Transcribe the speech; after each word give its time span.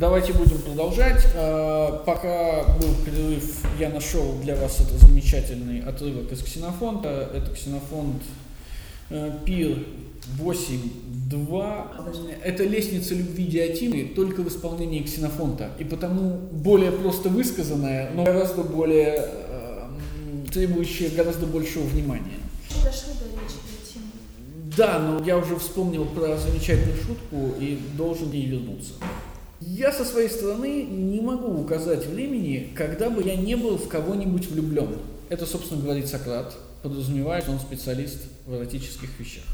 Давайте 0.00 0.32
будем 0.32 0.56
продолжать. 0.62 1.26
А, 1.34 2.02
пока 2.06 2.64
был 2.78 2.94
перерыв, 3.04 3.58
я 3.78 3.90
нашел 3.90 4.32
для 4.42 4.56
вас 4.56 4.80
этот 4.80 4.98
замечательный 4.98 5.82
отрывок 5.82 6.32
из 6.32 6.42
ксенофонта. 6.42 7.28
Это 7.34 7.50
ксенофонт 7.50 8.22
э, 9.10 9.30
Пир 9.44 9.76
8.2. 10.38 12.34
Это 12.42 12.64
лестница 12.64 13.14
любви 13.14 13.44
Диатины, 13.44 14.06
только 14.16 14.40
в 14.40 14.48
исполнении 14.48 15.02
ксенофонта. 15.02 15.72
И 15.78 15.84
потому 15.84 16.38
более 16.50 16.92
просто 16.92 17.28
высказанная, 17.28 18.10
но 18.14 18.24
гораздо 18.24 18.62
более 18.62 19.28
э, 19.28 19.88
требующая 20.50 21.10
гораздо 21.10 21.44
большего 21.44 21.82
внимания. 21.82 22.40
Дошли 22.82 23.12
до 23.18 23.26
речи 23.38 23.58
Диатины. 23.68 24.06
Да, 24.78 24.98
но 24.98 25.22
я 25.26 25.36
уже 25.36 25.56
вспомнил 25.56 26.06
про 26.06 26.38
замечательную 26.38 26.96
шутку 26.96 27.54
и 27.60 27.78
должен 27.98 28.32
ей 28.32 28.46
вернуться. 28.46 28.94
Я 29.60 29.92
со 29.92 30.06
своей 30.06 30.30
стороны 30.30 30.84
не 30.84 31.20
могу 31.20 31.60
указать 31.60 32.06
времени, 32.06 32.70
когда 32.74 33.10
бы 33.10 33.22
я 33.22 33.36
не 33.36 33.56
был 33.56 33.76
в 33.76 33.88
кого-нибудь 33.88 34.50
влюблен. 34.50 34.96
Это, 35.28 35.44
собственно, 35.44 35.82
говорит 35.82 36.08
Сократ, 36.08 36.56
подразумевая, 36.82 37.42
что 37.42 37.52
он 37.52 37.60
специалист 37.60 38.20
в 38.46 38.54
эротических 38.54 39.10
вещах. 39.20 39.44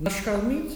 Наш 0.00 0.12
Хармит, 0.22 0.72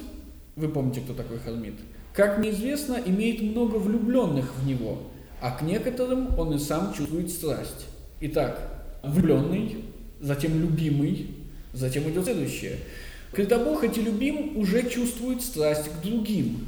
вы 0.56 0.68
помните, 0.68 1.02
кто 1.02 1.12
такой 1.12 1.38
Хармит, 1.38 1.74
как 2.14 2.38
мне 2.38 2.50
известно, 2.50 2.98
имеет 3.04 3.42
много 3.42 3.76
влюбленных 3.76 4.54
в 4.56 4.66
него, 4.66 5.02
а 5.42 5.50
к 5.50 5.60
некоторым 5.60 6.38
он 6.38 6.54
и 6.54 6.58
сам 6.58 6.94
чувствует 6.94 7.30
страсть. 7.30 7.86
Итак, 8.22 8.86
влюбленный, 9.02 9.84
затем 10.18 10.58
любимый, 10.58 11.28
затем 11.74 12.08
идет 12.10 12.24
следующее. 12.24 12.78
Критобог 13.32 13.80
хоть 13.80 13.98
и 13.98 14.02
любим, 14.02 14.56
уже 14.56 14.88
чувствует 14.88 15.42
страсть 15.42 15.90
к 15.90 16.02
другим. 16.02 16.66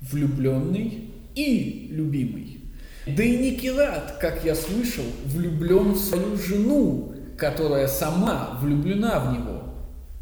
Влюбленный 0.00 1.09
и 1.34 1.88
любимый. 1.90 2.60
Да 3.06 3.22
и 3.22 3.38
Никерат, 3.38 4.18
как 4.20 4.44
я 4.44 4.54
слышал, 4.54 5.04
влюблен 5.26 5.92
в 5.92 5.98
свою 5.98 6.36
жену, 6.36 7.14
которая 7.36 7.88
сама 7.88 8.58
влюблена 8.60 9.20
в 9.20 9.32
него. 9.32 9.62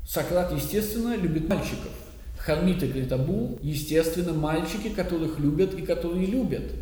Сократ, 0.06 0.52
естественно, 0.54 1.16
любит 1.16 1.48
мальчиков. 1.48 1.90
Хармит 2.38 2.82
и 2.82 2.88
Критабул, 2.88 3.58
естественно, 3.62 4.32
мальчики, 4.32 4.88
которых 4.88 5.38
любят 5.38 5.74
и 5.74 5.82
которые 5.82 6.26
любят. 6.26 6.72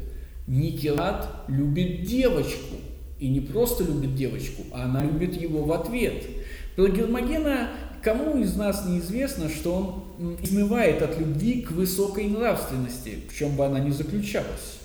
Никерат 0.46 1.28
любит 1.48 2.04
девочку. 2.04 2.76
И 3.18 3.28
не 3.28 3.40
просто 3.40 3.82
любит 3.82 4.14
девочку, 4.14 4.62
а 4.72 4.84
она 4.84 5.02
любит 5.02 5.40
его 5.40 5.64
в 5.64 5.72
ответ. 5.72 6.22
Про 6.76 6.88
Гермогена 6.88 7.70
Кому 8.06 8.40
из 8.40 8.54
нас 8.54 8.86
неизвестно, 8.86 9.48
что 9.48 10.06
он 10.20 10.36
измывает 10.40 11.02
от 11.02 11.18
любви 11.18 11.62
к 11.62 11.72
высокой 11.72 12.28
нравственности, 12.28 13.18
в 13.28 13.36
чем 13.36 13.56
бы 13.56 13.66
она 13.66 13.80
ни 13.80 13.90
заключалась? 13.90 14.78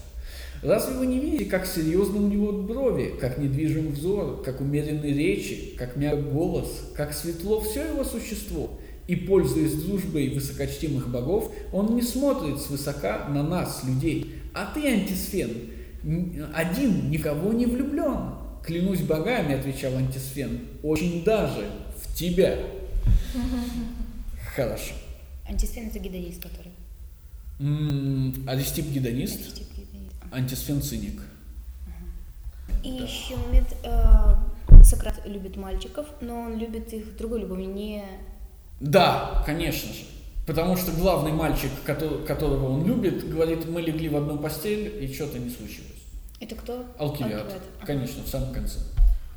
Разве 0.63 0.95
вы 0.95 1.05
не 1.05 1.19
видите, 1.19 1.45
как 1.45 1.67
серьезно 1.67 2.17
у 2.17 2.27
него 2.27 2.51
брови, 2.51 3.13
как 3.21 3.37
недвижим 3.37 3.91
взор, 3.91 4.41
как 4.41 4.59
умеренные 4.59 5.13
речи, 5.13 5.75
как 5.77 5.97
мягкий 5.97 6.31
голос, 6.31 6.69
как 6.95 7.13
светло 7.13 7.61
все 7.61 7.89
его 7.89 8.03
существо? 8.03 8.71
И, 9.05 9.15
пользуясь 9.15 9.73
дружбой 9.73 10.29
высокочтимых 10.29 11.07
богов, 11.07 11.51
он 11.71 11.95
не 11.95 12.01
смотрит 12.01 12.59
свысока 12.59 13.27
на 13.29 13.43
нас, 13.43 13.83
людей. 13.85 14.33
А 14.55 14.73
ты, 14.73 14.87
антисфен, 14.87 15.51
один 16.55 17.11
никого 17.11 17.53
не 17.53 17.67
влюблен. 17.67 18.33
Клянусь 18.65 19.01
богами, 19.01 19.53
отвечал 19.53 19.95
антисфен, 19.95 20.61
очень 20.81 21.23
даже 21.23 21.67
в 21.97 22.15
тебя. 22.15 22.57
Хорошо. 24.55 24.93
Антисфен 25.47 25.87
это 25.87 25.99
гедонист, 25.99 26.41
который. 26.41 26.71
Аристип 28.47 28.87
гедонист, 28.87 29.61
Антисфен 30.31 30.81
циник. 30.81 31.21
И 32.83 32.89
еще 32.89 33.35
момент, 33.37 33.75
э, 33.83 34.83
Сократ 34.83 35.21
любит 35.25 35.55
мальчиков, 35.55 36.07
но 36.21 36.41
он 36.41 36.57
любит 36.57 36.91
их 36.93 37.15
другой 37.17 37.41
любовью, 37.41 37.67
не... 37.71 38.03
Да, 38.79 39.43
конечно 39.45 39.93
же. 39.93 39.99
Потому 40.47 40.75
что 40.75 40.91
главный 40.91 41.31
мальчик, 41.31 41.69
кото- 41.85 42.25
которого 42.25 42.73
он 42.73 42.85
любит, 42.87 43.29
говорит, 43.29 43.67
мы 43.69 43.81
легли 43.81 44.09
в 44.09 44.15
одну 44.17 44.39
постель, 44.39 45.03
и 45.03 45.13
что-то 45.13 45.37
не 45.37 45.51
случилось. 45.51 45.91
Это 46.39 46.55
кто? 46.55 46.83
Алкивиад. 46.97 47.43
Алкивиад. 47.43 47.61
Конечно, 47.85 48.23
в 48.23 48.27
самом 48.27 48.51
конце. 48.51 48.79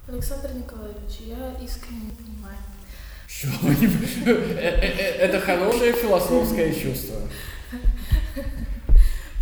Александр 0.09 0.51
Николаевич, 0.55 1.21
я 1.27 1.53
искренне 1.63 2.11
Это 5.21 5.41
хорошее 5.41 5.93
философское 5.93 6.73
чувство. 6.73 7.17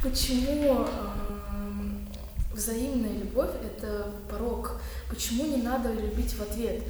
Почему 0.02 0.86
эм, 0.86 2.08
взаимная 2.52 3.12
любовь– 3.18 3.50
это 3.64 4.06
порог? 4.28 4.80
Почему 5.08 5.46
не 5.46 5.62
надо 5.62 5.92
любить 5.92 6.32
в 6.32 6.42
ответ? 6.42 6.82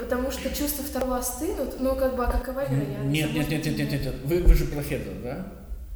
Потому 0.00 0.30
что 0.32 0.50
чувства 0.50 0.84
второго 0.84 1.18
остынут, 1.18 1.78
ну 1.78 1.94
как 1.94 2.16
бы, 2.16 2.24
а 2.24 2.30
какова 2.30 2.68
вероятность? 2.68 3.06
Нет, 3.06 3.32
нет, 3.32 3.48
нет, 3.48 3.64
нет, 3.66 3.78
нет, 3.78 3.92
нет. 3.92 4.14
Вы, 4.24 4.42
вы 4.42 4.54
же 4.54 4.64
про 4.64 4.82
Федора, 4.82 5.14
да? 5.22 5.46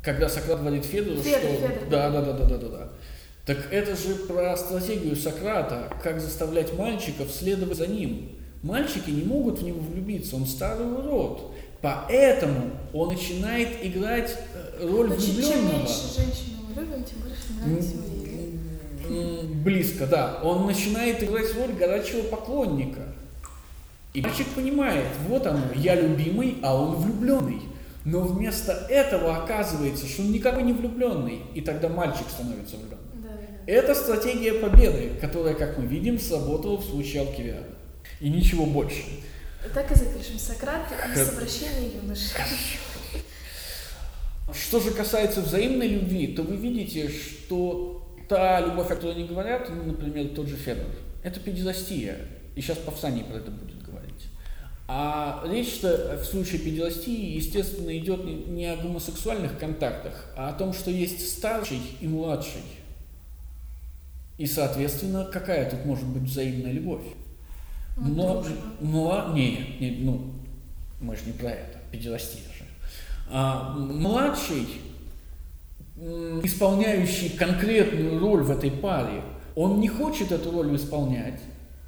Когда 0.03 0.29
Сократ 0.29 0.61
говорит 0.61 0.85
Федору, 0.85 1.21
Федор, 1.23 1.41
что... 1.41 1.69
Федор. 1.69 1.89
Да, 1.91 2.11
да, 2.11 2.23
да, 2.23 2.33
да, 2.35 2.45
да, 2.45 2.57
да, 2.59 2.69
да. 2.69 2.89
Так 3.47 3.73
это 3.73 3.97
же 3.97 4.15
про 4.15 4.57
стратегию 4.57 5.17
Сократа, 5.17 5.93
как 6.03 6.21
заставлять 6.21 6.73
мальчиков 6.79 7.31
следовать 7.31 7.79
за 7.79 7.87
ним. 7.89 8.34
Мальчики 8.65 9.11
не 9.11 9.25
могут 9.25 9.59
в 9.59 9.63
него 9.63 9.79
влюбиться, 9.79 10.37
он 10.37 10.47
старый 10.47 10.91
урод. 10.91 11.53
Поэтому 11.83 12.71
он 12.95 13.09
начинает 13.09 13.69
играть 13.83 14.39
э, 14.55 14.87
роль 14.87 15.11
Но 15.11 15.17
чем, 15.17 15.23
чем 15.23 15.35
влюбленного. 15.35 15.79
меньше 15.81 16.17
женщину 16.17 16.57
мы 16.67 16.81
любим, 16.81 17.05
тем 17.05 17.19
больше 17.21 17.53
нравится 17.61 17.95
Близко, 19.63 20.07
да. 20.07 20.41
Он 20.43 20.67
начинает 20.67 21.23
играть 21.23 21.55
роль 21.55 21.75
горячего 21.75 22.23
поклонника. 22.23 23.03
И 24.15 24.23
мальчик 24.23 24.47
понимает, 24.57 25.05
вот 25.29 25.47
оно, 25.47 25.61
я 25.75 25.95
любимый, 26.01 26.57
а 26.63 26.75
он 26.75 26.97
влюбленный. 26.97 27.61
Но 28.07 28.21
вместо 28.21 28.73
этого 28.89 29.37
оказывается, 29.37 30.07
что 30.07 30.23
он 30.23 30.33
никакой 30.33 30.63
не 30.63 30.73
влюбленный, 30.73 31.43
и 31.53 31.61
тогда 31.61 31.91
мальчик 31.91 32.31
становится 32.31 32.77
влюбленным. 32.77 33.09
Да, 33.23 33.29
да. 33.29 33.71
Это 33.71 33.95
стратегия 33.95 34.55
победы, 34.55 35.13
которая, 35.21 35.53
как 35.53 35.77
мы 35.77 35.85
видим, 35.85 36.19
сработала 36.19 36.79
в 36.79 36.85
случае 36.85 37.23
Алкивиада. 37.23 37.74
И 38.21 38.29
ничего 38.29 38.67
больше. 38.67 39.03
Так 39.73 39.91
и 39.91 39.95
запишем. 39.95 40.39
Сократ 40.39 40.87
и 41.15 41.19
совращение 41.19 41.93
юноши. 42.03 42.35
Что 44.53 44.81
же 44.81 44.91
касается 44.91 45.41
взаимной 45.41 45.89
любви, 45.89 46.29
то 46.29 46.43
вы 46.43 46.57
видите, 46.57 47.09
что 47.09 48.07
та 48.29 48.61
любовь, 48.61 48.87
о 48.87 48.95
которой 48.95 49.15
они 49.15 49.25
говорят, 49.25 49.69
ну, 49.71 49.85
например, 49.85 50.29
тот 50.35 50.49
же 50.49 50.57
Федор, 50.57 50.91
это 51.23 51.41
педиластия. 51.41 52.19
И 52.55 52.61
сейчас 52.61 52.79
Павсаний 52.79 53.25
про 53.25 53.39
это 53.39 53.51
будет 53.51 53.83
говорить. 53.83 54.27
А 54.87 55.43
речь-то 55.51 56.19
в 56.23 56.25
случае 56.25 56.61
педиластии, 56.61 57.35
естественно, 57.37 57.97
идет 57.97 58.25
не 58.25 58.67
о 58.67 58.77
гомосексуальных 58.77 59.59
контактах, 59.59 60.27
а 60.37 60.51
о 60.51 60.53
том, 60.53 60.75
что 60.75 60.91
есть 60.91 61.27
старший 61.39 61.81
и 62.01 62.07
младший. 62.07 62.63
И, 64.37 64.47
соответственно, 64.47 65.25
какая 65.25 65.71
тут 65.71 65.87
может 65.87 66.05
быть 66.07 66.25
взаимная 66.25 66.73
любовь? 66.73 67.03
Ну, 67.97 68.45
мла- 68.81 69.33
не, 69.35 69.77
не, 69.81 69.91
ну, 70.03 70.33
мы 71.01 71.17
же 71.17 71.23
не 71.27 71.33
про 71.33 71.51
это, 71.51 71.79
педиластия 71.93 72.43
же. 72.59 72.65
А, 73.31 73.73
младший, 73.77 74.67
исполняющий 76.43 77.31
конкретную 77.31 78.19
роль 78.19 78.43
в 78.43 78.51
этой 78.51 78.71
паре, 78.71 79.23
он 79.55 79.81
не 79.81 79.89
хочет 79.89 80.33
эту 80.33 80.51
роль 80.51 80.75
исполнять, 80.75 81.41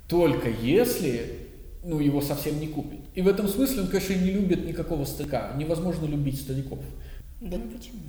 только 0.07 0.49
если 0.49 1.47
ну, 1.87 2.01
его 2.01 2.21
совсем 2.21 2.59
не 2.61 2.67
купит. 2.67 3.01
И 3.15 3.23
в 3.23 3.29
этом 3.29 3.49
смысле 3.49 3.83
он, 3.83 3.89
конечно, 3.89 4.15
не 4.15 4.33
любит 4.33 4.67
никакого 4.67 5.05
старика. 5.05 5.53
Невозможно 5.57 6.05
любить 6.07 6.41
стариков. 6.41 6.81
Да 7.41 7.57
ну 7.57 7.71
почему? 7.71 8.01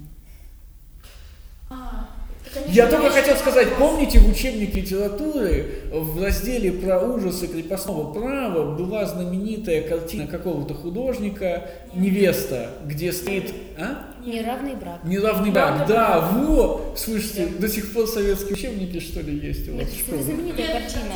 А, 1.69 2.09
они 2.55 2.73
Я 2.73 2.87
только 2.87 3.09
хотел 3.09 3.35
сказать, 3.35 3.69
вопрос. 3.71 3.89
помните, 3.91 4.19
в 4.19 4.29
учебнике 4.29 4.81
литературы 4.81 5.65
в 5.91 6.21
разделе 6.23 6.71
про 6.71 6.99
ужасы 6.99 7.47
крепостного 7.47 8.13
права 8.13 8.75
была 8.75 9.05
знаменитая 9.05 9.81
картина 9.81 10.27
какого-то 10.27 10.73
художника 10.73 11.69
«Невеста», 11.93 12.69
где 12.85 13.11
стоит... 13.11 13.53
А? 13.77 14.05
Неравный 14.25 14.75
брак. 14.75 14.99
Неравный 15.03 15.51
Да, 15.51 15.75
брак. 15.75 15.87
да, 15.87 16.19
Да, 16.19 16.39
во! 16.39 16.93
Слышите, 16.95 17.47
до 17.59 17.67
сих 17.69 17.93
пор 17.93 18.07
советские 18.07 18.53
учебники, 18.53 18.99
что 18.99 19.21
ли, 19.21 19.37
есть 19.39 19.69
у 19.69 19.73
вас 19.73 19.81
Нет, 19.81 19.89
в 19.89 19.93
это 19.93 19.99
школе? 20.03 20.23
знаменитая 20.23 20.81
картина. 20.81 21.13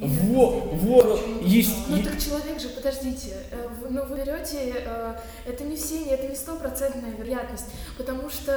Во, 0.00 0.50
во, 0.72 1.18
есть... 1.42 1.88
Ну 1.88 2.02
так 2.02 2.20
человек 2.20 2.60
же, 2.60 2.68
подождите, 2.70 3.36
э, 3.50 3.68
вы- 3.80 3.90
ну 3.90 4.04
вы 4.06 4.16
берете, 4.16 4.74
э, 4.84 5.14
это 5.46 5.64
не 5.64 5.76
все, 5.76 6.04
это 6.06 6.26
не 6.28 6.34
стопроцентная 6.36 7.12
вероятность, 7.12 7.66
потому 7.96 8.28
что 8.30 8.52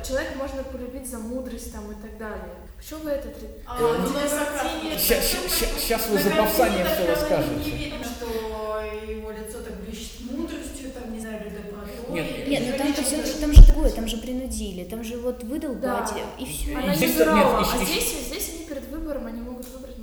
э, 0.00 0.02
человека 0.06 0.32
можно 0.38 0.62
полюбить 0.62 1.08
за 1.10 1.18
мудрость 1.18 1.72
там 1.72 1.90
и 1.90 1.94
так 1.94 2.16
далее. 2.18 2.54
Почему 2.78 3.00
вы 3.04 3.10
это 3.10 3.28
три- 3.28 3.48
А, 3.66 3.78
ну, 3.80 4.90
ща- 4.98 5.20
ща- 5.20 5.80
щас 5.88 6.06
вы 6.08 6.18
за 6.18 6.30
всё 6.30 6.56
прямо 6.56 7.06
расскажете. 7.08 7.70
Не 7.70 7.70
видно, 7.76 8.04
что 8.04 8.80
его 9.10 9.30
лицо 9.30 9.58
так 9.64 9.74
блещет 9.80 10.20
мудростью, 10.30 10.90
там, 10.92 11.12
не 11.12 11.20
знаю, 11.20 11.40
добротой. 11.44 12.14
Нет, 12.14 12.48
Нет, 12.48 12.62
ну 12.70 12.78
там, 12.78 12.94
же 12.94 13.02
всё- 13.02 13.40
там 13.40 13.52
же 13.52 13.62
другое, 13.66 13.90
там 13.90 14.06
же 14.06 14.16
принудили, 14.18 14.84
там 14.84 15.02
же 15.02 15.16
вот 15.16 15.42
выдал 15.42 15.74
Да. 15.74 16.00
батя, 16.00 16.14
и 16.38 16.44
все. 16.44 16.76
Она 16.76 16.90
не 16.92 16.96
Здесь- 16.96 17.12
выбирала, 17.16 17.58
нет, 17.60 17.68
а 17.74 17.84
здесь, 17.84 18.26
здесь 18.28 18.50
они 18.54 18.64
перед 18.68 18.88
выбором, 18.90 19.26
они 19.26 19.40
могут 19.40 19.66
выбрать. 19.68 19.95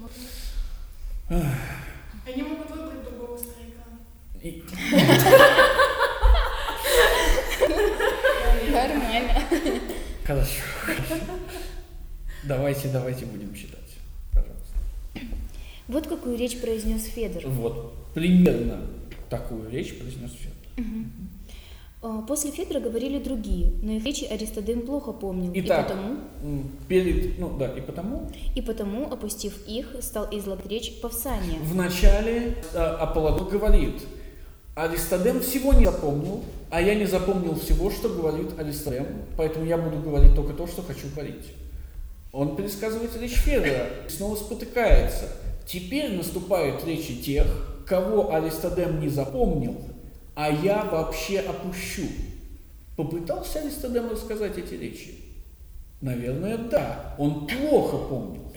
Они 2.26 2.44
могут 2.44 2.70
выбрать 2.70 3.04
другого 3.04 3.38
старика. 3.38 3.84
И- 4.42 4.64
Нормально. 8.72 9.42
Хорошо. 10.26 10.62
Давайте, 12.44 12.90
давайте 12.90 13.26
будем 13.26 13.54
читать. 13.56 13.80
Пожалуйста. 14.32 14.76
Вот 15.88 16.08
какую 16.08 16.38
речь 16.38 16.60
произнес 16.60 17.06
Федор. 17.06 17.44
Вот, 17.48 17.94
примерно 18.14 18.82
такую 19.30 19.70
речь 19.70 19.98
произнес 19.98 20.32
Федор. 20.34 20.86
После 22.28 22.52
Федора 22.52 22.82
говорили 22.82 23.18
другие, 23.18 23.72
но 23.82 23.94
их 23.94 24.04
речи 24.06 24.26
Аристодем 24.26 24.82
плохо 24.82 25.14
помнил, 25.14 25.52
Итак. 25.56 25.80
и 25.80 25.84
потому, 25.84 26.16
Перед, 26.90 27.40
ну 27.40 27.58
да, 27.58 27.68
и 27.68 27.80
потому 27.80 28.30
и 28.56 28.62
потому, 28.62 29.06
опустив 29.12 29.66
их, 29.68 29.96
стал 30.02 30.28
излагать 30.32 30.66
речь 30.68 31.00
Павсания. 31.00 31.60
в 31.62 31.74
начале 31.76 32.58
э, 32.74 32.78
Аполлодор 32.78 33.48
говорит, 33.48 34.02
Аристодем 34.76 35.40
всего 35.40 35.72
не 35.72 35.86
запомнил, 35.86 36.44
а 36.70 36.82
я 36.82 36.96
не 36.96 37.06
запомнил 37.06 37.56
всего, 37.56 37.90
что 37.90 38.10
говорит 38.10 38.60
Аристодем, 38.60 39.06
поэтому 39.38 39.66
я 39.66 39.78
буду 39.78 40.02
говорить 40.02 40.36
только 40.36 40.54
то, 40.54 40.68
что 40.68 40.82
хочу 40.82 41.08
говорить. 41.16 41.54
Он 42.34 42.56
пересказывает 42.58 43.12
речь 43.22 43.36
Федора 43.36 43.88
и 44.08 44.10
снова 44.10 44.36
спотыкается. 44.36 45.30
Теперь 45.66 46.14
наступают 46.18 46.84
речи 46.86 47.16
тех, 47.16 47.46
кого 47.88 48.34
Аристодем 48.34 49.00
не 49.00 49.08
запомнил, 49.08 49.78
а 50.36 50.50
я 50.50 50.84
вообще 50.86 51.40
опущу. 51.40 52.04
Попытался 52.96 53.60
Аристодем 53.60 54.10
рассказать 54.10 54.58
эти 54.58 54.76
речи? 54.76 55.16
Наверное, 56.02 56.58
да. 56.58 57.16
Он 57.18 57.48
плохо 57.48 57.98
помнил. 57.98 58.52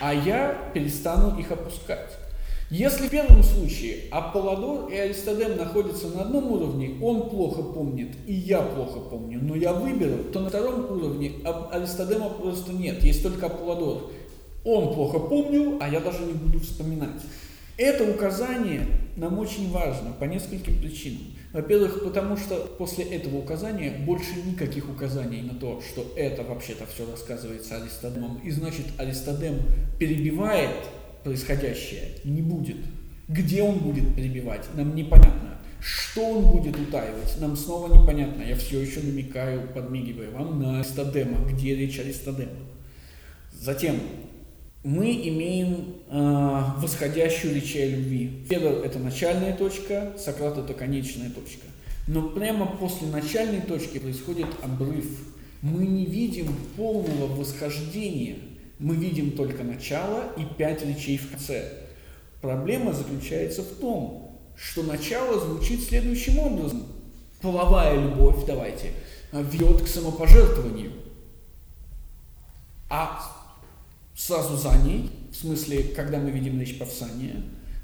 А 0.00 0.14
я 0.14 0.70
перестану 0.72 1.38
их 1.38 1.50
опускать. 1.50 2.16
Если 2.68 3.06
в 3.06 3.10
первом 3.10 3.44
случае 3.44 4.04
Аполлодор 4.10 4.90
и 4.90 4.96
Аристодем 4.96 5.56
находятся 5.56 6.08
на 6.08 6.22
одном 6.22 6.50
уровне, 6.50 6.98
он 7.00 7.30
плохо 7.30 7.62
помнит, 7.62 8.16
и 8.26 8.32
я 8.32 8.60
плохо 8.60 8.98
помню, 8.98 9.38
но 9.40 9.54
я 9.54 9.72
выберу, 9.72 10.24
то 10.32 10.40
на 10.40 10.48
втором 10.48 10.90
уровне 10.90 11.32
Аристодема 11.70 12.28
просто 12.28 12.72
нет, 12.72 13.04
есть 13.04 13.22
только 13.22 13.46
Аполлодор. 13.46 14.10
Он 14.64 14.92
плохо 14.94 15.20
помнил, 15.20 15.78
а 15.80 15.88
я 15.88 16.00
даже 16.00 16.24
не 16.24 16.32
буду 16.32 16.58
вспоминать. 16.58 17.22
Это 17.76 18.04
указание 18.04 18.86
нам 19.16 19.38
очень 19.38 19.70
важно 19.70 20.12
по 20.12 20.24
нескольким 20.24 20.78
причинам. 20.78 21.22
Во-первых, 21.52 22.04
потому 22.04 22.36
что 22.36 22.56
после 22.78 23.04
этого 23.04 23.38
указания 23.38 23.90
больше 24.04 24.34
никаких 24.46 24.88
указаний 24.90 25.42
на 25.42 25.54
то, 25.54 25.80
что 25.80 26.12
это 26.16 26.42
вообще-то 26.42 26.86
все 26.86 27.10
рассказывается 27.10 27.76
Аристодемом, 27.76 28.38
и 28.44 28.50
значит 28.50 28.86
Аристодем 28.98 29.60
перебивает 29.98 30.76
происходящее, 31.24 32.18
не 32.24 32.42
будет. 32.42 32.76
Где 33.28 33.62
он 33.62 33.78
будет 33.78 34.14
перебивать, 34.14 34.66
нам 34.74 34.94
непонятно. 34.94 35.58
Что 35.80 36.22
он 36.28 36.52
будет 36.52 36.78
утаивать, 36.78 37.40
нам 37.40 37.56
снова 37.56 37.92
непонятно. 37.92 38.42
Я 38.42 38.56
все 38.56 38.80
еще 38.80 39.00
намекаю, 39.00 39.68
подмигиваю 39.68 40.32
вам 40.32 40.60
на 40.60 40.78
Аристодема, 40.78 41.38
где 41.50 41.74
речь 41.74 41.98
Аристодема. 41.98 42.52
Затем, 43.52 43.96
мы 44.86 45.10
имеем 45.10 45.96
э, 46.08 46.62
восходящую 46.80 47.56
речь 47.56 47.74
о 47.74 47.84
любви. 47.84 48.44
Федор– 48.48 48.72
это 48.84 49.00
начальная 49.00 49.52
точка, 49.52 50.12
Сократ– 50.16 50.56
это 50.58 50.74
конечная 50.74 51.28
точка. 51.28 51.66
Но 52.06 52.28
прямо 52.28 52.66
после 52.66 53.08
начальной 53.08 53.62
точки 53.62 53.98
происходит 53.98 54.46
обрыв. 54.62 55.06
Мы 55.60 55.86
не 55.86 56.06
видим 56.06 56.54
полного 56.76 57.26
восхождения, 57.34 58.36
мы 58.78 58.94
видим 58.94 59.32
только 59.32 59.64
начало 59.64 60.32
и 60.36 60.44
пять 60.56 60.86
речей 60.86 61.18
в 61.18 61.30
конце. 61.30 61.64
Проблема 62.40 62.92
заключается 62.92 63.62
в 63.62 63.80
том, 63.80 64.38
что 64.56 64.84
начало 64.84 65.40
звучит 65.40 65.82
следующим 65.82 66.38
образом. 66.38 66.84
Половая 67.42 68.00
любовь, 68.00 68.46
давайте, 68.46 68.92
ведет 69.32 69.82
к 69.82 69.88
самопожертвованию. 69.88 70.92
А 72.88 73.35
сразу 74.16 74.56
за 74.56 74.74
ней, 74.78 75.10
в 75.30 75.36
смысле, 75.36 75.82
когда 75.94 76.18
мы 76.18 76.30
видим 76.30 76.58
речь 76.58 76.78
Павсания, 76.78 77.42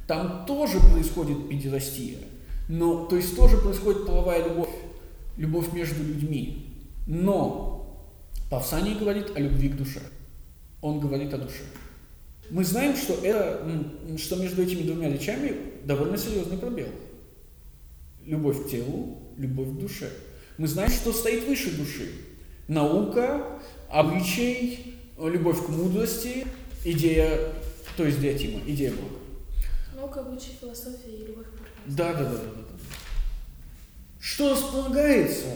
там 0.09 0.45
тоже 0.47 0.81
происходит 0.81 1.49
педерастия. 1.49 2.19
Но, 2.69 3.05
то 3.05 3.17
есть 3.17 3.37
тоже 3.37 3.59
происходит 3.59 4.07
половая 4.07 4.49
любовь, 4.49 4.71
любовь 5.37 5.73
между 5.73 6.03
людьми. 6.03 6.75
Но 7.07 8.09
Павсаний 8.51 8.95
говорит 8.95 9.37
о 9.37 9.41
любви 9.41 9.69
к 9.69 9.77
душе. 9.77 10.01
Он 10.81 11.01
говорит 11.01 11.33
о 11.35 11.39
душе. 11.39 11.63
Мы 12.51 12.65
знаем, 12.65 12.97
что, 12.97 13.15
это, 13.15 13.67
что 14.19 14.37
между 14.37 14.63
этими 14.63 14.83
двумя 14.83 15.11
речами 15.11 15.55
довольно 15.85 16.17
серьезный 16.17 16.59
пробел. 16.59 16.89
Любовь 18.25 18.65
к 18.65 18.71
телу, 18.71 19.19
любовь 19.37 19.69
к 19.69 19.79
душе. 19.79 20.11
Мы 20.59 20.67
знаем, 20.67 20.91
что 20.91 21.13
стоит 21.13 21.47
выше 21.47 21.77
души. 21.77 22.11
Наука, 22.69 23.59
обычай, 23.89 24.97
любовь 25.29 25.65
к 25.65 25.69
мудрости, 25.69 26.47
идея, 26.85 27.53
то 27.97 28.05
есть 28.05 28.21
диатима, 28.21 28.61
идея 28.67 28.93
Бога. 28.93 29.17
Наука, 29.97 30.21
обычай, 30.21 30.53
философия 30.61 31.11
и 31.11 31.27
любовь 31.27 31.47
к. 31.47 31.51
Да, 31.87 32.13
да, 32.13 32.25
да, 32.25 32.31
да, 32.31 32.37
да. 32.37 32.43
да. 32.45 32.85
Что 34.21 34.53
располагается 34.53 35.47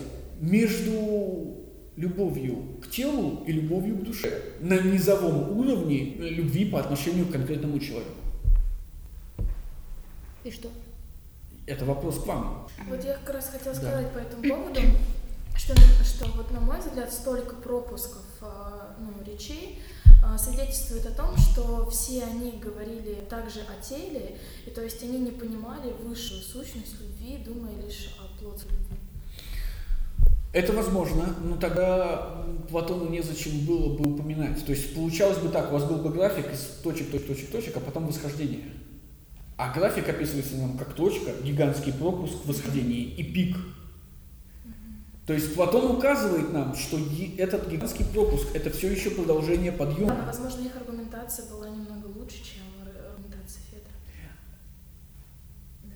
между 0.41 1.57
любовью 1.97 2.79
к 2.83 2.91
телу 2.91 3.43
и 3.47 3.53
любовью 3.53 3.97
к 3.97 4.03
душе 4.03 4.43
на 4.61 4.79
низовом 4.79 5.59
уровне 5.59 6.15
любви 6.17 6.67
по 6.67 6.81
отношению 6.81 7.27
к 7.27 7.33
конкретному 7.33 7.79
человеку? 7.79 8.11
И 10.45 10.51
что? 10.51 10.69
Это 11.67 11.85
вопрос 11.85 12.23
к 12.23 12.27
вам. 12.27 12.69
Вот 12.89 13.05
я 13.05 13.15
как 13.15 13.35
раз 13.35 13.49
хотела 13.49 13.75
Да. 13.75 13.81
сказать 13.81 14.13
по 14.13 14.19
этому 14.19 14.43
поводу, 14.43 14.81
что, 15.57 15.75
что 16.05 16.27
вот 16.37 16.51
на 16.53 16.61
мой 16.61 16.79
взгляд 16.79 17.13
столько 17.13 17.57
пропусков 17.57 18.23
а, 18.41 18.66
ну, 18.99 19.13
речей 19.25 19.79
а, 20.23 20.37
свидетельствует 20.37 21.07
о 21.07 21.13
том, 21.13 21.37
что 21.37 21.89
все 21.91 22.25
они 22.25 22.53
говорили 22.53 23.25
также 23.29 23.61
о 23.61 23.83
теле, 23.83 24.37
и 24.67 24.71
то 24.71 24.83
есть 24.83 25.03
они 25.03 25.19
не 25.19 25.31
понимали 25.31 25.93
высшую 26.03 26.41
сущность 26.41 27.01
любви, 27.01 27.39
думая 27.45 27.75
лишь 27.83 28.17
о 28.19 28.43
плотской 28.43 28.73
любви. 28.73 28.97
Это 30.53 30.73
возможно, 30.73 31.37
но 31.45 31.57
тогда 31.57 32.45
Платону 32.71 33.11
незачем 33.11 33.67
было 33.67 33.95
бы 33.95 34.15
упоминать. 34.15 34.65
То 34.65 34.73
есть 34.73 34.95
получалось 34.95 35.39
бы 35.39 35.51
так, 35.51 35.71
у 35.71 35.75
вас 35.75 35.85
был 35.85 35.99
бы 35.99 36.11
график 36.11 36.51
из 36.51 36.81
точек, 36.83 37.11
точек, 37.11 37.27
точек, 37.27 37.51
точек, 37.51 37.77
а 37.77 37.81
потом 37.81 38.07
восхождение. 38.07 38.65
А 39.59 39.73
график 39.73 40.09
описывается 40.09 40.57
нам 40.57 40.79
как 40.79 40.95
точка, 40.95 41.33
гигантский 41.43 41.93
пропуск 41.93 42.35
в 42.45 42.49
восхождении 42.49 43.03
и 43.03 43.23
пик. 43.23 43.57
То 45.27 45.33
есть 45.33 45.55
Платон 45.57 45.97
указывает 45.97 46.53
нам, 46.53 46.77
что 46.77 46.99
этот 47.37 47.69
гигантский 47.69 48.05
пропуск– 48.05 48.47
это 48.55 48.71
все 48.71 48.93
еще 48.93 49.11
продолжение 49.11 49.73
Да, 49.73 49.79
подъема. 49.79 50.15
но, 50.15 50.25
возможно, 50.27 50.65
их 50.65 50.77
аргументация 50.77 51.47
была 51.47 51.69
немного 51.69 52.07
лучше, 52.17 52.37
чем 52.37 52.63
ар- 52.81 53.11
аргументация 53.11 53.61
Федора. 53.69 53.91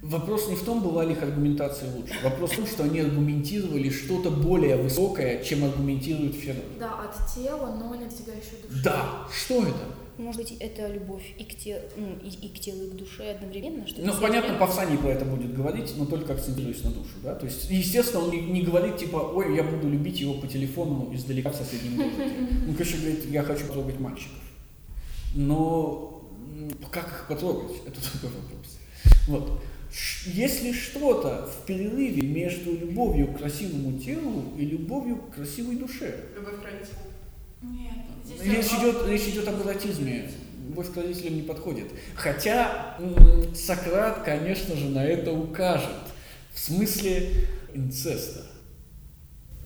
Вопрос 0.03 0.49
не 0.49 0.57
в 0.57 0.65
том, 0.65 0.83
была 0.83 1.05
ли 1.05 1.13
их 1.13 1.23
аргументация 1.23 1.95
лучше. 1.95 2.15
Вопрос 2.25 2.51
в 2.53 2.57
том, 2.57 2.67
что 2.67 2.83
они 2.83 2.99
аргументировали 3.01 3.89
что-то 3.91 4.31
более 4.31 4.77
высокое, 4.77 5.45
чем 5.45 5.63
аргументирует 5.65 6.35
Федор. 6.35 6.65
Да, 6.81 6.95
от 7.05 7.33
тела, 7.33 7.77
но 7.77 7.95
не 7.95 8.07
достигающего 8.07 8.67
души. 8.69 8.83
Да, 8.83 9.29
что 9.33 9.63
это? 9.63 10.00
Может 10.21 10.43
быть, 10.43 10.57
это 10.61 10.87
любовь 10.89 11.23
и 11.39 11.45
к, 11.45 11.57
те, 11.57 11.83
ну, 11.97 12.09
и, 12.23 12.29
и 12.29 12.49
к 12.49 12.61
телу, 12.61 12.85
и 12.85 12.91
к 12.91 12.95
душе 12.95 13.31
одновременно? 13.31 13.87
Что 13.87 14.03
Ну, 14.03 14.13
понятно, 14.21 14.55
Павсаний 14.59 14.99
про 14.99 15.09
это 15.09 15.25
будет 15.25 15.55
говорить, 15.55 15.95
но 15.97 16.05
только 16.05 16.35
акцентируясь 16.35 16.85
на 16.85 16.91
душу, 16.91 17.15
да? 17.23 17.35
То 17.35 17.47
есть, 17.47 17.71
естественно, 17.71 18.25
он 18.25 18.31
не, 18.31 18.41
не 18.41 18.63
говорит, 18.63 18.99
типа, 18.99 19.17
ой, 19.17 19.57
я 19.57 19.63
буду 19.63 19.89
любить 19.89 20.21
его 20.21 20.35
по 20.35 20.47
телефону 20.47 21.11
издалека 21.15 21.51
в 21.51 21.57
соседнем 21.57 21.97
городе. 21.97 22.35
Он, 22.69 22.75
конечно, 22.75 22.99
говорит, 23.01 23.31
я 23.31 23.43
хочу 23.43 23.67
потрогать 23.67 23.99
мальчиков. 23.99 24.39
Но 25.35 26.23
как 26.91 27.07
их 27.07 27.27
потрогать? 27.29 27.77
Это 27.87 27.99
другой 28.13 28.41
вопрос. 28.43 28.79
Вот. 29.29 29.63
Ш- 29.93 30.31
Есть 30.31 30.63
ли 30.63 30.73
что-то 30.73 31.49
в 31.51 31.67
перерыве 31.67 32.23
между 32.23 32.73
любовью 32.77 33.29
к 33.29 33.39
красивому 33.39 33.99
телу 33.99 34.45
и 34.59 34.65
любовью 34.65 35.17
к 35.17 35.35
красивой 35.35 35.77
душе? 35.77 36.15
Любовь 36.37 36.61
к 36.61 36.65
родителям. 36.65 36.99
Нет. 37.63 37.93
здесь 38.25 38.43
Речь 38.43 38.67
идет, 38.67 39.07
речь 39.07 39.29
идет 39.29 39.49
об 39.49 39.61
эротизме. 39.63 40.31
Любовь 40.69 40.93
к 40.93 40.97
родителям 40.97 41.37
не 41.37 41.43
подходит. 41.43 41.89
Хотя 42.15 42.97
Сократ, 43.55 44.23
конечно 44.23 44.77
же, 44.77 44.89
на 44.89 45.05
это 45.05 45.33
укажет. 45.33 45.91
В 46.53 46.59
смысле 46.59 47.47
инцеста. 47.75 48.43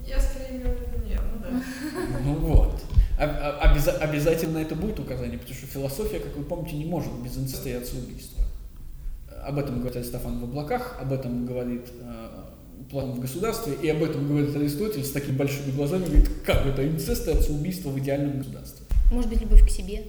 Я 0.06 0.20
скорее 0.20 0.58
имела 0.58 0.74
в 0.74 1.06
нет, 1.08 1.20
ну 1.32 1.40
да. 1.40 1.62
Ну 2.24 2.34
вот. 2.34 2.82
А- 3.18 3.24
а- 3.62 3.68
обяза- 3.70 3.98
обязательно 3.98 4.58
это 4.58 4.74
будет 4.74 4.98
указание, 4.98 5.38
потому 5.38 5.56
что 5.56 5.66
философия, 5.66 6.18
как 6.18 6.36
вы 6.36 6.42
помните, 6.44 6.76
не 6.76 6.84
может 6.84 7.12
без 7.22 7.36
инцеста 7.38 7.68
и 7.68 7.72
отцеубийства. 7.72 8.44
Об 9.46 9.58
этом 9.58 9.76
говорит 9.78 9.96
Аристофан 9.96 10.40
в 10.40 10.44
облаках, 10.44 10.96
об 11.00 11.12
этом 11.12 11.46
говорит 11.46 11.86
э, 12.86 12.90
план 12.90 13.12
в 13.12 13.20
государстве, 13.20 13.74
и 13.82 13.88
об 13.88 14.02
этом 14.02 14.26
говорит 14.28 14.54
Аристотель 14.56 15.04
с 15.04 15.10
такими 15.10 15.36
большими 15.36 15.70
глазами, 15.72 16.04
говорит, 16.04 16.28
как 16.44 16.66
это 16.66 16.86
инцест 16.86 17.26
и 17.28 17.30
отцеубийство 17.30 17.90
в 17.90 17.98
идеальном 17.98 18.38
государстве. 18.38 18.86
Может 19.10 19.30
быть, 19.30 19.40
любовь 19.40 19.66
к 19.66 19.70
себе? 19.70 20.02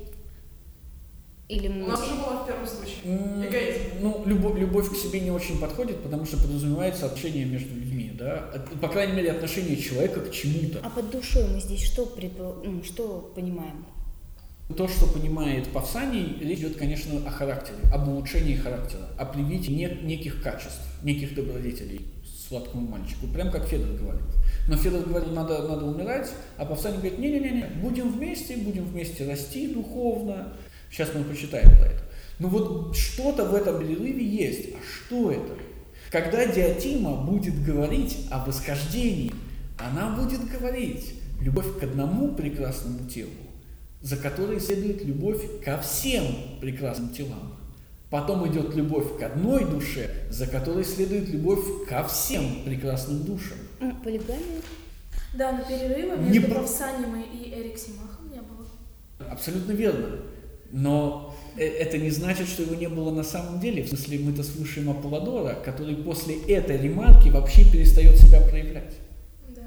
Или 1.47 1.67
У 1.67 1.85
нас 1.85 2.01
уже 2.01 2.15
было 2.15 2.43
в 2.43 2.47
первом 2.47 2.65
случае. 2.65 3.47
Эгоизм. 3.47 3.79
Ну, 4.01 4.23
любовь, 4.25 4.57
любовь 4.59 4.89
к 4.91 4.95
себе 4.95 5.19
не 5.19 5.29
очень 5.29 5.59
подходит, 5.59 6.01
потому 6.01 6.25
что 6.25 6.37
подразумевается 6.37 7.05
отношение 7.05 7.45
между 7.45 7.75
людьми, 7.75 8.11
да? 8.17 8.51
По 8.81 8.87
крайней 8.87 9.13
мере, 9.13 9.31
отношение 9.31 9.77
человека 9.77 10.21
к 10.21 10.31
чему-то. 10.31 10.79
А 10.83 10.89
под 10.89 11.11
душой 11.11 11.47
мы 11.47 11.59
здесь 11.61 11.83
что, 11.83 12.11
предпо- 12.17 12.63
ну, 12.65 12.83
что 12.83 13.31
понимаем? 13.35 13.85
То, 14.75 14.87
что 14.87 15.05
понимает 15.05 15.67
Павсаний, 15.67 16.35
речь 16.41 16.57
идет, 16.57 16.77
конечно, 16.77 17.19
о 17.27 17.29
характере, 17.29 17.77
об 17.93 18.07
улучшении 18.07 18.55
характера, 18.55 19.03
о 19.15 19.25
привитии 19.25 19.71
не- 19.71 19.99
неких 20.01 20.41
качеств, 20.41 20.81
неких 21.03 21.35
добродетелей 21.35 22.07
сладкому 22.47 22.87
мальчику, 22.87 23.27
прям 23.27 23.51
как 23.51 23.65
Федор 23.65 23.89
говорит. 23.97 24.23
Но 24.67 24.77
Федор 24.77 25.03
говорит, 25.03 25.31
надо, 25.31 25.67
надо 25.67 25.85
умирать, 25.85 26.29
а 26.57 26.65
Павсаний 26.65 26.97
говорит, 26.97 27.19
не-не-не, 27.19 27.65
будем 27.81 28.11
вместе, 28.11 28.57
будем 28.57 28.85
вместе 28.85 29.27
расти 29.27 29.67
духовно. 29.67 30.53
Сейчас 30.89 31.09
мы 31.13 31.23
почитаем 31.23 31.69
про 31.69 31.87
это. 31.87 32.01
Ну 32.39 32.49
вот 32.49 32.95
что-то 32.95 33.45
в 33.45 33.53
этом 33.53 33.79
перерыве 33.79 34.25
есть. 34.25 34.73
А 34.73 34.77
что 34.83 35.31
это? 35.31 35.53
Когда 36.11 36.45
Диатима 36.45 37.17
будет 37.17 37.63
говорить 37.63 38.27
о 38.31 38.45
восхождении, 38.45 39.31
она 39.77 40.15
будет 40.15 40.49
говорить 40.49 41.15
любовь 41.41 41.79
к 41.79 41.83
одному 41.83 42.33
прекрасному 42.33 43.09
телу, 43.09 43.31
за 44.01 44.17
которой 44.17 44.59
следует 44.59 45.03
любовь 45.03 45.41
ко 45.63 45.79
всем 45.79 46.23
прекрасным 46.61 47.09
телам. 47.09 47.57
Потом 48.09 48.47
идет 48.47 48.75
любовь 48.75 49.17
к 49.19 49.23
одной 49.23 49.65
душе, 49.65 50.09
за 50.29 50.47
которой 50.47 50.85
следует 50.85 51.27
любовь 51.29 51.65
ко 51.89 52.07
всем 52.07 52.63
прекрасным 52.63 53.23
душам. 53.23 53.57
М, 53.81 53.95
Полигамия? 54.01 54.61
Да, 55.33 55.51
но 55.51 55.63
перерыва 55.65 56.15
Не 56.17 56.29
между 56.39 56.51
про- 56.51 56.59
Павсанием 56.61 57.15
и 57.21 57.49
Эрик 57.53 57.77
Симахом 57.77 58.31
не 58.31 58.39
было. 58.41 58.65
Абсолютно 59.31 59.71
верно. 59.73 60.19
Но 60.71 61.35
э- 61.57 61.65
это 61.65 61.97
не 61.97 62.09
значит, 62.09 62.47
что 62.47 62.63
его 62.63 62.75
не 62.75 62.87
было 62.87 63.11
на 63.11 63.23
самом 63.23 63.59
деле. 63.59 63.83
В 63.83 63.89
смысле, 63.89 64.19
мы-то 64.19 64.43
слушаем 64.43 64.89
Аполлодора, 64.89 65.55
который 65.55 65.95
после 65.95 66.41
этой 66.43 66.77
ремарки 66.77 67.29
вообще 67.29 67.69
перестает 67.69 68.17
себя 68.17 68.39
проявлять. 68.41 68.93
Да. 69.49 69.61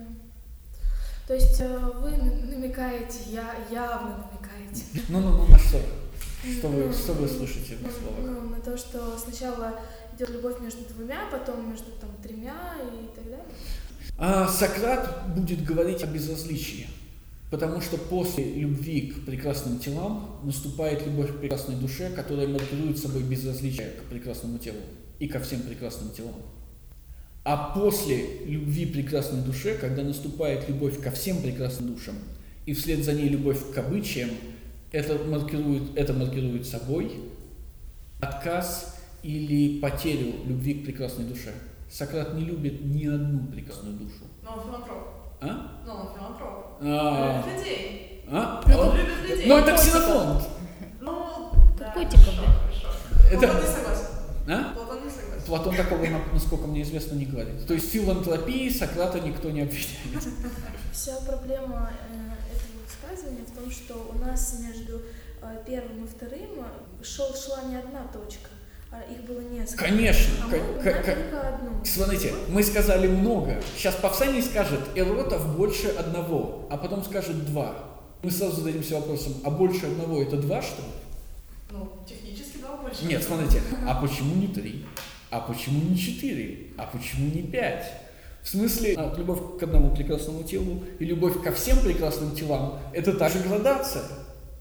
То 1.26 1.34
есть 1.34 1.60
э, 1.60 1.78
вы 2.00 2.10
на- 2.12 2.56
намекаете, 2.56 3.18
я 3.32 3.54
явно 3.70 4.24
намекаете. 4.30 4.84
Ну-ну-ну, 5.08 5.46
на 5.48 5.58
что? 5.58 5.78
Что 6.42 6.68
вы, 6.68 6.84
Ну, 6.86 6.92
что 6.92 7.12
вы 7.14 7.28
слышите 7.28 7.76
ну, 7.82 7.88
словах? 7.90 8.42
ну, 8.42 8.50
на 8.50 8.60
то, 8.60 8.76
что 8.76 9.18
сначала 9.18 9.80
идет 10.16 10.30
любовь 10.30 10.60
между 10.60 10.84
двумя, 10.94 11.26
потом 11.30 11.70
между 11.70 11.90
там 12.00 12.10
тремя 12.22 12.76
и 12.82 13.16
так 13.16 13.24
далее. 13.24 13.44
А 14.18 14.48
Сократ 14.48 15.34
будет 15.34 15.64
говорить 15.64 16.02
о 16.02 16.06
безразличии, 16.06 16.86
потому 17.50 17.80
что 17.80 17.98
после 17.98 18.44
любви 18.54 19.12
к 19.12 19.26
прекрасным 19.26 19.78
телам 19.78 20.40
наступает 20.44 21.04
любовь 21.06 21.32
к 21.34 21.40
прекрасной 21.40 21.76
душе, 21.76 22.10
которая 22.10 22.46
маркирует 22.46 22.98
собой 22.98 23.22
безразличие 23.22 23.90
к 23.90 24.08
прекрасному 24.10 24.58
телу 24.58 24.78
и 25.18 25.26
ко 25.26 25.40
всем 25.40 25.60
прекрасным 25.62 26.10
телам. 26.10 26.34
А 27.44 27.72
после 27.74 28.44
любви 28.44 28.86
к 28.86 28.92
прекрасной 28.92 29.40
душе, 29.40 29.74
когда 29.74 30.02
наступает 30.02 30.68
любовь 30.68 31.00
ко 31.00 31.10
всем 31.10 31.40
прекрасным 31.42 31.94
душам, 31.94 32.16
и 32.66 32.74
вслед 32.74 33.04
за 33.04 33.14
ней 33.14 33.28
любовь 33.28 33.72
к 33.72 33.78
обычаям, 33.78 34.30
это 34.92 35.14
маркирует, 35.24 35.96
это 35.96 36.12
маркирует 36.14 36.66
собой 36.66 37.20
отказ 38.20 38.96
или 39.22 39.80
потерю 39.80 40.34
любви 40.46 40.74
к 40.74 40.84
прекрасной 40.86 41.24
душе. 41.24 41.52
Сократ 41.90 42.34
не 42.34 42.42
любит 42.44 42.84
ни 42.84 43.06
одну 43.06 43.46
прекрасную 43.46 43.94
душу. 43.94 44.24
Но 44.42 44.52
он 44.56 44.60
филантроп. 44.64 45.08
А? 45.40 45.82
Но 45.86 45.94
он 45.94 46.08
филантроп. 46.16 46.66
А, 46.82 47.42
Он 47.44 47.50
любит 47.50 47.58
людей. 47.60 48.24
а? 48.30 48.62
Он 48.66 48.72
Он- 48.88 48.96
любит 48.96 49.22
людей. 49.30 49.46
Ну 49.48 49.56
это 49.58 49.74
ксенофонт. 49.74 50.42
Ну, 51.00 51.50
да, 51.78 51.92
котиков, 51.92 52.24
хорошо, 52.24 52.42
да? 52.42 52.52
хорошо. 52.52 52.88
Это- 53.30 53.46
Платон 53.46 53.60
не 53.62 53.66
согласен. 53.74 54.04
А? 54.48 54.74
Платон 54.74 55.04
не 55.04 55.10
согласен. 55.10 55.46
Платон 55.46 55.76
такого, 55.76 56.04
на- 56.06 56.32
насколько 56.32 56.66
мне 56.66 56.82
известно, 56.82 57.14
не 57.14 57.24
говорит. 57.26 57.66
То 57.66 57.74
есть 57.74 57.90
филантропии 57.90 58.68
Сократа 58.68 59.20
никто 59.20 59.50
не 59.50 59.62
обвиняет. 59.62 59.88
Вся 60.92 61.14
проблема 61.26 61.90
э, 62.10 62.27
высказывания 63.10 63.44
в 63.46 63.50
том, 63.54 63.70
что 63.70 64.12
у 64.14 64.18
нас 64.18 64.58
между 64.60 65.02
э, 65.42 65.62
первым 65.66 66.04
и 66.04 66.08
вторым 66.08 66.50
э, 66.60 67.04
шел, 67.04 67.34
шла 67.34 67.62
не 67.64 67.76
одна 67.76 68.06
точка, 68.12 68.50
а 68.90 69.02
их 69.10 69.22
было 69.24 69.40
несколько. 69.40 69.84
Конечно. 69.84 70.34
А 70.44 70.46
мы 70.48 70.58
ка- 70.82 70.92
только 71.02 71.48
одну. 71.48 71.84
Смотрите, 71.84 72.34
мы 72.48 72.62
сказали 72.62 73.06
много. 73.08 73.60
Сейчас 73.76 73.94
Павсаний 73.96 74.42
скажет, 74.42 74.80
эротов 74.94 75.56
больше 75.56 75.88
одного, 75.88 76.66
а 76.70 76.76
потом 76.76 77.04
скажет 77.04 77.44
два. 77.46 77.74
Мы 78.22 78.30
сразу 78.30 78.56
зададимся 78.56 78.96
вопросом, 78.96 79.34
а 79.44 79.50
больше 79.50 79.86
одного 79.86 80.20
это 80.22 80.36
два, 80.36 80.60
что 80.60 80.82
ли? 80.82 80.88
Ну, 81.70 81.92
технически, 82.08 82.58
да, 82.60 82.76
больше. 82.76 83.04
Нет, 83.04 83.22
смотрите, 83.22 83.62
а 83.86 84.00
почему 84.00 84.34
не 84.36 84.48
три? 84.48 84.84
А 85.30 85.40
почему 85.40 85.88
не 85.90 85.96
четыре? 85.96 86.68
А 86.78 86.86
почему 86.86 87.30
не 87.32 87.42
пять? 87.42 87.84
В 88.48 88.50
смысле, 88.50 88.94
а, 88.96 89.14
любовь 89.14 89.58
к 89.60 89.62
одному 89.62 89.94
прекрасному 89.94 90.42
телу 90.42 90.82
и 90.98 91.04
любовь 91.04 91.42
ко 91.42 91.52
всем 91.52 91.80
прекрасным 91.80 92.34
телам– 92.34 92.78
это 92.94 93.12
та 93.12 93.28
же 93.28 93.40
градация. 93.40 94.04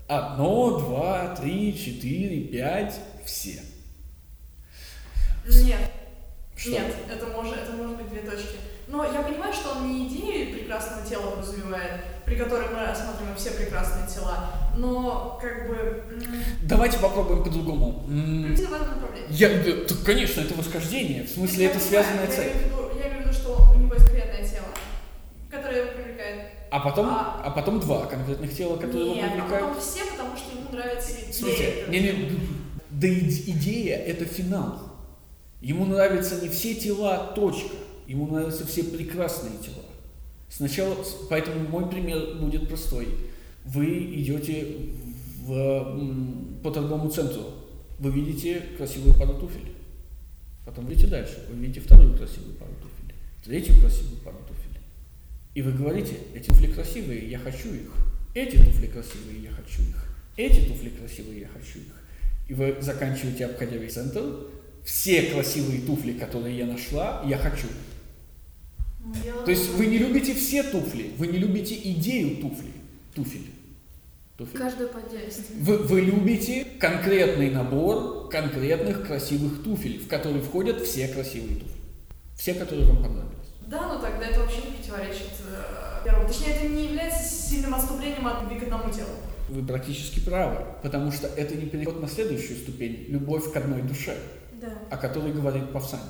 Одно, 0.10 0.78
два, 0.78 1.34
три, 1.38 1.74
четыре, 1.74 2.42
пять– 2.42 3.00
все. 3.26 3.62
Нет, 5.48 5.80
Что? 6.58 6.72
нет, 6.72 6.96
это 7.10 7.28
может, 7.28 7.56
это 7.56 7.72
может 7.78 7.96
быть 7.96 8.10
две 8.10 8.30
точки. 8.30 8.58
Но 8.90 9.06
я 9.06 9.22
понимаю, 9.22 9.54
что 9.54 9.78
он 9.78 9.90
не 9.90 10.10
идею 10.10 10.54
прекрасного 10.54 11.08
тела 11.08 11.32
подразумевает, 11.32 12.02
при 12.26 12.36
которой 12.36 12.68
мы 12.68 12.86
рассматриваем 12.86 13.38
все 13.38 13.52
прекрасные 13.52 14.06
тела, 14.14 14.50
но 14.76 15.40
как 15.42 15.70
бы 15.70 16.04
Давайте 16.64 16.98
попробуем 16.98 17.42
по-другому. 17.42 18.04
Я, 19.30 19.48
да, 19.48 19.96
конечно, 20.06 20.42
это 20.42 20.56
восхождение. 20.56 21.24
В 21.24 21.30
смысле, 21.30 21.64
Я 21.64 21.70
это 21.70 21.80
связанная 21.80 22.28
цель. 22.28 22.52
Я 23.02 23.17
виду, 23.28 23.34
что 23.34 23.72
у 23.76 23.80
него 23.80 23.94
есть 23.94 24.06
конкретное 24.06 24.48
тело, 24.48 24.68
которое 25.50 25.82
его 25.84 25.92
привлекает. 25.92 26.42
А 26.70 26.80
потом, 26.80 27.06
А. 27.08 27.42
а 27.46 27.52
потом 27.52 27.80
два 27.80 28.06
конкретных 28.08 28.54
тела, 28.56 28.76
которые 28.76 29.06
его 29.06 29.16
Нет, 29.16 29.26
а 29.26 29.32
привлекают. 29.36 29.68
потом 29.70 29.82
все, 29.82 30.02
потому 30.12 30.36
что 30.38 30.58
ему 30.58 30.70
нравится 30.72 31.12
идея. 31.14 31.34
Смотрите, 31.34 31.86
не, 31.90 32.00
не, 32.00 32.40
да 32.90 33.08
иде- 33.08 33.52
идея– 33.52 33.98
это 34.06 34.26
финал. 34.26 34.80
Ему 35.62 35.86
нравятся 35.86 36.42
не 36.42 36.50
все 36.50 36.76
тела, 36.76 37.32
точка. 37.36 37.76
Ему 38.08 38.28
нравятся 38.28 38.66
все 38.68 38.84
прекрасные 38.84 39.58
тела. 39.58 39.84
Сначала, 40.50 40.96
поэтому 41.30 41.68
мой 41.68 41.90
пример 41.90 42.36
будет 42.40 42.68
простой. 42.70 43.08
Вы 43.66 43.86
идете 44.22 44.68
в, 45.46 46.62
по 46.64 46.72
торговому 46.72 47.10
центру, 47.10 47.42
вы 48.00 48.12
видите 48.12 48.62
красивую 48.78 49.14
пару 49.18 49.34
туфель. 49.34 49.74
Потом 50.66 50.92
идете 50.92 51.08
дальше, 51.08 51.46
вы 51.50 51.58
видите 51.58 51.80
вторую 51.82 52.16
красивую 52.18 52.56
пару 52.56 52.72
туфель, 52.82 52.97
третью 53.44 53.80
красивую 53.80 54.18
пару 54.22 54.38
туфель. 54.40 54.82
И 55.56 55.62
вы 55.62 55.72
говорите, 55.72 56.16
эти 56.34 56.48
туфли 56.48 56.68
красивые, 56.68 57.30
я 57.30 57.40
хочу 57.40 57.74
их. 57.74 57.92
Эти 58.34 58.58
туфли 58.58 58.88
красивые, 58.88 59.44
я 59.44 59.52
хочу 59.52 59.82
их. 59.82 60.06
Эти 60.36 60.68
туфли 60.68 60.90
красивые, 60.90 61.42
я 61.42 61.48
хочу 61.48 61.80
их. 61.80 61.94
И 62.48 62.54
вы 62.54 62.78
заканчиваете, 62.80 63.46
обходя 63.48 63.78
весь 63.78 63.94
центр, 63.94 64.24
все 64.86 65.24
красивые 65.24 65.82
туфли, 65.82 66.14
которые 66.14 66.58
я 66.58 66.66
нашла, 66.66 67.24
я 67.28 67.38
хочу. 67.38 67.68
Ну, 69.04 69.14
я- 69.26 69.34
То 69.44 69.52
есть 69.52 69.70
вы 69.72 69.86
не 69.88 69.98
любите 69.98 70.34
все 70.36 70.64
туфли, 70.64 71.12
вы 71.18 71.28
не 71.28 71.38
любите 71.38 71.76
идею 71.76 72.38
туфли. 72.38 72.72
Туфель. 73.16 73.48
Туфель. 74.38 74.58
Каждую 74.58 74.90
по 74.90 75.00
отдельности. 75.00 75.44
Вы, 75.60 75.78
вы 75.80 76.02
любите 76.02 76.66
конкретный 76.80 77.50
набор 77.50 78.30
конкретных 78.30 79.08
красивых 79.08 79.64
туфель, 79.64 80.00
в 80.00 80.08
который 80.08 80.42
входят 80.42 80.82
все 80.82 81.08
красивые 81.08 81.56
туфли. 81.56 81.77
Все, 82.38 82.54
которые 82.54 82.86
вам 82.88 82.98
понравились. 82.98 83.34
Да, 83.62 83.88
но 83.88 84.00
тогда 84.00 84.28
это 84.28 84.40
вообще 84.40 84.58
не 84.62 84.72
противоречит 84.78 85.32
э, 85.50 86.04
первому. 86.06 86.28
Точнее, 86.28 86.54
это 86.56 86.68
не 86.68 86.86
является 86.86 87.24
сильным 87.24 87.76
отступлением 87.76 88.26
от 88.28 88.42
любви 88.44 88.60
к 88.60 88.64
одному 88.64 88.90
телу. 88.92 89.10
Вы 89.50 89.66
практически 89.66 90.20
правы, 90.20 90.58
потому 90.84 91.12
что 91.12 91.28
это 91.28 91.56
не 91.56 91.66
переход 91.66 92.02
на 92.02 92.08
следующую 92.08 92.58
ступень, 92.60 93.06
любовь 93.10 93.52
к 93.52 93.56
одной 93.56 93.82
душе, 93.82 94.16
Да. 94.62 94.68
о 94.90 94.98
которой 94.98 95.34
говорит 95.34 95.72
Павсаний. 95.74 96.04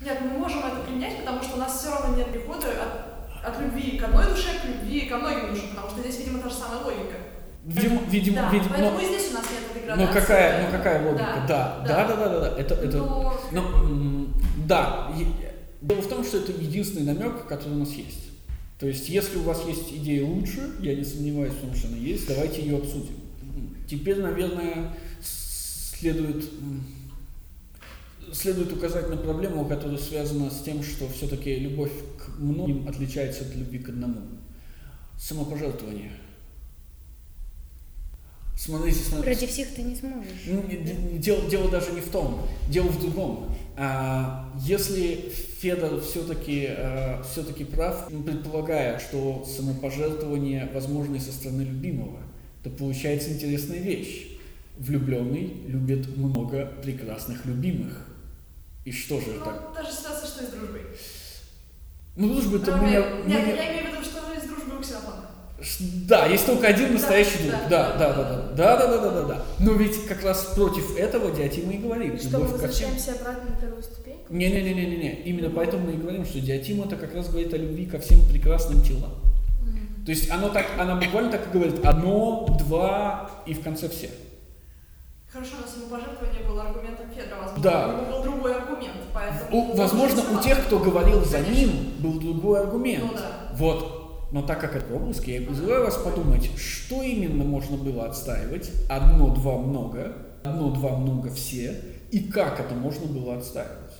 Нет, 0.00 0.18
мы 0.22 0.38
можем 0.38 0.60
это 0.60 0.80
принять, 0.86 1.18
потому 1.18 1.42
что 1.42 1.56
у 1.56 1.58
нас 1.58 1.78
все 1.78 1.90
равно 1.90 2.16
нет 2.16 2.32
перехода 2.32 2.68
от, 2.68 3.46
от 3.54 3.60
любви 3.60 3.98
к 3.98 4.04
одной 4.04 4.24
душе 4.26 4.48
к 4.62 4.64
любви 4.64 5.02
ко 5.02 5.18
многим 5.18 5.50
душам, 5.50 5.68
потому 5.70 5.90
что 5.90 6.00
здесь, 6.00 6.18
видимо, 6.20 6.38
та 6.40 6.48
же 6.48 6.54
самая 6.54 6.82
логика. 6.84 7.16
Видимо, 7.64 8.00
видимо, 8.08 8.36
да, 8.36 8.50
видимо, 8.50 8.70
поэтому 8.70 8.92
но, 8.96 9.00
и 9.00 9.06
здесь 9.06 9.30
у 9.30 9.34
нас 9.34 9.44
нет 9.50 9.84
этой 9.84 9.96
но 9.96 10.12
какая, 10.12 10.64
ну 10.66 10.72
какая 10.72 11.06
логика? 11.06 11.44
Да, 11.46 11.84
да, 11.86 12.04
да, 12.06 12.16
да, 12.16 12.28
да, 12.28 12.40
да. 12.40 12.58
Это, 12.58 12.74
это, 12.74 12.96
Ну, 12.96 13.32
ну, 13.52 13.60
м, 13.60 14.34
да. 14.66 15.12
Дело 15.82 16.02
в 16.02 16.08
том, 16.08 16.24
что 16.24 16.38
это 16.38 16.52
единственный 16.52 17.14
намек, 17.14 17.46
который 17.46 17.74
у 17.74 17.78
нас 17.78 17.92
есть. 17.92 18.30
То 18.78 18.86
есть, 18.86 19.08
если 19.08 19.38
у 19.38 19.42
вас 19.42 19.62
есть 19.66 19.92
идея 19.92 20.24
лучше, 20.24 20.72
я 20.80 20.94
не 20.94 21.04
сомневаюсь 21.04 21.52
в 21.52 21.60
том, 21.60 21.74
что 21.74 21.88
она 21.88 21.96
есть, 21.96 22.26
давайте 22.26 22.62
ее 22.62 22.78
обсудим. 22.78 23.14
Теперь, 23.88 24.20
наверное, 24.20 24.94
следует 25.22 26.44
следует 28.32 28.72
указать 28.72 29.08
на 29.08 29.16
проблему, 29.16 29.66
которая 29.66 29.98
связана 29.98 30.50
с 30.50 30.62
тем, 30.62 30.82
что 30.82 31.08
все-таки 31.08 31.56
любовь 31.56 31.92
к 32.18 32.38
многим 32.38 32.86
отличается 32.88 33.44
от 33.44 33.54
любви 33.56 33.78
к 33.78 33.88
одному. 33.88 34.20
Самопожертвование. 35.18 36.12
Смотрите, 38.64 38.98
смотрите. 38.98 39.40
Ради 39.40 39.46
всех 39.46 39.68
ты 39.74 39.82
не 39.82 39.96
сможешь. 39.96 40.42
Ну, 40.46 40.62
Дело, 41.18 41.48
дело 41.48 41.70
даже 41.70 41.92
не 41.92 42.00
в 42.02 42.10
том, 42.10 42.46
дело 42.68 42.88
в 42.88 43.00
другом. 43.00 43.56
А, 43.76 44.52
если 44.60 45.32
Федор 45.60 46.00
все-таки 46.02 46.66
а, 46.68 47.22
все-таки 47.22 47.64
прав, 47.64 48.08
предполагая, 48.08 48.98
что 48.98 49.46
самопожертвование 49.46 50.70
возможно 50.74 51.16
и 51.16 51.20
со 51.20 51.32
стороны 51.32 51.62
любимого, 51.62 52.18
то 52.62 52.68
получается 52.68 53.32
интересная 53.32 53.78
вещь. 53.78 54.26
Влюбленный 54.76 55.52
любит 55.66 56.14
много 56.16 56.66
прекрасных 56.82 57.46
любимых. 57.46 58.06
И 58.84 58.92
что 58.92 59.20
же 59.20 59.26
Ну, 59.38 59.44
так? 59.44 59.74
та 59.74 59.82
же 59.82 59.90
ситуация, 59.92 60.26
что 60.28 60.44
и 60.44 60.46
с 60.46 60.50
дружбой. 60.50 60.82
Ну, 62.16 62.28
дружба 62.34 62.58
это 62.58 62.76
Ну, 62.76 62.82
меня, 62.82 62.92
я, 62.92 62.98
я- 63.08 63.24
меня- 63.24 63.38
я 63.54 63.72
имею 63.72 63.86
в 63.86 63.92
виду, 63.94 64.04
что 64.04 64.18
из 64.34 64.42
дружбы 64.48 64.76
у 64.78 64.80
Ксенофонта. 64.82 65.29
Да, 66.08 66.26
есть 66.26 66.46
только 66.46 66.68
один 66.68 66.94
настоящий 66.94 67.38
Да, 67.50 67.56
друг. 67.58 67.68
да, 67.68 67.96
Да, 67.98 68.12
да, 68.12 68.14
да, 68.14 68.24
да, 68.56 68.76
да, 68.76 68.86
да, 68.86 68.98
да, 68.98 69.10
да, 69.10 69.22
да. 69.28 69.42
Но 69.58 69.72
ведь 69.72 70.06
как 70.06 70.24
раз 70.24 70.44
против 70.54 70.96
этого 70.96 71.30
Диатима 71.30 71.72
и 71.72 71.78
говорит. 71.78 72.22
Что 72.22 72.38
мы 72.38 72.46
ко 72.46 72.68
всем. 72.68 72.88
возвращаемся 72.90 73.12
обратно 73.12 73.50
на 73.50 73.56
первую 73.60 73.82
ступеньку? 73.82 74.32
Не-не-не-не-не. 74.32 75.22
Именно 75.24 75.50
поэтому 75.50 75.86
мы 75.86 75.92
и 75.92 75.96
говорим, 75.96 76.24
что 76.24 76.40
Диатима 76.40 76.86
это 76.86 76.96
как 76.96 77.14
раз 77.14 77.28
говорит 77.28 77.52
о 77.52 77.58
любви 77.58 77.84
ко 77.86 77.98
всем 77.98 78.20
прекрасным 78.30 78.82
телам. 78.82 79.12
То 80.06 80.12
есть 80.12 80.30
оно 80.30 80.48
так, 80.48 80.66
она 80.78 80.96
буквально 80.96 81.30
так 81.30 81.46
и 81.46 81.50
говорит 81.52 81.84
одно, 81.84 82.46
два 82.58 83.30
и 83.46 83.52
в 83.52 83.62
конце 83.62 83.88
все. 83.90 84.08
Хорошо, 85.30 85.52
но 85.60 85.66
самопожертвование 85.70 86.42
было 86.48 86.62
аргументом 86.64 87.06
Федора, 87.14 87.40
возможно. 87.42 87.62
Да. 87.62 87.88
Был 88.10 88.22
другой 88.22 88.54
аргумент, 88.56 88.96
поэтому... 89.14 89.44
У- 89.52 89.76
возможно, 89.76 90.22
у 90.36 90.42
тех, 90.42 90.64
кто 90.66 90.78
говорил 90.80 91.24
за 91.24 91.38
ним, 91.40 91.70
был 92.00 92.18
другой 92.18 92.60
аргумент. 92.62 93.04
Ну 93.04 93.12
да. 93.14 93.52
Вот. 93.54 93.99
Но 94.32 94.42
так 94.42 94.60
как 94.60 94.76
это 94.76 94.86
пропуск, 94.86 95.26
я 95.26 95.40
призываю 95.40 95.84
вас 95.84 95.96
подумать, 95.96 96.50
что 96.56 97.02
именно 97.02 97.42
можно 97.42 97.76
было 97.76 98.06
отстаивать, 98.06 98.70
одно, 98.88 99.34
два, 99.34 99.58
много, 99.58 100.12
одно, 100.44 100.70
два, 100.70 100.96
много, 100.96 101.30
все, 101.30 101.80
и 102.12 102.20
как 102.20 102.60
это 102.60 102.74
можно 102.74 103.06
было 103.06 103.36
отстаивать. 103.36 103.90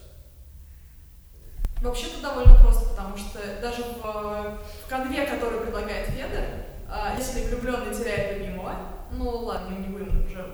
Вообще-то 1.83 2.23
довольно 2.23 2.55
просто, 2.63 2.91
потому 2.91 3.17
что 3.17 3.41
даже 3.61 3.83
в, 3.83 4.03
в 4.03 4.89
конве, 4.89 5.27
который 5.27 5.61
предлагает 5.61 6.11
Федор, 6.11 6.45
а, 6.89 7.17
если 7.17 7.47
влюбленный 7.49 7.95
теряет 7.95 8.39
любимого, 8.39 8.75
ну 9.13 9.29
ладно, 9.31 9.71
мы 9.71 9.87
не 9.87 9.93
будем 9.93 10.27
уже 10.27 10.47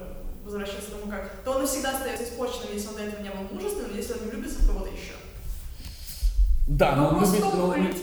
возвращаться 0.45 0.91
к 0.91 0.95
тому 1.01 1.11
как, 1.11 1.31
то 1.45 1.51
он 1.53 1.63
навсегда 1.63 1.91
остается 1.91 2.25
испорченным, 2.25 2.73
если 2.73 2.89
он 2.89 2.95
до 2.95 3.03
этого 3.03 3.23
не 3.23 3.31
был 3.31 3.55
мужественным, 3.55 3.97
если 3.97 4.15
он 4.15 4.21
не 4.25 4.31
влюбится 4.31 4.63
в 4.63 4.69
кого-то 4.69 4.91
еще. 4.91 5.15
Да, 6.67 6.97
но 6.97 7.11
Ну, 7.13 7.19
он 7.19 7.25
любит... 7.25 7.45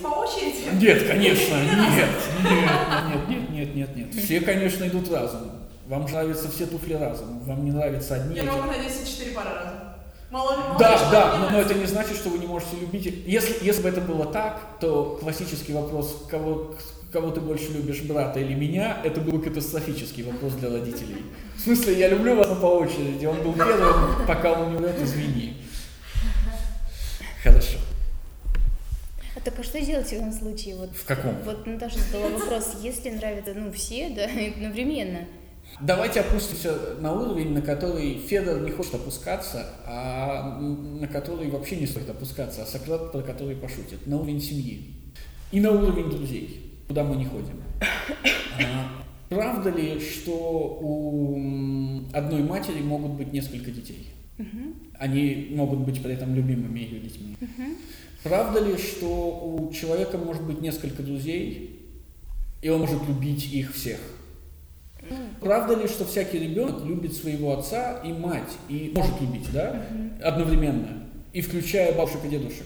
но- 0.01 0.09
по 0.09 0.15
очереди. 0.19 0.81
Нет, 0.81 1.05
конечно, 1.07 1.55
нет, 1.55 1.77
нет, 1.89 3.29
нет, 3.29 3.29
нет, 3.29 3.49
нет, 3.51 3.75
нет, 3.75 3.95
нет. 4.15 4.23
Все, 4.23 4.39
конечно, 4.39 4.87
идут 4.87 5.11
разом. 5.11 5.51
Вам 5.87 6.05
нравятся 6.05 6.49
все 6.49 6.65
туфли 6.65 6.93
разом, 6.93 7.39
вам 7.41 7.65
не 7.65 7.71
нравятся 7.71 8.15
одни. 8.15 8.37
Я 8.37 8.43
могу 8.45 8.67
надеяться 8.67 9.05
четыре 9.05 9.31
пары 9.31 9.49
разом. 9.49 9.79
Мало 10.31 10.77
Да, 10.79 10.97
да, 11.11 11.37
но, 11.37 11.49
но 11.49 11.61
это 11.61 11.73
не 11.75 11.85
значит, 11.85 12.15
что 12.15 12.29
вы 12.29 12.39
не 12.39 12.47
можете 12.47 12.77
любить. 12.79 13.05
Если, 13.27 13.63
если 13.63 13.81
бы 13.83 13.89
это 13.89 13.99
было 14.01 14.25
так, 14.25 14.61
то 14.79 15.17
классический 15.21 15.73
вопрос, 15.73 16.25
кого, 16.31 16.73
кого 17.11 17.29
ты 17.31 17.41
больше 17.41 17.71
любишь, 17.73 18.01
брата 18.01 18.39
или 18.39 18.53
меня, 18.55 18.97
это 19.03 19.19
был 19.19 19.39
катастрофический 19.41 20.23
вопрос 20.23 20.53
для 20.53 20.69
родителей. 20.71 21.23
В 21.57 21.59
смысле, 21.59 21.99
я 21.99 22.07
люблю 22.07 22.35
вас 22.35 22.47
по 22.59 22.65
очереди, 22.65 23.25
он 23.25 23.43
был 23.43 23.53
первым, 23.53 24.25
пока 24.25 24.53
он 24.53 24.71
не 24.71 24.77
умрет, 24.77 24.99
извини. 25.01 25.57
Хорошо. 27.43 27.77
Так 29.43 29.59
а 29.59 29.63
что 29.63 29.81
делать 29.81 30.07
в 30.07 30.13
этом 30.13 30.31
случае? 30.31 30.75
Вот, 30.75 30.95
В 30.95 31.05
каком? 31.05 31.35
Вот 31.43 31.65
Наташа 31.67 31.99
задала 31.99 32.29
вопрос, 32.29 32.77
если 32.81 33.09
нравится, 33.09 33.53
ну, 33.53 33.71
все, 33.71 34.09
да, 34.09 34.23
одновременно. 34.25 35.19
Давайте 35.81 36.21
опустимся 36.21 36.95
на 36.99 37.13
уровень, 37.13 37.51
на 37.53 37.61
который 37.61 38.19
Федор 38.19 38.61
не 38.61 38.71
хочет 38.71 38.95
опускаться, 38.95 39.65
а 39.85 40.59
на 40.59 41.07
который 41.07 41.49
вообще 41.49 41.77
не 41.77 41.87
стоит 41.87 42.09
опускаться, 42.09 42.63
а 42.63 42.65
Сократ, 42.65 43.11
про 43.11 43.21
который 43.21 43.55
пошутит, 43.55 44.05
на 44.05 44.17
уровень 44.17 44.41
семьи 44.41 44.93
и 45.51 45.59
на 45.59 45.71
уровень 45.71 46.09
друзей, 46.09 46.79
куда 46.87 47.03
мы 47.03 47.15
не 47.15 47.25
ходим. 47.25 47.63
А, 48.59 49.03
Правда 49.29 49.71
ли, 49.71 49.99
что 49.99 50.77
у 50.79 52.01
одной 52.13 52.43
матери 52.43 52.81
могут 52.81 53.13
быть 53.13 53.33
несколько 53.33 53.71
детей? 53.71 54.09
Они 54.99 55.49
могут 55.55 55.79
быть 55.79 56.01
при 56.01 56.13
этом 56.13 56.35
любимыми 56.35 56.79
ее 56.79 56.99
детьми. 56.99 57.35
Правда 58.23 58.59
ли, 58.61 58.77
что 58.77 59.07
у 59.07 59.73
человека 59.73 60.17
может 60.17 60.43
быть 60.43 60.61
несколько 60.61 61.03
друзей, 61.03 61.79
и 62.61 62.69
он 62.69 62.81
может 62.81 63.05
любить 63.07 63.51
их 63.53 63.73
всех? 63.73 63.99
Правда 65.41 65.75
ли, 65.75 65.87
что 65.87 66.05
всякий 66.05 66.39
ребенок 66.39 66.85
любит 66.85 67.13
своего 67.13 67.57
отца 67.57 68.01
и 68.05 68.13
мать, 68.13 68.51
и 68.69 68.93
может 68.95 69.19
любить, 69.19 69.51
да, 69.51 69.85
одновременно, 70.23 71.03
и 71.33 71.41
включая 71.41 71.93
бабушек 71.93 72.21
и 72.25 72.29
дедушек? 72.29 72.65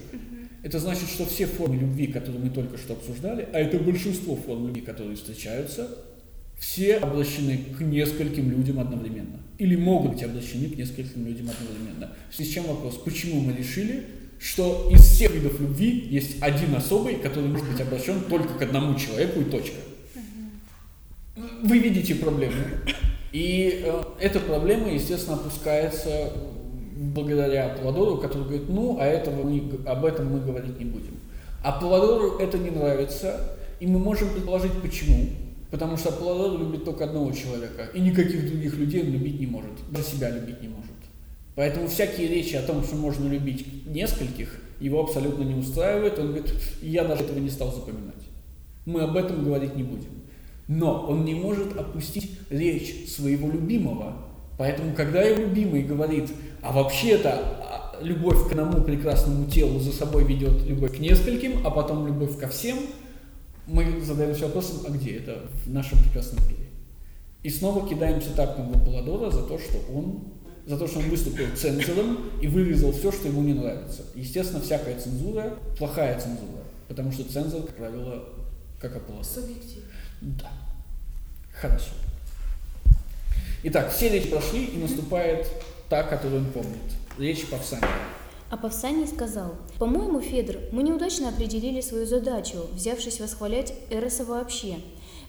Это 0.62 0.80
значит, 0.80 1.10
что 1.10 1.26
все 1.26 1.46
формы 1.48 1.78
любви, 1.78 2.08
которые 2.08 2.44
мы 2.44 2.50
только 2.52 2.78
что 2.78 2.94
обсуждали, 2.94 3.48
а 3.54 3.60
это 3.60 3.80
большинство 3.80 4.36
форм 4.36 4.68
любви, 4.68 4.82
которые 4.82 5.16
встречаются, 5.16 5.90
все 6.60 6.98
обращены 6.98 7.58
к 7.78 7.82
нескольким 7.82 8.52
людям 8.52 8.80
одновременно. 8.80 9.40
Или 9.58 9.76
могут 9.76 10.14
быть 10.14 10.24
обращены 10.24 10.70
к 10.70 10.78
нескольким 10.78 11.26
людям 11.26 11.50
одновременно. 11.50 12.14
В 12.30 12.36
связи 12.36 12.52
с 12.52 12.54
чем 12.54 12.66
вопрос, 12.66 12.98
почему 12.98 13.42
мы 13.42 13.54
решили, 13.54 14.04
что 14.40 14.90
из 14.92 15.02
всех 15.02 15.32
видов 15.34 15.60
любви 15.60 16.08
есть 16.10 16.42
один 16.42 16.76
особый, 16.76 17.16
который 17.16 17.50
может 17.50 17.68
быть 17.68 17.82
обращен 17.82 18.22
только 18.30 18.54
к 18.54 18.62
одному 18.62 18.98
человеку 18.98 19.42
и 19.42 19.46
точка. 19.46 19.78
Вы 21.64 21.80
видите 21.80 22.16
проблему. 22.16 22.56
И 23.32 23.84
э, 23.84 24.04
эта 24.20 24.40
проблема, 24.40 24.90
естественно, 24.90 25.36
опускается 25.36 26.34
благодаря 26.96 27.74
Апладору, 27.74 28.18
который 28.18 28.44
говорит, 28.44 28.70
ну, 28.70 28.98
а 29.00 29.06
этого 29.06 29.44
мы, 29.44 29.64
об 29.86 30.06
этом 30.06 30.32
мы 30.32 30.40
говорить 30.40 30.80
не 30.80 30.86
будем. 30.86 31.20
Апладору 31.64 32.38
это 32.38 32.58
не 32.58 32.70
нравится, 32.70 33.58
и 33.80 33.88
мы 33.88 34.00
можем 34.00 34.30
предположить, 34.30 34.74
почему. 34.82 35.30
Потому 35.70 35.98
что 35.98 36.10
Апладор 36.10 36.58
любит 36.60 36.86
только 36.86 37.06
одного 37.06 37.32
человека, 37.32 37.90
и 37.94 38.00
никаких 38.00 38.48
других 38.50 38.76
людей 38.78 39.04
он 39.04 39.12
любить 39.12 39.40
не 39.40 39.48
может, 39.48 39.72
даже 39.92 40.06
себя 40.06 40.30
любить 40.30 40.62
не 40.62 40.70
может. 40.70 40.92
Поэтому 41.58 41.88
всякие 41.88 42.28
речи 42.28 42.56
о 42.56 42.62
том, 42.62 42.84
что 42.84 42.96
можно 42.96 43.28
любить 43.28 43.88
нескольких, 43.88 44.62
его 44.80 45.02
абсолютно 45.02 45.42
не 45.42 45.56
устраивает. 45.56 46.20
Он 46.20 46.28
говорит, 46.28 46.54
я 46.84 47.04
даже 47.04 47.24
этого 47.24 47.40
не 47.40 47.50
стал 47.50 47.74
запоминать. 47.74 48.14
Мы 48.86 49.02
об 49.02 49.18
этом 49.18 49.44
говорить 49.44 49.76
не 49.76 49.82
будем. 49.82 50.12
Но 50.68 51.08
он 51.08 51.26
не 51.26 51.34
может 51.34 51.76
опустить 51.76 52.38
речь 52.52 53.10
своего 53.10 53.50
любимого. 53.50 54.14
Поэтому, 54.60 54.94
когда 54.94 55.24
его 55.24 55.42
любимый 55.42 55.82
говорит, 55.82 56.30
а 56.62 56.74
вообще-то 56.74 57.32
а, 57.32 57.98
любовь 58.04 58.48
к 58.48 58.52
одному 58.52 58.84
прекрасному 58.84 59.50
телу 59.50 59.80
за 59.80 59.94
собой 59.94 60.26
ведет 60.26 60.64
любовь 60.68 60.98
к 60.98 61.00
нескольким, 61.00 61.66
а 61.66 61.72
потом 61.72 62.06
любовь 62.06 62.38
ко 62.38 62.50
всем, 62.50 62.78
мы 63.66 64.00
задаемся 64.02 64.46
вопросом, 64.46 64.82
а 64.88 64.92
где 64.92 65.16
это 65.16 65.42
в 65.66 65.74
нашем 65.74 65.98
прекрасном 66.04 66.40
мире? 66.50 66.68
И 67.42 67.50
снова 67.50 67.90
кидаем 67.90 68.22
цитатку 68.22 68.62
в 68.62 68.78
Аполлодора 68.78 69.32
за 69.32 69.42
то, 69.42 69.58
что 69.58 69.80
он 69.92 70.38
за 70.68 70.78
то, 70.78 70.86
что 70.86 71.00
он 71.00 71.10
выступил 71.10 71.46
цензором 71.56 72.30
и 72.42 72.48
вырезал 72.48 72.92
все, 72.92 73.12
что 73.12 73.30
ему 73.30 73.42
не 73.42 73.54
нравится. 73.54 74.04
Естественно, 74.16 74.62
всякая 74.62 75.00
цензура– 75.00 75.58
плохая 75.78 76.20
цензура, 76.20 76.62
потому 76.90 77.12
что 77.14 77.24
цензор, 77.24 77.62
как 77.64 77.76
правило, 77.78 78.26
как 78.80 78.98
Аполлодор. 78.98 79.26
Субъектив. 79.26 79.84
Да. 80.22 80.52
Хорошо. 81.54 81.92
Итак, 83.64 83.92
все 83.92 84.10
речи 84.10 84.30
прошли, 84.30 84.66
и 84.66 84.78
наступает 84.78 85.50
та, 85.90 86.04
которую 86.04 86.42
он 86.42 86.52
помнит. 86.52 86.78
Речь 87.18 87.48
Павсания. 87.48 87.88
А 88.50 88.58
Павсаний 88.58 89.08
сказал, 89.08 89.56
«По-моему, 89.80 90.22
Федор, 90.22 90.58
мы 90.72 90.84
неудачно 90.84 91.30
определили 91.30 91.82
свою 91.82 92.06
задачу, 92.06 92.68
взявшись 92.74 93.20
восхвалять 93.20 93.74
Эроса 93.90 94.26
вообще. 94.26 94.76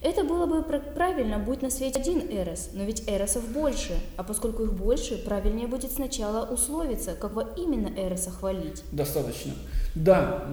Это 0.00 0.22
было 0.22 0.46
бы 0.46 0.62
пр- 0.62 0.82
правильно, 0.94 1.38
будь 1.38 1.61
на 1.61 1.70
свете 1.70 1.98
один 1.98 2.20
Эрос, 2.30 2.70
но 2.72 2.84
ведь 2.84 3.08
Эросов 3.08 3.48
больше, 3.48 3.98
а 4.16 4.22
поскольку 4.22 4.62
их 4.62 4.72
больше, 4.72 5.18
правильнее 5.18 5.66
будет 5.66 5.90
сначала 5.90 6.46
условиться, 6.46 7.14
какого 7.14 7.48
именно 7.56 7.88
Эроса 7.88 8.30
хвалить. 8.30 8.84
Достаточно. 8.92 9.54
Да, 9.96 10.46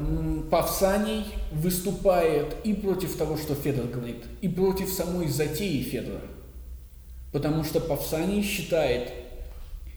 Павсаний 0.50 1.26
выступает 1.52 2.56
и 2.64 2.74
против 2.74 3.16
того, 3.18 3.38
что 3.38 3.54
Федор 3.54 3.86
говорит, 3.86 4.24
и 4.42 4.48
против 4.48 4.90
самой 4.90 5.28
затеи 5.28 5.82
Федора. 5.82 6.22
Потому 7.32 7.64
что 7.64 7.80
Павсаний 7.80 8.42
считает, 8.42 9.12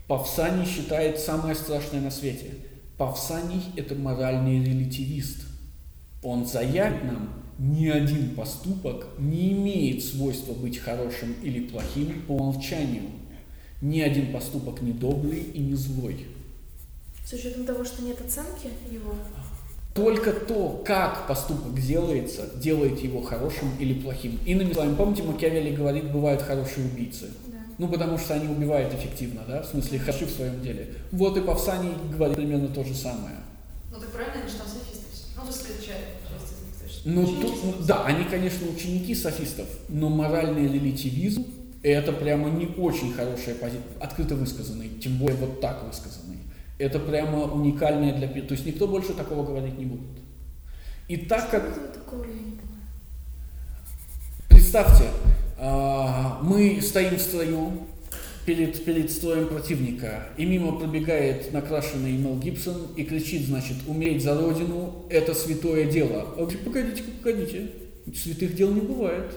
Павсаний 0.08 0.66
считает 0.66 1.18
самое 1.18 1.54
страшное 1.54 2.02
на 2.02 2.10
свете. 2.10 2.50
Павсаний– 2.98 3.62
это 3.76 3.94
моральный 3.94 4.62
релятивист. 4.62 5.46
Он 6.22 6.44
заявит 6.44 7.04
нам, 7.04 7.37
ни 7.58 7.88
один 7.88 8.34
поступок 8.36 9.08
не 9.18 9.52
имеет 9.52 10.04
свойства 10.04 10.52
быть 10.52 10.78
хорошим 10.78 11.34
или 11.42 11.66
плохим 11.66 12.22
по 12.26 12.32
умолчанию. 12.32 13.02
Ни 13.80 14.00
один 14.00 14.32
поступок 14.32 14.80
не 14.80 14.92
добрый 14.92 15.40
и 15.40 15.58
не 15.58 15.74
злой. 15.74 16.26
С 17.24 17.32
учетом 17.32 17.64
того, 17.64 17.84
что 17.84 18.02
нет 18.02 18.20
оценки 18.20 18.70
его? 18.90 19.14
Только 19.94 20.32
то, 20.32 20.82
как 20.86 21.26
поступок 21.26 21.74
делается, 21.74 22.48
делает 22.56 23.00
его 23.00 23.20
хорошим 23.20 23.70
или 23.80 23.94
плохим. 23.94 24.38
Иными 24.46 24.72
словами, 24.72 24.94
помните, 24.94 25.24
Макиавелли 25.24 25.74
говорит, 25.74 26.12
бывают 26.12 26.40
хорошие 26.42 26.86
убийцы. 26.86 27.26
Да. 27.48 27.58
Ну, 27.78 27.88
потому 27.88 28.18
что 28.18 28.34
они 28.34 28.48
убивают 28.48 28.94
эффективно, 28.94 29.42
да, 29.46 29.62
в 29.62 29.66
смысле, 29.66 29.98
хороши 29.98 30.26
в 30.26 30.30
своем 30.30 30.62
деле. 30.62 30.94
Вот 31.10 31.36
и 31.36 31.40
Павсаний 31.40 31.92
говорит 32.12 32.36
примерно 32.36 32.68
то 32.68 32.84
же 32.84 32.94
самое. 32.94 33.36
Ну 33.90 33.98
так 33.98 34.10
правильно, 34.10 34.42
они 34.42 34.48
же 34.48 34.56
там 34.56 34.68
софисты. 34.68 35.06
Ну, 35.36 35.42
смысле, 35.44 35.74
часть 35.84 36.17
Ученики 37.04 37.40
тут, 37.40 37.86
да, 37.86 38.04
они, 38.04 38.24
конечно, 38.24 38.66
ученики 38.68 39.14
софистов, 39.14 39.66
но 39.88 40.08
моральный 40.08 40.66
релятивизм– 40.72 41.46
это 41.82 42.12
прямо 42.12 42.50
не 42.50 42.66
очень 42.66 43.12
хорошая 43.12 43.54
позиция, 43.54 43.82
открыто 44.00 44.34
высказанный, 44.34 44.88
тем 45.00 45.16
более 45.18 45.36
вот 45.36 45.60
так 45.60 45.84
высказанный. 45.84 46.38
Это 46.78 46.98
прямо 46.98 47.42
уникальное 47.44 48.14
для... 48.14 48.28
То 48.42 48.52
есть 48.52 48.66
никто 48.66 48.86
больше 48.86 49.12
такого 49.12 49.44
говорить 49.44 49.78
не 49.78 49.84
будет. 49.84 50.18
И 51.08 51.16
так 51.16 51.50
как... 51.50 51.64
Представьте, 54.48 55.04
а, 55.58 56.40
мы 56.42 56.80
стоим 56.82 57.16
в 57.16 57.20
строю 57.20 57.72
перед, 58.48 58.82
перед 58.82 59.12
строем 59.12 59.46
противника, 59.48 60.28
и 60.38 60.46
мимо 60.46 60.72
пробегает 60.72 61.52
накрашенный 61.52 62.12
Мел 62.12 62.38
Гибсон 62.38 62.94
и 62.96 63.04
кричит, 63.04 63.44
значит, 63.46 63.76
умереть 63.86 64.24
за 64.24 64.40
родину– 64.40 65.04
это 65.10 65.34
святое 65.34 65.84
дело. 65.84 66.28
А 66.34 66.44
вы 66.44 66.56
погодите, 66.56 67.02
погодите, 67.02 67.72
святых 68.16 68.54
дел 68.54 68.72
не 68.72 68.80
бывает. 68.80 69.34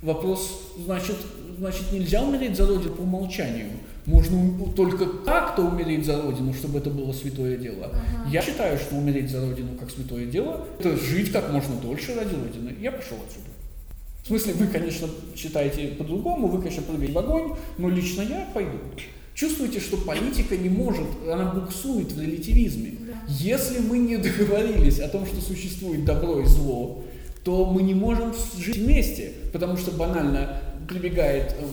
Вопрос, 0.00 0.74
значит, 0.78 1.16
значит, 1.58 1.90
нельзя 1.90 2.22
умереть 2.22 2.56
за 2.56 2.68
родину 2.68 2.94
по 2.94 3.00
умолчанию. 3.00 3.70
Можно 4.04 4.72
только 4.76 5.06
как-то 5.06 5.62
умереть 5.62 6.06
за 6.06 6.22
родину, 6.22 6.54
чтобы 6.54 6.78
это 6.78 6.90
было 6.90 7.12
святое 7.12 7.56
дело. 7.56 7.86
Ага. 7.86 8.30
Я 8.30 8.42
считаю, 8.42 8.78
что 8.78 8.94
умереть 8.94 9.28
за 9.28 9.40
родину 9.40 9.70
как 9.76 9.90
святое 9.90 10.26
дело– 10.26 10.68
это 10.78 10.96
жить 10.96 11.32
как 11.32 11.50
можно 11.50 11.74
дольше 11.80 12.14
ради 12.14 12.36
родины. 12.36 12.76
Я 12.80 12.92
пошел 12.92 13.16
отсюда. 13.26 13.55
В 14.26 14.28
смысле, 14.28 14.54
вы, 14.54 14.66
конечно, 14.66 15.08
считаете 15.36 15.86
по-другому, 15.96 16.48
вы, 16.48 16.58
конечно, 16.58 16.82
прыгаете 16.82 17.12
в 17.12 17.18
огонь, 17.18 17.52
но 17.78 17.88
лично 17.88 18.22
я 18.22 18.48
пойду. 18.52 18.78
Чувствуете, 19.34 19.78
что 19.78 19.98
политика 19.98 20.56
не 20.56 20.68
может, 20.68 21.06
она 21.30 21.52
буксует 21.52 22.10
в 22.10 22.20
релятивизме. 22.20 22.94
Если 23.28 23.78
мы 23.78 23.98
не 23.98 24.16
договорились 24.16 24.98
о 24.98 25.08
том, 25.08 25.26
что 25.26 25.40
существует 25.40 26.04
добро 26.04 26.40
и 26.40 26.44
зло, 26.44 27.04
то 27.44 27.66
мы 27.66 27.82
не 27.82 27.94
можем 27.94 28.34
жить 28.58 28.78
вместе, 28.78 29.32
потому 29.52 29.76
что 29.76 29.92
банально 29.92 30.60
прибегает 30.88 31.54
э, 31.60 31.66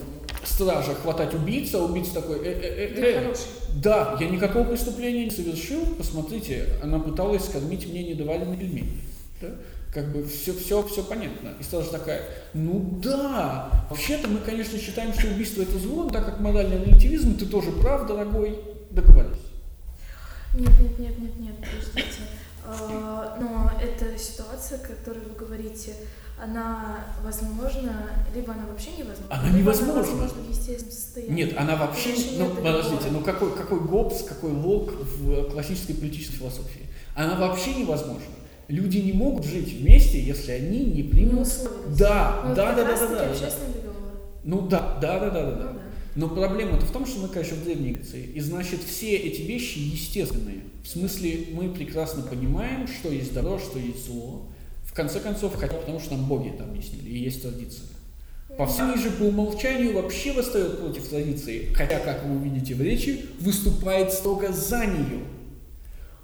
стража 0.44 0.94
хватать 0.94 1.34
убийца, 1.34 1.78
а 1.78 1.82
убийца 1.82 2.14
такой, 2.14 2.38
э, 2.38 2.52
э, 2.52 2.94
э, 2.94 3.32
э, 3.32 3.34
да, 3.82 4.16
я 4.20 4.28
никакого 4.28 4.62
преступления 4.62 5.24
не 5.24 5.32
совершил, 5.32 5.84
посмотрите, 5.98 6.66
она 6.80 7.00
пыталась 7.00 7.46
скормить 7.46 7.88
мне 7.88 8.04
недоваренные 8.04 8.56
пельмени. 8.56 8.92
Да? 9.40 9.48
Как 9.94 10.10
бы 10.10 10.26
все, 10.26 10.52
все, 10.52 10.82
все 10.82 11.04
понятно. 11.04 11.50
И 11.60 11.62
стража 11.62 11.90
такая, 11.90 12.22
ну 12.52 12.98
да, 13.00 13.86
вообще-то 13.88 14.26
мы, 14.26 14.40
конечно, 14.40 14.76
считаем, 14.76 15.14
что 15.14 15.28
убийство 15.28 15.62
это 15.62 15.78
зло, 15.78 16.10
так 16.10 16.24
как 16.26 16.40
моральный 16.40 16.84
релятивизм, 16.84 17.36
ты 17.38 17.46
тоже 17.46 17.70
прав, 17.70 18.08
дорогой, 18.08 18.58
договорились. 18.90 19.38
Нет, 20.52 20.72
нет, 20.80 20.98
нет, 20.98 21.18
нет, 21.18 21.38
нет, 21.38 21.54
подождите. 21.56 22.22
А, 22.66 23.36
Но 23.40 23.70
эта 23.80 24.18
ситуация, 24.18 24.78
о 24.78 24.86
которой 24.86 25.20
вы 25.20 25.34
говорите, 25.36 25.94
она 26.42 27.04
возможна, 27.22 28.10
либо 28.34 28.52
она 28.52 28.66
вообще 28.66 28.90
невозможна. 28.92 29.26
Она 29.30 29.50
невозможна. 29.50 29.92
Она 29.92 30.02
возможна 30.02 30.42
в 30.42 30.50
естественном 30.50 30.92
состоянии. 30.92 31.34
Нет, 31.34 31.56
она 31.56 31.76
вообще, 31.76 32.14
ну 32.38 32.50
подождите, 32.50 33.10
ну 33.12 33.20
какой, 33.20 33.54
какой 33.54 33.80
Гоббс, 33.80 34.22
какой 34.24 34.50
Лок 34.50 34.90
в 34.90 35.50
классической 35.50 35.94
политической 35.94 36.36
философии? 36.38 36.88
Она 37.14 37.36
вообще 37.36 37.74
невозможна. 37.74 38.24
Люди 38.68 38.98
не 38.98 39.12
могут 39.12 39.44
жить 39.44 39.72
вместе, 39.72 40.20
если 40.20 40.52
они 40.52 40.84
не 40.84 41.02
примут... 41.02 41.46
условились. 41.46 41.98
Да, 41.98 42.42
Ну, 42.46 42.54
да, 42.54 42.66
как 42.66 42.76
да, 42.76 42.84
да, 42.84 42.96
да, 42.96 43.06
да, 43.06 43.08
да. 43.08 43.34
договор. 43.72 44.12
Ну 44.44 44.60
да, 44.68 44.98
да, 45.00 45.20
да, 45.20 45.30
да, 45.30 45.30
да, 45.30 45.52
да. 45.52 45.72
Ну 45.72 45.78
да. 45.78 45.80
Но 46.16 46.28
проблема-то 46.28 46.86
в 46.86 46.92
том, 46.92 47.06
что 47.06 47.20
мы, 47.20 47.28
конечно, 47.28 47.56
в 47.56 47.64
Древней 47.64 47.92
Греции. 47.92 48.24
И 48.34 48.40
значит, 48.40 48.80
все 48.84 49.16
эти 49.16 49.42
вещи 49.42 49.78
естественные. 49.78 50.60
В 50.84 50.88
смысле, 50.88 51.46
мы 51.52 51.70
прекрасно 51.70 52.22
понимаем, 52.22 52.86
что 52.86 53.10
есть 53.10 53.34
добро, 53.34 53.58
что 53.58 53.78
есть 53.78 54.06
зло. 54.06 54.46
В 54.84 54.94
конце 54.94 55.18
концов, 55.18 55.56
хотя 55.56 55.74
потому 55.74 55.98
что 55.98 56.14
нам 56.16 56.26
боги 56.26 56.50
это 56.54 56.64
объяснили, 56.64 57.10
и 57.10 57.18
есть 57.18 57.42
традиция. 57.42 57.86
Павсаний 58.56 59.02
же 59.02 59.10
по 59.10 59.22
умолчанию 59.24 59.94
вообще 59.94 60.32
восстает 60.32 60.78
против 60.78 61.08
традиции, 61.08 61.72
хотя, 61.74 61.98
как 61.98 62.24
вы 62.24 62.36
увидите 62.36 62.74
в 62.74 62.82
речи, 62.82 63.26
выступает 63.40 64.12
строго 64.12 64.52
за 64.52 64.86
нее. 64.86 65.24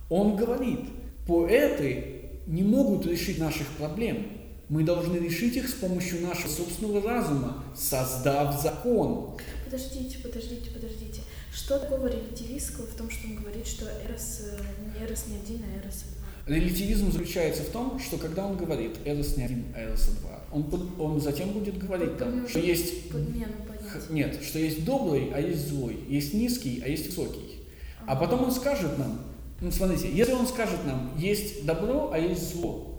Он 0.09 0.37
говорит, 0.37 0.81
поэты 1.27 2.20
не 2.47 2.63
могут 2.63 3.07
решить 3.07 3.39
наших 3.39 3.67
проблем. 3.79 4.27
Мы 4.69 4.85
должны 4.85 5.17
решить 5.17 5.57
их 5.57 5.69
с 5.69 5.73
помощью 5.73 6.21
нашего 6.21 6.49
собственного 6.49 7.03
разума, 7.03 7.65
создав 7.77 8.61
закон. 8.63 9.37
Подождите, 9.65 10.19
подождите, 10.19 10.71
подождите. 10.71 11.23
Что 11.53 11.79
такого 11.79 12.07
релятивистского 12.07 12.87
в 12.87 12.95
том, 12.95 13.11
что 13.11 13.27
он 13.27 13.37
говорит, 13.37 13.67
что 13.67 13.87
Эрос, 13.87 14.43
Эрос 15.01 15.25
не 15.27 15.37
один, 15.37 15.65
а 15.67 15.79
Эрос 15.85 16.05
два? 16.05 16.55
Релятивизм 16.55 17.11
заключается 17.13 17.63
в 17.65 17.69
том, 17.71 17.99
что 17.99 18.17
когда 18.17 18.47
он 18.47 18.57
говорит 18.57 18.97
«Эрос 19.05 19.37
не 19.37 19.45
один, 19.45 19.65
а 19.75 19.81
Эроса 19.81 20.13
два», 20.21 20.41
он, 20.53 20.65
под- 20.65 20.99
он 20.99 21.21
затем 21.21 21.51
будет 21.51 21.77
говорить 21.79 22.17
там, 22.19 22.49
что 22.49 22.59
есть 22.61 23.11
Подмену 23.11 23.53
понятия. 23.69 24.07
Нет, 24.11 24.41
что 24.43 24.59
есть 24.59 24.85
добрый, 24.85 25.31
а 25.35 25.41
есть 25.41 25.69
злой, 25.69 25.99
есть 26.09 26.33
низкий, 26.35 26.83
а 26.85 26.89
есть 26.89 27.07
высокий. 27.07 27.61
А 28.07 28.17
потом 28.17 28.45
он 28.45 28.53
скажет 28.53 28.99
нам, 28.99 29.21
ну 29.61 29.71
смотрите, 29.71 30.11
если 30.13 30.33
он 30.33 30.47
скажет 30.47 30.85
нам, 30.87 31.13
есть 31.19 31.65
добро, 31.65 32.11
а 32.13 32.19
есть 32.19 32.55
зло, 32.55 32.99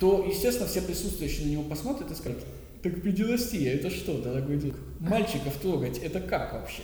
то, 0.00 0.24
естественно, 0.28 0.68
все 0.68 0.80
присутствующие 0.80 1.46
на 1.46 1.50
него 1.50 1.62
посмотрят 1.64 2.10
и 2.10 2.14
скажут, 2.14 2.44
так 2.82 3.02
педерастия, 3.02 3.72
это 3.72 3.90
что, 3.90 4.18
дорогой 4.18 4.56
друг? 4.56 4.74
Мальчиков 5.00 5.56
трогать, 5.60 5.98
это 5.98 6.20
как 6.20 6.52
вообще? 6.54 6.82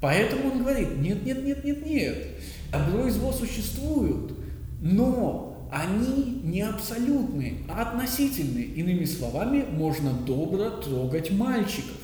Поэтому 0.00 0.52
он 0.52 0.58
говорит, 0.60 0.96
нет, 0.98 1.24
нет, 1.24 1.44
нет, 1.44 1.64
нет, 1.64 1.84
нет, 1.84 2.26
добро 2.72 3.06
и 3.06 3.10
зло 3.10 3.32
существуют, 3.32 4.32
но 4.80 5.68
они 5.70 6.40
не 6.42 6.62
абсолютны, 6.62 7.58
а 7.68 7.82
относительны. 7.82 8.60
Иными 8.60 9.04
словами, 9.04 9.64
можно 9.70 10.12
добро 10.12 10.70
трогать 10.70 11.30
мальчиков. 11.30 11.98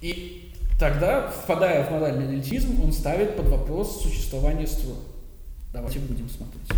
И 0.00 0.39
тогда, 0.80 1.28
впадая 1.28 1.84
в 1.84 1.92
моральный 1.92 2.32
релятивизм, 2.32 2.82
он 2.82 2.92
ставит 2.92 3.36
под 3.36 3.48
вопрос 3.48 4.02
существование 4.02 4.66
строя. 4.66 4.96
Давайте 5.72 6.00
будем 6.00 6.28
смотреть. 6.28 6.68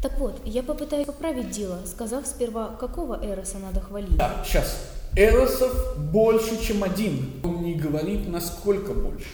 Так 0.00 0.16
вот, 0.20 0.40
я 0.44 0.62
попытаюсь 0.62 1.06
поправить 1.06 1.50
дело, 1.50 1.80
сказав 1.86 2.24
сперва, 2.26 2.68
какого 2.78 3.18
Эроса 3.20 3.58
надо 3.58 3.80
хвалить. 3.80 4.16
Да, 4.16 4.44
сейчас. 4.46 4.90
Эросов 5.16 5.96
больше, 6.12 6.62
чем 6.62 6.84
один. 6.84 7.30
Он 7.42 7.62
не 7.62 7.74
говорит, 7.74 8.28
насколько 8.28 8.92
больше. 8.92 9.26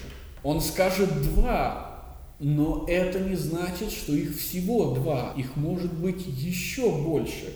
Он 0.43 0.63
скажет 0.63 1.11
два, 1.35 2.05
но 2.39 2.87
это 2.89 3.19
не 3.19 3.35
значит, 3.35 3.91
что 3.91 4.13
их 4.13 4.39
всего 4.39 4.95
два. 4.95 5.33
Их 5.37 5.57
может 5.57 5.93
быть 5.93 6.25
еще 6.27 6.91
больше. 6.91 7.53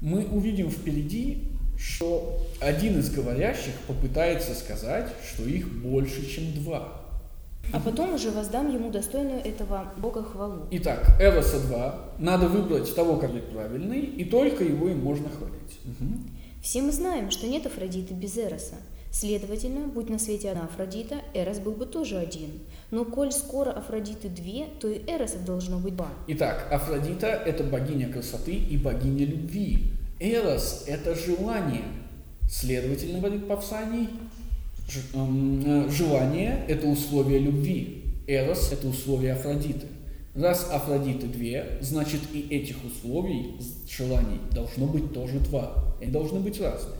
Мы 0.00 0.24
увидим 0.26 0.70
впереди, 0.70 1.44
что 1.78 2.46
один 2.60 2.98
из 2.98 3.10
говорящих 3.10 3.74
попытается 3.86 4.54
сказать, 4.54 5.08
что 5.28 5.44
их 5.44 5.68
больше, 5.82 6.28
чем 6.28 6.52
два. 6.62 7.02
А 7.72 7.80
потом 7.80 8.14
уже 8.14 8.30
воздам 8.30 8.72
ему 8.72 8.90
достойную 8.90 9.40
этого 9.40 9.92
Бога 9.96 10.22
хвалу. 10.22 10.66
Итак, 10.70 11.16
Эроса 11.20 11.60
2. 11.60 12.12
Надо 12.18 12.48
выбрать 12.48 12.94
того, 12.94 13.16
который 13.16 13.42
правильный, 13.42 14.00
и 14.00 14.24
только 14.24 14.62
его 14.62 14.88
и 14.88 14.94
можно 14.94 15.28
хвалить. 15.28 15.80
Мгм. 15.84 16.30
Все 16.62 16.82
мы 16.82 16.92
знаем, 16.92 17.30
что 17.30 17.46
нет 17.46 17.66
Афродиты 17.66 18.14
без 18.14 18.36
Эроса. 18.36 18.76
Следовательно, 19.10 19.86
будь 19.86 20.10
на 20.10 20.18
свете 20.18 20.50
одна 20.50 20.64
Афродита, 20.64 21.16
Эрос 21.32 21.58
был 21.58 21.72
бы 21.72 21.86
тоже 21.86 22.18
один. 22.18 22.60
Но 22.90 23.04
коль 23.04 23.32
скоро 23.32 23.70
Афродиты 23.70 24.28
две, 24.28 24.66
то 24.78 24.88
и 24.88 25.00
Эросов 25.10 25.44
должно 25.44 25.78
быть 25.78 25.96
два. 25.96 26.08
Итак, 26.26 26.68
Афродита– 26.70 27.26
это 27.46 27.64
богиня 27.64 28.12
красоты 28.12 28.52
и 28.52 28.76
богиня 28.76 29.24
любви. 29.24 29.95
Эрос– 30.18 30.84
это 30.86 31.14
желание. 31.14 31.84
Следовательно, 32.48 33.18
говорит 33.18 33.48
Павсаний, 33.48 34.08
эм, 35.14 35.62
э, 35.64 35.90
желание– 35.90 36.64
это 36.68 36.86
условие 36.86 37.38
любви. 37.40 38.04
Эрос– 38.26 38.70
это 38.72 38.88
условие 38.88 39.32
Афродиты. 39.32 39.86
Раз 40.34 40.68
Афродиты 40.70 41.26
две, 41.26 41.78
значит 41.80 42.20
и 42.32 42.40
этих 42.40 42.76
условий, 42.84 43.56
желаний, 43.88 44.40
должно 44.52 44.86
быть 44.86 45.12
тоже 45.12 45.38
два. 45.40 45.96
Они 46.00 46.10
должны 46.10 46.40
быть 46.40 46.60
разные. 46.60 46.96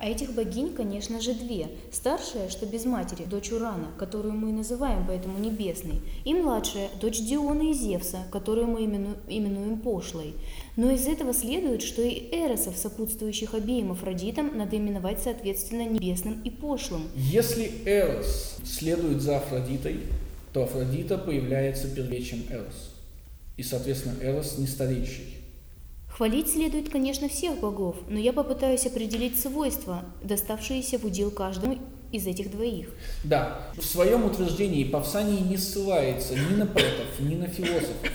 А 0.00 0.08
этих 0.08 0.32
богинь, 0.32 0.74
конечно 0.74 1.20
же, 1.20 1.34
две. 1.34 1.68
Старшая, 1.90 2.48
что 2.50 2.66
без 2.66 2.84
матери, 2.84 3.24
дочь 3.24 3.50
Урана, 3.50 3.88
которую 3.98 4.34
мы 4.34 4.52
называем 4.52 5.04
поэтому 5.08 5.38
небесной, 5.38 6.00
и 6.24 6.34
младшая, 6.34 6.88
дочь 7.00 7.18
Диона 7.18 7.70
и 7.70 7.72
Зевса, 7.72 8.18
которую 8.30 8.68
мы 8.68 8.84
имену, 8.84 9.16
именуем 9.26 9.80
пошлой. 9.80 10.34
Но 10.76 10.90
из 10.92 11.08
этого 11.08 11.34
следует, 11.34 11.82
что 11.82 12.02
и 12.02 12.28
эросов, 12.30 12.76
сопутствующих 12.76 13.54
обеим 13.54 13.90
Афродитам, 13.90 14.56
надо 14.56 14.76
именовать 14.76 15.20
соответственно 15.20 15.88
небесным 15.88 16.42
и 16.44 16.50
пошлым. 16.50 17.08
Если 17.16 17.72
Эрос 17.84 18.58
следует 18.64 19.20
за 19.20 19.38
Афродитой, 19.38 20.00
то 20.52 20.62
Афродита 20.62 21.18
появляется 21.18 21.88
первее, 21.88 22.22
чем 22.22 22.44
Эрос. 22.50 22.94
И, 23.56 23.64
соответственно, 23.64 24.14
Эрос 24.22 24.58
не 24.58 24.68
старейший. 24.68 25.37
Хвалить 26.18 26.48
следует, 26.48 26.88
конечно, 26.88 27.28
всех 27.28 27.60
богов, 27.60 27.94
но 28.08 28.18
я 28.18 28.32
попытаюсь 28.32 28.84
определить 28.86 29.38
свойства, 29.38 30.02
доставшиеся 30.20 30.98
в 30.98 31.04
удел 31.04 31.30
каждому 31.30 31.78
из 32.10 32.26
этих 32.26 32.50
двоих. 32.50 32.88
Да, 33.22 33.68
в 33.76 33.84
своем 33.84 34.24
утверждении 34.24 34.82
Павсаний 34.82 35.38
не 35.38 35.56
ссылается 35.56 36.34
ни 36.34 36.56
на 36.56 36.66
поэтов, 36.66 37.20
ни 37.20 37.36
на 37.36 37.46
философов. 37.46 38.10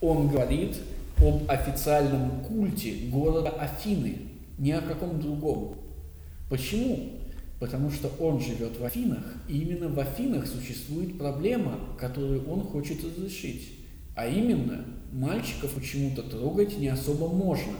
Он 0.00 0.28
говорит 0.28 0.76
об 1.18 1.50
официальном 1.50 2.44
культе 2.44 3.08
города 3.08 3.48
Афины, 3.50 4.18
ни 4.56 4.70
о 4.70 4.80
каком 4.80 5.20
другом. 5.20 5.74
Почему? 6.48 7.18
Потому 7.58 7.90
что 7.90 8.12
он 8.20 8.40
живет 8.40 8.78
в 8.78 8.84
Афинах, 8.84 9.24
и 9.48 9.58
именно 9.58 9.88
в 9.88 9.98
Афинах 9.98 10.46
существует 10.46 11.18
проблема, 11.18 11.80
которую 11.98 12.48
он 12.48 12.60
хочет 12.60 13.02
разрешить. 13.02 13.72
А 14.14 14.28
именно, 14.28 14.84
мальчиков 15.12 15.70
почему-то 15.72 16.22
трогать 16.22 16.78
не 16.78 16.88
особо 16.88 17.28
можно. 17.28 17.72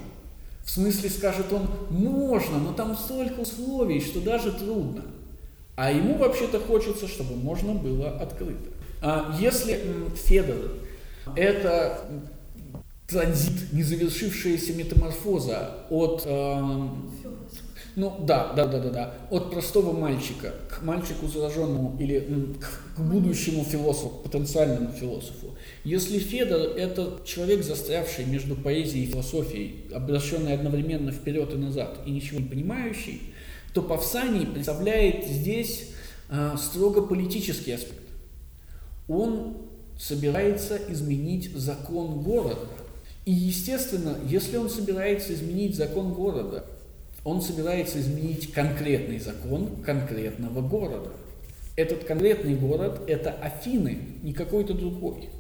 В 0.63 0.71
смысле, 0.71 1.09
скажет 1.11 1.53
он, 1.53 1.69
можно, 1.91 2.59
но 2.59 2.73
там 2.73 2.97
столько 2.97 3.41
условий, 3.41 4.01
что 4.01 4.21
даже 4.21 4.53
трудно. 4.53 5.03
А 5.77 5.91
ему 5.91 6.19
вообще-то 6.19 6.61
хочется, 6.61 7.09
чтобы 7.09 7.37
можно 7.37 7.73
было 7.73 8.11
открыто. 8.11 8.71
А 9.03 9.37
если 9.41 9.81
Федор– 10.15 10.73
это 11.37 12.07
транзит, 13.09 13.73
незавершившаяся 13.73 14.75
метаморфоза 14.75 15.87
от 15.91 16.23
э, 16.27 16.89
ну 17.97 18.17
да, 18.21 18.53
да, 18.53 18.67
да, 18.67 18.79
да, 18.79 18.91
да. 18.91 19.15
От 19.31 19.51
простого 19.51 19.93
мальчика 19.99 20.55
к 20.69 20.83
мальчику 20.83 21.27
зараженному 21.27 21.97
или 21.99 22.55
к, 22.61 23.01
будущему 23.01 23.65
философу, 23.65 24.21
потенциальному 24.23 24.93
философу. 24.93 25.57
Если 25.85 26.19
Федор– 26.19 26.61
это 26.77 27.21
человек, 27.25 27.65
застрявший 27.65 28.27
между 28.27 28.55
поэзией 28.55 29.05
и 29.05 29.11
философией, 29.11 29.87
обращенный 29.93 30.55
одновременно 30.55 31.11
вперед 31.11 31.53
и 31.53 31.57
назад 31.57 32.01
и 32.07 32.11
ничего 32.11 32.41
не 32.41 32.47
понимающий, 32.47 33.23
то 33.75 33.83
Павсаний 33.83 34.47
представляет 34.47 35.27
здесь 35.27 35.91
э, 36.29 36.57
строго 36.59 37.03
политический 37.03 37.73
аспект. 37.73 38.01
Он 39.09 39.57
собирается 39.99 40.79
изменить 40.89 41.55
закон 41.55 42.21
города. 42.23 42.69
И, 43.27 43.33
естественно, 43.33 44.17
если 44.27 44.57
он 44.57 44.71
собирается 44.71 45.35
изменить 45.35 45.77
закон 45.77 46.15
города, 46.15 46.65
он 47.25 47.43
собирается 47.43 48.01
изменить 48.01 48.53
конкретный 48.53 49.19
закон 49.19 49.83
конкретного 49.85 50.61
города. 50.61 51.11
Этот 51.77 52.05
конкретный 52.05 52.57
город– 52.57 53.03
это 53.07 53.31
Афины, 53.31 53.99
не 54.23 54.33
какой-то 54.33 54.75
другой. 54.75 55.31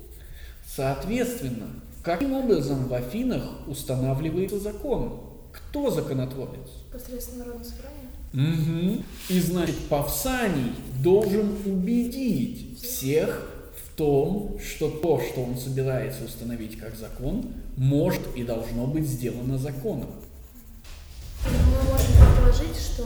Соответственно, 0.66 1.69
каким 2.03 2.33
образом 2.33 2.87
в 2.87 2.95
Афинах 2.95 3.43
устанавливается 3.66 4.59
закон? 4.59 5.21
Кто 5.53 5.90
законотворец? 5.90 6.71
Посредством 6.93 7.38
народного 7.38 7.64
собрания. 7.64 8.11
Угу. 8.33 9.03
И 9.31 9.40
значит, 9.40 9.77
Павсаний 9.88 10.73
должен 11.03 11.57
убедить 11.66 12.81
всех 12.81 13.51
в 13.75 13.97
том, 13.97 14.59
что 14.61 14.88
то, 14.88 15.21
что 15.21 15.43
он 15.43 15.57
собирается 15.57 16.25
установить 16.25 16.79
как 16.79 16.95
закон, 16.95 17.53
может 17.77 18.23
и 18.37 18.45
должно 18.45 18.87
быть 18.87 19.07
сделано 19.07 19.59
законом. 19.59 20.11
Предположить, 22.50 22.82
что 22.82 23.04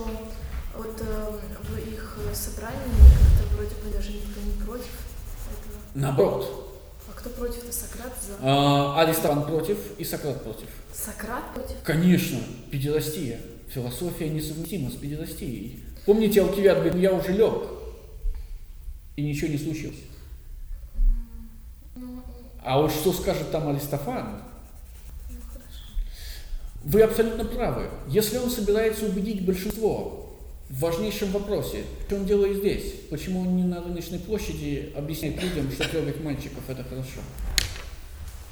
вот 0.74 1.00
э, 1.00 1.30
в 1.62 1.78
их 1.78 2.18
собрании 2.32 2.78
как-то 2.78 3.54
вроде 3.54 3.74
бы 3.74 3.90
даже 3.92 4.12
никто 4.12 4.40
не 4.40 4.64
против 4.64 4.86
этого. 4.86 5.80
Наоборот. 5.94 6.80
А 7.08 7.12
кто 7.12 7.28
против-то? 7.28 7.70
Сократ 7.70 8.12
за? 8.26 8.36
А, 8.40 9.02
Аристарх 9.02 9.46
против 9.46 9.78
и 9.98 10.04
Сократ 10.04 10.42
против. 10.42 10.68
Сократ 10.94 11.52
против? 11.54 11.76
Конечно, 11.84 12.38
педерастия. 12.70 13.38
Философия 13.68 14.30
несовместима 14.30 14.90
с 14.90 14.94
педерастией. 14.94 15.84
Помните, 16.06 16.40
Алкивиад 16.40 16.78
говорит, 16.78 16.94
я 17.02 17.12
уже 17.12 17.32
лег, 17.32 17.64
и 19.16 19.22
ничего 19.22 19.48
не 19.48 19.58
случилось. 19.58 19.98
Ну, 21.96 22.22
А 22.62 22.80
вот 22.80 22.90
что 22.92 23.12
скажет 23.12 23.50
там 23.50 23.68
Аристофан? 23.68 24.42
Вы 26.84 27.00
абсолютно 27.00 27.44
правы. 27.46 27.88
Если 28.08 28.36
он 28.36 28.50
собирается 28.50 29.06
убедить 29.06 29.44
большинство 29.44 30.36
в 30.68 30.80
важнейшем 30.80 31.30
вопросе, 31.30 31.84
что 32.06 32.16
он 32.16 32.26
делает 32.26 32.58
здесь? 32.58 32.92
Почему 33.08 33.40
он 33.40 33.56
не 33.56 33.64
на 33.64 33.82
рыночной 33.82 34.18
площади 34.18 34.92
объясняет 34.94 35.42
людям, 35.42 35.70
что 35.72 35.88
трогать 35.88 36.22
мальчиков 36.22 36.62
это 36.68 36.84
хорошо? 36.84 37.20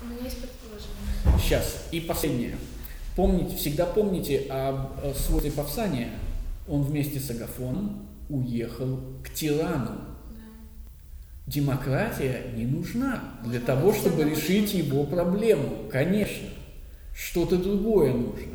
У 0.01 0.07
меня 0.07 0.25
есть 0.25 0.39
предположение. 0.39 1.41
Сейчас. 1.43 1.85
И 1.91 2.01
последнее. 2.01 2.57
Помните, 3.17 3.57
всегда 3.57 3.85
помните 3.85 4.47
э, 4.49 5.13
свойстве 5.15 5.53
Павсания. 5.53 6.09
Он 6.67 6.83
вместе 6.83 7.21
с 7.21 7.29
Агафоном 7.31 8.09
уехал 8.31 8.99
к 9.23 9.31
тирану. 9.35 10.01
Да. 10.31 10.43
Демократия 11.47 12.47
не 12.57 12.65
нужна 12.65 13.23
для 13.45 13.61
того, 13.61 13.93
чтобы 13.93 14.25
решить 14.25 14.73
его 14.73 15.05
проблему. 15.05 15.91
Конечно. 15.91 16.49
Что-то 17.15 17.57
другое 17.57 18.13
нужно. 18.13 18.53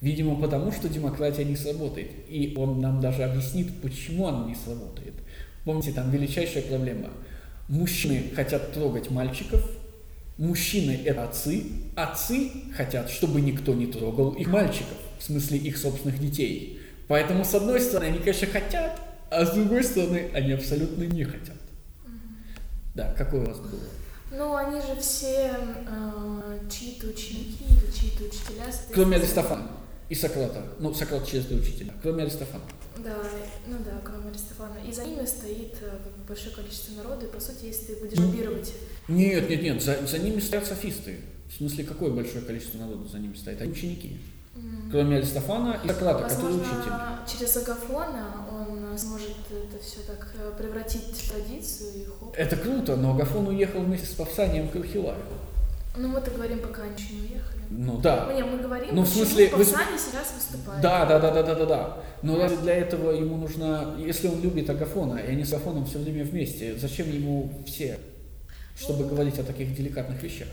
Видимо, 0.00 0.40
потому 0.40 0.70
что 0.72 0.88
демократия 0.88 1.44
не 1.44 1.56
сработает. 1.56 2.10
И 2.28 2.54
он 2.56 2.80
нам 2.80 3.00
даже 3.00 3.22
объяснит, 3.22 3.80
почему 3.80 4.26
она 4.26 4.46
не 4.46 4.54
сработает. 4.54 5.14
Помните, 5.64 5.92
там 5.92 6.10
величайшая 6.10 6.62
проблема. 6.62 7.08
Мужчины 7.68 8.24
хотят 8.34 8.72
трогать 8.72 9.10
мальчиков, 9.10 9.66
мужчины– 10.36 11.00
это 11.04 11.24
отцы, 11.24 11.62
отцы 11.96 12.50
хотят, 12.76 13.08
чтобы 13.08 13.40
никто 13.40 13.72
не 13.72 13.86
трогал 13.86 14.32
их 14.32 14.48
мальчиков, 14.48 14.98
в 15.18 15.22
смысле 15.22 15.58
их 15.58 15.78
собственных 15.78 16.20
детей. 16.20 16.80
Поэтому, 17.08 17.44
с 17.44 17.54
одной 17.54 17.80
стороны, 17.80 18.10
они, 18.10 18.18
конечно, 18.18 18.46
хотят, 18.48 19.00
а 19.30 19.46
с 19.46 19.54
другой 19.54 19.84
стороны, 19.84 20.28
они 20.34 20.52
абсолютно 20.52 21.04
не 21.04 21.24
хотят. 21.24 21.56
Да, 22.94 23.14
какое 23.16 23.42
у 23.42 23.46
вас 23.46 23.58
было? 23.60 23.80
Ну, 24.36 24.56
они 24.56 24.80
же 24.80 25.00
все 25.00 25.54
э, 25.86 26.58
чьи-то 26.70 27.06
ученики 27.08 27.64
или 27.68 27.90
чьи-то 27.92 28.24
учителя. 28.24 28.64
Кроме 28.92 29.16
Аристофана 29.16 29.68
и 30.08 30.14
Сократа. 30.14 30.62
Ну, 30.78 30.92
Сократ 30.94 31.26
честный 31.26 31.58
учитель. 31.60 31.92
Кроме 32.02 32.22
Аристофана. 32.24 32.64
Да, 32.98 33.16
ну 33.66 33.76
да, 33.84 34.00
кроме 34.04 34.30
Аристофана. 34.30 34.76
И 34.88 34.92
за 34.92 35.04
ними 35.04 35.24
стоит 35.26 35.76
э, 35.82 35.98
большое 36.28 36.54
количество 36.54 36.94
народа, 37.02 37.26
и 37.26 37.28
по 37.28 37.40
сути, 37.40 37.66
если 37.66 37.94
ты 37.94 38.00
будешь 38.00 38.18
Ну. 38.18 38.26
лоббировать, 38.26 38.72
Нет, 39.08 39.48
нет, 39.50 39.62
нет, 39.62 39.82
за, 39.82 40.06
за 40.06 40.18
ними 40.18 40.40
стоят 40.40 40.66
софисты. 40.66 41.20
В 41.48 41.56
смысле, 41.56 41.84
какое 41.84 42.10
большое 42.10 42.42
количество 42.44 42.78
народу 42.78 43.06
за 43.08 43.18
ними 43.18 43.34
стоит? 43.34 43.60
Они 43.60 43.72
ученики. 43.72 44.18
м, 44.56 44.88
Кроме 44.90 45.16
Аристофана 45.18 45.80
и 45.84 45.88
Сократа, 45.88 46.28
который 46.28 46.54
учитель. 46.56 46.68
возможно, 46.76 47.18
через 47.30 47.56
Агафона 47.56 48.26
он 48.43 48.43
сможет 48.98 49.30
это 49.50 49.82
все 49.82 50.00
так 50.06 50.34
э, 50.38 50.52
превратить 50.56 51.02
в 51.16 51.30
традицию 51.30 51.88
и 51.94 52.04
хоп. 52.04 52.34
Это 52.36 52.56
круто, 52.56 52.96
но 52.96 53.12
Агафон 53.14 53.48
уехал 53.48 53.80
вместе 53.80 54.06
с 54.06 54.14
Павсанием 54.14 54.68
к 54.68 54.76
Архилаю. 54.76 55.18
Ну, 55.96 56.08
мы-то 56.08 56.30
говорим, 56.32 56.58
пока 56.58 56.82
они 56.82 56.92
еще 56.96 57.14
не 57.14 57.20
уехали. 57.20 57.62
Ну 57.70 57.98
да. 57.98 58.26
Ну, 58.28 58.34
не, 58.34 58.42
мы 58.42 58.58
говорим, 58.58 58.94
Ну, 58.94 59.02
в 59.02 59.08
смысле, 59.08 59.48
вы- 59.54 59.64
сейчас 59.64 60.34
выступает. 60.34 60.80
Да, 60.82 61.06
да, 61.06 61.20
да, 61.20 61.30
да, 61.32 61.42
да, 61.42 61.54
да, 61.54 61.66
да. 61.66 61.96
Но 62.22 62.36
разве 62.38 62.56
для 62.58 62.74
этого 62.74 63.12
ему 63.12 63.36
нужно, 63.36 63.94
если 63.98 64.26
он 64.28 64.40
любит 64.40 64.68
Агафона, 64.68 65.18
и 65.18 65.30
они 65.30 65.44
с 65.44 65.52
Агафоном 65.52 65.86
все 65.86 65.98
время 65.98 66.24
вместе, 66.24 66.76
зачем 66.76 67.10
ему 67.12 67.52
все, 67.66 67.98
чтобы 68.76 69.04
говорить 69.04 69.38
о 69.38 69.44
таких 69.44 69.74
деликатных 69.76 70.20
вещах? 70.22 70.48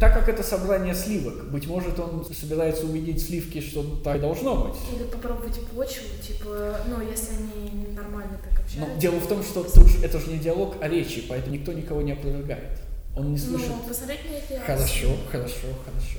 Так 0.00 0.14
как 0.14 0.28
это 0.28 0.42
собрание 0.42 0.94
сливок, 0.94 1.50
быть 1.50 1.66
может, 1.66 1.98
он 2.00 2.24
собирается 2.34 2.84
убедить 2.86 3.22
сливки, 3.24 3.60
что 3.60 3.82
так 4.02 4.20
должно 4.20 4.56
быть. 4.68 4.74
Или 4.94 5.04
попробовать 5.04 5.60
почву, 5.68 6.06
типа, 6.26 6.80
ну, 6.88 7.00
если 7.08 7.34
они 7.36 7.86
нормально 7.94 8.38
так 8.42 8.52
Но 8.54 8.60
общаются. 8.64 9.00
дело 9.00 9.20
в 9.20 9.26
том, 9.28 9.42
что 9.42 9.62
тут 9.64 9.86
ж- 9.86 10.02
это 10.02 10.18
же 10.18 10.30
не 10.32 10.38
диалог, 10.38 10.76
а 10.80 10.88
речи, 10.88 11.24
поэтому 11.28 11.54
никто 11.54 11.72
никого 11.72 12.00
не 12.02 12.12
опровергает. 12.12 12.78
Он 13.16 13.32
не 13.32 13.38
слышит. 13.38 13.68
Ну, 13.68 13.88
посмотреть 13.88 14.20
на 14.30 14.34
эти 14.36 14.60
Хорошо, 14.60 15.08
хорошо, 15.30 15.66
хорошо. 15.84 16.18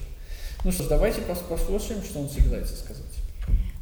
Ну 0.63 0.71
что 0.71 0.83
ж, 0.83 0.87
давайте 0.87 1.21
пос- 1.21 1.47
послушаем, 1.47 2.03
что 2.03 2.19
он 2.19 2.29
собирается 2.29 2.75
сказать. 2.75 3.03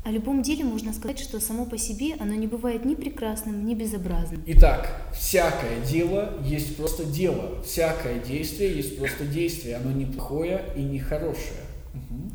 О 0.05 0.11
любом 0.11 0.43
деле 0.43 0.63
можно 0.63 0.93
сказать, 0.93 1.17
что 1.17 1.39
само 1.39 1.65
по 1.65 1.79
себе 1.79 2.13
оно 2.19 2.35
не 2.35 2.45
бывает 2.45 2.85
ни 2.85 2.93
прекрасным, 2.93 3.65
ни 3.65 3.73
безобразным. 3.73 4.43
Итак, 4.45 5.01
всякое 5.11 5.83
дело 5.83 6.37
есть 6.45 6.77
просто 6.77 7.05
дело. 7.05 7.63
Всякое 7.63 8.19
действие 8.19 8.75
есть 8.75 8.99
просто 8.99 9.25
действие. 9.25 9.77
Оно 9.77 9.91
не 9.91 10.05
плохое 10.05 10.63
и 10.77 10.83
не 10.83 10.99
хорошее. 10.99 11.63
Мгм. 11.95 12.31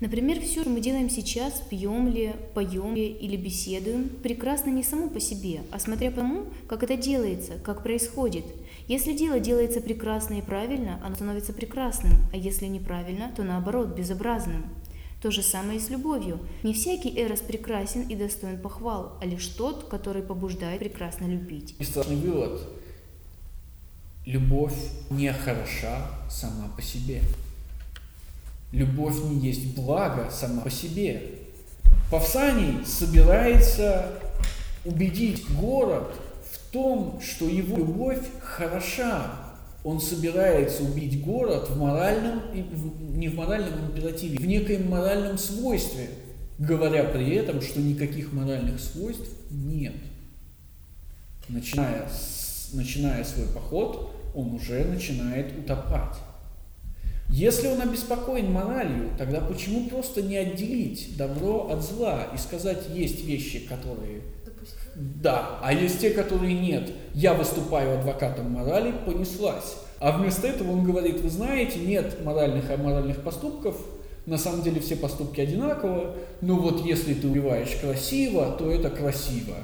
Например, 0.00 0.40
все, 0.40 0.62
что 0.62 0.70
мы 0.70 0.80
делаем 0.80 1.08
сейчас, 1.08 1.62
пьем 1.70 2.08
ли, 2.08 2.32
поем 2.54 2.96
ли 2.96 3.06
или 3.06 3.36
беседуем, 3.36 4.08
прекрасно 4.08 4.70
не 4.70 4.82
само 4.82 5.08
по 5.08 5.20
себе, 5.20 5.60
а 5.70 5.78
смотря 5.78 6.10
по 6.10 6.16
тому, 6.16 6.46
как 6.66 6.82
это 6.82 6.96
делается, 6.96 7.52
как 7.62 7.84
происходит. 7.84 8.46
Если 8.88 9.12
дело 9.12 9.38
делается 9.38 9.80
прекрасно 9.80 10.34
и 10.34 10.42
правильно, 10.42 11.00
оно 11.04 11.14
становится 11.14 11.52
прекрасным, 11.52 12.14
а 12.32 12.36
если 12.36 12.66
неправильно, 12.66 13.32
то 13.36 13.44
наоборот, 13.44 13.94
безобразным. 13.96 14.64
То 15.22 15.30
же 15.30 15.40
самое 15.42 15.78
и 15.78 15.80
с 15.80 15.88
любовью. 15.88 16.40
Не 16.64 16.74
всякий 16.74 17.16
эрос 17.16 17.40
прекрасен 17.40 18.02
и 18.08 18.16
достоин 18.16 18.58
похвал, 18.58 19.16
а 19.20 19.24
лишь 19.24 19.46
тот, 19.46 19.88
который 19.88 20.20
побуждает 20.20 20.80
прекрасно 20.80 21.26
любить. 21.26 21.76
И 21.78 21.84
страшный 21.84 22.16
вывод. 22.16 22.60
Любовь 24.26 24.74
не 25.10 25.32
хороша 25.32 26.08
сама 26.28 26.68
по 26.74 26.82
себе. 26.82 27.22
Любовь 28.72 29.14
не 29.22 29.38
есть 29.46 29.76
благо 29.76 30.28
сама 30.32 30.62
по 30.62 30.70
себе. 30.70 31.22
Павсаний 32.10 32.84
собирается 32.84 34.18
убедить 34.84 35.48
город 35.54 36.16
в 36.50 36.72
том, 36.72 37.20
что 37.20 37.46
его 37.46 37.76
любовь 37.76 38.26
хороша. 38.40 39.41
Он 39.84 40.00
собирается 40.00 40.84
убить 40.84 41.24
город 41.24 41.68
в 41.70 41.78
моральном, 41.78 42.42
не 43.18 43.28
в 43.28 43.34
моральном 43.34 43.90
императиве, 43.90 44.38
в 44.38 44.46
некоем 44.46 44.88
моральном 44.88 45.38
свойстве, 45.38 46.08
говоря 46.58 47.04
при 47.04 47.34
этом, 47.34 47.60
что 47.60 47.80
никаких 47.80 48.32
моральных 48.32 48.78
свойств 48.80 49.28
нет. 49.50 49.94
Начиная, 51.48 52.08
с, 52.08 52.70
начиная 52.72 53.24
свой 53.24 53.48
поход, 53.48 54.12
он 54.34 54.54
уже 54.54 54.84
начинает 54.84 55.58
утопать. 55.58 56.16
Если 57.28 57.66
он 57.66 57.80
обеспокоен 57.80 58.52
моралью, 58.52 59.10
тогда 59.16 59.40
почему 59.40 59.88
просто 59.88 60.22
не 60.22 60.36
отделить 60.36 61.16
добро 61.16 61.70
от 61.70 61.82
зла 61.82 62.28
и 62.34 62.38
сказать, 62.38 62.90
есть 62.94 63.24
вещи, 63.24 63.60
которые 63.60 64.20
да, 64.94 65.58
а 65.62 65.72
есть 65.72 66.00
те, 66.00 66.10
которые 66.10 66.54
нет. 66.54 66.90
Я 67.14 67.34
выступаю 67.34 67.98
адвокатом 67.98 68.50
морали, 68.50 68.92
понеслась. 69.06 69.76
А 70.00 70.18
вместо 70.18 70.46
этого 70.46 70.72
он 70.72 70.84
говорит, 70.84 71.20
вы 71.20 71.30
знаете, 71.30 71.78
нет 71.78 72.24
моральных 72.24 72.68
и 72.70 72.72
аморальных 72.72 73.22
поступков, 73.22 73.76
на 74.26 74.38
самом 74.38 74.62
деле 74.62 74.80
все 74.80 74.96
поступки 74.96 75.40
одинаковы, 75.40 76.14
но 76.40 76.56
вот 76.56 76.84
если 76.84 77.14
ты 77.14 77.26
убиваешь 77.26 77.76
красиво, 77.80 78.52
то 78.58 78.70
это 78.70 78.90
красиво. 78.90 79.56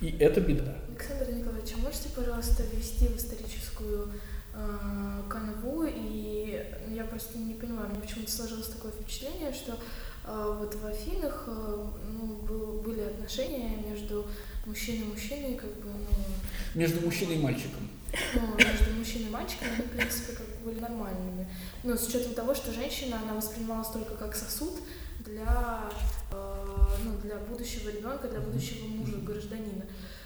И 0.00 0.16
это 0.18 0.40
беда. 0.40 0.74
Александр 0.88 1.32
Николаевич, 1.32 1.72
а 1.76 1.82
можете, 1.82 2.08
пожалуйста, 2.14 2.62
ввести 2.64 3.06
в 3.06 3.16
историческую 3.16 4.12
э, 4.54 5.22
канву, 5.28 5.84
и 5.84 6.62
я 6.90 7.04
просто 7.04 7.38
не 7.38 7.54
понимаю, 7.54 7.88
почему-то 8.00 8.30
сложилось 8.30 8.68
такое 8.68 8.92
впечатление, 8.92 9.52
что 9.52 9.78
вот 10.26 10.74
в 10.74 10.86
Афинах 10.86 11.44
э, 11.46 11.86
ну, 12.08 12.36
был, 12.48 12.80
были 12.80 13.00
отношения 13.00 13.76
между 13.88 14.26
мужчиной 14.64 15.06
и 15.06 15.10
мужчиной, 15.10 15.54
как 15.54 15.70
бы, 15.76 15.90
ну... 15.90 16.78
Между 16.78 17.04
мужчиной 17.04 17.36
и 17.36 17.42
мальчиком. 17.42 17.88
Ну, 18.34 18.56
между 18.56 18.94
мужчиной 18.94 19.26
и 19.26 19.30
мальчиком 19.30 19.68
они, 19.72 19.82
в 19.82 19.90
принципе, 19.90 20.32
как 20.32 20.46
бы 20.46 20.70
были 20.70 20.80
нормальными. 20.80 21.48
Но 21.82 21.96
с 21.96 22.08
учетом 22.08 22.34
того, 22.34 22.54
что 22.54 22.72
женщина, 22.72 23.20
она 23.22 23.34
воспринималась 23.34 23.88
только 23.88 24.14
как 24.14 24.34
сосуд 24.34 24.80
для, 25.20 25.90
э, 26.32 26.64
ну, 27.04 27.18
для 27.22 27.36
будущего 27.36 27.90
ребенка, 27.90 28.28
для 28.28 28.40
будущего 28.40 28.86
мужа, 28.86 29.16
гражданина. 29.18 29.84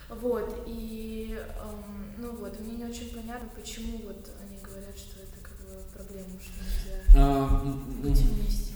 Вот, 0.08 0.64
и, 0.66 1.36
эм, 1.36 2.14
ну 2.16 2.34
вот, 2.36 2.58
мне 2.60 2.76
не 2.76 2.84
очень 2.84 3.14
понятно, 3.14 3.48
почему 3.54 3.98
вот 4.06 4.30
они 4.40 4.58
говорят, 4.62 4.96
что 4.96 5.20
это 5.20 5.36
как 5.42 5.52
бы 5.58 5.82
проблема, 5.92 6.40
что 6.40 6.54
нельзя 6.64 7.02
а, 7.14 7.62
быть 8.02 8.18
вместе. 8.18 8.67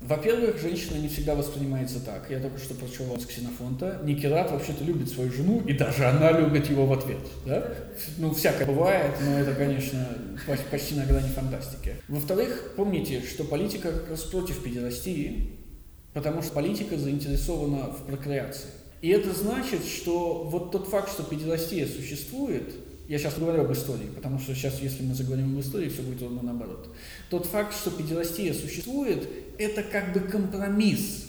Во-первых, 0.00 0.60
женщина 0.60 0.96
не 0.96 1.08
всегда 1.08 1.34
воспринимается 1.34 1.98
так. 1.98 2.30
Я 2.30 2.38
только 2.38 2.58
что 2.58 2.74
прочел 2.74 3.18
с 3.18 3.26
Ксенофонта. 3.26 4.00
Никерат 4.04 4.50
вообще-то 4.50 4.84
любит 4.84 5.10
свою 5.10 5.32
жену, 5.32 5.60
и 5.66 5.72
даже 5.72 6.06
она 6.06 6.30
любит 6.32 6.70
его 6.70 6.86
в 6.86 6.92
ответ. 6.92 7.18
Да? 7.44 7.74
Ну, 8.16 8.32
всякое 8.32 8.66
бывает, 8.66 9.16
но 9.20 9.38
это, 9.38 9.54
конечно, 9.54 10.06
почти 10.70 10.94
на 10.94 11.04
грани 11.04 11.28
фантастики. 11.28 11.96
Во-вторых, 12.06 12.74
помните, 12.76 13.22
что 13.22 13.42
политика 13.42 13.90
как 13.90 14.10
раз 14.10 14.22
против 14.22 14.62
педерастии, 14.62 15.50
потому 16.14 16.42
что 16.42 16.52
политика 16.52 16.96
заинтересована 16.96 17.92
в 17.92 18.06
прокреации. 18.06 18.68
И 19.02 19.08
это 19.08 19.32
значит, 19.32 19.84
что 19.84 20.44
вот 20.44 20.70
тот 20.70 20.88
факт, 20.88 21.10
что 21.10 21.24
педерастия 21.24 21.86
существует, 21.86 22.72
я 23.08 23.18
сейчас 23.18 23.38
говорю 23.38 23.62
об 23.62 23.72
истории, 23.72 24.10
потому 24.14 24.38
что 24.38 24.54
сейчас, 24.54 24.80
если 24.80 25.02
мы 25.02 25.14
заговорим 25.14 25.54
об 25.54 25.60
истории, 25.60 25.88
все 25.88 26.02
будет 26.02 26.20
ровно 26.20 26.42
наоборот. 26.42 26.94
Тот 27.30 27.46
факт, 27.46 27.74
что 27.74 27.90
педерастия 27.90 28.52
существует, 28.52 29.26
это 29.56 29.82
как 29.82 30.12
бы 30.12 30.20
компромисс. 30.20 31.24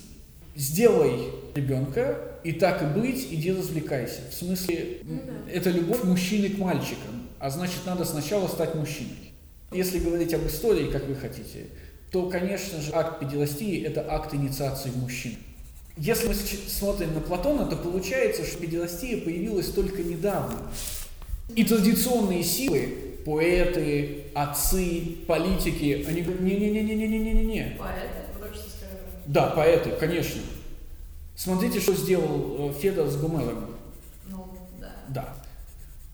Сделай 0.54 1.30
ребенка, 1.54 2.18
и 2.44 2.52
так 2.52 2.82
и 2.82 3.00
быть, 3.00 3.28
иди 3.30 3.50
развлекайся. 3.50 4.20
В 4.30 4.34
смысле, 4.34 4.98
ну, 5.04 5.22
это 5.50 5.70
любовь 5.70 6.04
мужчины 6.04 6.50
к 6.50 6.58
мальчикам, 6.58 7.28
а 7.38 7.48
значит, 7.48 7.86
надо 7.86 8.04
сначала 8.04 8.46
стать 8.46 8.74
мужчиной. 8.74 9.32
Если 9.72 10.00
говорить 10.00 10.34
об 10.34 10.46
истории, 10.46 10.90
как 10.90 11.06
вы 11.06 11.14
хотите, 11.14 11.68
то, 12.10 12.28
конечно 12.28 12.80
же, 12.82 12.92
акт 12.92 13.20
педерастии– 13.20 13.82
это 13.86 14.04
акт 14.06 14.34
инициации 14.34 14.90
мужчин. 14.90 15.36
Если 15.96 16.28
мы 16.28 16.34
смотрим 16.34 17.14
на 17.14 17.20
Платона, 17.20 17.66
то 17.66 17.76
получается, 17.76 18.44
что 18.44 18.58
педерастия 18.58 19.16
появилась 19.16 19.68
только 19.68 20.02
недавно. 20.02 20.70
И 21.56 21.64
традиционные 21.64 22.42
силы, 22.42 22.88
поэты, 23.24 24.24
отцы, 24.34 25.18
политики, 25.26 26.04
они 26.08 26.22
говорят, 26.22 26.42
не-не-не-не-не-не-не-не. 26.42 27.76
Поэты? 27.78 28.20
Да, 29.26 29.46
поэты, 29.50 29.90
конечно. 29.90 30.40
Смотрите, 31.36 31.80
что 31.80 31.94
сделал 31.94 32.70
э, 32.70 32.72
Федор 32.80 33.08
с 33.08 33.16
Гомером. 33.16 33.76
Ну, 34.26 34.46
да. 34.80 34.92
Да. 35.08 35.34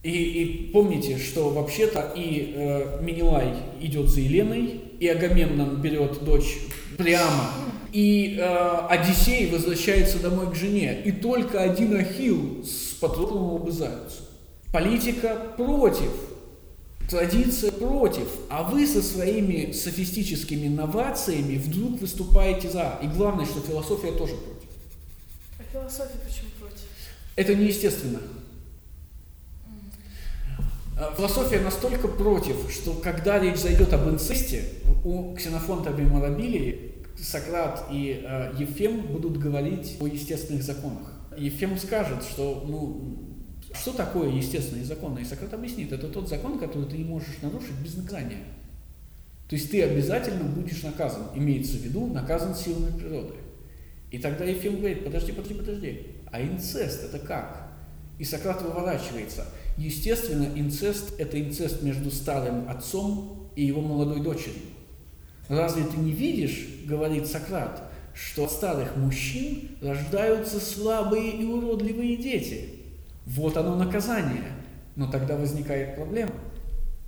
И, 0.02 0.10
и 0.10 0.70
помните, 0.70 1.18
что 1.18 1.50
вообще-то 1.50 2.12
и 2.14 2.52
э, 2.54 3.02
Минилай 3.02 3.54
идет 3.80 4.08
за 4.08 4.20
Еленой, 4.20 4.82
и 5.00 5.08
Агамемнон 5.08 5.80
берет 5.80 6.22
дочь 6.24 6.58
прямо 6.96 7.50
и 7.96 8.36
э, 8.38 8.86
Одиссей 8.90 9.50
возвращается 9.50 10.18
домой 10.18 10.50
к 10.52 10.54
жене, 10.54 11.00
и 11.02 11.12
только 11.12 11.62
один 11.62 11.96
Ахилл 11.96 12.62
с 12.62 12.92
Патроклом 13.00 13.56
обызаются. 13.56 14.25
Политика 14.76 15.54
против, 15.56 16.10
традиция 17.08 17.72
против, 17.72 18.28
а 18.50 18.62
вы 18.62 18.86
со 18.86 19.02
своими 19.02 19.72
софистическими 19.72 20.68
новациями 20.68 21.56
вдруг 21.56 21.98
выступаете 22.02 22.68
за. 22.68 22.98
И 23.02 23.06
главное, 23.06 23.46
что 23.46 23.62
философия 23.62 24.12
тоже 24.12 24.34
против. 24.34 24.68
А 25.58 25.62
философия 25.72 26.18
почему 26.22 26.50
против? 26.60 26.82
Это 27.36 27.54
неестественно. 27.54 28.20
А 31.00 31.14
философия 31.16 31.60
настолько 31.60 32.06
против, 32.06 32.70
что 32.70 32.92
когда 32.92 33.38
речь 33.38 33.56
зайдет 33.56 33.94
об 33.94 34.06
инцесте, 34.10 34.62
у 35.06 35.34
Ксенофонта 35.36 35.88
Бимарабилии 35.88 36.92
Сократ 37.18 37.86
и 37.90 38.22
э, 38.22 38.52
Ефем 38.58 39.06
будут 39.06 39.38
говорить 39.38 39.96
о 40.00 40.06
естественных 40.06 40.62
законах. 40.62 41.14
Ефем 41.38 41.78
скажет, 41.78 42.22
что 42.24 42.62
ну, 42.68 43.35
что 43.80 43.92
такое 43.92 44.30
естественные 44.30 44.84
законы? 44.84 45.20
И 45.20 45.24
Сократ 45.24 45.54
объяснит, 45.54 45.92
это 45.92 46.08
тот 46.08 46.28
закон, 46.28 46.58
который 46.58 46.88
ты 46.88 46.98
не 46.98 47.04
можешь 47.04 47.40
нарушить 47.42 47.78
без 47.82 47.94
наказания. 47.96 48.44
То 49.48 49.54
есть 49.54 49.70
ты 49.70 49.82
обязательно 49.82 50.44
будешь 50.44 50.82
наказан, 50.82 51.28
имеется 51.34 51.76
в 51.76 51.80
виду, 51.80 52.06
наказан 52.06 52.54
силами 52.54 52.98
природы. 52.98 53.34
И 54.10 54.18
тогда 54.18 54.44
Ефим 54.44 54.78
говорит, 54.78 55.04
подожди, 55.04 55.32
подожди, 55.32 55.54
подожди, 55.54 56.06
а 56.32 56.42
инцест 56.42 57.04
это 57.04 57.18
как? 57.18 57.72
И 58.18 58.24
Сократ 58.24 58.62
выворачивается. 58.62 59.44
Естественно, 59.76 60.48
инцест– 60.54 61.14
это 61.18 61.40
инцест 61.40 61.82
между 61.82 62.10
старым 62.10 62.68
отцом 62.68 63.50
и 63.56 63.64
его 63.64 63.82
молодой 63.82 64.22
дочерью. 64.22 64.62
Разве 65.48 65.84
ты 65.84 65.96
не 65.98 66.12
видишь, 66.12 66.66
говорит 66.86 67.26
Сократ, 67.26 67.90
что 68.14 68.44
от 68.44 68.52
старых 68.52 68.96
мужчин 68.96 69.70
рождаются 69.80 70.58
слабые 70.58 71.30
и 71.32 71.44
уродливые 71.44 72.16
дети? 72.16 72.75
Вот 73.26 73.56
оно 73.56 73.74
наказание. 73.76 74.52
Но 74.94 75.10
тогда 75.10 75.36
возникает 75.36 75.96
проблема. 75.96 76.32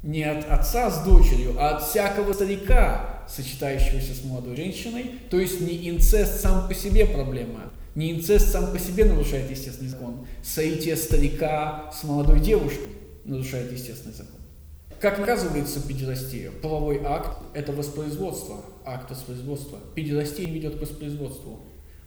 Не 0.02 0.24
от 0.24 0.48
отца 0.50 0.90
с 0.90 1.04
дочерью, 1.04 1.54
а 1.58 1.76
от 1.76 1.82
всякого 1.82 2.32
старика, 2.32 3.24
сочетающегося 3.28 4.14
с 4.14 4.24
молодой 4.24 4.56
женщиной. 4.56 5.12
То 5.30 5.40
есть 5.40 5.60
не 5.60 5.88
инцест 5.88 6.40
сам 6.40 6.68
по 6.68 6.74
себе 6.74 7.06
проблема, 7.06 7.72
не 7.94 8.12
инцест 8.12 8.52
сам 8.52 8.70
по 8.70 8.78
себе 8.78 9.06
нарушает 9.06 9.50
естественный 9.50 9.90
закон. 9.90 10.26
Соитие 10.42 10.96
старика 10.96 11.90
с 11.92 12.04
молодой 12.04 12.40
девушкой 12.40 12.88
нарушает 13.24 13.72
естественный 13.72 14.14
закон. 14.14 14.38
Как 15.00 15.18
наказывается 15.18 15.80
педерастия? 15.80 16.50
Половой 16.50 17.00
акт– 17.04 17.38
это 17.54 17.72
воспроизводство, 17.72 18.56
акт 18.84 19.10
воспроизводства. 19.10 19.78
Педерастия 19.94 20.44
ведет 20.44 20.76
к 20.76 20.80
воспроизводству. 20.80 21.60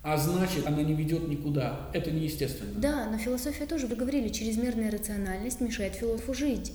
А 0.03 0.17
значит, 0.17 0.65
она 0.65 0.81
не 0.81 0.93
ведет 0.93 1.27
никуда. 1.27 1.89
Это 1.93 2.09
неестественно. 2.09 2.71
Да, 2.75 3.07
но 3.11 3.17
философия 3.17 3.65
тоже, 3.65 3.85
вы 3.85 3.95
говорили, 3.95 4.29
чрезмерная 4.29 4.89
рациональность 4.89 5.61
мешает 5.61 5.93
философу 5.93 6.33
жить. 6.33 6.73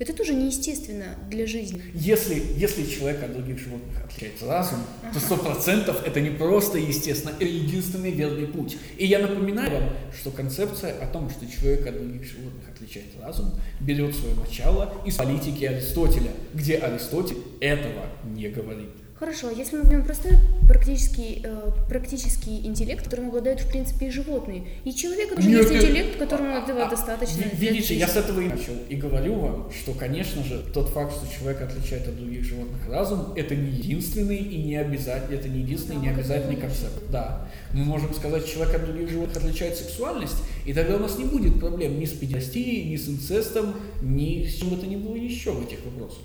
Это 0.00 0.12
тоже 0.12 0.34
неестественно 0.34 1.06
для 1.30 1.46
жизни. 1.46 1.80
Если, 1.94 2.42
если 2.56 2.84
человек 2.84 3.22
от 3.22 3.32
других 3.32 3.60
животных 3.60 4.04
отличает 4.04 4.42
разум, 4.42 4.80
то 5.12 5.20
сто 5.20 5.36
процентов 5.36 6.02
это 6.04 6.20
не 6.20 6.30
просто 6.30 6.78
естественно, 6.78 7.30
это 7.30 7.44
единственный 7.44 8.10
верный 8.10 8.48
путь. 8.48 8.76
И 8.98 9.06
я 9.06 9.20
напоминаю 9.20 9.70
вам, 9.70 9.90
что 10.20 10.32
концепция 10.32 10.98
о 10.98 11.06
том, 11.06 11.30
что 11.30 11.46
человек 11.46 11.86
от 11.86 11.96
других 11.96 12.24
животных 12.24 12.68
отличает 12.68 13.06
разум, 13.22 13.52
берет 13.80 14.16
свое 14.16 14.34
начало 14.34 14.92
из 15.06 15.14
политики 15.14 15.64
Аристотеля, 15.64 16.32
где 16.52 16.76
Аристотель 16.76 17.38
этого 17.60 18.06
не 18.24 18.48
говорит. 18.48 19.03
Хорошо, 19.18 19.48
а 19.48 19.52
если 19.52 19.76
мы 19.76 19.82
возьмем 19.82 20.04
простой 20.04 20.32
практический, 20.66 21.40
э, 21.44 21.70
практический 21.88 22.66
интеллект, 22.66 23.04
которым 23.04 23.28
обладают 23.28 23.60
в 23.60 23.68
принципе 23.68 24.08
и 24.08 24.10
животные, 24.10 24.64
и 24.82 24.92
человек 24.92 25.36
тоже 25.36 25.48
Нет, 25.48 25.60
есть 25.60 25.70
нет. 25.70 25.84
интеллект, 25.84 26.18
которому 26.18 26.56
этого 26.56 26.86
А, 26.86 26.90
достаточно. 26.90 27.44
Видите, 27.52 27.94
я 27.94 28.08
с 28.08 28.16
этого 28.16 28.40
и 28.40 28.48
начал. 28.48 28.72
И 28.88 28.96
говорю 28.96 29.34
вам, 29.36 29.70
что, 29.70 29.92
конечно 29.92 30.42
же, 30.42 30.64
тот 30.74 30.88
факт, 30.88 31.12
что 31.14 31.32
человек 31.32 31.62
отличает 31.62 32.08
от 32.08 32.16
других 32.16 32.42
животных 32.42 32.80
разум, 32.88 33.32
это 33.36 33.54
не 33.54 33.70
единственный 33.70 34.38
и 34.38 34.62
не 34.64 34.76
обязательный, 34.76 35.38
это 35.38 35.48
не 35.48 35.60
единственный 35.60 35.96
и 35.96 36.00
не 36.00 36.08
обязательный 36.08 36.56
концепт. 36.56 37.00
Да. 37.10 37.48
Мы 37.72 37.84
можем 37.84 38.12
сказать, 38.14 38.42
что 38.42 38.54
человек 38.54 38.74
от 38.74 38.84
других 38.84 39.10
животных 39.10 39.36
отличает 39.36 39.76
сексуальность, 39.76 40.42
и 40.66 40.72
тогда 40.72 40.96
у 40.96 40.98
нас 40.98 41.16
не 41.18 41.24
будет 41.24 41.60
проблем 41.60 42.00
ни 42.00 42.04
с 42.04 42.10
педиастией, 42.10 42.90
ни 42.90 42.96
с 42.96 43.08
инцестом, 43.08 43.76
ни 44.02 44.44
с 44.44 44.56
чем 44.56 44.70
бы 44.70 44.76
то 44.76 44.86
ни 44.88 44.96
было 44.96 45.14
еще 45.14 45.52
в 45.52 45.62
этих 45.62 45.84
вопросах. 45.84 46.18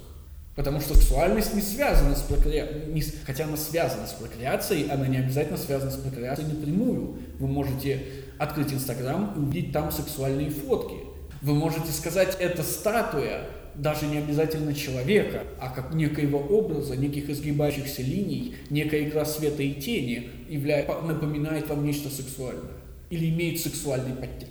Потому 0.56 0.82
что 0.82 0.94
сексуальность 0.94 1.54
не 1.54 1.62
связана 1.62 2.16
с 2.16 2.22
прокреацией, 2.22 3.14
хотя 3.26 3.46
она 3.46 3.56
связана 3.56 4.08
с 4.08 4.14
прокреацией, 4.14 4.90
она 4.90 5.08
не 5.08 5.18
обязательно 5.18 5.58
связана 5.58 5.92
с 5.92 5.96
прокреацией 5.96 6.50
напрямую. 6.50 7.18
Вы 7.40 7.48
можете 7.48 8.04
открыть 8.38 8.74
Инстаграм 8.74 9.34
и 9.36 9.40
увидеть 9.40 9.72
там 9.72 9.92
сексуальные 9.92 10.50
фотки. 10.50 10.98
Вы 11.42 11.54
можете 11.54 11.92
сказать, 11.92 12.36
это 12.40 12.64
статуя 12.64 13.46
даже 13.76 14.08
не 14.08 14.18
обязательно 14.18 14.74
человека, 14.74 15.44
а 15.60 15.70
как 15.70 15.94
некоего 15.94 16.40
образа, 16.40 16.98
неких 16.98 17.30
изгибающихся 17.30 18.02
линий, 18.02 18.56
некая 18.70 19.04
игра 19.04 19.24
света 19.24 19.64
и 19.64 19.74
тени 19.74 20.30
явля- 20.50 21.06
напоминает 21.06 21.70
вам 21.70 21.86
нечто 21.86 22.10
сексуальное 22.10 22.74
или 23.10 23.30
имеет 23.30 23.60
сексуальный 23.60 24.16
подтекст. 24.16 24.49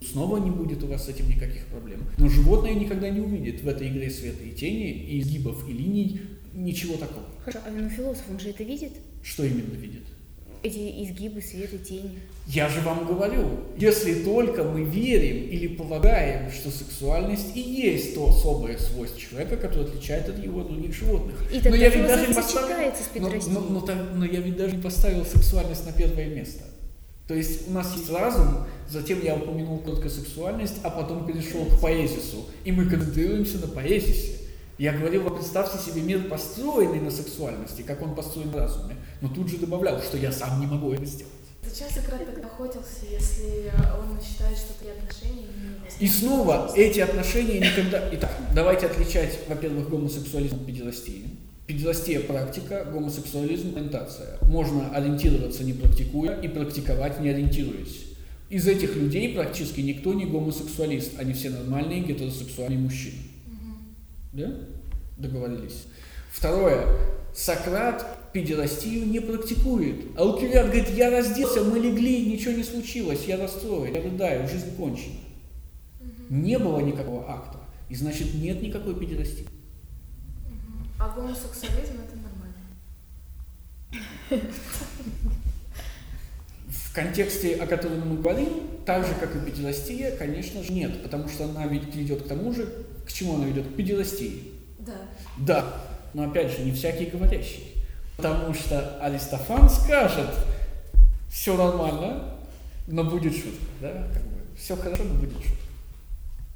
Снова 0.00 0.38
не 0.38 0.50
будет 0.50 0.82
у 0.84 0.86
вас 0.86 1.06
с 1.06 1.08
этим 1.08 1.28
никаких 1.28 1.66
проблем. 1.66 2.00
Но 2.18 2.28
животное 2.28 2.74
никогда 2.74 3.10
не 3.10 3.20
увидит 3.20 3.62
в 3.62 3.68
этой 3.68 3.88
игре 3.88 4.08
света 4.10 4.44
и 4.44 4.52
тени, 4.52 4.90
и 4.92 5.20
изгибов 5.20 5.68
и 5.68 5.72
линий 5.72 6.20
ничего 6.54 6.96
такого. 6.96 7.24
Хорошо, 7.44 7.58
а 7.66 7.70
ну, 7.70 7.88
философ, 7.88 8.22
он 8.30 8.38
же 8.38 8.50
это 8.50 8.62
видит? 8.62 8.92
Что 9.24 9.44
именно 9.44 9.74
видит? 9.74 10.02
Эти 10.62 11.04
изгибы, 11.04 11.40
свет 11.40 11.72
и 11.72 11.78
тени. 11.78 12.18
Я 12.48 12.68
же 12.68 12.80
вам 12.80 13.06
говорю, 13.06 13.60
если 13.76 14.24
только 14.24 14.64
мы 14.64 14.84
верим 14.84 15.48
или 15.50 15.68
полагаем, 15.68 16.50
что 16.50 16.70
сексуальность 16.70 17.56
и 17.56 17.60
есть 17.60 18.14
то 18.14 18.28
особое 18.28 18.76
свойство 18.78 19.20
человека, 19.20 19.56
которое 19.56 19.84
отличает 19.86 20.28
от 20.28 20.42
его 20.42 20.60
от 20.62 20.68
других 20.68 20.94
животных. 20.94 21.44
И 21.52 21.60
но 21.68 21.76
я 21.76 21.88
ведь 21.90 22.06
даже 22.06 22.26
не 22.26 22.34
поставил, 22.34 22.92
но, 23.20 23.28
но- 23.60 23.60
но 23.68 23.80
так- 23.82 24.08
но 24.14 24.24
я 24.24 24.40
ведь 24.40 24.56
даже 24.56 24.76
не 24.76 24.82
поставил 24.82 25.24
сексуальность 25.24 25.86
на 25.86 25.92
первое 25.92 26.26
место. 26.26 26.64
То 27.28 27.34
есть 27.34 27.68
у 27.68 27.72
нас 27.72 27.94
есть 27.94 28.10
разум, 28.10 28.66
затем 28.88 29.22
я 29.22 29.36
упомянул 29.36 29.78
коротко 29.78 30.08
сексуальность, 30.08 30.76
а 30.82 30.88
потом 30.88 31.26
перешел 31.26 31.66
к 31.66 31.78
поэзису. 31.78 32.46
И 32.64 32.72
мы 32.72 32.86
концентрируемся 32.86 33.58
на 33.58 33.68
поэзисе. 33.68 34.38
Я 34.78 34.92
говорил, 34.92 35.24
вы 35.24 35.36
представьте 35.36 35.78
себе 35.78 36.00
мир, 36.00 36.26
построенный 36.28 37.00
на 37.00 37.10
сексуальности, 37.10 37.82
как 37.82 38.00
он 38.00 38.14
построен 38.14 38.48
в 38.48 38.56
разуме. 38.56 38.96
Но 39.20 39.28
тут 39.28 39.48
же 39.48 39.58
добавлял, 39.58 40.00
что 40.00 40.16
я 40.16 40.32
сам 40.32 40.58
не 40.58 40.66
могу 40.66 40.92
это 40.92 41.04
сделать. 41.04 41.34
Зачем 41.62 41.88
Сократ 41.90 42.24
тогда 42.24 42.48
охотился, 42.48 43.04
если 43.10 43.72
он 43.98 44.18
считает, 44.22 44.56
что 44.56 44.72
такие 44.72 44.94
отношения? 44.94 45.48
И 46.00 46.08
снова 46.08 46.72
эти 46.76 47.00
отношения 47.00 47.60
никогда... 47.60 48.08
Итак, 48.12 48.30
давайте 48.54 48.86
отличать, 48.86 49.40
во-первых, 49.48 49.90
гомосексуализм 49.90 50.56
от 50.56 50.66
педиластии. 50.66 51.28
Педиластия– 51.68 52.20
практика, 52.26 52.86
гомосексуализм– 52.90 53.74
ориентация. 53.76 54.38
Можно 54.40 54.88
ориентироваться 54.88 55.64
не 55.64 55.74
практикуя 55.74 56.32
и 56.40 56.48
практиковать 56.48 57.20
не 57.20 57.28
ориентируясь. 57.28 58.06
Из 58.48 58.66
этих 58.66 58.96
людей 58.96 59.34
практически 59.34 59.82
никто 59.82 60.14
не 60.14 60.24
гомосексуалист, 60.24 61.20
они 61.20 61.34
все 61.34 61.50
нормальные 61.50 62.00
гетеросексуальные 62.00 62.78
мужчины. 62.78 63.18
Да? 64.32 64.50
Договорились. 65.18 65.84
Второе. 66.32 66.86
Сократ 67.34 68.32
педерастию 68.32 69.06
не 69.06 69.20
практикует. 69.20 70.18
Алкивиад 70.18 70.68
говорит, 70.68 70.88
я 70.96 71.10
разделся, 71.10 71.62
мы 71.64 71.80
легли, 71.80 72.32
ничего 72.32 72.52
не 72.52 72.64
случилось, 72.64 73.24
я 73.26 73.36
расстроен, 73.36 73.94
я 73.94 74.00
рыдаю, 74.00 74.48
жизнь 74.48 74.74
кончена. 74.74 75.16
Не 76.30 76.58
было 76.58 76.80
никакого 76.80 77.30
акта, 77.30 77.58
и 77.90 77.94
значит 77.94 78.32
нет 78.32 78.62
никакой 78.62 78.98
педерастии. 78.98 79.46
А 80.98 81.08
гомосексуализм 81.10 82.00
это 82.04 82.16
нормально. 82.16 82.54
В 86.66 86.94
контексте, 86.94 87.54
о 87.56 87.66
котором 87.66 88.08
мы 88.08 88.16
говорим, 88.20 88.48
так 88.84 89.06
же, 89.06 89.14
как 89.14 89.36
и 89.36 89.40
педерастия, 89.40 90.10
конечно 90.12 90.62
же, 90.62 90.72
нет, 90.72 91.02
потому 91.02 91.28
что 91.28 91.44
она 91.44 91.66
ведь 91.66 91.94
ведет 91.94 92.24
к 92.24 92.28
тому 92.28 92.52
же, 92.52 92.68
к 93.06 93.12
чему 93.12 93.36
она 93.36 93.46
ведет? 93.46 93.68
К 93.68 93.76
педерастии. 93.76 94.52
Да. 94.80 94.94
Да, 95.36 95.84
но 96.14 96.28
опять 96.28 96.50
же, 96.50 96.64
не 96.64 96.72
всякий 96.72 97.06
говорящий. 97.06 97.74
Потому 98.16 98.52
что 98.52 98.98
Аристофан 99.00 99.70
скажет, 99.70 100.34
все 101.30 101.56
нормально, 101.56 102.34
но 102.88 103.04
будет 103.04 103.34
шутка, 103.34 103.64
да, 103.80 104.08
как 104.12 104.22
бы, 104.24 104.40
все 104.56 104.74
хорошо, 104.76 105.04
но 105.04 105.14
будет 105.14 105.34
шутка. 105.34 105.67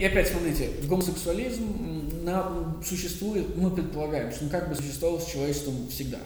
И 0.02 0.04
опять 0.04 0.26
смотрите, 0.26 0.68
гомосексуализм 0.88 2.24
на- 2.24 2.76
существует, 2.84 3.56
мы 3.56 3.70
предполагаем, 3.70 4.32
что 4.32 4.46
он 4.46 4.50
как 4.50 4.68
бы 4.68 4.74
существовал 4.74 5.20
с 5.20 5.30
человечеством 5.30 5.86
всегда. 5.90 6.18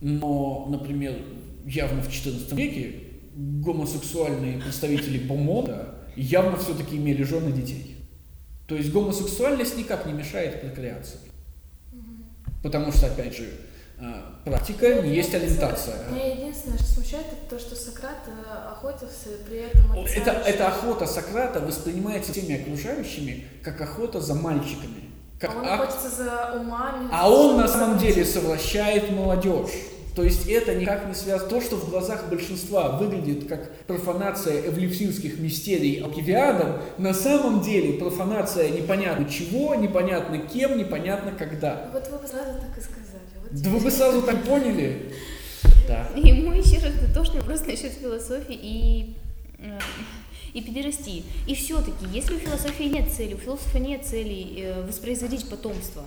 Но, 0.00 0.66
например, 0.68 1.14
явно 1.64 2.02
в 2.02 2.08
XIV 2.08 2.56
веке 2.56 2.94
гомосексуальные 3.36 4.60
представители 4.60 5.18
Бомонда 5.18 5.94
явно 6.16 6.56
все-таки 6.56 6.96
имели 6.96 7.22
жены 7.22 7.52
детей. 7.52 7.94
То 8.66 8.74
есть 8.74 8.90
гомосексуальность 8.90 9.76
никак 9.78 10.04
не 10.04 10.12
мешает 10.12 10.60
прокреации. 10.60 11.20
Потому 12.64 12.90
что, 12.90 13.06
опять 13.06 13.36
же, 13.36 13.48
практика 14.44 15.02
не 15.02 15.14
есть 15.14 15.34
ориентация. 15.34 15.96
Меня 16.10 16.32
единственное, 16.34 16.78
что 16.78 16.86
смущает, 16.86 17.26
это 17.26 17.56
то, 17.56 17.58
что 17.60 17.74
Сократ 17.76 18.18
э, 18.26 18.70
охотился, 18.72 19.28
при 19.48 19.58
этом 19.58 19.92
Это, 19.92 20.52
что- 20.52 20.66
охота 20.68 21.06
Сократа 21.06 21.60
воспринимается 21.60 22.32
всеми 22.32 22.60
окружающими 22.60 23.46
как 23.62 23.80
охота 23.80 24.20
за 24.20 24.34
мальчиками. 24.34 25.10
Как 25.40 25.54
А 25.54 25.58
он 25.58 25.68
охотится 25.68 26.10
за 26.10 26.60
умами. 26.60 27.08
А 27.12 27.30
он 27.30 27.56
на 27.58 27.68
самом 27.68 27.98
деле 27.98 28.24
совращает 28.24 29.10
молодежь. 29.10 29.70
То 30.16 30.24
есть 30.24 30.48
это 30.48 30.74
никак 30.74 31.06
не 31.06 31.14
связано. 31.14 31.48
То, 31.48 31.60
что 31.60 31.76
в 31.76 31.90
глазах 31.90 32.28
большинства 32.28 32.88
выглядит 32.98 33.48
как 33.48 33.70
профанация 33.86 34.62
эвлипсинских 34.68 35.38
мистерий 35.38 36.02
Алкивиадом, 36.02 36.80
на 36.98 37.14
самом 37.14 37.60
деле 37.60 38.00
профанация 38.00 38.68
непонятно 38.70 39.28
чего, 39.28 39.76
непонятно 39.76 40.38
кем, 40.38 40.76
непонятно 40.76 41.30
когда. 41.38 41.88
Вот 41.92 42.02
вы 42.10 42.26
сразу 42.26 42.58
так 42.58 42.76
и 42.76 42.80
сказали. 42.80 43.17
Да 43.50 43.70
вы 43.70 43.80
бы 43.80 43.90
сразу 43.90 44.22
так 44.22 44.44
поняли? 44.44 45.12
Да. 45.86 46.08
И 46.14 46.32
мой 46.32 46.58
еще 46.58 46.84
раз 46.84 46.94
дотошный 46.94 47.40
вопрос 47.40 47.66
насчет 47.66 47.92
философии 47.92 48.58
и, 48.60 49.16
э, 49.58 49.78
и 50.52 50.60
педерастии. 50.60 51.24
И 51.46 51.54
все-таки, 51.54 52.06
если 52.12 52.34
у 52.34 52.38
философии 52.38 52.84
нет 52.84 53.10
цели, 53.10 53.34
у 53.34 53.38
философа 53.38 53.78
нет 53.78 54.04
цели 54.04 54.60
э, 54.60 54.86
воспроизводить 54.86 55.48
потомство, 55.48 56.04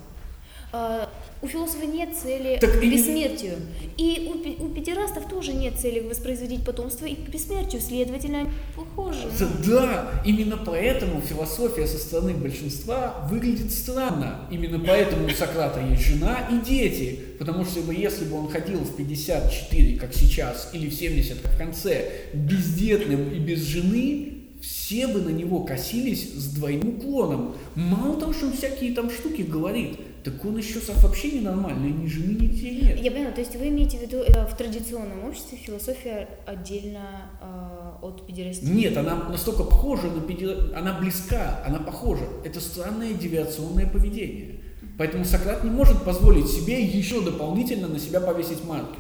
э, 0.72 1.08
у 1.42 1.48
философа 1.48 1.86
нет 1.86 2.10
цели 2.16 2.58
Так 2.60 2.80
к 2.80 2.82
бессмертию. 2.82 3.56
И 3.98 4.32
у, 4.60 4.66
у 4.66 4.70
педерастов 4.70 5.28
тоже 5.28 5.54
нет 5.54 5.74
цели 5.80 6.00
воспроизводить 6.00 6.64
потомство 6.64 7.06
и 7.06 7.16
к 7.16 7.30
бессмертию, 7.30 7.82
следовательно, 7.82 8.42
они 8.42 8.50
похожи. 8.76 9.28
Да, 9.40 9.48
да, 9.66 10.24
именно 10.26 10.58
поэтому 10.58 11.22
философия 11.22 11.88
со 11.88 11.98
стороны 11.98 12.34
большинства 12.34 13.28
выглядит 13.30 13.72
странно. 13.72 14.48
Именно 14.52 14.80
поэтому 14.80 15.26
у 15.26 15.30
Сократа 15.30 15.82
есть 15.82 16.04
жена 16.04 16.48
и 16.52 16.64
дети. 16.66 17.20
Потому 17.40 17.66
что 17.66 17.80
если 17.92 18.26
бы 18.26 18.38
он 18.38 18.50
ходил 18.50 18.80
в 18.80 18.96
54, 18.96 19.98
как 19.98 20.14
сейчас, 20.14 20.70
или 20.74 20.90
в 20.90 20.94
70, 20.94 21.42
как 21.42 21.54
в 21.54 21.58
конце, 21.58 22.12
бездетным 22.34 23.32
и 23.32 23.40
без 23.40 23.62
жены, 23.62 24.42
все 24.62 25.08
бы 25.08 25.22
на 25.22 25.30
него 25.30 25.64
косились 25.64 26.34
с 26.36 26.54
двойным 26.54 26.90
уклоном. 26.90 27.56
Мало 27.76 28.20
того, 28.20 28.32
что 28.32 28.46
он 28.46 28.54
всякие 28.54 28.94
там 28.94 29.10
штуки 29.10 29.42
говорит, 29.42 29.98
так 30.24 30.44
он 30.46 30.58
еще 30.58 30.80
вообще 31.02 31.32
ненормальный, 31.32 31.92
ни 31.92 32.08
жены, 32.08 32.34
ни 32.34 32.46
детей 32.48 32.82
нет. 32.82 33.00
Я 33.02 33.12
поняла, 33.12 33.32
то 33.32 33.42
есть 33.42 33.56
вы 33.56 33.70
имеете 33.70 33.98
в 33.98 34.02
виду, 34.02 34.18
э, 34.18 34.46
в 34.48 34.56
традиционном 34.56 35.26
обществе 35.26 35.58
философия 35.58 36.28
отдельно 36.46 37.32
э, 37.42 38.06
от 38.06 38.26
педерастии? 38.26 38.66
Нет, 38.66 38.98
она 38.98 39.16
настолько 39.30 39.64
похожа 39.64 40.08
на 40.08 40.22
педи- 40.22 40.74
она 40.76 41.00
близка, 41.00 41.64
она 41.66 41.80
похожа. 41.80 42.26
Это 42.44 42.60
странное 42.60 43.14
девиационное 43.14 43.88
поведение. 43.88 44.60
Поэтому 44.98 45.26
Сократ 45.26 45.64
не 45.64 45.70
может 45.72 46.04
позволить 46.04 46.48
себе 46.48 46.84
еще 46.84 47.22
дополнительно 47.22 47.88
на 47.88 47.98
себя 48.00 48.20
повесить 48.22 48.64
марки. 48.66 49.00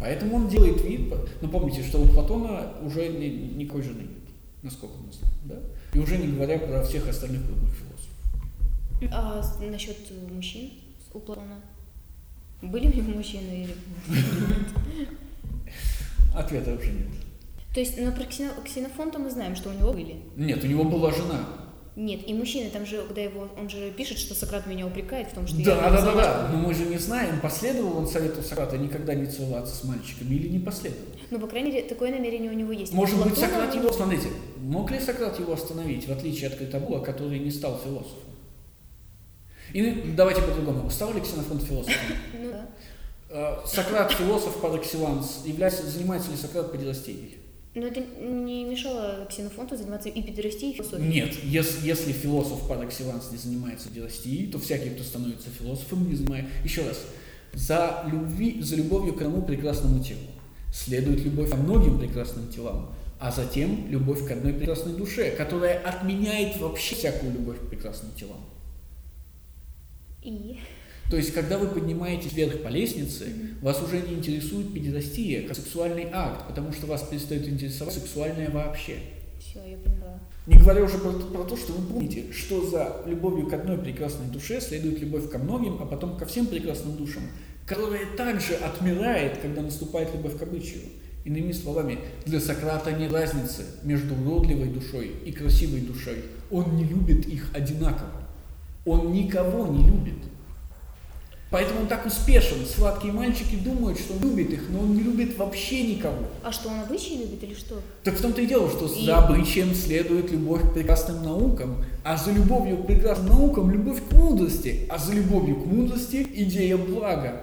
Поэтому 0.00 0.36
он 0.36 0.48
делает 0.48 0.82
вид, 0.84 1.12
но 1.40 1.48
помните, 1.48 1.82
что 1.82 1.98
у 2.00 2.06
Платона 2.06 2.72
уже 2.82 3.08
ни- 3.08 3.54
никакой 3.56 3.82
жены 3.82 4.02
нет. 4.02 4.10
насколько 4.62 4.94
мы 4.96 5.12
знаем, 5.12 5.34
да? 5.44 5.56
И 5.98 6.00
уже 6.02 6.18
не 6.18 6.28
говоря 6.32 6.58
про 6.58 6.82
всех 6.84 7.08
остальных 7.08 7.44
крупных 7.46 7.70
философов. 7.72 7.97
А 9.12 9.42
насчет 9.60 9.96
э, 10.10 10.32
мужчин 10.34 10.70
у 11.14 11.20
Платона? 11.20 11.60
Были 12.62 12.88
у 12.88 12.92
него 12.96 13.16
мужчины 13.16 13.64
или... 13.64 13.74
Ответа 16.34 16.74
уже 16.74 16.90
нет. 16.92 17.06
То 17.74 17.80
есть, 17.80 17.98
но 18.00 18.10
про 18.12 18.22
Ксено- 18.24 18.62
Ксенофонта 18.64 19.18
мы 19.18 19.30
знаем, 19.30 19.54
что 19.56 19.70
у 19.70 19.72
него 19.72 19.92
были. 19.92 20.16
Нет, 20.36 20.62
у 20.64 20.66
него 20.66 20.84
была 20.84 21.12
жена. 21.12 21.40
Нет, 21.96 22.20
и 22.28 22.32
мужчины, 22.34 22.70
там 22.70 22.86
же, 22.86 23.02
когда 23.02 23.22
его, 23.22 23.48
он 23.58 23.68
же 23.68 23.90
пишет, 23.90 24.18
что 24.18 24.34
Сократ 24.34 24.66
меня 24.68 24.86
упрекает 24.86 25.28
в 25.28 25.34
том, 25.34 25.46
что 25.48 25.56
я... 25.58 25.64
Да, 25.64 25.72
его 25.72 25.82
да, 25.82 25.90
да, 25.90 26.00
замуж- 26.00 26.22
да. 26.22 26.48
Но 26.52 26.58
мы 26.58 26.74
же 26.74 26.84
не 26.86 26.96
знаем, 26.98 27.40
последовал 27.40 27.96
он 27.98 28.06
совету 28.06 28.42
Сократа 28.42 28.78
никогда 28.78 29.14
не 29.14 29.26
целоваться 29.26 29.74
с 29.74 29.82
мальчиками 29.84 30.34
или 30.34 30.48
не 30.48 30.58
последовал. 30.60 31.06
Ну, 31.30 31.40
по 31.40 31.46
крайней 31.48 31.72
мере, 31.72 31.88
такое 31.88 32.10
намерение 32.12 32.50
у 32.50 32.54
него 32.54 32.70
есть. 32.72 32.92
Может 32.92 33.16
быть, 33.16 33.34
Платона 33.34 33.48
Сократ 33.48 33.74
мы- 33.74 33.80
его... 33.80 33.92
Смотрите, 33.92 34.28
мог 34.60 34.90
ли 34.92 35.00
Сократ 35.00 35.38
его 35.40 35.52
остановить, 35.52 36.06
в 36.06 36.12
отличие 36.12 36.48
от 36.48 36.56
Критабула, 36.56 37.00
который 37.00 37.38
не 37.40 37.50
стал 37.50 37.78
философом? 37.78 38.27
И 39.72 40.12
давайте 40.16 40.42
по-другому. 40.42 40.90
Стал 40.90 41.12
ли 41.14 41.20
Ксенофонт 41.20 41.62
философом? 41.62 42.16
Ну 42.40 42.50
да. 42.50 42.66
Э, 43.30 43.56
Сократ 43.66 44.12
философ 44.12 44.62
par 44.62 44.80
excellence. 44.80 45.46
Является, 45.46 45.86
занимается 45.86 46.30
ли 46.30 46.36
Сократ 46.36 46.72
педерастией? 46.72 47.38
Но 47.74 47.86
это 47.86 48.00
не 48.00 48.64
мешало 48.64 49.26
Ксенофонту 49.28 49.76
заниматься 49.76 50.08
и 50.08 50.22
педерастией, 50.22 50.72
и 50.72 50.76
философией. 50.76 51.08
Нет. 51.08 51.34
Если, 51.44 51.86
если 51.86 52.12
философ 52.12 52.68
par 52.68 52.80
excellence 52.86 53.30
не 53.30 53.36
занимается 53.38 53.88
педерастией, 53.88 54.50
то 54.50 54.58
всякий, 54.58 54.90
кто 54.90 55.04
становится 55.04 55.48
философом, 55.50 56.08
не 56.08 56.16
занимает... 56.16 56.46
Еще 56.64 56.82
раз. 56.86 56.98
За, 57.52 58.04
любви, 58.10 58.60
за 58.62 58.76
любовью 58.76 59.14
к 59.14 59.22
одному 59.22 59.42
прекрасному 59.42 60.02
телу 60.02 60.20
следует 60.72 61.24
любовь 61.24 61.50
ко 61.50 61.56
многим 61.56 61.98
прекрасным 61.98 62.48
телам, 62.48 62.92
а 63.18 63.30
затем 63.30 63.88
любовь 63.88 64.26
к 64.26 64.30
одной 64.30 64.52
прекрасной 64.52 64.94
душе, 64.94 65.30
которая 65.30 65.78
отменяет 65.78 66.58
вообще 66.58 66.94
всякую 66.94 67.32
любовь 67.32 67.58
к 67.58 67.68
прекрасным 67.68 68.12
телам. 68.12 68.38
И... 70.22 70.58
То 71.10 71.16
есть, 71.16 71.32
когда 71.32 71.56
вы 71.56 71.68
поднимаетесь 71.68 72.32
вверх 72.32 72.62
по 72.62 72.68
лестнице, 72.68 73.28
вас 73.62 73.82
уже 73.82 74.00
не 74.02 74.14
интересует 74.14 74.74
педерастия 74.74 75.42
как 75.42 75.56
сексуальный 75.56 76.08
акт, 76.12 76.46
потому 76.46 76.72
что 76.72 76.86
вас 76.86 77.02
перестает 77.02 77.48
интересовать 77.48 77.94
сексуальное 77.94 78.50
вообще. 78.50 78.98
Все, 79.40 79.60
я 79.64 79.78
поняла. 79.78 80.20
Не 80.46 80.58
говоря 80.58 80.82
уже 80.82 80.98
про, 80.98 81.12
про 81.12 81.44
то, 81.44 81.56
что 81.56 81.72
вы 81.72 81.86
помните, 81.86 82.32
что 82.32 82.66
за 82.66 83.02
любовью 83.06 83.46
к 83.46 83.52
одной 83.54 83.78
прекрасной 83.78 84.26
душе 84.26 84.60
следует 84.60 85.00
любовь 85.00 85.30
ко 85.30 85.38
многим, 85.38 85.78
а 85.80 85.86
потом 85.86 86.16
ко 86.16 86.26
всем 86.26 86.46
прекрасным 86.46 86.96
душам, 86.96 87.22
которая 87.66 88.04
также 88.16 88.54
отмирает, 88.54 89.38
когда 89.38 89.62
наступает 89.62 90.12
любовь 90.14 90.38
к 90.38 90.42
обычаю. 90.42 90.82
Иными 91.24 91.52
словами, 91.52 91.98
для 92.24 92.40
Сократа 92.40 92.92
нет 92.92 93.12
разницы 93.12 93.64
между 93.82 94.14
уродливой 94.14 94.68
душой 94.68 95.12
и 95.26 95.32
красивой 95.32 95.80
душой. 95.80 96.24
Он 96.50 96.76
не 96.76 96.84
любит 96.84 97.26
их 97.26 97.50
одинаково. 97.54 98.17
Он 98.88 99.12
никого 99.12 99.66
не 99.66 99.84
любит. 99.84 100.14
Поэтому 101.50 101.80
он 101.80 101.86
так 101.86 102.04
успешен. 102.04 102.58
Сладкие 102.66 103.12
мальчики 103.12 103.56
думают, 103.56 103.98
что 103.98 104.12
он 104.14 104.20
любит 104.22 104.50
их, 104.52 104.68
но 104.68 104.80
он 104.80 104.94
не 104.94 105.02
любит 105.02 105.38
вообще 105.38 105.82
никого. 105.94 106.26
А 106.42 106.52
что, 106.52 106.68
он 106.68 106.80
обычаи 106.80 107.14
любит 107.22 107.42
или 107.42 107.54
что? 107.54 107.80
Так 108.04 108.16
в 108.18 108.20
том-то 108.20 108.42
и 108.42 108.46
дело, 108.46 108.68
что 108.70 108.84
И- 108.86 109.06
за 109.06 109.18
обычаем 109.18 109.74
следует 109.74 110.30
любовь 110.30 110.62
к 110.70 110.74
прекрасным 110.74 111.22
наукам, 111.24 111.84
а 112.04 112.18
за 112.18 112.32
любовью 112.32 112.78
к 112.78 112.86
прекрасным 112.86 113.28
наукам 113.28 113.70
любовь 113.70 114.00
к 114.08 114.12
мудрости, 114.12 114.86
а 114.90 114.98
за 114.98 115.14
любовью 115.14 115.56
к 115.56 115.64
мудрости 115.66 116.26
идея 116.34 116.76
блага. 116.76 117.40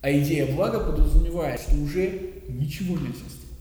А 0.00 0.10
идея 0.10 0.54
блага 0.54 0.80
подразумевает, 0.80 1.60
что 1.60 1.74
уже 1.76 2.32
ничего 2.48 2.94
нельзя 2.96 3.12
сделать. 3.28 3.58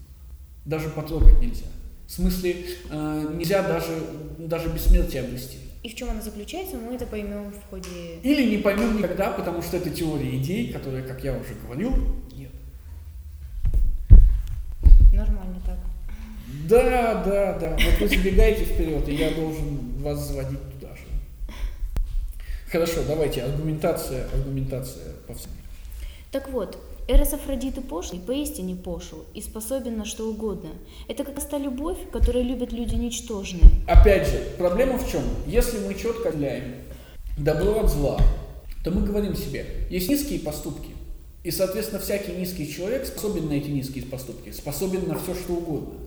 Даже 0.63 0.88
потрогать 0.89 1.41
нельзя. 1.41 1.66
В 2.07 2.11
смысле, 2.11 2.55
э, 2.89 3.34
нельзя 3.38 3.61
даже, 3.61 3.91
даже 4.38 4.70
бессмертие 4.70 5.24
обрести. 5.24 5.57
И 5.86 5.88
в 5.88 5.94
чем 5.94 6.10
она 6.10 6.20
заключается, 6.20 6.78
мы 6.78 6.96
это 6.96 7.06
поймем 7.06 7.52
в 7.52 7.70
ходе... 7.70 8.18
Или 8.24 8.50
не 8.50 8.58
поймем 8.58 8.98
никогда, 8.98 9.30
потому 9.30 9.62
что 9.62 9.78
это 9.78 9.92
теория 9.92 10.36
идей, 10.36 10.74
которая, 10.74 11.04
как 11.04 11.24
я 11.24 11.38
уже 11.38 11.54
говорил, 11.64 11.96
нет. 12.36 12.50
Нормально 15.14 15.62
так. 15.64 15.78
Да, 16.68 17.24
да, 17.24 17.60
да. 17.60 17.78
Вот 17.80 18.00
вы 18.00 18.08
забегаете 18.08 18.66
вперед, 18.66 19.08
и 19.08 19.14
я 19.14 19.30
должен 19.30 20.02
вас 20.02 20.28
заводить 20.28 20.58
туда 20.72 20.96
же. 20.96 21.04
Хорошо, 22.72 23.02
давайте, 23.08 23.44
аргументация, 23.44 24.28
аргументация 24.34 25.14
по 25.28 25.36
всему. 25.36 25.54
Так 26.32 26.50
вот, 26.50 26.84
Эрос 27.08 27.34
Афродиты 27.34 27.82
пошлый, 27.82 28.20
поистине 28.20 28.76
пошел, 28.76 29.26
и 29.36 29.41
способен 29.41 29.95
на 29.95 30.06
что 30.06 30.28
угодно. 30.28 30.72
Это 31.08 31.24
как 31.24 31.39
та 31.47 31.60
любовь, 31.60 31.99
которую 32.12 32.45
любят 32.45 32.72
люди 32.72 32.95
ничтожные. 32.95 33.62
Опять 33.88 34.28
же, 34.28 34.41
проблема 34.58 34.97
в 34.97 35.08
чем? 35.12 35.22
Если 35.45 35.78
мы 35.86 35.93
четко 35.93 36.30
отделяем 36.30 36.78
добро 37.38 37.82
от 37.82 37.91
зла, 37.91 38.20
то 38.84 38.89
мы 38.89 39.06
говорим 39.06 39.36
себе, 39.36 39.68
есть 39.91 40.10
низкие 40.10 40.39
поступки, 40.39 40.89
и, 41.43 41.51
соответственно, 41.51 42.01
всякий 42.01 42.32
низкий 42.32 42.68
человек 42.68 43.06
способен 43.06 43.49
на 43.49 43.53
эти 43.53 43.70
низкие 43.70 44.03
поступки, 44.06 44.49
способен 44.49 45.08
на 45.08 45.20
все, 45.20 45.36
что 45.36 45.53
угодно. 45.53 45.99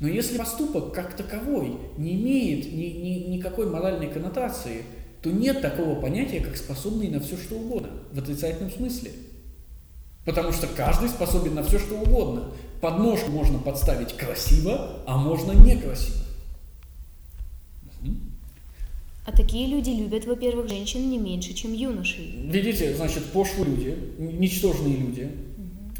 Но 0.00 0.08
если 0.08 0.36
поступок 0.36 0.92
как 0.92 1.16
таковой 1.16 1.78
не 1.96 2.12
имеет 2.12 2.70
ни, 2.70 2.84
ни- 2.84 3.36
никакой 3.36 3.66
моральной 3.70 4.08
коннотации, 4.08 4.82
то 5.22 5.30
нет 5.30 5.62
такого 5.62 5.98
понятия, 5.98 6.40
как 6.40 6.58
способный 6.58 7.08
на 7.08 7.20
все, 7.20 7.38
что 7.38 7.54
угодно, 7.54 7.88
в 8.12 8.18
отрицательном 8.18 8.70
смысле. 8.70 9.12
Потому 10.24 10.52
что 10.52 10.66
каждый 10.68 11.08
способен 11.08 11.54
на 11.54 11.62
все, 11.62 11.78
что 11.78 11.94
угодно. 11.94 12.52
Подножку 12.80 13.30
можно 13.30 13.58
подставить 13.58 14.16
красиво, 14.16 15.02
а 15.06 15.16
можно 15.16 15.52
некрасиво. 15.52 16.18
А 19.24 19.30
такие 19.30 19.68
люди 19.68 19.90
любят, 19.90 20.24
во-первых, 20.24 20.68
женщин 20.68 21.08
не 21.08 21.18
меньше, 21.18 21.54
чем 21.54 21.72
юношей. 21.72 22.48
Видите, 22.48 22.94
значит, 22.94 23.24
пошлые 23.26 23.66
люди, 23.66 23.96
ничтожные 24.18 24.96
люди, 24.96 25.30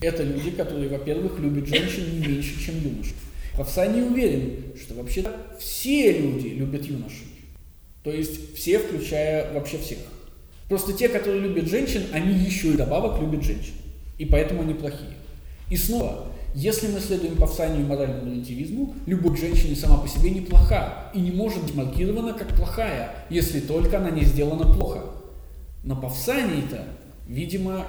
это 0.00 0.24
люди, 0.24 0.50
которые, 0.50 0.88
во-первых, 0.88 1.38
любят 1.38 1.68
женщин 1.68 2.18
не 2.18 2.26
меньше, 2.26 2.60
чем 2.60 2.82
юношей. 2.82 3.14
Павсаний 3.56 4.02
уверен, 4.02 4.74
что 4.76 4.94
вообще 4.94 5.24
все 5.60 6.18
люди 6.18 6.48
любят 6.48 6.84
юношей. 6.84 7.26
То 8.02 8.10
есть 8.10 8.56
все, 8.56 8.80
включая 8.80 9.52
вообще 9.54 9.78
всех. 9.78 9.98
Просто 10.68 10.92
те, 10.92 11.08
которые 11.08 11.42
любят 11.42 11.68
женщин, 11.68 12.02
они 12.12 12.34
еще 12.34 12.72
и 12.72 12.76
добавок 12.76 13.20
любят 13.20 13.44
женщин. 13.44 13.74
И 14.22 14.24
поэтому 14.24 14.62
они 14.62 14.72
плохие. 14.72 15.14
И 15.68 15.76
снова, 15.76 16.28
если 16.54 16.86
мы 16.86 17.00
следуем 17.00 17.34
Павсанию 17.34 17.80
и 17.80 17.88
моральному 17.88 18.30
релятивизму, 18.30 18.94
любовь 19.04 19.36
к 19.36 19.40
женщине 19.40 19.74
сама 19.74 19.96
по 19.96 20.06
себе 20.06 20.30
неплоха 20.30 21.10
и 21.12 21.18
не 21.18 21.32
может 21.32 21.60
быть 21.64 21.74
маркирована 21.74 22.32
как 22.32 22.54
плохая, 22.54 23.26
если 23.30 23.58
только 23.58 23.98
она 23.98 24.10
не 24.10 24.22
сделана 24.22 24.72
плохо. 24.72 25.06
Но 25.82 26.00
Павсаний-то, 26.00 26.84
видимо, 27.26 27.84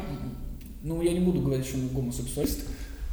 ну 0.81 1.03
я 1.03 1.13
не 1.13 1.19
буду 1.19 1.39
говорить, 1.39 1.67
что 1.67 1.77
он 1.77 1.89
гомосексуалист, 1.89 2.61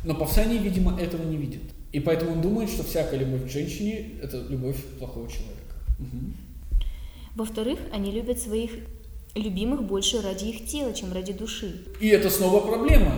но 0.03 0.15
Павсаний, 0.15 0.57
видимо, 0.57 0.99
этого 0.99 1.23
не 1.29 1.37
видит. 1.37 1.61
И 1.93 2.01
поэтому 2.01 2.33
он 2.33 2.41
думает, 2.41 2.71
что 2.71 2.85
всякая 2.85 3.19
любовь 3.19 3.45
к 3.45 3.51
женщине– 3.51 4.13
это 4.23 4.47
любовь 4.49 4.83
плохого 4.99 5.29
человека. 5.29 5.75
Мгм. 5.99 6.37
Во-вторых, 7.37 7.81
они 7.93 8.13
любят 8.13 8.39
своих 8.39 8.71
любимых 9.35 9.83
больше 9.85 10.21
ради 10.23 10.47
их 10.47 10.67
тела, 10.67 10.93
чем 10.93 11.13
ради 11.13 11.33
души. 11.33 11.83
И 12.01 12.09
это 12.09 12.31
снова 12.31 12.61
проблема. 12.61 13.15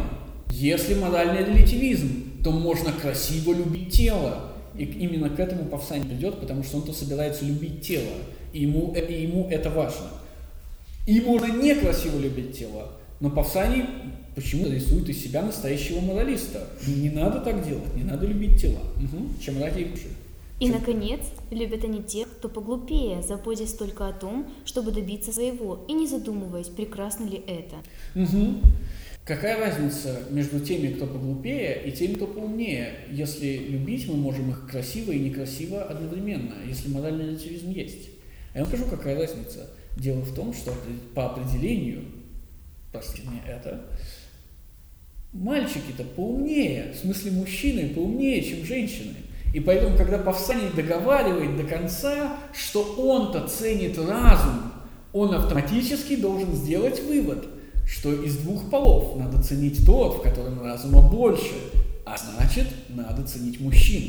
Если 0.50 0.94
моральный 0.94 1.44
релятивизм, 1.44 2.42
то 2.44 2.50
можно 2.50 2.92
красиво 2.92 3.52
любить 3.52 3.92
тело. 3.92 4.52
И 4.76 4.84
именно 4.84 5.28
к 5.30 5.38
этому 5.38 5.64
Павсаний 5.64 6.06
придет, 6.06 6.40
потому 6.40 6.62
что 6.64 6.78
он-то 6.78 6.92
собирается 6.92 7.44
любить 7.44 7.82
тело. 7.86 8.12
И 8.52 8.62
ему, 8.62 8.92
э- 8.94 9.06
и 9.06 9.22
ему 9.22 9.48
это 9.50 9.70
важно. 9.70 10.06
И 11.06 11.20
можно 11.20 11.46
некрасиво 11.46 12.18
любить 12.18 12.58
тело. 12.58 12.92
Но 13.20 13.30
Павсаний 13.30 13.84
почему-то 14.34 14.70
рисует 14.70 15.08
из 15.08 15.22
себя 15.22 15.42
настоящего 15.42 16.00
моралиста. 16.00 16.66
Не 16.86 17.10
надо 17.10 17.40
так 17.40 17.66
делать, 17.66 17.94
не 17.96 18.04
надо 18.04 18.26
любить 18.26 18.60
тела. 18.60 18.80
Мгм. 18.96 19.36
Чем 19.40 19.62
ради 19.62 19.84
души. 19.84 20.08
И, 20.60 20.68
наконец, 20.68 21.20
любят 21.50 21.84
они 21.84 22.02
тех, 22.02 22.28
кто 22.28 22.48
поглупее, 22.48 23.20
заботясь 23.22 23.72
только 23.72 24.06
о 24.06 24.12
том, 24.12 24.48
чтобы 24.64 24.92
добиться 24.92 25.32
своего, 25.32 25.84
и 25.88 25.92
не 25.92 26.06
задумываясь, 26.06 26.68
прекрасно 26.68 27.24
ли 27.24 27.42
это. 27.46 27.76
Мгм. 28.14 28.62
Какая 29.24 29.58
разница 29.58 30.24
между 30.30 30.58
теми, 30.60 30.94
кто 30.94 31.06
поглупее, 31.06 31.82
и 31.84 31.92
теми, 31.92 32.14
кто 32.14 32.26
поумнее, 32.26 32.94
если 33.10 33.56
любить 33.56 34.08
мы 34.08 34.16
можем 34.16 34.50
их 34.50 34.68
красиво 34.68 35.12
и 35.12 35.18
некрасиво 35.18 35.82
одновременно, 35.82 36.54
если 36.66 36.88
моральный 36.88 37.26
релятивизм 37.26 37.70
есть? 37.70 38.10
А 38.52 38.58
я 38.58 38.64
вам 38.64 38.72
скажу, 38.72 38.90
какая 38.90 39.16
разница. 39.16 39.70
Дело 39.96 40.20
в 40.20 40.34
том, 40.34 40.52
что 40.52 40.72
по 41.14 41.26
определению, 41.30 42.04
простите 42.90 43.28
мне 43.28 43.40
это, 43.46 43.84
мальчики-то 45.32 46.02
поумнее, 46.02 46.92
в 46.92 46.96
смысле 46.96 47.30
мужчины 47.32 47.90
поумнее, 47.90 48.42
чем 48.42 48.64
женщины. 48.64 49.14
И 49.52 49.60
поэтому, 49.60 49.96
когда 49.96 50.18
Павсаний 50.18 50.70
договаривает 50.74 51.56
до 51.56 51.64
конца, 51.64 52.38
что 52.54 52.82
он-то 52.96 53.46
ценит 53.48 53.98
разум, 53.98 54.72
он 55.12 55.34
автоматически 55.34 56.16
должен 56.16 56.54
сделать 56.54 57.02
вывод, 57.02 57.46
что 57.86 58.12
из 58.12 58.38
двух 58.38 58.70
полов 58.70 59.16
надо 59.18 59.42
ценить 59.42 59.84
тот, 59.84 60.18
в 60.18 60.22
котором 60.22 60.62
разума 60.62 61.02
больше, 61.02 61.52
а 62.06 62.16
значит, 62.16 62.66
надо 62.88 63.26
ценить 63.26 63.60
мужчин. 63.60 64.02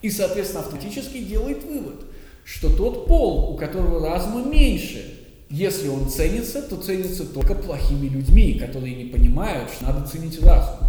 И, 0.00 0.10
соответственно, 0.10 0.60
автоматически 0.60 1.18
делает 1.18 1.64
вывод, 1.64 2.04
что 2.44 2.70
тот 2.74 3.06
пол, 3.06 3.52
у 3.52 3.56
которого 3.56 4.06
разума 4.06 4.44
меньше, 4.44 5.18
если 5.50 5.88
он 5.88 6.08
ценится, 6.08 6.62
то 6.62 6.76
ценится 6.76 7.24
только 7.24 7.54
плохими 7.54 8.06
людьми, 8.08 8.54
которые 8.54 8.94
не 8.94 9.10
понимают, 9.10 9.70
что 9.70 9.86
надо 9.86 10.06
ценить 10.06 10.40
разум. 10.42 10.88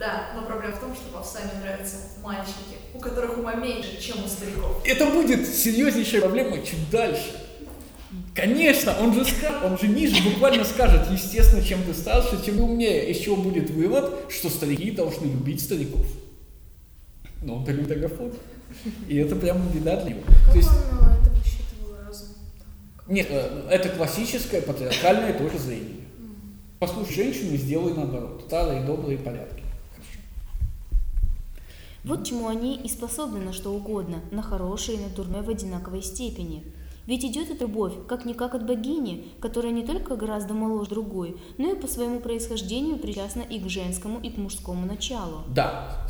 Да. 0.00 0.30
Но 0.34 0.46
проблема 0.46 0.74
в 0.74 0.80
том, 0.80 0.94
что 0.94 1.12
Павсане 1.12 1.50
нравятся 1.62 1.96
мальчики, 2.22 2.78
у 2.94 2.98
которых 2.98 3.36
ума 3.36 3.54
меньше, 3.54 4.00
чем 4.00 4.24
у 4.24 4.26
стариков. 4.26 4.80
Это 4.86 5.04
будет 5.06 5.46
серьезнейшая 5.46 6.22
проблема 6.22 6.56
чуть 6.64 6.90
дальше. 6.90 7.32
Конечно, 8.34 8.96
он 8.98 9.12
же, 9.12 9.26
скажет, 9.26 9.62
он 9.62 9.78
же 9.78 9.88
ниже 9.88 10.22
буквально 10.28 10.64
скажет, 10.64 11.02
естественно, 11.10 11.62
чем 11.62 11.82
ты 11.82 11.92
старше, 11.92 12.38
тем 12.42 12.60
умнее. 12.60 13.10
Из 13.10 13.18
чего 13.18 13.36
будет 13.36 13.68
вывод, 13.70 14.30
что 14.30 14.48
старики 14.48 14.90
должны 14.90 15.26
любить 15.26 15.62
стариков. 15.62 16.06
Но 17.42 17.56
он-то 17.56 17.70
любит 17.70 17.92
Агафон. 17.92 18.32
И 19.06 19.16
это 19.16 19.36
прям 19.36 19.68
беда 19.68 19.96
для 19.96 20.14
него. 20.14 20.22
Как 20.26 20.52
То 20.52 20.56
есть, 20.56 20.68
он 20.68 21.08
э, 21.08 21.18
это 21.20 21.30
высчитывал 21.30 21.96
разум? 22.06 22.28
нет, 23.06 23.26
э, 23.28 23.68
это 23.70 23.90
классическое 23.90 24.62
патриархальное 24.62 25.34
точка 25.34 25.58
зрения. 25.58 26.06
Послушай 26.78 27.14
женщину 27.14 27.52
и 27.52 27.58
сделай 27.58 27.92
наоборот. 27.92 28.44
Старые 28.46 28.82
добрые 28.82 29.18
порядки. 29.18 29.59
Вот 32.04 32.26
чему 32.26 32.48
они 32.48 32.76
и 32.76 32.88
способны 32.88 33.40
на 33.40 33.52
что 33.52 33.72
угодно, 33.72 34.20
на 34.30 34.42
хорошее 34.42 34.98
и 34.98 35.00
на 35.02 35.08
дурное 35.08 35.42
в 35.42 35.50
одинаковой 35.50 36.02
степени. 36.02 36.64
Ведь 37.06 37.24
идет 37.24 37.50
эта 37.50 37.64
любовь 37.64 37.92
как-никак 38.08 38.54
от 38.54 38.66
богини, 38.66 39.24
которая 39.40 39.72
не 39.72 39.84
только 39.84 40.16
гораздо 40.16 40.54
моложе 40.54 40.90
другой, 40.90 41.36
но 41.58 41.72
и 41.72 41.76
по 41.76 41.88
своему 41.88 42.20
происхождению 42.20 42.98
причастна 42.98 43.42
и 43.42 43.58
к 43.58 43.68
женскому, 43.68 44.20
и 44.20 44.30
к 44.30 44.36
мужскому 44.36 44.86
началу. 44.86 45.42
Да, 45.48 46.06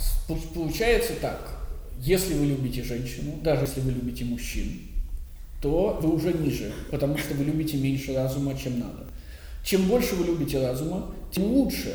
получается 0.55 1.15
так. 1.21 1.59
Если 1.99 2.35
вы 2.35 2.47
любите 2.47 2.83
женщину, 2.83 3.39
даже 3.43 3.63
если 3.63 3.81
вы 3.81 3.93
любите 3.93 4.25
мужчин, 4.25 4.83
то 5.61 5.99
вы 6.01 6.15
уже 6.15 6.33
ниже, 6.33 6.73
потому 6.91 7.19
что 7.19 7.35
вы 7.35 7.45
любите 7.45 7.77
меньше 7.77 8.15
разума, 8.15 8.57
чем 8.57 8.81
надо. 8.81 9.07
Чем 9.65 9.87
больше 9.87 10.15
вы 10.15 10.27
любите 10.27 10.61
разума, 10.61 11.15
тем 11.31 11.45
лучше. 11.45 11.95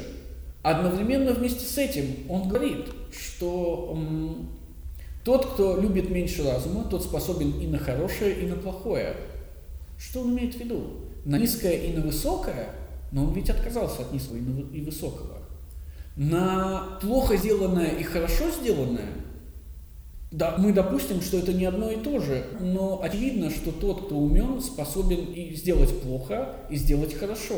Одновременно 0.61 1.31
вместе 1.31 1.65
с 1.65 1.77
этим 1.77 2.29
он 2.29 2.47
говорит, 2.47 2.87
что 3.17 3.97
тот, 5.23 5.53
кто 5.53 5.79
любит 5.79 6.09
меньше 6.09 6.43
разума, 6.43 6.83
тот 6.83 7.03
способен 7.03 7.59
и 7.59 7.67
на 7.67 7.79
хорошее, 7.79 8.41
и 8.41 8.45
на 8.45 8.55
плохое. 8.55 9.15
Что 9.97 10.21
он 10.21 10.31
имеет 10.37 10.55
в 10.55 10.59
виду? 10.59 10.83
На 11.25 11.39
низкое 11.39 11.77
и 11.77 11.93
на 11.93 12.01
высокое, 12.01 12.69
но 13.11 13.23
он 13.25 13.33
ведь 13.33 13.49
отказался 13.49 14.03
от 14.03 14.13
низкого 14.13 14.37
и 14.37 14.81
высокого. 14.81 15.37
На 16.15 16.99
плохо 17.01 17.37
сделанное 17.37 17.89
и 17.89 18.03
хорошо 18.03 18.51
сделанное, 18.51 19.09
да, 20.31 20.55
мы 20.57 20.73
допустим, 20.73 21.21
что 21.21 21.37
это 21.37 21.53
не 21.53 21.65
одно 21.65 21.89
и 21.91 21.95
то 21.95 22.19
же, 22.19 22.45
но 22.59 23.01
очевидно, 23.01 23.49
что 23.49 23.71
тот, 23.71 24.05
кто 24.05 24.17
умен, 24.17 24.61
способен 24.61 25.31
и 25.33 25.55
сделать 25.55 26.01
плохо, 26.01 26.55
и 26.69 26.75
сделать 26.75 27.13
хорошо, 27.13 27.55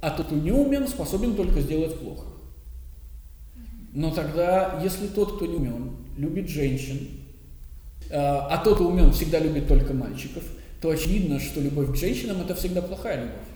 а 0.00 0.10
тот, 0.10 0.26
кто 0.26 0.34
не 0.34 0.50
умен, 0.50 0.88
способен 0.88 1.36
только 1.36 1.60
сделать 1.60 1.98
плохо. 1.98 2.24
Но 3.94 4.10
тогда, 4.10 4.80
если 4.82 5.06
тот, 5.06 5.36
кто 5.36 5.46
не 5.46 5.54
умен, 5.54 5.92
любит 6.18 6.48
женщин, 6.48 7.08
э, 8.10 8.16
а 8.16 8.58
тот, 8.58 8.74
кто 8.74 8.88
умен, 8.88 9.12
всегда 9.12 9.38
любит 9.38 9.68
только 9.68 9.94
мальчиков, 9.94 10.42
то 10.82 10.90
очевидно, 10.90 11.38
что 11.38 11.60
любовь 11.60 11.92
к 11.92 11.96
женщинам– 11.96 12.40
это 12.44 12.56
всегда 12.56 12.82
плохая 12.82 13.22
любовь. 13.22 13.48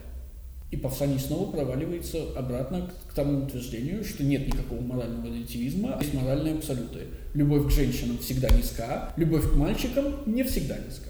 И 0.71 0.77
Павсаний 0.77 1.19
снова 1.19 1.51
проваливается 1.51 2.19
обратно 2.37 2.91
к 3.09 3.15
тому 3.15 3.45
утверждению, 3.45 4.05
что 4.05 4.23
нет 4.23 4.47
никакого 4.47 4.81
морального 4.81 5.27
релятивизма, 5.27 5.95
а 5.95 6.03
есть 6.03 6.15
моральные 6.15 6.55
абсолюты. 6.55 7.07
Любовь 7.35 7.67
к 7.67 7.71
женщинам 7.71 8.19
всегда 8.19 8.49
низка, 8.51 9.13
любовь 9.17 9.51
к 9.51 9.57
мальчикам 9.57 10.15
не 10.27 10.45
всегда 10.45 10.77
низка. 10.79 11.08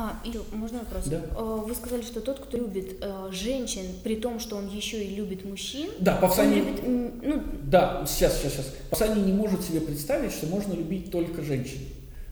А, 0.00 0.16
Ил, 0.24 0.44
можно 0.52 0.78
вопрос? 0.78 1.06
Да. 1.06 1.16
Э, 1.36 1.58
Вы 1.66 1.74
сказали, 1.74 2.02
что 2.02 2.20
тот, 2.20 2.38
кто 2.38 2.56
любит 2.56 2.98
э, 3.00 3.30
женщин, 3.32 3.82
при 4.04 4.14
том, 4.14 4.38
что 4.38 4.54
он 4.54 4.68
еще 4.68 5.02
и 5.02 5.16
любит 5.16 5.44
мужчин, 5.44 5.88
Да, 5.98 6.14
Павсаний, 6.14 6.58
любит, 6.58 6.82
ну, 6.86 7.42
да, 7.64 8.06
сейчас, 8.06 8.38
сейчас, 8.38 8.52
сейчас. 8.52 8.74
Павсаний 8.90 9.20
не 9.22 9.32
может 9.32 9.64
себе 9.64 9.80
представить, 9.80 10.30
что 10.30 10.46
можно 10.46 10.72
любить 10.74 11.10
только 11.10 11.42
женщин. 11.42 11.80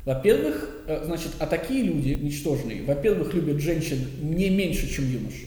Во-первых, 0.05 0.71
э, 0.87 1.07
значит, 1.07 1.33
а 1.41 1.47
такие 1.49 1.83
люди 1.83 2.11
ничтожные, 2.11 2.85
во-первых, 2.85 3.35
любят 3.35 3.59
женщин 3.61 3.99
не 4.23 4.49
меньше, 4.49 4.89
чем 4.89 5.11
юноши. 5.11 5.47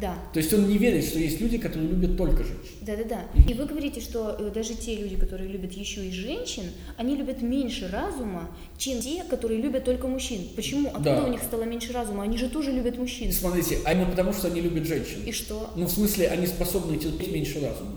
Да, 0.00 0.18
То 0.32 0.38
есть 0.40 0.52
он 0.52 0.68
не 0.68 0.78
верит, 0.78 1.04
что 1.04 1.18
есть 1.18 1.40
люди, 1.40 1.58
которые 1.58 1.88
любят 1.88 2.16
только 2.16 2.44
женщин. 2.44 2.74
да-да-да. 2.82 3.22
И 3.48 3.54
вы 3.54 3.64
говорите, 3.66 4.00
что 4.00 4.36
э, 4.38 4.50
даже 4.54 4.74
те 4.74 4.94
люди, 4.96 5.16
которые 5.16 5.48
любят 5.48 5.72
еще 5.72 6.06
и 6.06 6.12
женщин, 6.12 6.64
они 6.96 7.16
любят 7.16 7.42
меньше 7.42 7.88
разума, 7.88 8.48
чем 8.76 9.00
те, 9.00 9.24
которые 9.24 9.60
любят 9.60 9.84
только 9.84 10.06
мужчин. 10.06 10.40
Почему? 10.56 10.88
Откуда 10.88 11.16
Да. 11.16 11.24
у 11.24 11.28
них 11.30 11.42
стало 11.42 11.64
меньше 11.64 11.92
разума? 11.92 12.22
Они 12.22 12.36
же 12.38 12.48
тоже 12.48 12.70
любят 12.72 12.96
мужчин. 12.98 13.32
Смотрите, 13.32 13.78
а 13.84 13.92
именно 13.92 14.06
потому, 14.10 14.32
что 14.32 14.46
они 14.48 14.60
любят 14.60 14.86
женщин. 14.86 15.22
И 15.26 15.32
что? 15.32 15.70
Ну, 15.76 15.86
в 15.86 15.90
смысле, 15.90 16.28
они 16.28 16.46
способны 16.46 16.96
терпеть 16.96 17.32
меньше 17.32 17.54
разума. 17.60 17.96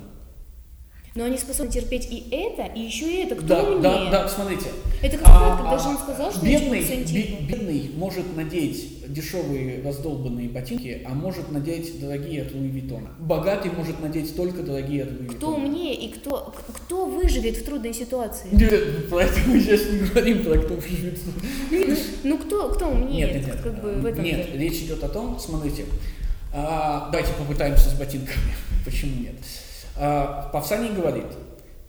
Но 1.13 1.25
они 1.25 1.37
способны 1.37 1.69
терпеть 1.69 2.07
и 2.09 2.23
это, 2.31 2.71
и 2.73 2.79
еще 2.79 3.05
и 3.11 3.25
это. 3.25 3.35
Кто 3.35 3.45
Да, 3.47 3.63
умнее? 3.63 3.81
да, 3.81 4.09
да, 4.11 4.27
смотрите. 4.29 4.67
Это 5.01 5.17
как 5.17 5.27
А, 5.27 5.57
когда 5.57 5.71
а, 5.75 5.77
же 5.79 5.89
он 5.89 5.97
сказал, 5.97 6.31
что 6.31 6.45
бедный, 6.45 6.79
ничего 6.79 6.95
не 6.95 7.01
бе- 7.01 7.05
ценит. 7.25 7.47
бедный 7.49 7.91
может 7.95 8.33
надеть 8.37 9.11
дешевые 9.11 9.83
раздолбанные 9.83 10.47
ботинки, 10.47 11.01
а 11.05 11.09
может 11.09 11.51
надеть 11.51 11.99
дорогие 11.99 12.43
от 12.43 12.53
Луи 12.53 12.69
Виттона. 12.69 13.09
Богатый 13.19 13.71
может 13.71 13.99
надеть 13.99 14.33
только 14.37 14.63
дорогие 14.63 15.03
от 15.03 15.09
Луи 15.11 15.25
Кто 15.27 15.33
Виттона. 15.33 15.55
умнее 15.57 15.95
и 15.95 16.13
кто, 16.13 16.53
кто 16.73 17.05
выживет 17.07 17.57
в 17.57 17.65
трудной 17.65 17.93
ситуации? 17.93 18.47
Нет, 18.53 19.09
про 19.09 19.23
это 19.23 19.37
мы 19.47 19.59
сейчас 19.59 19.81
не 19.91 19.99
говорим, 20.07 20.45
про 20.45 20.57
кто 20.59 20.75
выживет. 20.75 21.19
Ну, 21.71 21.95
ну, 22.23 22.37
кто, 22.37 22.69
кто 22.69 22.87
умнее? 22.87 23.25
Нет, 23.25 23.35
нет, 23.35 23.47
нет. 23.47 23.61
Как 23.61 23.81
бы 23.81 23.91
в 23.95 24.05
этом 24.05 24.23
нет, 24.23 24.45
деле. 24.49 24.59
речь 24.69 24.79
идет 24.83 25.03
о 25.03 25.09
том, 25.09 25.37
смотрите, 25.39 25.83
а, 26.53 27.09
давайте 27.11 27.33
попытаемся 27.33 27.89
с 27.89 27.93
ботинками. 27.95 28.53
Почему 28.85 29.11
нет? 29.23 29.35
А, 30.03 30.49
Павсаний 30.51 30.91
говорит, 30.91 31.27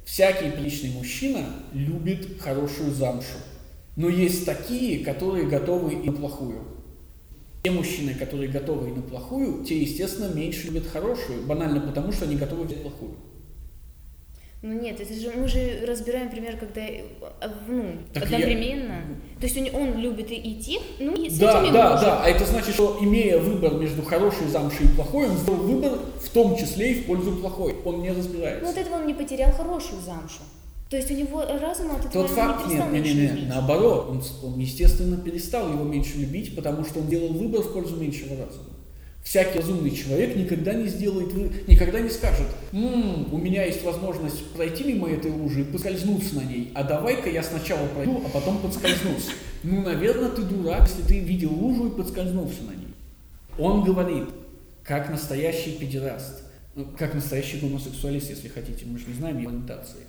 всякий 0.04 0.50
приличный 0.50 0.90
мужчина 0.90 1.46
любит 1.72 2.38
хорошую 2.42 2.92
замшу. 2.92 3.38
Но 3.96 4.10
есть 4.10 4.44
такие, 4.44 5.02
которые 5.02 5.46
готовы 5.46 5.94
и 5.94 6.10
на 6.10 6.12
плохую. 6.12 6.58
Те 7.64 7.70
мужчины, 7.70 8.12
которые 8.12 8.50
готовы 8.50 8.90
и 8.90 8.92
на 8.92 9.00
плохую, 9.00 9.64
те, 9.64 9.80
естественно, 9.80 10.30
меньше 10.30 10.66
любят 10.66 10.86
хорошую, 10.88 11.46
банально 11.46 11.80
потому, 11.80 12.12
что 12.12 12.26
они 12.26 12.36
готовы 12.36 12.64
взять 12.64 12.82
плохую. 12.82 13.16
Ну 14.62 14.80
нет, 14.80 15.00
это 15.00 15.12
же 15.12 15.32
мы 15.36 15.48
же 15.48 15.84
разбираем 15.86 16.30
пример, 16.30 16.56
когда 16.56 16.82
э, 16.82 17.02
ну, 17.66 17.84
Так 18.14 18.30
я- 18.30 18.36
одновременно. 18.36 19.02
То 19.40 19.46
есть 19.46 19.58
он, 19.58 19.68
он 19.74 19.98
любит 19.98 20.30
и, 20.30 20.54
тех, 20.54 20.80
ну 21.00 21.12
и 21.14 21.28
с 21.28 21.36
Да, 21.36 21.60
этими 21.62 21.72
да, 21.72 21.90
может. 21.90 22.04
да. 22.06 22.22
А 22.22 22.28
это 22.28 22.44
значит, 22.46 22.74
что 22.74 22.96
имея 23.00 23.38
выбор 23.38 23.74
между 23.74 24.02
хорошей 24.02 24.46
замшей 24.46 24.86
и 24.86 24.88
плохой, 24.90 25.28
он 25.28 25.36
сделал 25.36 25.58
выбор 25.58 25.98
в 26.22 26.28
том 26.28 26.56
числе 26.56 26.92
и 26.92 26.94
в 27.02 27.06
пользу 27.06 27.32
плохой. 27.36 27.74
Он 27.84 28.02
не 28.02 28.10
разбирается. 28.12 28.62
Но 28.62 28.70
от 28.70 28.76
этого 28.78 28.94
он 28.96 29.06
не 29.08 29.14
потерял 29.14 29.50
хорошую 29.52 30.00
замшу. 30.00 30.42
То 30.88 30.96
есть 30.96 31.10
у 31.10 31.14
него 31.14 31.42
разум 31.60 31.90
от 31.92 32.04
этого 32.04 32.28
Тот 32.28 32.30
факт, 32.36 32.66
не 32.68 32.74
нет, 32.74 32.82
перестал 32.84 32.92
не, 32.92 32.98
не, 33.00 33.04
меньше 33.04 33.14
не, 33.20 33.26
любить. 33.40 33.48
наоборот, 33.48 34.08
он, 34.10 34.22
он, 34.44 34.58
естественно, 34.60 35.16
перестал 35.16 35.72
его 35.72 35.82
меньше 35.84 36.18
любить, 36.18 36.54
потому 36.54 36.84
что 36.84 37.00
он 37.00 37.08
делал 37.08 37.28
выбор 37.32 37.62
в 37.62 37.72
пользу 37.72 37.96
меньшего 37.96 38.36
разума. 38.36 38.66
Всякий 39.22 39.60
разумный 39.60 39.92
человек 39.92 40.34
никогда 40.34 40.74
не 40.74 40.88
сделает, 40.88 41.68
никогда 41.68 42.00
не 42.00 42.10
скажет, 42.10 42.46
«М, 42.72 43.32
у 43.32 43.38
меня 43.38 43.64
есть 43.64 43.84
возможность 43.84 44.44
пройти 44.52 44.82
мимо 44.84 45.08
этой 45.08 45.30
лужи 45.30 45.60
и 45.60 45.64
поскользнуться 45.64 46.34
на 46.34 46.42
ней, 46.42 46.72
а 46.74 46.82
давай-ка 46.82 47.30
я 47.30 47.42
сначала 47.42 47.86
пройду, 47.86 48.20
а 48.26 48.28
потом 48.28 48.58
подскользнусь. 48.58 49.28
Ну, 49.62 49.82
наверное, 49.82 50.30
ты 50.30 50.42
дурак, 50.42 50.88
если 50.88 51.02
ты 51.02 51.18
видел 51.20 51.52
лужу 51.52 51.88
и 51.88 51.96
подскользнулся 51.96 52.62
на 52.64 52.74
ней. 52.74 52.88
Он 53.58 53.84
говорит, 53.84 54.24
как 54.82 55.08
настоящий 55.08 55.72
педераст, 55.72 56.42
ну, 56.74 56.86
как 56.98 57.14
настоящий 57.14 57.58
гомосексуалист, 57.60 58.30
если 58.30 58.48
хотите, 58.48 58.86
мы 58.86 58.98
же 58.98 59.06
не 59.06 59.14
знаем 59.14 59.38
его 59.38 59.50
ориентации, 59.50 60.00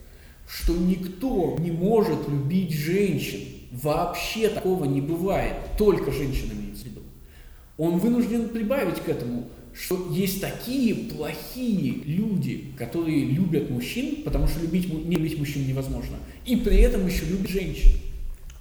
что 0.47 0.73
никто 0.73 1.55
не 1.59 1.71
может 1.71 2.27
любить 2.27 2.73
женщин. 2.73 3.41
Вообще 3.71 4.49
такого 4.49 4.85
не 4.85 5.01
бывает. 5.01 5.53
Только 5.77 6.11
женщина 6.11 6.53
имеется 6.53 6.83
в 6.83 6.87
виду. 6.87 7.01
Он 7.77 7.97
вынужден 7.97 8.49
прибавить 8.49 8.99
к 8.99 9.09
этому, 9.09 9.47
что 9.73 10.09
есть 10.11 10.39
такие 10.39 10.93
плохие 10.93 11.93
люди, 12.05 12.65
которые 12.77 13.25
любят 13.25 13.69
мужчин, 13.71 14.23
потому 14.23 14.47
что 14.47 14.61
любить, 14.61 14.91
не 14.93 15.15
любить 15.15 15.39
мужчин 15.39 15.67
невозможно, 15.67 16.17
и 16.45 16.55
при 16.57 16.77
этом 16.77 17.07
еще 17.07 17.25
любят 17.25 17.49
женщин. 17.49 17.91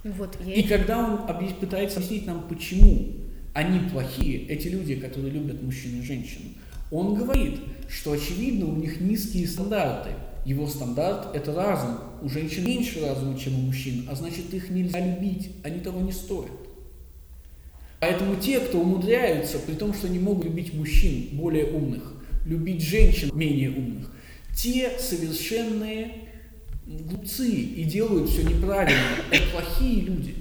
Вот, 0.05 0.37
я 0.45 0.55
И 0.55 0.63
когда 0.63 0.99
он 0.99 1.29
объяс- 1.29 1.55
пытается 1.55 1.99
объяснить 1.99 2.27
нам, 2.27 2.49
почему 2.49 3.09
они 3.53 3.89
плохие, 3.91 4.47
эти 4.47 4.69
люди, 4.69 4.95
которые 4.97 5.31
любят 5.31 5.63
мужчин 5.63 6.01
и 6.01 6.03
женщин, 6.03 6.55
он 6.91 7.15
говорит, 7.15 7.61
что 7.89 8.13
очевидно 8.13 8.67
у 8.67 8.77
них 8.77 9.01
низкие 9.01 9.47
стандарты. 9.47 10.11
Его 10.45 10.67
стандарт– 10.67 11.29
это 11.37 11.55
разум. 11.55 11.99
У 12.21 12.29
женщин 12.29 12.65
меньше 12.65 13.01
разума, 13.01 13.39
чем 13.39 13.55
у 13.55 13.63
мужчин, 13.63 14.07
а 14.11 14.15
значит 14.15 14.53
их 14.53 14.71
нельзя 14.71 14.99
любить, 14.99 15.51
они 15.63 15.81
того 15.81 16.01
не 16.01 16.13
стоят. 16.13 16.51
Поэтому 18.03 18.35
те, 18.35 18.59
кто 18.59 18.81
умудряются, 18.81 19.61
при 19.61 19.75
том, 19.75 19.95
что 19.95 20.09
не 20.09 20.19
могут 20.19 20.47
любить 20.47 20.75
мужчин 20.75 21.29
более 21.35 21.67
умных, 21.67 22.03
любить 22.45 22.83
женщин 22.83 23.31
менее 23.33 23.71
умных, 23.71 24.11
те 24.57 24.91
совершенные 24.99 26.11
глупцы 26.85 27.49
и 27.49 27.85
делают 27.85 28.29
все 28.29 28.43
неправильно. 28.43 28.99
Это 29.31 29.45
плохие 29.53 30.01
люди. 30.01 30.35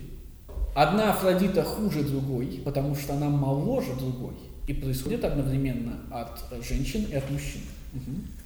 Одна 0.74 1.12
Афродита 1.14 1.62
хуже 1.62 2.02
другой, 2.02 2.62
потому 2.66 2.96
что 2.96 3.14
она 3.14 3.30
моложе 3.30 3.94
другой. 3.94 4.34
И 4.66 4.74
происходит 4.74 5.24
одновременно 5.24 6.00
от 6.10 6.44
женщин 6.68 7.06
и 7.12 7.14
от 7.14 7.30
мужчин. 7.30 7.62
Угу. 7.94 8.41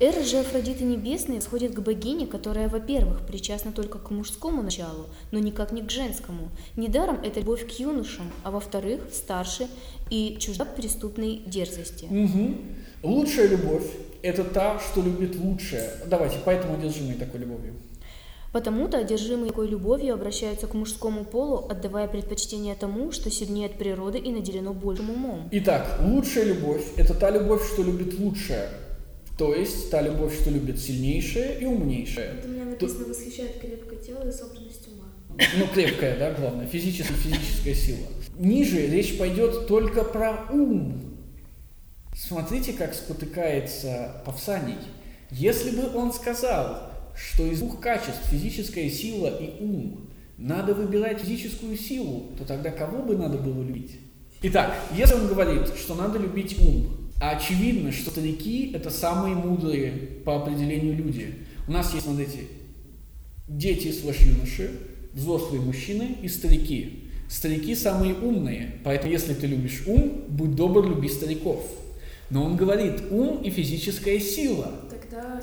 Эра 0.00 0.22
же 0.22 0.38
Афродиты 0.38 0.84
Небесной 0.84 1.42
сходит 1.42 1.74
к 1.74 1.80
богине, 1.80 2.28
которая, 2.28 2.68
во-первых, 2.68 3.26
причастна 3.26 3.72
только 3.72 3.98
к 3.98 4.12
мужскому 4.12 4.62
началу, 4.62 5.06
но 5.32 5.40
никак 5.40 5.72
не 5.72 5.82
к 5.82 5.90
женскому. 5.90 6.50
Недаром 6.76 7.18
это 7.24 7.40
любовь 7.40 7.66
к 7.66 7.80
юношам, 7.80 8.30
а 8.44 8.52
во-вторых, 8.52 9.00
старше 9.12 9.66
и 10.08 10.36
чужда 10.38 10.64
преступной 10.66 11.42
дерзости. 11.44 12.04
Угу. 12.04 12.54
Лучшая 13.02 13.48
любовь– 13.48 13.90
это 14.22 14.44
та, 14.44 14.78
что 14.78 15.02
любит 15.02 15.34
лучшее. 15.34 15.90
Давайте, 16.06 16.36
поэтому 16.44 16.74
одержимые 16.74 17.16
такой 17.16 17.40
любовью. 17.40 17.74
Потому-то 18.52 18.98
одержимые 18.98 19.48
такой 19.48 19.66
любовью 19.66 20.14
обращаются 20.14 20.68
к 20.68 20.74
мужскому 20.74 21.24
полу, 21.24 21.66
отдавая 21.68 22.06
предпочтение 22.06 22.76
тому, 22.76 23.10
что 23.10 23.32
сильнее 23.32 23.66
от 23.66 23.76
природы 23.76 24.18
и 24.18 24.30
наделено 24.30 24.72
большим 24.72 25.10
умом. 25.10 25.48
Итак, 25.50 25.98
лучшая 26.00 26.44
любовь– 26.44 26.84
это 26.96 27.14
та 27.14 27.30
любовь, 27.30 27.68
что 27.72 27.82
любит 27.82 28.16
лучшее. 28.16 28.68
То 29.38 29.54
есть 29.54 29.88
та 29.90 30.02
любовь, 30.02 30.34
что 30.34 30.50
любит 30.50 30.80
сильнейшее 30.80 31.60
и 31.60 31.64
умнейшее. 31.64 32.26
Это 32.38 32.48
у 32.48 32.50
меня 32.50 32.64
написано 32.64 33.04
То... 33.04 33.10
«восхищает 33.10 33.60
крепкое 33.60 33.98
тело 34.00 34.28
и 34.28 34.32
собранность 34.32 34.88
ума». 34.88 35.04
Ну, 35.56 35.66
крепкая, 35.72 36.18
да, 36.18 36.32
главное, 36.32 36.66
физическая, 36.66 37.16
физическая 37.16 37.74
сила. 37.74 38.08
Ниже 38.36 38.88
речь 38.88 39.16
пойдет 39.16 39.68
только 39.68 40.02
про 40.02 40.48
ум. 40.52 41.16
Смотрите, 42.16 42.72
как 42.72 42.94
спотыкается 42.94 44.22
Павсаний. 44.26 44.74
Если 45.30 45.70
бы 45.70 45.96
он 45.96 46.12
сказал, 46.12 46.90
что 47.16 47.46
из 47.46 47.60
двух 47.60 47.80
качеств, 47.80 48.26
физическая 48.28 48.90
сила 48.90 49.28
и 49.28 49.62
ум, 49.62 50.10
надо 50.36 50.74
выбирать 50.74 51.20
физическую 51.20 51.78
силу, 51.78 52.32
то 52.36 52.44
тогда 52.44 52.72
кого 52.72 53.04
бы 53.04 53.16
надо 53.16 53.38
было 53.38 53.62
любить? 53.62 54.00
Итак, 54.42 54.74
если 54.96 55.14
он 55.14 55.28
говорит, 55.28 55.68
что 55.76 55.94
надо 55.94 56.18
любить 56.18 56.58
ум, 56.60 57.07
а 57.20 57.30
очевидно, 57.30 57.92
что 57.92 58.10
старики– 58.10 58.70
это 58.74 58.90
самые 58.90 59.34
мудрые 59.34 59.90
по 60.24 60.36
определению 60.36 60.96
люди. 60.96 61.34
У 61.66 61.72
нас 61.72 61.92
есть, 61.92 62.06
смотрите, 62.06 62.44
дети 63.48 63.90
слэш 63.92 64.20
юноши, 64.20 64.70
взрослые 65.12 65.60
мужчины 65.60 66.16
и 66.22 66.28
старики. 66.28 67.04
Старики 67.28 67.74
самые 67.74 68.14
умные, 68.14 68.76
поэтому 68.84 69.12
если 69.12 69.34
ты 69.34 69.46
любишь 69.46 69.82
ум, 69.86 70.24
будь 70.28 70.54
добр, 70.54 70.86
люби 70.86 71.08
стариков. 71.08 71.62
Но 72.30 72.44
он 72.44 72.56
говорит, 72.56 73.02
ум 73.10 73.42
и 73.42 73.50
физическая 73.50 74.20
сила. 74.20 74.72
Тогда, 74.90 75.40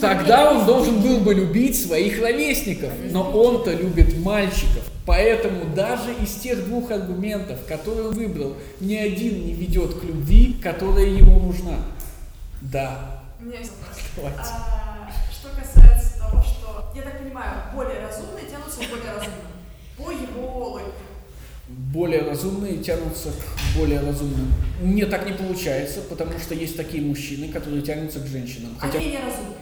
Тогда 0.00 0.52
он 0.52 0.66
должен 0.66 1.00
был 1.00 1.20
бы 1.20 1.34
любить 1.34 1.80
своих 1.80 2.20
ровесников, 2.20 2.92
но 3.10 3.30
он-то 3.30 3.74
любит 3.74 4.18
мальчиков. 4.18 4.90
Поэтому 5.06 5.72
даже 5.72 6.12
из 6.14 6.34
тех 6.34 6.64
двух 6.64 6.90
аргументов, 6.90 7.60
которые 7.66 8.08
он 8.08 8.14
выбрал, 8.14 8.56
ни 8.80 8.96
один 8.96 9.46
не 9.46 9.52
ведет 9.54 10.00
к 10.00 10.02
любви, 10.02 10.54
которая 10.60 11.06
ему 11.06 11.38
нужна. 11.38 11.78
Да. 12.60 13.22
У 13.40 13.44
меня 13.44 13.60
есть 13.60 13.72
вопрос. 14.16 14.34
А, 14.40 15.08
что 15.30 15.48
касается 15.50 16.18
того, 16.18 16.42
что, 16.42 16.92
я 16.96 17.02
так 17.02 17.22
понимаю, 17.22 17.72
более 17.72 18.00
разумные 18.00 18.46
тянутся 18.50 18.78
к 18.78 18.90
более 18.90 19.12
разумным. 19.12 19.46
По 19.96 20.10
его 20.10 20.70
логике. 20.70 20.90
Более 21.68 22.22
разумные 22.22 22.78
тянутся 22.78 23.30
к 23.30 23.78
более 23.78 24.00
разумным. 24.00 24.52
Мне 24.80 25.06
так 25.06 25.26
не 25.26 25.32
получается, 25.32 26.00
потому 26.00 26.38
что 26.40 26.54
есть 26.54 26.76
такие 26.76 27.02
мужчины, 27.02 27.48
которые 27.52 27.82
тянутся 27.82 28.20
к 28.20 28.26
женщинам. 28.26 28.76
Хотя... 28.78 28.98
Они 28.98 29.06
менее 29.06 29.24
разумные. 29.24 29.58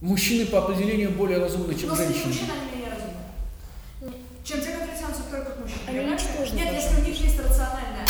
Мужчины 0.00 0.46
по 0.46 0.58
определению 0.58 1.10
более 1.10 1.38
разумны, 1.38 1.74
чем 1.74 1.90
Но 1.90 1.96
женщины. 1.96 2.26
Мужчины, 2.26 2.50
они 2.50 2.70
менее 2.70 2.75
чем 4.46 4.60
те, 4.60 4.70
которые 4.70 4.96
тянутся 4.96 5.22
только 5.28 5.50
к 5.50 5.58
мужчине. 5.58 5.80
Они 5.88 6.12
ничтожны. 6.12 6.56
Нет, 6.56 6.72
если 6.72 7.00
у 7.00 7.04
них 7.04 7.20
есть 7.20 7.38
рациональная, 7.38 8.06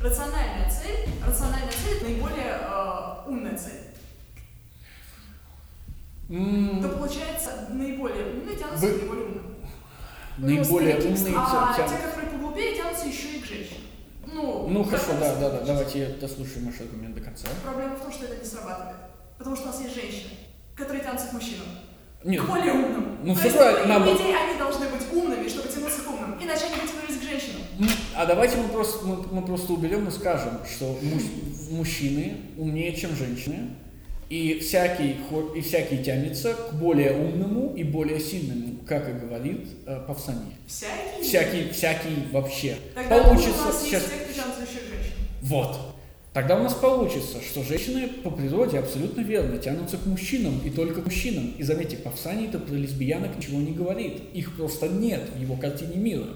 рациональная 0.00 0.70
цель, 0.70 1.08
рациональная 1.26 1.72
цель 1.72 1.96
это 1.96 2.04
наиболее 2.04 2.60
э, 2.60 3.28
умная 3.28 3.56
цель. 3.56 3.80
Mm. 6.28 6.82
То 6.82 6.88
получается 6.98 7.68
наиболее 7.70 8.26
умные 8.26 8.56
тянутся 8.56 8.86
Вы... 8.86 8.92
к 8.92 8.96
наиболее 9.00 9.24
умным. 9.24 9.56
Наиболее 10.36 10.96
умные 10.96 11.34
А 11.34 11.74
тя... 11.74 11.88
те, 11.88 11.96
которые 11.96 12.32
поглубее, 12.32 12.76
тянутся 12.76 13.06
еще 13.06 13.38
и 13.38 13.40
к 13.40 13.46
женщинам. 13.46 13.82
Ну, 14.26 14.68
ну 14.68 14.84
хорошо, 14.84 15.12
да, 15.18 15.36
да, 15.36 15.50
да. 15.50 15.60
Давайте 15.60 16.08
дослушаем 16.20 16.66
ваш 16.66 16.80
аргумент 16.80 17.14
до 17.14 17.22
конца. 17.22 17.48
Проблема 17.64 17.96
в 17.96 18.02
том, 18.02 18.12
что 18.12 18.26
это 18.26 18.36
не 18.36 18.44
срабатывает. 18.44 18.96
Потому 19.38 19.56
что 19.56 19.68
у 19.68 19.68
нас 19.68 19.80
есть 19.80 19.94
женщины, 19.94 20.32
которые 20.74 21.02
тянутся 21.02 21.28
к 21.28 21.32
мужчинам. 21.32 21.68
Нет. 22.26 22.42
К 22.42 22.46
более 22.46 22.72
умным. 22.72 23.18
Ну, 23.22 23.34
То 23.34 23.40
все 23.40 23.50
правильно. 23.52 23.86
Нам... 23.86 24.02
идее, 24.02 24.36
они 24.36 24.58
должны 24.58 24.88
быть 24.88 25.12
умными, 25.12 25.48
чтобы 25.48 25.68
тянуться 25.68 26.02
к 26.02 26.08
умным. 26.08 26.36
Иначе 26.42 26.64
они 26.66 26.74
бы 26.74 26.88
тянулись 26.88 27.18
к 27.18 27.22
женщинам. 27.22 27.62
А 28.16 28.26
давайте 28.26 28.56
мы 28.56 28.68
просто, 28.68 29.06
мы, 29.06 29.16
мы 29.30 29.42
просто 29.42 29.72
уберем 29.72 30.08
и 30.08 30.10
скажем, 30.10 30.58
что 30.68 30.98
муж, 31.02 31.22
мужчины 31.70 32.38
умнее, 32.58 32.94
чем 32.96 33.14
женщины. 33.14 33.70
И 34.28 34.58
всякий, 34.58 35.18
и 35.54 35.60
всякий 35.60 36.02
тянется 36.02 36.52
к 36.54 36.74
более 36.74 37.12
умному 37.12 37.72
и 37.76 37.84
более 37.84 38.18
сильному, 38.18 38.78
как 38.84 39.08
и 39.08 39.12
говорит 39.12 39.68
э, 39.86 40.00
Павсани. 40.04 40.56
Всякий? 40.66 41.22
Всякий, 41.22 41.70
всякий 41.70 42.26
вообще. 42.32 42.76
Тогда 42.92 43.22
Получится 43.22 43.62
у 43.62 43.66
нас 43.66 43.84
сейчас. 43.84 44.02
Есть 44.02 44.34
те, 44.34 44.40
кто 44.40 44.58
женщин. 44.58 45.12
Вот. 45.42 45.95
Тогда 46.36 46.60
у 46.60 46.62
нас 46.62 46.74
получится, 46.74 47.38
что 47.40 47.62
женщины 47.62 48.08
по 48.22 48.30
природе 48.30 48.78
абсолютно 48.78 49.22
верно 49.22 49.56
тянутся 49.56 49.96
к 49.96 50.04
мужчинам 50.04 50.60
и 50.66 50.68
только 50.68 51.00
к 51.00 51.06
мужчинам. 51.06 51.54
И 51.56 51.62
заметьте, 51.62 51.96
Павсаний-то 51.96 52.58
про 52.58 52.74
лесбиянок 52.74 53.38
ничего 53.38 53.58
не 53.58 53.72
говорит. 53.72 54.20
Их 54.34 54.54
просто 54.54 54.86
нет 54.86 55.22
в 55.34 55.40
его 55.40 55.56
картине 55.56 55.96
мира. 55.96 56.26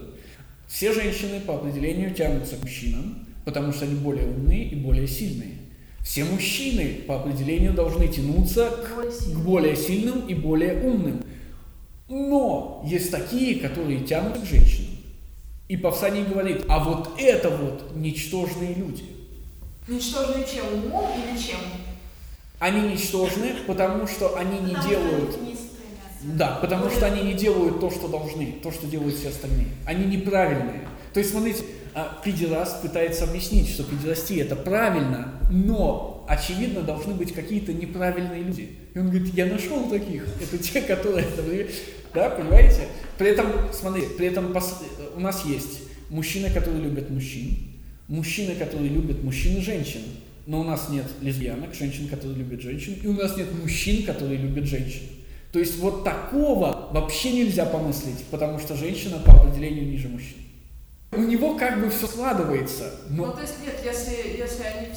Все 0.67 0.95
женщины 0.95 1.39
по 1.41 1.57
определению 1.57 2.15
тянутся 2.15 2.57
к 2.57 2.63
мужчинам, 2.63 3.27
потому 3.45 3.75
что 3.75 3.85
они 3.85 3.95
более 3.95 4.27
умные 4.27 4.71
и 4.71 4.75
более 4.75 5.07
сильные. 5.07 5.59
Все 5.99 6.25
мужчины 6.25 7.03
по 7.07 7.17
определению 7.21 7.75
должны 7.75 8.09
тянуться 8.09 8.71
к, 8.71 9.35
к 9.35 9.39
более 9.41 9.77
сильным 9.77 10.27
и 10.27 10.33
более 10.33 10.83
умным. 10.83 11.23
Но 12.09 12.83
есть 12.89 13.11
такие, 13.11 13.57
которые 13.57 14.01
тянут 14.01 14.39
к 14.39 14.47
женщинам. 14.47 14.97
И 15.69 15.77
Павсаний 15.77 16.25
говорит, 16.25 16.63
а 16.69 16.83
вот 16.83 17.11
это 17.19 17.51
вот 17.51 17.95
ничтожные 17.95 18.73
люди– 18.73 19.03
Ничтожны 19.91 20.45
чем? 20.45 20.85
Умом 20.85 21.11
или 21.19 21.37
чем? 21.37 21.59
Они 22.61 22.93
ничтожны, 22.93 23.55
потому 23.67 24.07
что 24.07 24.37
они 24.37 24.61
не 24.61 24.75
потому 24.75 24.89
делают... 24.89 25.39
Да, 26.23 26.59
потому 26.61 26.91
что 26.91 27.07
они 27.07 27.23
не 27.23 27.35
делают 27.35 27.81
то, 27.81 27.91
что 27.91 28.07
должны, 28.07 28.53
то, 28.63 28.71
что 28.71 28.87
делают 28.87 29.17
все 29.17 29.31
остальные. 29.31 29.67
Они 29.87 30.05
неправильные. 30.05 30.87
То 31.13 31.19
есть, 31.19 31.33
смотрите, 31.33 31.65
а, 31.95 32.21
педераст 32.23 32.83
пытается 32.83 33.25
объяснить, 33.25 33.69
что 33.69 33.83
педерастия 33.83 34.43
это 34.43 34.55
правильно, 34.55 35.33
но, 35.51 36.25
очевидно, 36.29 36.83
должны 36.83 37.15
быть 37.15 37.33
какие-то 37.33 37.73
неправильные 37.73 38.43
люди. 38.43 38.77
И 38.95 38.99
он 38.99 39.09
говорит, 39.09 39.35
я 39.35 39.47
нашел 39.47 39.89
таких. 39.91 40.25
Это 40.41 40.59
те, 40.59 40.83
которые... 40.83 41.27
Да, 42.15 42.31
понимаете? 42.31 42.87
При 43.19 43.29
этом, 43.31 43.47
смотри, 43.73 44.03
при 44.17 44.29
этом 44.29 44.55
у 45.17 45.21
нас 45.21 45.45
есть 45.47 45.81
мужчины, 46.11 46.51
которые 46.51 46.83
любят 46.83 47.11
мужчин, 47.11 47.70
мужчины, 48.11 48.55
которые 48.55 48.91
любят 48.91 49.25
мужчин 49.25 49.57
и 49.57 49.61
женщин. 49.61 50.03
Но 50.47 50.61
у 50.61 50.65
нас 50.65 50.89
нет 50.91 51.07
лесбиянок, 51.23 51.75
женщин, 51.75 52.09
которые 52.09 52.39
любят 52.39 52.61
женщин, 52.61 52.99
и 53.03 53.07
у 53.07 53.15
нас 53.15 53.37
нет 53.37 53.47
мужчин, 53.55 54.05
которые 54.05 54.37
любят 54.37 54.65
женщин. 54.65 55.03
То 55.53 55.59
есть 55.59 55.79
вот 55.79 56.05
такого 56.05 56.89
вообще 56.93 57.33
нельзя 57.33 57.65
помыслить, 57.65 58.25
потому 58.31 58.59
что 58.59 58.77
женщина 58.77 59.19
по 59.19 59.33
определению 59.33 59.87
ниже 59.87 60.09
мужчин. 60.09 60.39
У 61.13 61.21
него 61.21 61.57
как 61.57 61.81
бы 61.81 61.91
все 61.91 62.07
складывается. 62.07 62.93
Но... 63.09 63.27
Ну, 63.27 63.33
то 63.33 63.41
есть 63.41 63.55
нет, 63.65 63.75
если, 63.85 64.39
если 64.39 64.63
они... 64.63 64.89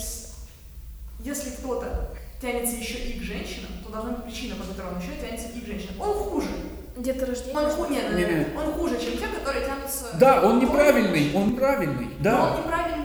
Если 1.24 1.50
кто-то 1.52 2.10
тянется 2.42 2.76
еще 2.76 2.98
и 2.98 3.20
к 3.20 3.24
женщинам, 3.24 3.72
то 3.84 3.92
должна 3.92 4.12
быть 4.12 4.26
причина, 4.26 4.56
по 4.56 4.64
которой 4.64 4.94
он 4.94 5.00
еще 5.00 5.12
тянется 5.20 5.48
и 5.56 5.62
к 5.62 5.66
женщинам. 5.66 6.02
Он 6.02 6.14
хуже. 6.14 6.48
Где-то 6.96 7.26
рождение? 7.26 7.58
Он, 7.58 7.70
ху... 7.72 7.86
нет, 7.92 8.16
нет, 8.16 8.30
нет. 8.30 8.48
он 8.56 8.74
хуже, 8.74 9.00
чем 9.02 9.18
те, 9.18 9.28
которые 9.28 9.66
тянутся... 9.66 10.16
Да, 10.20 10.44
он 10.44 10.60
неправильный, 10.60 11.32
он 11.34 11.56
правильный, 11.56 12.10
да. 12.20 12.38
Но 12.38 12.52
он 12.52 12.58
неправильный, 12.60 13.03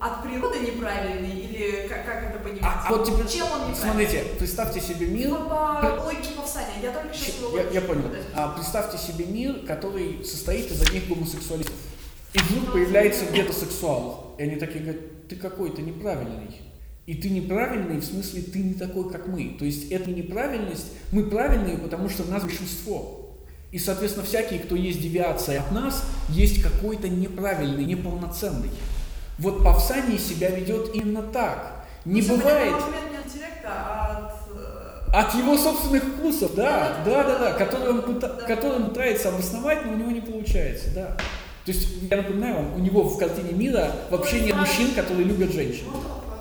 от 0.00 0.22
природы 0.22 0.58
неправильный, 0.60 1.30
или 1.30 1.88
как, 1.88 2.04
как 2.04 2.30
это 2.30 2.38
понимать? 2.38 2.62
А, 2.62 2.86
а 2.86 2.92
вот 2.92 3.06
теперь, 3.06 3.26
чем 3.26 3.46
он 3.50 3.70
неправильный? 3.70 4.06
Смотрите, 4.06 4.24
представьте 4.38 4.80
себе 4.80 5.06
мир... 5.06 5.30
Ну, 5.30 5.48
по 5.48 6.02
логике 6.04 6.30
Павсания, 6.36 6.74
я 6.82 6.92
только 6.92 7.14
сейчас 7.14 7.36
его 7.36 7.56
Я, 7.56 7.70
я 7.70 7.80
понял. 7.80 8.04
А 8.34 8.48
представьте 8.48 8.98
себе 8.98 9.26
мир, 9.26 9.60
который 9.66 10.24
состоит 10.24 10.70
из 10.70 10.82
одних 10.82 11.08
гомосексуалистов. 11.08 11.74
И 12.34 12.38
вдруг 12.38 12.72
появляется 12.72 13.24
где-то 13.26 13.52
сексуал. 13.52 14.34
И 14.38 14.42
они 14.42 14.56
такие 14.56 14.80
говорят, 14.80 15.28
ты 15.28 15.36
какой-то 15.36 15.80
неправильный. 15.82 16.60
И 17.06 17.14
ты 17.14 17.30
неправильный, 17.30 17.98
в 17.98 18.04
смысле, 18.04 18.42
ты 18.42 18.58
не 18.58 18.74
такой, 18.74 19.10
как 19.10 19.28
мы. 19.28 19.56
То 19.58 19.64
есть 19.64 19.90
эта 19.92 20.10
неправильность, 20.10 20.88
мы 21.12 21.24
правильные, 21.24 21.78
потому 21.78 22.08
что 22.08 22.24
в 22.24 22.30
нас 22.30 22.42
большинство. 22.42 23.30
И, 23.70 23.78
соответственно, 23.78 24.26
всякие, 24.26 24.60
кто 24.60 24.74
есть 24.74 25.00
девиация 25.00 25.60
от 25.60 25.70
нас, 25.70 26.04
есть 26.28 26.62
какой-то 26.62 27.08
неправильный, 27.08 27.84
неполноценный. 27.84 28.70
Вот 29.38 29.62
Павсаний 29.62 30.18
себя 30.18 30.50
ведет 30.50 30.94
именно 30.94 31.22
так. 31.22 31.84
Не 32.04 32.22
ну, 32.22 32.36
бывает... 32.36 32.72
Не 32.72 33.18
от 33.18 33.26
интеллекта, 33.26 33.68
а 33.68 34.28
от... 34.28 34.56
Э, 34.56 35.10
От 35.12 35.34
его 35.34 35.56
собственных 35.58 36.04
вкусов, 36.04 36.54
да, 36.54 36.96
да, 37.04 37.24
да, 37.24 37.38
да, 37.38 37.52
которые 37.52 37.90
он, 37.90 38.02
пыта, 38.02 38.28
которые 38.28 38.76
он 38.76 38.88
пытается 38.90 39.28
обосновать, 39.28 39.84
но 39.84 39.92
у 39.92 39.96
него 39.96 40.10
не 40.10 40.20
получается, 40.20 40.88
да. 40.94 41.16
То 41.64 41.72
есть, 41.72 41.88
я 42.10 42.16
напоминаю 42.16 42.54
вам, 42.54 42.74
у 42.76 42.78
него 42.78 43.02
в 43.02 43.18
картине 43.18 43.52
мира 43.52 43.90
вообще 44.10 44.40
нет 44.40 44.56
мужчин, 44.56 44.94
которые 44.94 45.24
любят 45.24 45.52
женщин. 45.52 45.86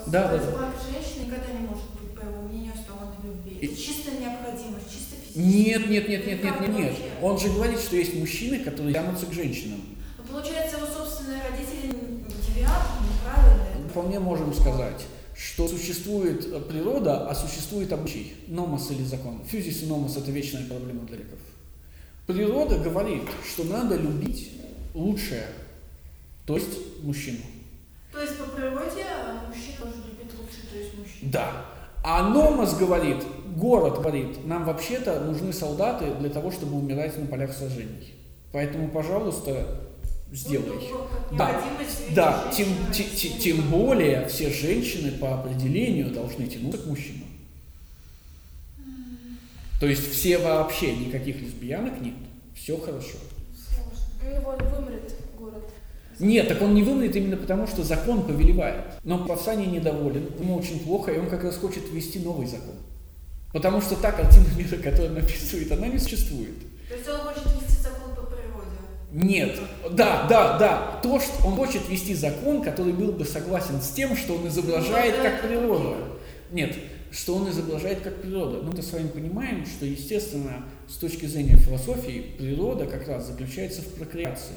Да, 0.06 0.28
да, 0.28 0.38
да. 0.38 0.52
брак 0.52 0.74
женщины 0.90 1.26
никогда 1.26 1.52
не 1.52 1.68
может 1.68 1.90
быть, 2.00 2.14
по 2.16 2.24
его 2.24 2.44
мнению, 2.44 2.74
на 2.88 3.28
любви. 3.28 3.58
И- 3.60 3.66
Это 3.66 3.76
чистая 3.76 4.20
необходимость, 4.20 4.86
чисто 4.94 5.16
физически. 5.16 5.40
Нет, 5.40 5.90
нет, 5.90 6.08
нет, 6.08 6.28
нет, 6.28 6.44
нет, 6.44 6.60
нет, 6.62 6.78
нет. 6.78 6.94
Он 7.22 7.38
же 7.40 7.50
говорит, 7.50 7.80
что 7.80 7.96
есть 7.96 8.14
мужчины, 8.14 8.60
которые 8.60 8.94
тянутся 8.94 9.26
к 9.26 9.34
женщинам. 9.34 9.82
Но 10.20 10.24
получается, 10.32 10.78
его 10.78 10.86
неправильные. 10.86 11.55
Вполне 13.90 14.20
можем 14.20 14.54
сказать, 14.54 15.06
что 15.36 15.68
существует 15.68 16.46
э, 16.46 16.60
природа, 16.62 17.30
а 17.30 17.36
существует 17.36 17.92
обычай, 17.94 18.34
номос 18.48 18.92
или 18.92 19.04
закон. 19.04 19.42
Физис 19.46 19.84
и 19.84 19.86
номос– 19.86 20.18
это 20.18 20.32
вечная 20.32 20.66
проблема 20.66 21.06
для 21.06 21.18
греков. 21.18 21.40
Природа 22.28 22.78
говорит, 22.80 23.24
что 23.48 23.64
надо 23.66 23.96
любить 23.96 24.52
лучшее, 24.94 25.46
то 26.46 26.56
есть 26.56 27.04
мужчину. 27.04 27.40
То 28.12 28.22
есть 28.22 28.38
по 28.38 28.46
природе 28.46 29.04
а, 29.04 29.48
мужчина 29.48 29.78
должен 29.80 30.00
любить 30.10 30.32
лучше, 30.40 30.68
то 30.72 30.78
есть 30.78 30.98
мужчина. 30.98 31.32
Да. 31.32 31.66
А 32.04 32.30
номос 32.30 32.76
говорит, 32.78 33.24
город 33.56 34.00
говорит, 34.00 34.46
нам 34.46 34.64
вообще-то 34.64 35.20
нужны 35.22 35.52
солдаты 35.52 36.14
для 36.16 36.30
того, 36.30 36.52
чтобы 36.52 36.78
умирать 36.78 37.18
на 37.20 37.26
полях 37.26 37.52
сражений. 37.52 38.14
Поэтому, 38.52 38.90
пожалуйста, 38.90 39.85
сделай. 40.36 40.68
Вот, 40.68 40.92
вот, 40.92 41.10
как 41.30 41.38
Да, 41.38 41.64
Да, 42.16 42.52
тем, 42.56 42.68
женщину, 42.68 42.94
те- 42.94 43.04
как 43.04 43.12
те- 43.14 43.28
символ. 43.30 43.40
тем 43.42 43.70
более 43.70 44.28
все 44.28 44.50
женщины 44.52 45.12
по 45.12 45.40
определению 45.40 46.12
должны 46.12 46.48
тянуться 46.48 46.78
к 46.80 46.86
мужчинам. 46.86 47.28
То 49.80 49.88
есть 49.88 50.12
все 50.12 50.38
вообще, 50.38 50.96
никаких 50.96 51.42
лесбиянок 51.42 52.00
нет. 52.02 52.16
Все 52.56 52.78
хорошо. 52.78 53.18
У 54.22 54.26
него 54.26 54.52
вымрет 54.52 55.14
город. 55.38 55.64
Нет, 56.20 56.48
так 56.48 56.62
он 56.62 56.74
не 56.74 56.82
вымрет 56.84 57.16
именно 57.16 57.36
потому, 57.38 57.68
что 57.68 57.84
закон 57.84 58.24
повелевает. 58.26 58.86
Но 59.04 59.26
Павсаний 59.26 59.66
недоволен, 59.66 60.30
ему 60.40 60.56
очень 60.56 60.80
плохо, 60.80 61.12
и 61.12 61.20
он 61.20 61.30
как 61.30 61.44
раз 61.44 61.58
хочет 61.58 61.84
ввести 61.92 62.20
новый 62.20 62.48
закон. 62.48 62.76
Потому 63.52 63.82
что 63.82 63.96
та 63.96 64.12
картина 64.12 64.46
мира, 64.58 64.78
которую 64.78 65.12
он 65.12 65.18
описывает, 65.18 65.72
она 65.72 65.88
не 65.88 66.00
существует. 66.00 66.56
То 66.90 66.96
есть 66.96 67.08
он 67.10 67.20
хочет 67.20 67.46
Нет, 69.16 69.58
да, 69.92 70.28
да, 70.28 70.58
да. 70.58 71.00
То, 71.02 71.22
что 71.22 71.48
он 71.48 71.56
хочет 71.56 71.88
ввести 71.88 72.14
закон, 72.14 72.62
который 72.62 72.92
был 72.92 73.14
бы 73.14 73.24
согласен 73.24 73.82
с 73.82 73.92
тем, 73.92 74.18
что 74.18 74.36
он 74.36 74.46
изображает 74.50 75.16
как 75.22 75.42
природа. 75.42 75.96
Нет, 76.52 76.76
что 77.12 77.36
он 77.36 77.50
изображает 77.50 78.02
как 78.02 78.22
природа. 78.22 78.62
Ну, 78.62 78.74
мы 78.74 78.82
с 78.82 78.92
вами 78.92 79.08
понимаем, 79.08 79.66
что, 79.66 79.86
естественно, 79.86 80.66
с 80.90 80.98
точки 80.98 81.28
зрения 81.28 81.56
философии, 81.56 82.26
природа 82.38 82.88
как 82.88 83.08
раз 83.08 83.28
заключается 83.28 83.84
в 83.84 83.94
прокреации. 83.94 84.56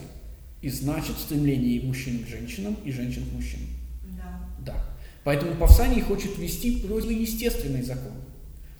И 0.60 0.68
значит 0.70 1.16
стремление 1.18 1.80
мужчин 1.82 2.24
к 2.24 2.26
женщинам, 2.26 2.76
и 2.84 2.90
женщин 2.90 3.26
к 3.30 3.32
мужчинам. 3.34 3.68
Да. 4.16 4.40
Да. 4.66 4.84
Поэтому 5.22 5.54
Павсаний 5.54 6.00
хочет 6.00 6.36
ввести 6.36 6.80
противоестественный 6.80 7.82
закон. 7.82 8.14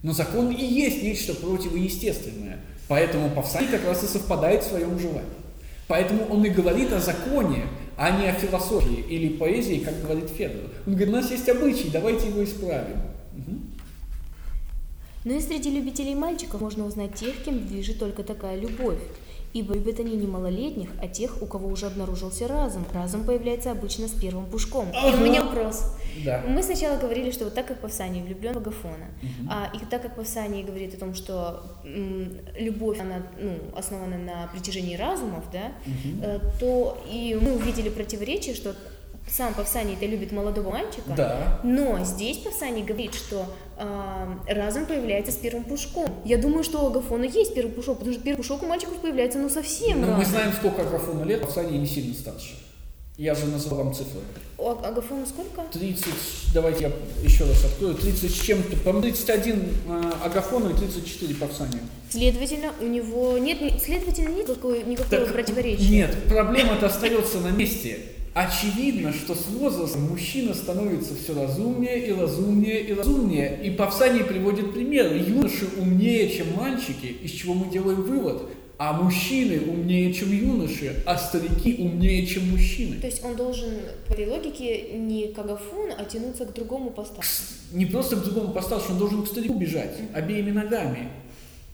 Но 0.03 0.13
закон 0.13 0.51
и 0.51 0.65
есть 0.65 1.05
нечто 1.05 1.35
противоестественное. 1.35 2.59
Поэтому 2.89 3.31
Павсаний 3.31 3.69
как 3.69 3.85
раз 3.85 4.03
и 4.03 4.09
совпадает 4.09 4.65
в 4.65 4.71
своем 4.71 4.99
желании. 4.99 5.39
Поэтому 5.89 6.27
он 6.27 6.45
и 6.45 6.51
говорит 6.51 6.93
о 6.93 7.01
законе, 7.01 7.65
а 7.97 8.11
не 8.11 8.29
о 8.29 8.33
философии 8.35 9.05
или 9.09 9.31
поэзии, 9.31 9.79
как 9.79 10.01
говорит 10.03 10.29
Федор. 10.29 10.71
Он 10.87 10.93
говорит, 10.93 11.09
у 11.09 11.17
нас 11.17 11.31
есть 11.31 11.49
обычай, 11.49 11.91
давайте 11.91 12.29
его 12.29 12.45
исправим. 12.45 12.99
Мгм. 13.33 13.73
Но 15.25 15.33
и 15.33 15.41
среди 15.41 15.71
любителей 15.71 16.15
мальчиков 16.15 16.61
можно 16.61 16.87
узнать 16.87 17.15
тех, 17.15 17.43
кем 17.43 17.67
движет 17.67 17.99
только 17.99 18.23
такая 18.23 18.59
любовь. 18.59 18.99
Ибо 19.55 19.75
любят 19.75 19.99
они 20.01 20.15
не 20.17 20.27
малолетних, 20.27 20.91
а 21.01 21.09
тех, 21.09 21.41
у 21.43 21.47
кого 21.47 21.69
уже 21.69 21.87
обнаружился 21.87 22.47
разум. 22.47 22.85
Разум 22.93 23.25
появляется 23.25 23.71
обычно 23.71 24.07
с 24.07 24.13
первым 24.13 24.47
пушком. 24.47 24.89
И 24.91 24.95
у 25.07 25.09
Ага. 25.09 25.25
меня 25.25 25.43
вопрос. 25.43 25.85
Да. 26.25 26.43
Мы 26.47 26.63
сначала 26.63 26.99
говорили, 26.99 27.31
что 27.31 27.45
вот 27.45 27.55
так 27.55 27.67
как 27.67 27.81
Павсаний 27.81 28.23
влюблен 28.23 28.53
в 28.55 28.59
Агафона, 28.59 29.07
Мгм. 29.23 29.49
а, 29.51 29.71
и 29.75 29.79
так 29.91 30.03
как 30.03 30.17
Павсаний 30.17 30.63
говорит 30.65 30.95
о 30.95 30.99
том, 30.99 31.15
что 31.15 31.63
м, 31.85 32.33
любовь, 32.59 33.01
она 33.01 33.23
ну, 33.41 33.55
основана 33.77 34.19
на 34.19 34.49
притяжении 34.53 34.97
разумов, 34.97 35.45
да, 35.53 35.73
Мгм. 35.87 36.23
э, 36.23 36.41
то 36.61 36.99
и 37.11 37.39
мы 37.41 37.55
увидели 37.57 37.89
противоречие, 37.89 38.55
что 38.55 38.75
сам 39.31 39.55
Павсаний-то 39.55 40.05
любит 40.07 40.33
молодого 40.33 40.71
мальчика, 40.71 41.11
Да. 41.17 41.61
но 41.65 42.05
здесь 42.05 42.39
Павсаний 42.39 42.83
говорит, 42.83 43.15
что 43.15 43.47
а, 43.77 44.29
разум 44.49 44.87
появляется 44.87 45.33
с 45.33 45.37
первым 45.37 45.65
пушком. 45.65 46.09
Я 46.25 46.39
думаю, 46.39 46.65
что 46.65 46.83
у 46.83 46.87
Агафона 46.89 47.25
есть 47.25 47.55
первый 47.55 47.71
пушок, 47.71 47.99
потому 47.99 48.15
что 48.15 48.23
первый 48.23 48.39
пушок 48.39 48.63
у 48.63 48.67
мальчиков 48.67 48.97
появляется 48.99 49.39
ну 49.39 49.49
совсем 49.49 50.01
Но 50.01 50.17
мы 50.17 50.25
знаем, 50.25 50.53
сколько 50.53 50.83
Агафону 50.83 51.25
лет, 51.25 51.41
Павсаний 51.41 51.79
не 51.79 51.87
сильно 51.87 52.15
старше. 52.15 52.55
Я 53.17 53.35
же 53.35 53.47
назвал 53.47 53.79
вам 53.85 53.95
цифры. 53.95 54.21
У 54.59 54.69
А- 54.69 54.79
Агафона 54.89 55.27
сколько? 55.27 55.63
30, 55.73 56.07
давайте 56.55 56.85
я 56.85 57.25
еще 57.25 57.45
раз 57.47 57.65
открою, 57.65 57.97
30 57.97 58.31
с 58.31 58.41
чем-то, 58.41 58.77
по-моему, 58.77 59.03
31 59.03 59.75
э, 59.89 60.13
Агафону 60.25 60.71
и 60.71 60.75
34 60.75 61.35
Павсанию. 61.35 61.81
Следовательно, 62.11 62.73
у 62.81 62.87
него 62.87 63.37
нет, 63.39 63.61
не- 63.61 63.77
следовательно, 63.81 64.29
нет 64.29 64.49
никакого, 64.49 64.75
никакого 64.75 65.23
Так, 65.25 65.33
противоречия. 65.33 65.89
Нет, 65.91 66.17
проблема-то 66.29 66.87
остается 66.87 67.39
на 67.41 67.49
месте. 67.49 67.99
Очевидно, 68.39 69.13
что 69.13 69.35
с 69.35 69.49
возрастом 69.49 70.03
мужчина 70.03 70.55
становится 70.55 71.13
все 71.17 71.35
разумнее 71.35 72.07
и 72.07 72.13
разумнее 72.13 72.83
и 72.83 72.95
разумнее. 72.95 73.59
И 73.65 73.71
Павсаний 73.71 74.23
приводит 74.23 74.73
пример. 74.73 75.13
Юноши 75.13 75.67
умнее, 75.77 76.31
чем 76.31 76.55
мальчики, 76.55 77.07
из 77.07 77.33
чего 77.33 77.55
мы 77.55 77.69
делаем 77.69 78.01
вывод. 78.03 78.43
А 78.79 78.93
мужчины 78.93 79.61
умнее, 79.69 80.15
чем 80.15 80.31
юноши, 80.31 81.03
а 81.05 81.19
старики 81.19 81.79
умнее, 81.81 82.25
чем 82.29 82.49
мужчины. 82.49 83.01
То 83.01 83.09
есть 83.09 83.25
он 83.25 83.35
должен 83.35 83.73
по 84.07 84.13
этой 84.13 84.29
логике 84.29 84.93
не 84.93 85.33
к 85.33 85.39
Агафону, 85.41 85.95
а 85.99 86.05
тянуться 86.05 86.45
к 86.45 86.55
другому 86.55 86.91
постарше. 86.91 87.43
Не 87.73 87.87
просто 87.87 88.15
к 88.15 88.23
другому 88.23 88.53
постарше, 88.53 88.93
он 88.93 88.99
должен 88.99 89.25
к 89.25 89.27
старику 89.27 89.55
бежать 89.55 89.97
обеими 90.15 90.53
ногами. 90.53 91.09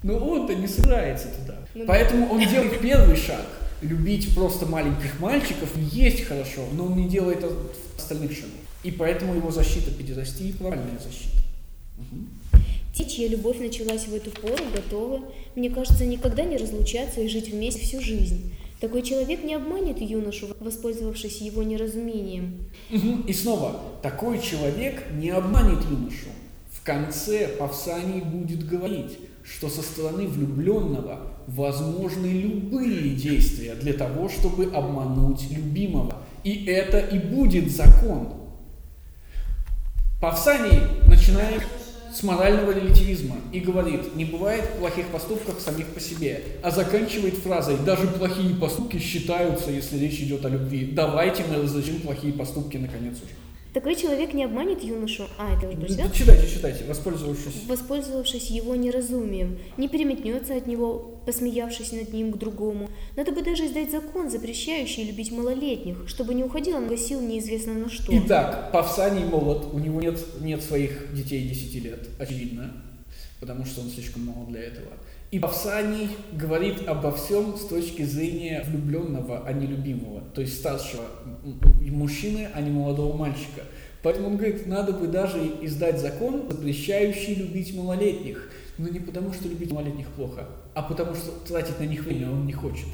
Но 0.02 0.16
он-то 0.16 0.54
не 0.54 0.66
собирается 0.66 1.28
туда. 1.28 1.56
Ну 1.74 1.84
да. 1.84 1.88
Поэтому 1.88 2.32
он 2.32 2.40
делает 2.40 2.80
первый 2.80 3.16
шаг. 3.16 3.44
Любить 3.84 4.34
просто 4.34 4.64
маленьких 4.64 5.20
мальчиков 5.20 5.68
есть 5.76 6.24
хорошо, 6.24 6.62
но 6.72 6.86
он 6.86 6.96
не 6.96 7.06
делает 7.06 7.44
остальных 7.98 8.32
шагов. 8.32 8.52
И 8.82 8.90
поэтому 8.90 9.34
его 9.34 9.50
защита 9.50 9.90
педерастии 9.90 10.52
правильная 10.52 10.98
защита. 10.98 11.36
Мгм. 11.98 12.28
Те, 12.94 13.04
чья 13.04 13.28
любовь 13.28 13.58
началась 13.58 14.06
в 14.06 14.14
эту 14.14 14.30
пору, 14.30 14.64
готовы, 14.74 15.20
мне 15.54 15.68
кажется, 15.68 16.06
никогда 16.06 16.44
не 16.44 16.56
разлучаться 16.56 17.20
и 17.20 17.28
жить 17.28 17.50
вместе 17.50 17.82
всю 17.82 18.00
жизнь. 18.00 18.54
Такой 18.80 19.02
человек 19.02 19.44
не 19.44 19.54
обманет 19.54 20.00
юношу, 20.00 20.48
воспользовавшись 20.60 21.42
его 21.42 21.62
неразумением. 21.62 22.66
Мгм. 22.88 23.22
И 23.26 23.32
снова, 23.34 23.80
такой 24.02 24.40
человек 24.40 25.02
не 25.12 25.28
обманет 25.28 25.84
юношу. 25.90 26.28
В 26.70 26.82
конце 26.82 27.48
Павсаний 27.48 28.22
будет 28.22 28.66
говорить, 28.66 29.18
что 29.42 29.68
со 29.68 29.82
стороны 29.82 30.26
влюбленного 30.26 31.33
возможны 31.46 32.26
любые 32.26 33.10
действия 33.10 33.74
для 33.74 33.92
того, 33.92 34.28
чтобы 34.28 34.64
обмануть 34.74 35.50
любимого. 35.50 36.16
И 36.42 36.66
это 36.66 36.98
и 36.98 37.18
будет 37.18 37.70
закон. 37.70 38.34
Павсаний 40.20 40.80
начинает 41.06 41.62
с 42.14 42.22
морального 42.22 42.70
релятивизма 42.70 43.36
и 43.52 43.60
говорит, 43.60 44.14
не 44.14 44.24
бывает 44.24 44.78
плохих 44.78 45.08
поступков 45.08 45.60
самих 45.60 45.88
по 45.88 46.00
себе, 46.00 46.42
а 46.62 46.70
заканчивает 46.70 47.34
фразой, 47.34 47.76
даже 47.84 48.06
плохие 48.06 48.54
поступки 48.54 48.98
считаются, 48.98 49.70
если 49.70 49.98
речь 49.98 50.20
идет 50.20 50.44
о 50.44 50.48
любви. 50.48 50.92
Давайте 50.92 51.44
мы 51.50 51.62
разрешим 51.62 52.00
плохие 52.00 52.32
поступки 52.32 52.76
наконец 52.76 53.16
уже. 53.16 53.32
Такой 53.74 53.96
человек 53.96 54.32
не 54.34 54.44
обманет 54.44 54.84
юношу, 54.84 55.26
а, 55.36 55.52
это 55.52 55.66
уже 55.66 55.76
прочитал? 55.76 56.08
Читайте, 56.12 56.48
читайте, 56.48 56.84
воспользовавшись. 56.84 57.64
Воспользовавшись 57.66 58.48
его 58.50 58.76
неразумием, 58.76 59.58
не 59.76 59.88
переметнется 59.88 60.54
от 60.56 60.68
него, 60.68 61.20
посмеявшись 61.26 61.90
над 61.90 62.12
ним 62.12 62.30
к 62.30 62.38
другому. 62.38 62.88
Надо 63.16 63.32
бы 63.32 63.42
даже 63.42 63.66
издать 63.66 63.90
закон, 63.90 64.30
запрещающий 64.30 65.02
любить 65.02 65.32
малолетних, 65.32 66.08
чтобы 66.08 66.34
не 66.34 66.44
уходило 66.44 66.78
много 66.78 66.96
сил 66.96 67.20
неизвестно 67.20 67.74
на 67.74 67.90
что. 67.90 68.12
Итак, 68.16 68.70
Павсаний 68.70 69.24
молод, 69.24 69.66
у 69.72 69.80
него 69.80 70.00
нет, 70.00 70.20
нет 70.40 70.62
своих 70.62 71.12
детей 71.12 71.48
10 71.48 71.84
лет, 71.84 72.08
очевидно, 72.20 72.72
потому 73.40 73.64
что 73.64 73.80
он 73.80 73.88
слишком 73.88 74.24
мало 74.24 74.46
для 74.46 74.60
этого. 74.60 74.86
И 75.34 75.40
Павсаний 75.40 76.10
говорит 76.30 76.86
обо 76.86 77.10
всем 77.10 77.56
с 77.56 77.66
точки 77.66 78.02
зрения 78.02 78.62
влюбленного, 78.68 79.42
а 79.44 79.52
не 79.52 79.66
любимого, 79.66 80.20
то 80.32 80.40
есть 80.40 80.56
старшего 80.58 81.02
мужчины, 81.80 82.50
а 82.54 82.60
не 82.60 82.70
молодого 82.70 83.16
мальчика. 83.16 83.62
Поэтому 84.04 84.28
он 84.28 84.36
говорит, 84.36 84.68
надо 84.68 84.92
бы 84.92 85.08
даже 85.08 85.40
издать 85.62 85.98
закон, 85.98 86.44
запрещающий 86.48 87.34
любить 87.34 87.74
малолетних. 87.74 88.48
Но 88.78 88.86
не 88.86 89.00
потому, 89.00 89.32
что 89.32 89.48
любить 89.48 89.72
малолетних 89.72 90.06
плохо, 90.10 90.46
а 90.72 90.82
потому 90.82 91.16
что 91.16 91.32
тратить 91.48 91.80
на 91.80 91.84
них 91.84 92.04
время 92.04 92.30
он 92.30 92.46
не 92.46 92.52
хочет. 92.52 92.86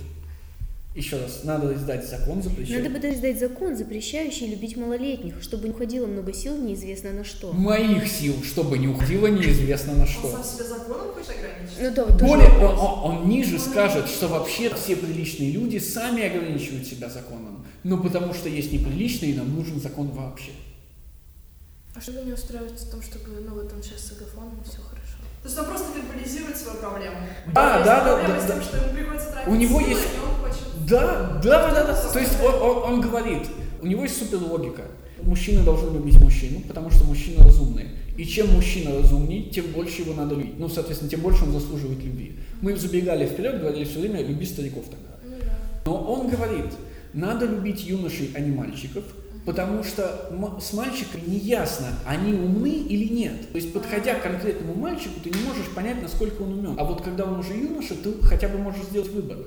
Еще 0.93 1.19
раз, 1.21 1.45
надо 1.45 1.73
издать 1.75 2.09
закон 2.09 2.43
запрещающий. 2.43 2.83
Надо 2.83 2.91
бы 2.91 2.99
даже 2.99 3.15
издать 3.15 3.39
закон, 3.39 3.77
запрещающий 3.77 4.49
любить 4.49 4.77
малолетних, 4.77 5.41
чтобы 5.41 5.69
не 5.69 5.71
уходило 5.71 6.07
много 6.07 6.33
сил 6.33 6.57
неизвестно 6.57 7.13
на 7.13 7.23
что. 7.25 7.53
Моих 7.53 8.09
сил, 8.09 8.35
чтобы 8.43 8.77
не 8.77 8.89
уходило 8.89 9.29
неизвестно 9.29 9.93
на 9.95 10.01
Он 10.03 10.07
что. 10.09 10.33
сам 10.33 10.43
себя 10.43 10.65
законом 10.65 11.13
хочет 11.15 11.31
ограничить? 11.31 11.77
Ну 11.81 11.95
да, 11.95 12.05
вот 12.07 12.21
Более, 12.21 12.49
он, 12.59 12.77
он- 12.79 13.19
он 13.23 13.29
ниже 13.29 13.61
скажет, 13.61 14.09
что 14.09 14.27
вообще 14.27 14.75
все 14.75 14.97
приличные 14.97 15.53
люди 15.53 15.79
сами 15.79 16.25
ограничивают 16.25 16.85
себя 16.85 17.09
законом. 17.09 17.65
Но 17.85 17.97
потому 18.03 18.35
что 18.35 18.49
есть 18.49 18.73
неприличные, 18.73 19.37
нам 19.37 19.55
нужен 19.55 19.81
закон 19.81 20.09
вообще. 20.09 20.51
А 21.95 22.01
что 22.01 22.11
вы 22.13 22.23
не 22.23 22.33
устраиваете 22.33 22.85
в 22.85 22.91
том, 22.91 23.01
чтобы, 23.01 23.27
ну 23.47 23.55
вот 23.55 23.73
он 23.73 23.81
сейчас 23.83 24.01
с 24.01 24.13
агафоном, 24.13 24.61
все 24.65 24.79
хорошо. 24.83 25.19
То 25.43 25.49
есть 25.49 25.59
он 25.59 25.65
просто 25.67 25.87
вербализирует 25.97 26.57
свою 26.57 26.79
проблему. 26.79 27.17
Да, 27.55 27.75
Есть 27.77 27.87
да, 27.87 28.05
да, 28.05 28.27
да, 28.29 28.41
с 28.41 28.45
да. 28.47 28.55
тем, 28.55 28.63
что 28.63 28.77
ему 28.77 28.93
приходится 28.95 29.31
тратить 29.33 29.49
У 29.49 29.55
него 29.55 29.81
силы, 29.81 29.91
есть- 29.91 30.03
и 30.05 30.19
он 30.21 30.35
хочет... 30.51 30.87
Да, 30.87 31.41
да, 31.43 31.71
да, 31.73 31.87
да. 31.87 31.95
То 32.13 32.19
есть 32.19 32.33
он, 32.45 32.55
он- 32.55 32.93
он 32.93 33.01
говорит, 33.01 33.49
у 33.81 33.87
него 33.87 34.03
есть 34.03 34.19
супер 34.19 34.39
логика. 34.39 34.83
Мужчины 35.23 35.63
должны 35.63 35.95
любить 35.97 36.21
мужчину, 36.21 36.61
потому 36.69 36.91
что 36.91 37.05
мужчина 37.05 37.45
разумный. 37.45 37.89
И 38.17 38.25
чем 38.27 38.49
мужчина 38.53 38.95
разумней, 38.99 39.49
тем 39.51 39.67
больше 39.67 40.03
его 40.03 40.13
надо 40.15 40.35
любить. 40.35 40.59
Ну, 40.59 40.69
соответственно, 40.69 41.11
тем 41.11 41.21
больше 41.21 41.45
он 41.45 41.53
заслуживает 41.53 42.03
любви. 42.05 42.39
Мы 42.61 42.77
забегали 42.77 43.27
вперед, 43.27 43.61
говорили 43.61 43.85
все 43.85 44.01
время, 44.01 44.23
люби 44.23 44.45
стариков 44.45 44.85
тогда. 44.85 45.17
Ну 45.25 45.37
да. 45.41 45.53
Но 45.87 45.97
он 46.13 46.29
говорит, 46.29 46.67
надо 47.15 47.47
любить 47.47 47.85
юношей, 47.85 48.31
а 48.35 48.41
не 48.41 48.51
мальчиков, 48.55 49.05
потому 49.51 49.83
что 49.83 50.31
с 50.61 50.73
мальчиками 50.75 51.23
не 51.27 51.39
ясно, 51.39 51.89
они 52.07 52.35
умны 52.35 52.71
или 52.71 53.13
нет. 53.13 53.51
То 53.51 53.57
есть, 53.57 53.73
подходя 53.73 54.15
к 54.15 54.23
конкретному 54.23 54.75
мальчику, 54.75 55.19
ты 55.21 55.31
не 55.31 55.43
можешь 55.43 55.67
понять, 55.75 56.01
насколько 56.01 56.43
он 56.43 56.53
умен. 56.53 56.77
А 56.79 56.85
вот 56.85 57.03
когда 57.03 57.25
он 57.25 57.41
уже 57.41 57.55
юноша, 57.55 57.97
ты 57.97 58.13
хотя 58.23 58.47
бы 58.47 58.59
можешь 58.59 58.85
сделать 58.85 59.09
выбор. 59.09 59.39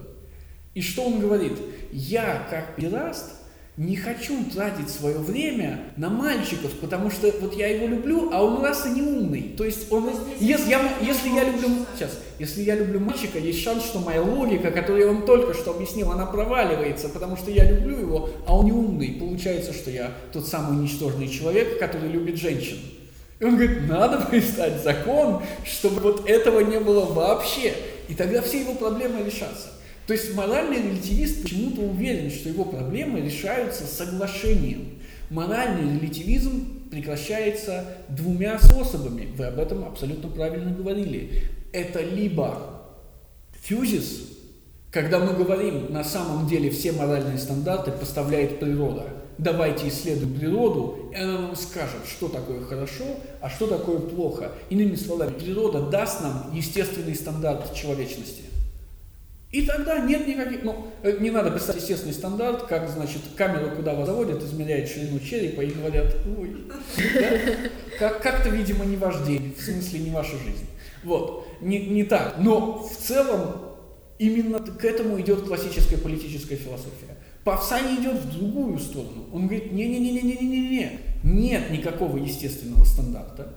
И 0.73 0.81
что 0.81 1.05
он 1.05 1.21
говорит? 1.21 1.57
Я, 1.93 2.45
как 2.49 2.75
педаст, 2.75 3.31
не 3.75 3.95
хочу 3.95 4.45
тратить 4.53 4.89
свое 4.89 5.17
время 5.17 5.79
на 5.97 6.09
мальчиков, 6.09 6.71
потому 6.79 7.09
что 7.09 7.33
вот 7.41 7.55
я 7.55 7.67
его 7.67 7.87
люблю, 7.87 8.29
а 8.31 8.43
он 8.43 8.63
раз 8.63 8.85
и 8.85 8.89
не 8.89 9.01
умный. 9.01 9.55
То 9.57 9.63
есть 9.63 9.91
он, 9.91 10.11
если 10.39 10.69
я, 10.69 10.91
если 11.01 11.29
я 11.29 11.43
люблю, 11.43 11.69
сейчас, 11.95 12.19
если 12.37 12.61
я 12.61 12.75
люблю 12.75 12.99
мальчика, 12.99 13.39
есть 13.39 13.63
шанс, 13.63 13.83
что 13.85 13.97
моя 13.97 14.21
логика, 14.21 14.69
которую 14.69 15.09
он 15.09 15.25
только 15.25 15.55
что 15.55 15.71
объяснил, 15.71 16.11
она 16.11 16.27
проваливается, 16.27 17.09
потому 17.09 17.35
что 17.35 17.49
я 17.49 17.67
люблю 17.67 17.97
его, 17.97 18.29
а 18.45 18.55
он 18.55 18.65
не 18.65 18.71
умный. 18.71 19.17
Получается, 19.19 19.73
что 19.73 19.89
я 19.89 20.11
тот 20.31 20.47
самый 20.47 20.77
ничтожный 20.77 21.27
человек, 21.27 21.79
который 21.79 22.09
любит 22.09 22.37
женщин. 22.37 22.77
И 23.39 23.43
он 23.43 23.55
говорит, 23.55 23.89
надо 23.89 24.23
признать 24.29 24.83
закон, 24.83 25.41
чтобы 25.65 25.99
вот 25.99 26.29
этого 26.29 26.59
не 26.59 26.79
было 26.79 27.05
вообще. 27.05 27.73
И 28.07 28.13
тогда 28.13 28.43
все 28.43 28.61
его 28.61 28.75
проблемы 28.75 29.23
решатся. 29.23 29.69
То 30.07 30.13
есть 30.13 30.35
моральный 30.35 30.77
релятивист 30.77 31.43
почему-то 31.43 31.81
уверен, 31.81 32.29
что 32.29 32.49
его 32.49 32.65
проблемы 32.65 33.21
решаются 33.21 33.85
соглашением. 33.85 34.99
Моральный 35.29 35.99
релятивизм 35.99 36.89
прекращается 36.89 37.85
двумя 38.09 38.59
способами. 38.59 39.29
Вы 39.37 39.45
об 39.45 39.59
этом 39.59 39.85
абсолютно 39.85 40.29
правильно 40.29 40.71
говорили. 40.71 41.43
Это 41.71 42.01
либо 42.01 42.83
фьюзис, 43.61 44.29
когда 44.91 45.19
мы 45.19 45.33
говорим, 45.33 45.91
на 45.91 46.03
самом 46.03 46.47
деле 46.47 46.69
все 46.69 46.91
моральные 46.91 47.39
стандарты 47.39 47.91
поставляет 47.91 48.59
природа. 48.59 49.07
Давайте 49.39 49.87
исследуем 49.87 50.35
природу, 50.35 51.09
и 51.11 51.15
она 51.15 51.39
нам 51.39 51.55
скажет, 51.55 52.01
что 52.07 52.27
такое 52.27 52.61
хорошо, 52.61 53.05
а 53.41 53.49
что 53.49 53.65
такое 53.65 53.97
плохо. 53.97 54.51
Иными 54.69 54.95
словами, 54.95 55.31
природа 55.31 55.81
даст 55.89 56.21
нам 56.21 56.51
естественный 56.53 57.15
стандарт 57.15 57.73
человечности. 57.73 58.43
И 59.53 59.61
тогда 59.61 59.99
нет 59.99 60.27
никаких, 60.27 60.63
ну, 60.63 60.87
э, 61.03 61.17
не 61.19 61.29
надо 61.29 61.51
писать 61.51 61.75
естественный 61.75 62.15
стандарт, 62.15 62.63
как, 62.63 62.89
значит, 62.89 63.21
камеру, 63.37 63.75
куда 63.75 63.93
вас 63.93 64.07
заводят, 64.07 64.41
измеряют 64.41 64.89
ширину 64.89 65.19
черепа 65.19 65.61
и 65.61 65.69
говорят, 65.69 66.15
ой, 66.39 66.65
да? 67.13 67.29
как, 67.99 68.19
как-то, 68.23 68.49
видимо, 68.49 68.83
не 68.83 68.97
ваш 68.97 69.21
день, 69.27 69.55
в 69.55 69.61
смысле, 69.61 69.99
не 69.99 70.09
ваша 70.09 70.37
жизнь. 70.39 70.65
Вот, 71.03 71.47
не, 71.61 71.85
не 71.85 72.03
так. 72.03 72.37
Но 72.39 72.79
в 72.79 72.97
целом 72.97 73.75
именно 74.17 74.57
к 74.59 74.83
этому 74.83 75.21
идет 75.21 75.43
классическая 75.43 75.97
политическая 75.97 76.55
философия. 76.55 77.15
Павсани 77.43 78.01
идет 78.01 78.21
в 78.21 78.31
другую 78.35 78.79
сторону. 78.79 79.27
Он 79.31 79.45
говорит, 79.45 79.71
не-не-не-не-не-не-не, 79.71 80.99
нет 81.21 81.69
никакого 81.69 82.17
естественного 82.17 82.85
стандарта, 82.85 83.53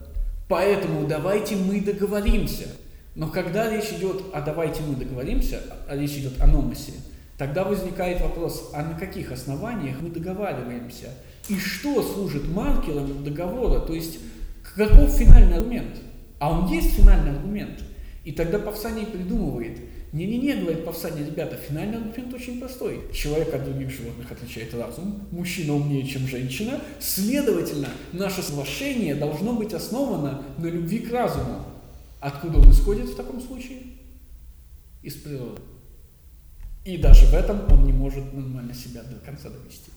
поэтому 0.46 1.06
давайте 1.06 1.56
мы 1.56 1.80
договоримся. 1.80 2.66
Но 3.16 3.28
когда 3.28 3.70
речь 3.70 3.90
идет 3.92 4.24
о 4.34 4.42
давайте 4.42 4.82
мы 4.82 4.94
договоримся, 4.94 5.62
а 5.88 5.96
речь 5.96 6.12
идет 6.12 6.38
о 6.38 6.46
номосе, 6.46 6.92
тогда 7.38 7.64
возникает 7.64 8.20
вопрос, 8.20 8.70
а 8.74 8.82
на 8.82 8.94
каких 8.98 9.32
основаниях 9.32 9.96
мы 10.02 10.10
договариваемся? 10.10 11.08
И 11.48 11.58
что 11.58 12.02
служит 12.02 12.46
маркером 12.46 13.24
договора? 13.24 13.80
То 13.80 13.94
есть 13.94 14.18
каков 14.76 15.10
финальный 15.10 15.56
аргумент? 15.56 15.96
А 16.38 16.52
он 16.52 16.70
есть 16.70 16.90
финальный 16.90 17.30
аргумент. 17.30 17.82
И 18.24 18.32
тогда 18.32 18.58
Павсаний 18.58 19.06
придумывает, 19.06 19.78
не-не-не, 20.12 20.56
говорит 20.56 20.84
Павсаний, 20.84 21.24
ребята, 21.24 21.56
финальный 21.56 21.96
аргумент 21.96 22.34
очень 22.34 22.58
простой. 22.60 23.00
Человек 23.14 23.54
от 23.54 23.64
других 23.64 23.90
животных 23.90 24.30
отличает 24.30 24.74
разум, 24.74 25.22
мужчина 25.30 25.74
умнее, 25.74 26.06
чем 26.06 26.26
женщина, 26.26 26.80
следовательно, 26.98 27.88
наше 28.12 28.42
соглашение 28.42 29.14
должно 29.14 29.54
быть 29.54 29.72
основано 29.72 30.42
на 30.58 30.66
любви 30.66 30.98
к 30.98 31.10
разуму. 31.12 31.64
Откуда 32.20 32.58
он 32.58 32.70
исходит 32.70 33.08
в 33.08 33.16
таком 33.16 33.40
случае? 33.40 33.82
Из 35.02 35.14
природы. 35.14 35.60
И 36.84 36.98
даже 36.98 37.26
в 37.26 37.34
этом 37.34 37.70
он 37.72 37.84
не 37.84 37.92
может 37.92 38.32
нормально 38.32 38.74
себя 38.74 39.02
до 39.02 39.16
конца 39.16 39.48
довести. 39.50 39.90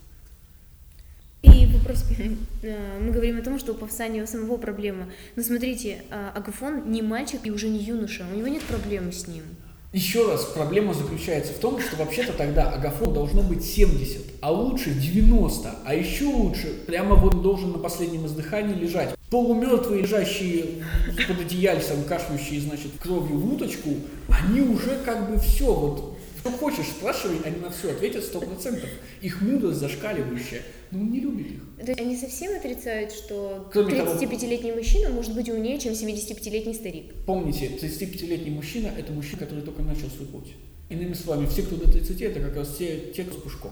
И 1.41 1.65
вопрос, 1.67 2.05
э, 2.61 2.99
мы 2.99 3.11
говорим 3.11 3.37
о 3.37 3.41
том, 3.41 3.59
что 3.59 3.73
у 3.73 3.75
Павсания 3.75 4.23
у 4.23 4.27
самого 4.27 4.57
проблема. 4.57 5.07
Но 5.35 5.43
смотрите, 5.43 6.03
э, 6.09 6.31
Агафон 6.35 6.91
не 6.91 7.01
мальчик 7.01 7.41
и 7.45 7.51
уже 7.51 7.69
не 7.69 7.79
юноша, 7.79 8.25
у 8.31 8.35
него 8.35 8.47
нет 8.47 8.63
проблемы 8.63 9.11
с 9.11 9.27
ним. 9.27 9.43
Еще 9.91 10.31
раз, 10.31 10.45
проблема 10.45 10.93
заключается 10.93 11.51
в 11.51 11.57
том, 11.57 11.79
что 11.79 11.95
вообще-то 11.95 12.33
тогда 12.33 12.69
агафон 12.69 13.11
должно 13.11 13.41
быть 13.41 13.65
70, 13.65 14.21
а 14.39 14.51
лучше 14.51 14.91
90, 14.91 15.77
а 15.83 15.95
еще 15.95 16.25
лучше 16.25 16.75
прямо 16.85 17.15
вот 17.15 17.41
должен 17.41 17.71
на 17.71 17.79
последнем 17.79 18.27
издыхании 18.27 18.75
лежать. 18.75 19.15
Полумертвые, 19.31 20.03
лежащие 20.03 20.83
под 21.27 21.39
одеяльцем, 21.39 22.03
кашляющие, 22.03 22.61
значит, 22.61 22.91
кровью 23.01 23.39
в 23.39 23.51
уточку, 23.51 23.89
они 24.27 24.61
уже 24.61 24.95
как 25.03 25.27
бы 25.27 25.39
все, 25.39 25.73
вот, 25.73 26.18
что 26.49 26.57
хочешь, 26.57 26.87
спрашивай, 26.87 27.37
они 27.45 27.57
на 27.57 27.69
все 27.69 27.91
ответят 27.91 28.23
100%. 28.23 28.85
Их 29.21 29.41
мудрость 29.41 29.79
зашкаливающая, 29.79 30.61
но 30.91 30.99
он 30.99 31.11
не 31.11 31.19
любит 31.19 31.47
их. 31.51 31.59
То 31.85 31.91
есть 31.91 32.01
они 32.01 32.17
совсем 32.17 32.55
отрицают, 32.55 33.11
что 33.11 33.69
Кроме 33.71 33.95
того- 33.95 34.13
35-летний 34.13 34.71
мужчина 34.71 35.09
может 35.09 35.33
быть 35.33 35.49
умнее, 35.49 35.79
чем 35.79 35.93
75-летний 35.93 36.73
старик. 36.73 37.13
Помните, 37.25 37.71
35-летний 37.81 38.51
мужчина– 38.51 38.91
это 38.97 39.11
мужчина, 39.11 39.37
который 39.39 39.63
только 39.63 39.81
начал 39.81 40.09
свой 40.09 40.27
путь. 40.27 40.53
Иными 40.89 41.13
словами, 41.13 41.47
все, 41.47 41.61
кто 41.61 41.75
до 41.75 41.91
30, 41.91 42.21
это 42.21 42.39
как 42.39 42.55
раз 42.55 42.75
те, 42.77 43.11
те 43.15 43.23
кто 43.23 43.37
с 43.37 43.41
пушком. 43.43 43.71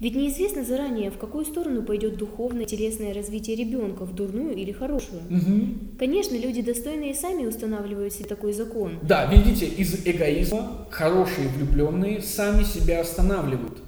Ведь 0.00 0.16
неизвестно 0.16 0.64
заранее, 0.64 1.10
в 1.10 1.18
какую 1.18 1.44
сторону 1.44 1.82
пойдет 1.82 2.16
духовное, 2.16 2.64
телесное 2.64 3.12
развитие 3.12 3.54
ребенка, 3.54 4.06
в 4.06 4.14
дурную 4.14 4.56
или 4.56 4.72
хорошую. 4.72 5.20
Мгм. 5.28 5.96
Конечно, 5.98 6.34
люди 6.36 6.62
достойные 6.62 7.14
сами 7.14 7.44
устанавливают 7.44 8.14
себе 8.14 8.24
такой 8.24 8.54
закон. 8.54 8.98
Да, 9.02 9.26
видите, 9.26 9.66
из 9.66 9.94
эгоизма 10.06 10.88
хорошие 10.90 11.48
влюбленные 11.48 12.22
сами 12.22 12.64
себя 12.64 13.02
останавливают. 13.02 13.82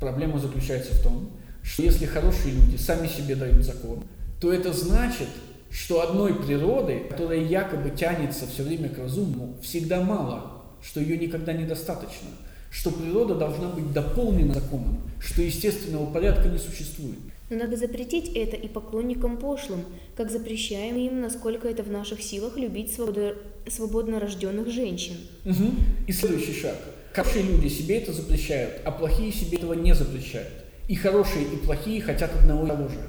Проблема 0.00 0.40
заключается 0.40 0.92
в 0.94 1.02
том, 1.02 1.30
что 1.62 1.84
если 1.84 2.06
хорошие 2.06 2.54
люди 2.54 2.76
сами 2.76 3.06
себе 3.06 3.36
дают 3.36 3.64
закон, 3.64 4.02
то 4.40 4.52
это 4.52 4.72
значит, 4.72 5.28
что 5.70 6.00
одной 6.02 6.34
природы, 6.34 7.04
которая 7.08 7.44
якобы 7.44 7.90
тянется 7.90 8.48
все 8.48 8.64
время 8.64 8.88
к 8.88 8.98
разуму, 8.98 9.58
всегда 9.62 10.02
мало, 10.02 10.62
что 10.82 10.98
ее 11.00 11.18
никогда 11.18 11.52
недостаточно, 11.52 12.28
что 12.70 12.90
природа 12.90 13.34
должна 13.34 13.68
быть 13.68 13.92
дополнена 13.92 14.54
законом, 14.54 15.00
что 15.20 15.42
естественного 15.42 16.06
порядка 16.06 16.48
не 16.48 16.58
существует. 16.58 17.18
Но 17.50 17.56
надо 17.56 17.76
запретить 17.76 18.30
это 18.34 18.56
и 18.56 18.68
поклонникам 18.68 19.38
пошлым, 19.38 19.84
как 20.16 20.30
запрещаем 20.30 20.96
им, 20.96 21.20
насколько 21.20 21.66
это 21.66 21.82
в 21.82 21.90
наших 21.90 22.22
силах, 22.22 22.56
любить 22.58 22.92
свободо... 22.92 23.36
свободно 23.66 24.20
рожденных 24.20 24.70
женщин. 24.70 25.14
Мгм. 25.44 25.74
И 26.06 26.12
следующий 26.12 26.52
шаг. 26.52 26.76
Хорошие 27.14 27.44
люди 27.44 27.68
себе 27.68 27.98
это 27.98 28.12
запрещают, 28.12 28.74
а 28.84 28.90
плохие 28.90 29.32
себе 29.32 29.56
этого 29.58 29.72
не 29.72 29.94
запрещают. 29.94 30.52
И 30.88 30.94
хорошие, 30.94 31.44
и 31.44 31.56
плохие 31.56 32.02
хотят 32.02 32.34
одного 32.34 32.66
и 32.66 32.68
того 32.68 32.88
же. 32.88 33.00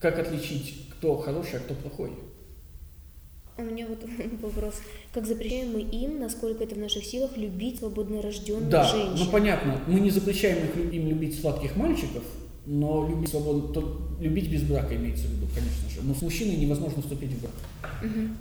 Как 0.00 0.18
отличить, 0.18 0.88
кто 0.90 1.16
хороший, 1.16 1.58
а 1.58 1.60
кто 1.60 1.74
плохой? 1.74 2.10
У 3.58 3.62
меня 3.62 3.86
вот 3.86 4.04
вопрос. 4.42 4.74
Как 5.12 5.26
запрещаем 5.26 5.72
мы 5.72 5.80
им, 5.80 6.18
насколько 6.20 6.64
это 6.64 6.74
в 6.74 6.78
наших 6.78 7.04
силах, 7.04 7.36
любить 7.36 7.78
свободно 7.78 8.20
рожденных 8.20 8.68
Да, 8.68 8.84
женщин? 8.84 9.14
ну 9.24 9.30
понятно, 9.30 9.80
мы 9.86 10.00
не 10.00 10.10
запрещаем 10.10 10.58
их, 10.66 10.92
им 10.92 11.08
любить 11.08 11.40
сладких 11.40 11.74
мальчиков, 11.76 12.22
но 12.66 13.08
любить 13.08 13.30
свободно, 13.30 13.72
то- 13.72 13.98
любить 14.20 14.50
без 14.50 14.62
брака 14.62 14.94
имеется 14.96 15.26
в 15.26 15.30
виду, 15.30 15.46
конечно 15.54 15.88
же. 15.88 16.02
Но 16.02 16.14
с 16.14 16.20
мужчиной 16.20 16.56
невозможно 16.56 17.00
вступить 17.00 17.30
в 17.30 17.40
брак. 17.40 17.52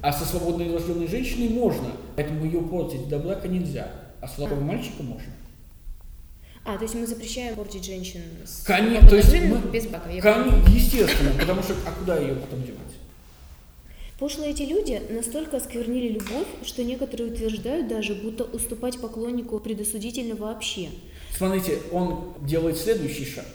А 0.02 0.12
со 0.12 0.26
свободно 0.26 0.72
рожденной 0.74 1.08
женщиной 1.08 1.48
можно, 1.50 1.92
поэтому 2.16 2.44
ее 2.46 2.62
портить 2.62 3.08
до 3.08 3.20
брака 3.20 3.48
нельзя. 3.48 3.92
а 4.22 4.28
сладкого 4.28 4.60
мальчика 4.60 5.04
можно. 5.04 5.32
А, 6.66 6.78
то 6.78 6.84
есть 6.84 6.96
мы 6.96 7.06
запрещаем 7.06 7.56
портить 7.56 7.86
женщин 7.86 8.22
с 8.44 8.64
Конечно, 8.64 9.08
то 9.08 9.16
есть 9.16 9.32
мы- 9.34 9.62
без 9.72 9.86
брака. 9.86 10.10
Кон-. 10.20 10.64
Естественно, 10.74 11.30
потому 11.40 11.62
что 11.62 11.74
а 11.86 11.92
куда 11.92 12.18
ее 12.18 12.34
потом 12.36 12.64
девать? 12.64 12.80
Пошлые 14.20 14.52
эти 14.52 14.62
люди 14.64 15.02
настолько 15.10 15.58
осквернили 15.58 16.08
любовь, 16.14 16.48
что 16.64 16.84
некоторые 16.86 17.34
утверждают 17.34 17.90
даже, 17.90 18.16
будто 18.16 18.46
уступать 18.46 18.98
поклоннику 19.00 19.60
предосудительно 19.60 20.36
вообще. 20.36 20.88
Смотрите, 21.38 21.80
он 21.92 22.34
делает 22.42 22.78
следующий 22.78 23.26
шаг. 23.26 23.46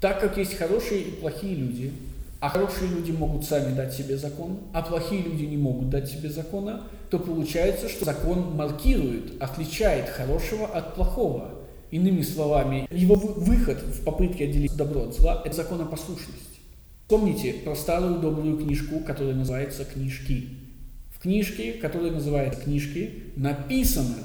Так 0.00 0.20
как 0.20 0.38
есть 0.38 0.54
хорошие 0.54 1.00
и 1.00 1.10
плохие 1.10 1.56
люди, 1.56 1.92
а 2.38 2.48
хорошие 2.48 2.88
люди 2.88 3.10
могут 3.10 3.44
сами 3.44 3.74
дать 3.74 3.92
себе 3.92 4.16
закон, 4.16 4.58
а 4.72 4.82
плохие 4.82 5.20
люди 5.22 5.42
не 5.42 5.56
могут 5.56 5.90
дать 5.90 6.08
себе 6.08 6.30
закона, 6.30 6.84
то 7.10 7.18
получается, 7.18 7.88
что 7.88 8.04
закон 8.04 8.54
маркирует, 8.54 9.42
отличает 9.42 10.08
хорошего 10.08 10.66
от 10.68 10.94
плохого. 10.94 11.50
Иными 11.90 12.22
словами, 12.22 12.86
его 12.92 13.16
вы- 13.16 13.32
выход 13.32 13.78
в 13.78 14.04
попытке 14.04 14.44
отделить 14.44 14.76
добро 14.76 15.04
от 15.08 15.16
зла– 15.16 15.42
это 15.44 15.56
законопослушность. 15.56 16.57
Помните 17.08 17.54
про 17.64 17.74
старую 17.74 18.20
добрую 18.20 18.58
книжку, 18.58 19.00
которая 19.00 19.34
называется 19.34 19.86
«Книжки». 19.86 20.50
В 21.10 21.20
книжке, 21.20 21.72
которая 21.72 22.10
называется 22.10 22.60
«Книжки», 22.60 23.32
написано, 23.34 24.16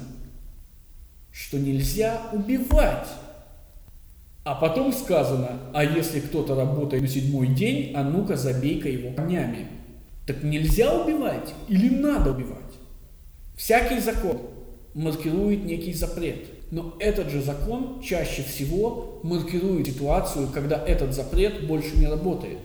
что 1.32 1.58
нельзя 1.58 2.20
убивать. 2.34 3.08
А 4.44 4.54
потом 4.54 4.92
сказано, 4.92 5.52
а 5.72 5.82
если 5.82 6.20
кто-то 6.20 6.54
работает 6.54 7.02
на 7.02 7.08
седьмой 7.08 7.48
день, 7.48 7.94
а 7.94 8.04
ну-ка 8.04 8.36
забей-ка 8.36 8.90
его 8.90 9.14
камнями. 9.14 9.66
Так 10.26 10.42
нельзя 10.42 10.94
убивать 10.94 11.54
или 11.68 11.88
надо 11.88 12.32
убивать? 12.32 12.60
Всякий 13.56 13.98
закон 13.98 14.42
маркирует 14.92 15.64
некий 15.64 15.94
запрет. 15.94 16.70
Но 16.70 16.96
этот 16.98 17.30
же 17.30 17.40
закон 17.40 18.02
чаще 18.02 18.42
всего 18.42 19.20
маркирует 19.22 19.86
ситуацию, 19.86 20.48
когда 20.52 20.76
этот 20.84 21.14
запрет 21.14 21.66
больше 21.66 21.96
не 21.96 22.06
работает. 22.06 22.58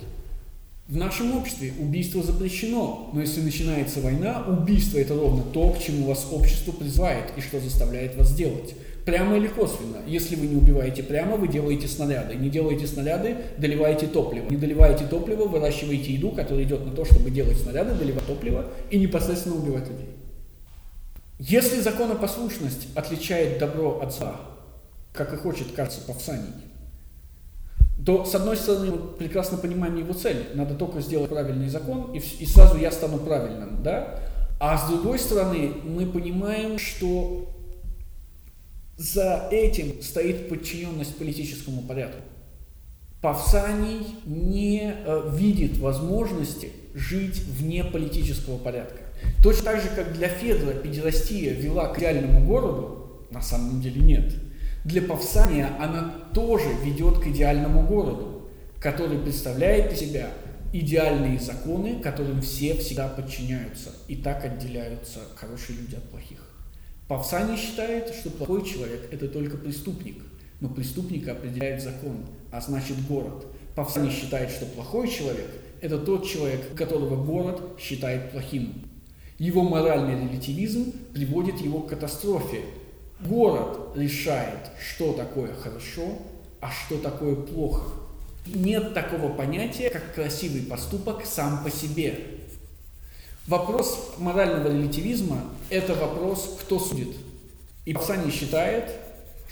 В 0.90 0.98
нашем 0.98 1.38
обществе 1.38 1.72
убийство 1.80 2.24
запрещено, 2.24 3.12
но 3.14 3.22
если 3.22 3.42
начинается 3.42 4.02
война, 4.02 4.44
убийство 4.48 4.98
это 4.98 5.14
ровно 5.14 5.44
то, 5.44 5.70
к 5.70 5.80
чему 5.80 6.08
вас 6.08 6.28
общество 6.32 6.72
призывает 6.72 7.26
и 7.38 7.42
что 7.42 7.60
заставляет 7.60 8.18
вас 8.18 8.34
делать. 8.34 8.74
Прямо 9.06 9.38
или 9.38 9.46
косвенно. 9.46 9.98
Если 10.08 10.36
вы 10.36 10.48
не 10.48 10.56
убиваете 10.56 11.04
прямо, 11.04 11.36
вы 11.36 11.48
делаете 11.48 11.88
снаряды. 11.88 12.34
Не 12.34 12.50
делаете 12.50 12.88
снаряды, 12.88 13.38
доливаете 13.60 14.08
топливо. 14.08 14.50
Не 14.50 14.58
доливаете 14.58 15.06
топливо, 15.06 15.44
выращиваете 15.44 16.12
еду, 16.12 16.32
которая 16.32 16.64
идет 16.64 16.84
на 16.84 16.92
то, 16.92 17.06
чтобы 17.06 17.30
делать 17.30 17.60
снаряды, 17.60 17.94
доливать 17.94 18.26
топливо 18.26 18.66
и 18.90 18.98
непосредственно 18.98 19.58
убивать 19.58 19.88
людей. 19.88 20.10
Если 21.38 21.82
законопослушность 21.82 22.88
отличает 22.96 23.60
добро 23.60 24.00
от 24.02 24.12
зла, 24.12 24.42
как 25.14 25.34
и 25.34 25.38
хочет, 25.38 25.68
кажется, 25.76 26.02
Павсаний, 26.08 26.50
то, 28.06 28.26
с 28.26 28.34
одной 28.36 28.56
стороны, 28.56 28.92
мы 28.92 28.98
прекрасно 28.98 29.58
понимаем 29.58 29.96
его 29.98 30.14
цель. 30.14 30.48
Надо 30.54 30.76
только 30.76 31.02
сделать 31.02 31.30
правильный 31.30 31.70
закон, 31.70 32.14
и, 32.14 32.20
и 32.20 32.46
сразу 32.46 32.78
я 32.78 32.92
стану 32.92 33.18
правильным, 33.18 33.84
да? 33.84 34.20
А 34.60 34.78
с 34.78 34.90
другой 34.90 35.20
стороны, 35.20 35.74
мы 35.84 36.06
понимаем, 36.06 36.80
что 36.80 37.50
за 38.98 39.48
этим 39.52 40.02
стоит 40.02 40.50
подчиненность 40.50 41.16
политическому 41.18 41.82
порядку. 41.82 42.22
Павсаний 43.22 44.08
не 44.26 44.94
э, 44.94 45.32
видит 45.34 45.78
возможности 45.78 46.72
жить 46.94 47.38
вне 47.40 47.84
политического 47.84 48.58
порядка. 48.58 49.00
Точно 49.44 49.64
так 49.64 49.82
же, 49.82 49.90
как 49.96 50.14
для 50.14 50.30
Федора 50.30 50.74
педерастия 50.74 51.54
вела 51.54 51.88
к 51.88 51.98
идеальному 52.00 52.46
городу, 52.46 53.28
на 53.32 53.42
самом 53.42 53.82
деле 53.82 54.02
нет. 54.02 54.34
Для 54.90 55.04
Павсания 55.04 55.70
она 55.80 56.16
тоже 56.34 56.68
ведет 56.84 57.20
к 57.20 57.28
идеальному 57.28 57.86
городу, 57.86 58.50
который 58.80 59.20
представляет 59.20 59.94
из 59.94 60.00
себя 60.00 60.32
идеальные 60.74 61.40
законы, 61.40 62.02
которым 62.02 62.42
все 62.42 62.74
всегда 62.74 63.08
подчиняются, 63.08 63.92
и 64.08 64.16
так 64.16 64.44
отделяются 64.44 65.20
хорошие 65.36 65.78
люди 65.78 65.94
от 65.94 66.10
плохих. 66.10 66.40
Павсаний 67.08 67.56
считает, 67.56 68.16
что 68.16 68.32
плохой 68.32 68.66
человек– 68.66 69.08
это 69.12 69.28
только 69.28 69.58
преступник, 69.58 70.24
но 70.60 70.70
преступника 70.70 71.34
определяет 71.34 71.84
закон, 71.84 72.26
а 72.52 72.60
значит 72.60 72.98
город. 73.08 73.46
Павсаний 73.76 74.10
считает, 74.10 74.50
что 74.50 74.66
плохой 74.66 75.08
человек– 75.08 75.52
это 75.82 76.00
тот 76.00 76.26
человек, 76.26 76.74
которого 76.74 77.24
город 77.24 77.62
считает 77.80 78.32
плохим. 78.32 78.90
Его 79.38 79.62
моральный 79.62 80.20
релятивизм 80.20 80.92
приводит 81.14 81.62
его 81.62 81.82
к 81.82 81.90
катастрофе. 81.90 82.62
Город 83.22 83.96
решает, 83.96 84.72
что 84.80 85.14
такое 85.14 85.54
хорошо, 85.54 86.20
а 86.62 86.72
что 86.72 86.98
такое 86.98 87.36
плохо. 87.36 87.92
Нет 88.46 88.94
такого 88.94 89.34
понятия, 89.34 89.90
как 89.90 90.16
красивый 90.16 90.62
поступок 90.62 91.26
сам 91.26 91.64
по 91.64 91.70
себе. 91.70 92.18
Вопрос 93.46 94.14
морального 94.20 94.72
релятивизма– 94.72 95.44
это 95.70 95.96
вопрос, 95.96 96.58
кто 96.62 96.80
судит. 96.80 97.16
И 97.86 97.94
Павсаний 97.94 98.32
считает, 98.32 98.90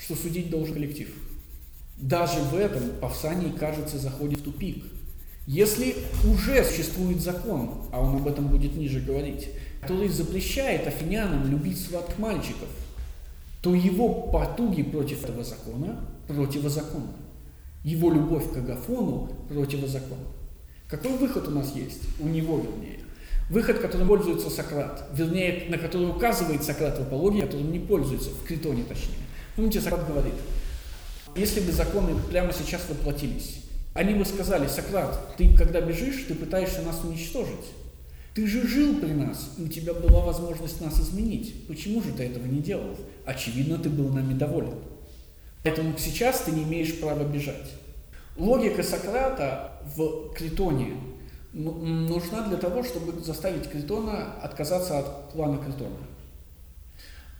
что 0.00 0.14
судить 0.14 0.50
должен 0.50 0.74
коллектив. 0.74 1.12
Даже 1.96 2.40
в 2.40 2.54
этом 2.54 2.90
Павсаний, 3.00 3.52
кажется, 3.52 3.98
заходит 3.98 4.40
в 4.40 4.44
тупик. 4.44 4.84
Если 5.46 5.96
уже 6.24 6.64
существует 6.64 7.20
закон, 7.20 7.82
а 7.90 8.00
он 8.00 8.16
об 8.16 8.28
этом 8.28 8.48
будет 8.48 8.76
ниже 8.76 9.00
говорить, 9.00 9.48
который 9.80 10.08
запрещает 10.08 10.86
афинянам 10.86 11.50
любить 11.50 11.84
сладких 11.84 12.18
мальчиков, 12.18 12.68
то 13.62 13.74
его 13.74 14.28
потуги 14.30 14.82
против 14.82 15.24
этого 15.24 15.44
закона 15.44 16.04
противозаконны. 16.26 17.12
Его 17.84 18.10
любовь 18.10 18.52
к 18.52 18.56
Агафону 18.56 19.30
противозаконна. 19.48 20.26
Какой 20.88 21.16
выход 21.16 21.48
у 21.48 21.50
нас 21.50 21.74
есть? 21.74 22.02
У 22.20 22.28
него, 22.28 22.58
вернее. 22.58 23.00
Выход, 23.50 23.78
которым 23.78 24.08
пользуется 24.08 24.50
Сократ, 24.50 25.08
вернее, 25.14 25.70
на 25.70 25.78
который 25.78 26.10
указывает 26.10 26.62
Сократ 26.62 26.98
в 26.98 27.02
апологии, 27.02 27.40
которым 27.40 27.72
не 27.72 27.78
пользуется, 27.78 28.30
в 28.30 28.44
Критоне 28.44 28.84
точнее. 28.84 29.16
Помните, 29.56 29.80
Сократ 29.80 30.06
говорит, 30.06 30.34
если 31.34 31.60
бы 31.60 31.72
законы 31.72 32.14
прямо 32.30 32.52
сейчас 32.52 32.82
воплотились, 32.88 33.64
они 33.94 34.14
бы 34.14 34.24
сказали, 34.24 34.68
Сократ, 34.68 35.36
ты 35.36 35.56
когда 35.56 35.80
бежишь, 35.80 36.24
ты 36.28 36.34
пытаешься 36.34 36.82
нас 36.82 37.02
уничтожить. 37.02 37.72
Ты 38.34 38.46
же 38.46 38.66
жил 38.68 39.00
при 39.00 39.12
нас, 39.12 39.54
и 39.58 39.62
у 39.62 39.68
тебя 39.68 39.94
была 39.94 40.20
возможность 40.20 40.80
нас 40.80 41.00
изменить. 41.00 41.66
Почему 41.66 42.02
же 42.02 42.12
ты 42.12 42.24
этого 42.24 42.46
не 42.46 42.60
делал? 42.60 42.96
Очевидно, 43.28 43.76
ты 43.76 43.90
был 43.90 44.08
нами 44.08 44.32
доволен. 44.32 44.72
Поэтому 45.62 45.98
сейчас 45.98 46.40
ты 46.40 46.50
не 46.50 46.62
имеешь 46.62 46.98
права 46.98 47.24
бежать. 47.24 47.70
Логика 48.38 48.82
Сократа 48.82 49.82
в 49.94 50.32
Критоне 50.32 50.94
ну, 51.52 51.72
нужна 51.72 52.48
для 52.48 52.56
того, 52.56 52.82
чтобы 52.82 53.20
заставить 53.22 53.68
Критона 53.68 54.32
отказаться 54.40 54.98
от 54.98 55.30
плана 55.34 55.58
Критона. 55.58 55.98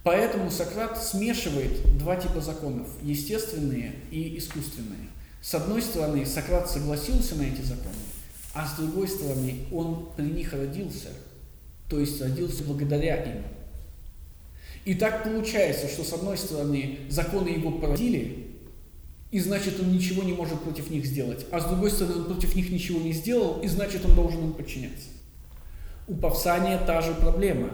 Поэтому 0.05 0.51
Сократ 0.51 1.03
смешивает 1.03 1.97
два 1.97 2.17
типа 2.17 2.43
законов– 2.43 2.89
естественные 3.03 3.95
и 4.11 4.37
искусственные. 4.37 5.09
С 5.41 5.55
одной 5.55 5.81
стороны, 5.81 6.27
Сократ 6.27 6.69
согласился 6.69 7.35
на 7.35 7.45
эти 7.45 7.63
законы, 7.63 7.95
а 8.53 8.67
с 8.67 8.77
другой 8.77 9.09
стороны, 9.09 9.65
он 9.73 10.11
при 10.15 10.27
них 10.27 10.53
родился, 10.53 11.09
то 11.89 11.99
есть 11.99 12.21
родился 12.21 12.63
благодаря 12.65 13.23
им. 13.23 13.43
И 14.89 14.95
так 14.95 15.23
получается, 15.23 15.87
что 15.87 16.03
с 16.03 16.15
одной 16.15 16.39
стороны, 16.39 17.01
законы 17.11 17.51
его 17.51 17.73
породили, 17.73 18.47
и 19.31 19.39
значит 19.39 19.79
он 19.79 19.93
ничего 19.93 20.23
не 20.23 20.33
может 20.33 20.59
против 20.63 20.89
них 20.89 21.05
сделать, 21.05 21.45
а 21.51 21.61
с 21.61 21.67
другой 21.67 21.91
стороны, 21.91 22.21
он 22.21 22.25
против 22.25 22.57
них 22.57 22.71
ничего 22.71 22.99
не 22.99 23.13
сделал, 23.13 23.61
и 23.61 23.69
значит 23.69 24.07
он 24.07 24.15
должен 24.15 24.45
им 24.45 24.53
подчиняться. 24.55 25.09
У 26.07 26.15
Павсания 26.15 26.79
та 26.79 27.03
же 27.03 27.13
проблема. 27.13 27.69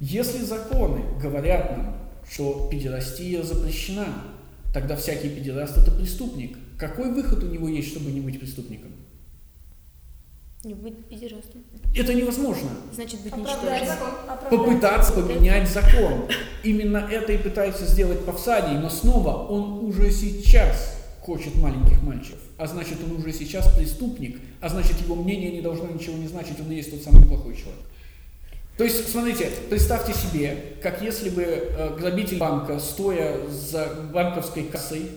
Если 0.00 0.42
законы 0.42 1.02
говорят 1.20 1.76
нам, 1.76 1.96
что 2.26 2.70
педерастия 2.72 3.42
запрещена, 3.42 4.24
тогда 4.72 4.96
всякий 4.96 5.28
педераст 5.28 5.76
это 5.76 5.90
преступник. 5.90 6.56
Какой 6.78 7.12
выход 7.12 7.44
у 7.44 7.48
него 7.48 7.68
есть, 7.68 7.90
чтобы 7.90 8.10
не 8.10 8.22
быть 8.22 8.40
преступником? 8.40 8.92
Не 10.64 10.74
быть 10.74 11.06
педерастом. 11.06 11.64
Это 11.94 12.14
невозможно. 12.14 12.70
Значит, 12.92 13.20
быть 13.20 13.36
ничтожным. 13.36 13.96
Попытаться 14.50 15.12
поменять 15.12 15.68
закон. 15.68 16.28
Именно 16.64 17.08
это 17.10 17.32
и 17.32 17.38
пытается 17.38 17.84
сделать 17.84 18.24
Павсаний, 18.24 18.78
но 18.78 18.88
снова 18.88 19.46
он 19.46 19.84
уже 19.84 20.10
сейчас 20.10 20.96
хочет 21.20 21.56
маленьких 21.56 22.02
мальчиков. 22.02 22.40
А 22.56 22.66
значит, 22.66 22.98
он 23.04 23.16
уже 23.16 23.32
сейчас 23.32 23.70
преступник, 23.76 24.40
а 24.60 24.68
значит, 24.68 25.00
его 25.00 25.14
мнение 25.14 25.50
не 25.50 25.60
должно 25.60 25.88
ничего 25.88 26.16
не 26.16 26.28
значить, 26.28 26.60
он 26.60 26.70
и 26.70 26.76
есть 26.76 26.90
тот 26.90 27.02
самый 27.02 27.26
плохой 27.26 27.54
человек. 27.54 27.82
То 28.76 28.84
есть, 28.84 29.10
смотрите, 29.10 29.50
представьте 29.70 30.12
себе, 30.12 30.74
как 30.82 31.02
если 31.02 31.30
бы 31.30 31.42
э, 31.42 31.96
грабитель 31.98 32.38
банка, 32.38 32.78
стоя 32.78 33.48
за 33.48 33.88
банковской 34.12 34.64
кассой, 34.64 35.10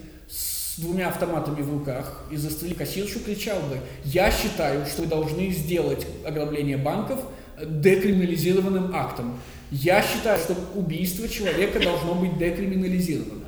двумя 0.80 1.10
автоматами 1.10 1.62
в 1.62 1.72
руках 1.72 2.24
и 2.32 2.38
застрелив 2.38 2.78
кассиршу, 2.78 3.20
кричал 3.20 3.60
бы, 3.62 3.80
я 4.06 4.32
считаю, 4.32 4.86
что 4.86 5.02
вы 5.04 5.08
должны 5.08 5.50
сделать 5.52 6.06
ограбление 6.26 6.78
банков 6.78 7.20
декриминализированным 7.64 8.96
актом. 8.96 9.40
Я 9.72 10.02
считаю, 10.02 10.40
что 10.40 10.56
убийство 10.76 11.28
человека 11.28 11.80
должно 11.80 12.16
быть 12.16 12.38
декриминализировано. 12.38 13.46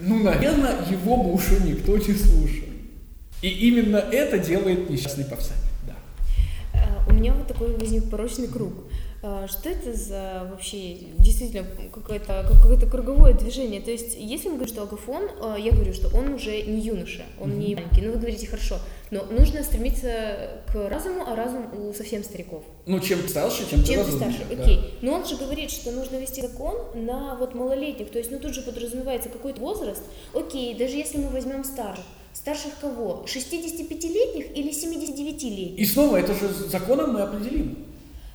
Ну, 0.00 0.22
наверное, 0.22 0.76
его 0.90 1.22
бы 1.22 1.32
уже 1.32 1.60
никто 1.60 1.96
не 1.96 2.14
слушал. 2.14 2.68
И 3.42 3.48
именно 3.48 3.96
это 3.96 4.38
делает 4.38 4.90
несчастный 4.90 5.24
повстанец. 5.24 5.62
Да. 5.86 5.94
Э, 6.74 7.10
у 7.10 7.12
меня 7.12 7.32
вот 7.34 7.46
такой 7.46 7.76
возник 7.76 8.10
порочный 8.10 8.48
круг. 8.48 8.72
Что 9.48 9.70
это 9.70 9.92
за 9.94 10.46
вообще 10.50 10.96
действительно 11.18 11.66
какое-то 11.92 12.46
какое-то 12.46 12.86
круговое 12.86 13.32
движение? 13.32 13.80
То 13.80 13.90
есть, 13.90 14.16
если 14.18 14.48
мы 14.48 14.56
говорим, 14.56 14.74
что 14.74 14.82
Агафон, 14.82 15.30
а, 15.40 15.56
я 15.56 15.72
говорю, 15.72 15.94
что 15.94 16.14
он 16.14 16.34
уже 16.34 16.60
не 16.62 16.80
юноша, 16.80 17.22
он 17.40 17.52
mm-hmm. 17.52 17.56
не 17.56 17.74
маленький. 17.74 18.02
Ну, 18.02 18.12
вы 18.12 18.18
говорите, 18.18 18.46
хорошо, 18.46 18.78
но 19.10 19.24
нужно 19.24 19.62
стремиться 19.62 20.62
к 20.70 20.88
разуму, 20.90 21.24
а 21.26 21.34
разум 21.36 21.68
у 21.72 21.94
совсем 21.94 22.22
стариков. 22.22 22.64
Ну, 22.84 23.00
чем 23.00 23.26
старше, 23.26 23.64
тем 23.64 23.82
чем 23.82 24.04
ты 24.04 24.12
старше, 24.12 24.44
да. 24.50 24.62
окей. 24.62 24.94
Но 25.00 25.14
он 25.14 25.26
же 25.26 25.36
говорит, 25.36 25.70
что 25.70 25.90
нужно 25.90 26.16
вести 26.16 26.42
закон 26.42 26.76
на 26.94 27.36
вот 27.36 27.54
малолетних, 27.54 28.10
то 28.10 28.18
есть, 28.18 28.30
ну, 28.30 28.38
тут 28.38 28.54
же 28.54 28.60
подразумевается 28.60 29.30
какой-то 29.30 29.60
возраст. 29.60 30.02
Окей, 30.34 30.74
даже 30.74 30.96
если 30.96 31.18
мы 31.18 31.28
возьмем 31.28 31.64
старших, 31.64 32.04
Старших 32.34 32.72
кого? 32.80 33.24
65-летних 33.26 34.56
или 34.56 34.70
79-летних? 34.70 35.78
И 35.78 35.84
снова, 35.86 36.16
это 36.16 36.34
же 36.34 36.48
законом 36.48 37.12
мы 37.12 37.20
определим. 37.20 37.86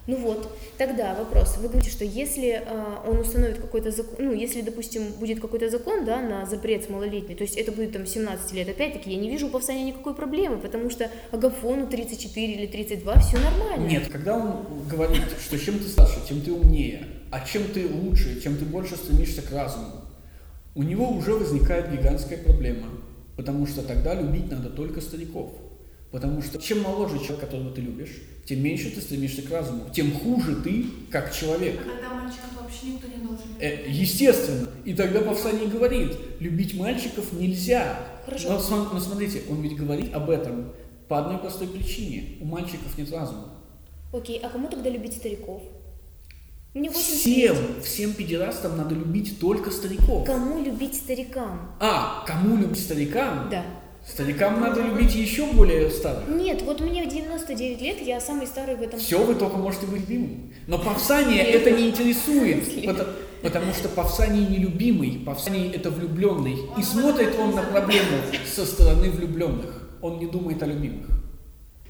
Ну 0.09 0.15
вот, 0.15 0.57
тогда 0.79 1.13
вопрос. 1.13 1.57
Вы 1.57 1.67
говорите, 1.67 1.91
что 1.91 2.03
если 2.03 2.63
э, 2.65 2.95
он 3.07 3.19
установит 3.19 3.59
какой-то 3.59 3.91
закон, 3.91 4.15
ну, 4.17 4.33
если, 4.33 4.61
допустим, 4.61 5.03
будет 5.19 5.39
какой-то 5.39 5.69
закон, 5.69 6.03
да, 6.03 6.19
на 6.19 6.47
запрет 6.47 6.83
с 6.85 6.89
малолетней, 6.89 7.35
то 7.35 7.43
есть 7.43 7.55
это 7.55 7.71
будет 7.71 7.91
там 7.91 8.07
17 8.07 8.53
лет, 8.53 8.69
опять-таки, 8.69 9.11
я 9.11 9.17
не 9.17 9.29
вижу 9.29 9.45
у 9.45 9.49
повстания 9.51 9.83
никакой 9.83 10.15
проблемы, 10.15 10.57
потому 10.57 10.89
что 10.89 11.11
Агафону 11.29 11.85
34 11.85 12.53
или 12.53 12.65
32, 12.65 13.19
все 13.19 13.37
нормально. 13.37 13.85
Нет, 13.85 14.07
когда 14.11 14.35
он 14.35 14.65
говорит, 14.89 15.25
что 15.45 15.59
чем 15.59 15.77
ты 15.77 15.87
старше, 15.87 16.17
тем 16.27 16.41
ты 16.41 16.53
умнее, 16.53 17.05
а 17.29 17.45
чем 17.45 17.65
ты 17.65 17.87
лучше, 17.87 18.41
чем 18.41 18.57
ты 18.57 18.65
больше 18.65 18.95
стремишься 18.95 19.43
к 19.43 19.51
разуму, 19.51 20.05
у 20.73 20.81
него 20.81 21.07
уже 21.11 21.35
возникает 21.35 21.91
гигантская 21.91 22.39
проблема, 22.39 22.87
потому 23.37 23.67
что 23.67 23.83
тогда 23.83 24.15
любить 24.15 24.49
надо 24.49 24.71
только 24.71 25.01
стариков. 25.01 25.51
Потому 26.11 26.41
что 26.41 26.57
чем 26.59 26.81
моложе 26.81 27.19
человек, 27.19 27.41
которого 27.41 27.71
ты 27.71 27.81
любишь, 27.81 28.15
тем 28.45 28.63
меньше 28.63 28.89
ты 28.89 28.99
стремишься 29.01 29.43
к 29.43 29.51
разуму, 29.51 29.89
тем 29.93 30.11
хуже 30.11 30.55
ты 30.55 30.85
как 31.11 31.33
человек. 31.33 31.79
А 31.85 31.89
тогда 31.89 32.15
мальчиков 32.15 32.49
вообще 32.59 32.87
никто 32.87 33.07
не 33.07 33.17
должен 33.17 33.29
Э, 33.59 33.85
естественно. 33.87 34.69
И 34.85 34.93
тогда 34.93 35.21
Повсаний 35.21 35.67
говорит, 35.67 36.13
любить 36.39 36.73
мальчиков 36.75 37.33
нельзя. 37.33 37.99
Хорошо. 38.25 38.59
Но, 38.69 38.89
но 38.93 38.99
смотрите, 38.99 39.43
он 39.49 39.61
ведь 39.61 39.75
говорит 39.75 40.13
об 40.13 40.29
этом 40.29 40.71
по 41.07 41.19
одной 41.19 41.37
простой 41.39 41.67
причине. 41.67 42.37
У 42.41 42.45
мальчиков 42.45 42.97
нет 42.97 43.11
разума. 43.11 43.49
Окей, 44.13 44.39
а 44.39 44.49
кому 44.49 44.67
тогда 44.69 44.89
любить 44.89 45.15
стариков? 45.15 45.61
Мне 46.73 46.89
80 46.89 47.19
всем, 47.19 47.55
всем 47.83 48.13
педерастам 48.13 48.77
надо 48.77 48.95
любить 48.95 49.39
только 49.39 49.71
стариков. 49.71 50.25
Кому 50.25 50.63
любить 50.63 50.95
старикам? 50.95 51.75
А, 51.79 52.23
кому 52.25 52.57
любить 52.57 52.79
старикам? 52.79 53.49
Да. 53.49 53.65
Старикам 54.11 54.59
надо 54.59 54.81
любить 54.81 55.13
еще 55.13 55.45
более 55.45 55.89
старых. 55.91 56.27
Нет, 56.27 56.63
вот 56.63 56.81
мне 56.81 57.05
99 57.05 57.81
лет, 57.81 58.01
я 58.01 58.19
самый 58.19 58.47
старый 58.47 58.75
в 58.75 58.81
этом. 58.81 58.99
Все, 58.99 59.23
вы 59.23 59.35
только 59.35 59.57
можете 59.57 59.85
быть 59.85 60.01
любимым. 60.01 60.51
Но 60.67 60.79
Павсания 60.79 61.43
это 61.43 61.69
не 61.71 61.89
интересует, 61.89 62.85
потому, 62.85 63.09
потому 63.43 63.73
что 63.73 63.87
Павсаний 63.87 64.47
нелюбимый, 64.47 65.21
Павсаний 65.25 65.69
это 65.71 65.91
влюбленный. 65.91 66.57
И 66.77 66.81
смотрит 66.81 67.37
он 67.39 67.53
на 67.53 67.61
проблему 67.61 68.17
со 68.51 68.65
стороны 68.65 69.11
влюбленных. 69.11 69.89
Он 70.01 70.17
не 70.17 70.25
думает 70.25 70.63
о 70.63 70.65
любимых. 70.65 71.07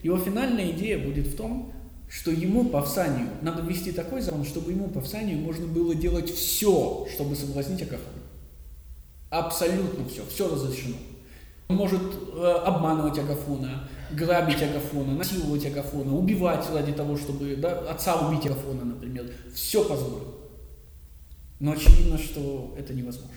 Его 0.04 0.18
финальная 0.18 0.72
идея 0.72 1.00
будет 1.00 1.28
в 1.28 1.38
том, 1.38 1.74
что 2.10 2.32
ему, 2.32 2.66
Павсанию, 2.66 3.28
надо 3.42 3.62
ввести 3.62 3.92
такой 3.92 4.22
закон, 4.22 4.44
чтобы 4.44 4.72
ему, 4.72 4.90
Павсанию, 4.90 5.38
можно 5.38 5.68
было 5.68 5.96
делать 5.96 6.34
все, 6.34 7.08
чтобы 7.14 7.36
соблазнить 7.36 7.82
Агафона. 7.82 8.24
Абсолютно 9.30 10.08
все, 10.10 10.24
все 10.30 10.52
разрешено. 10.52 10.96
Может 11.70 12.02
э, 12.34 12.52
обманывать 12.66 13.20
Агафона, 13.20 13.88
грабить 14.10 14.64
Агафона, 14.64 15.14
насиловать 15.14 15.68
Агафона, 15.68 16.16
убивать 16.16 16.68
ради 16.74 16.94
того, 16.94 17.16
чтобы 17.16 17.56
да, 17.58 17.92
отца 17.92 18.28
убить 18.28 18.48
Агафона, 18.48 18.86
например. 18.86 19.32
Все 19.54 19.88
позволил. 19.88 20.36
Но 21.60 21.74
очевидно, 21.74 22.18
что 22.18 22.74
это 22.76 22.96
невозможно. 22.96 23.36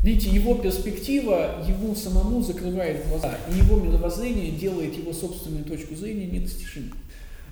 Видите, 0.00 0.30
его 0.30 0.56
перспектива 0.56 1.64
ему 1.68 1.94
самому 1.94 2.42
закрывает 2.42 3.06
глаза, 3.08 3.38
и 3.48 3.58
его 3.58 3.76
мировоззрение 3.76 4.50
делает 4.50 4.98
его 4.98 5.12
собственную 5.12 5.64
точку 5.64 5.94
зрения 5.94 6.26
недостижимой. 6.26 6.98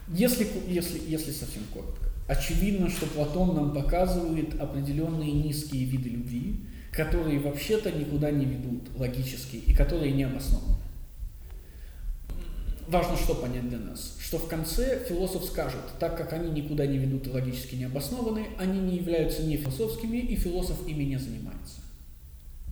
Если, 0.08 0.48
если, 0.66 1.00
если 1.06 1.30
совсем 1.30 1.62
коротко. 1.72 2.08
Очевидно, 2.26 2.90
что 2.90 3.06
Платон 3.06 3.54
нам 3.54 3.72
показывает 3.72 4.60
определенные 4.60 5.30
низкие 5.30 5.84
виды 5.84 6.08
любви, 6.08 6.66
которые 6.92 7.38
вообще-то 7.38 7.90
никуда 7.92 8.30
не 8.30 8.44
ведут 8.44 8.82
логически 8.96 9.56
и 9.56 9.74
которые 9.74 10.12
не 10.12 10.24
обоснованы. 10.24 10.76
Важно 12.88 13.16
что 13.16 13.36
понять 13.36 13.68
для 13.68 13.78
нас, 13.78 14.18
что 14.20 14.38
в 14.38 14.48
конце 14.48 15.04
философ 15.08 15.44
скажет, 15.44 15.80
так 16.00 16.16
как 16.16 16.32
они 16.32 16.50
никуда 16.50 16.86
не 16.86 16.98
ведут 16.98 17.28
и 17.28 17.30
логически 17.30 17.76
не 17.76 17.84
обоснованы, 17.84 18.48
они 18.58 18.80
не 18.80 18.96
являются 18.96 19.44
не 19.44 19.56
философскими, 19.56 20.16
и 20.16 20.34
философ 20.34 20.88
ими 20.88 21.04
не 21.04 21.16
занимается. 21.16 21.82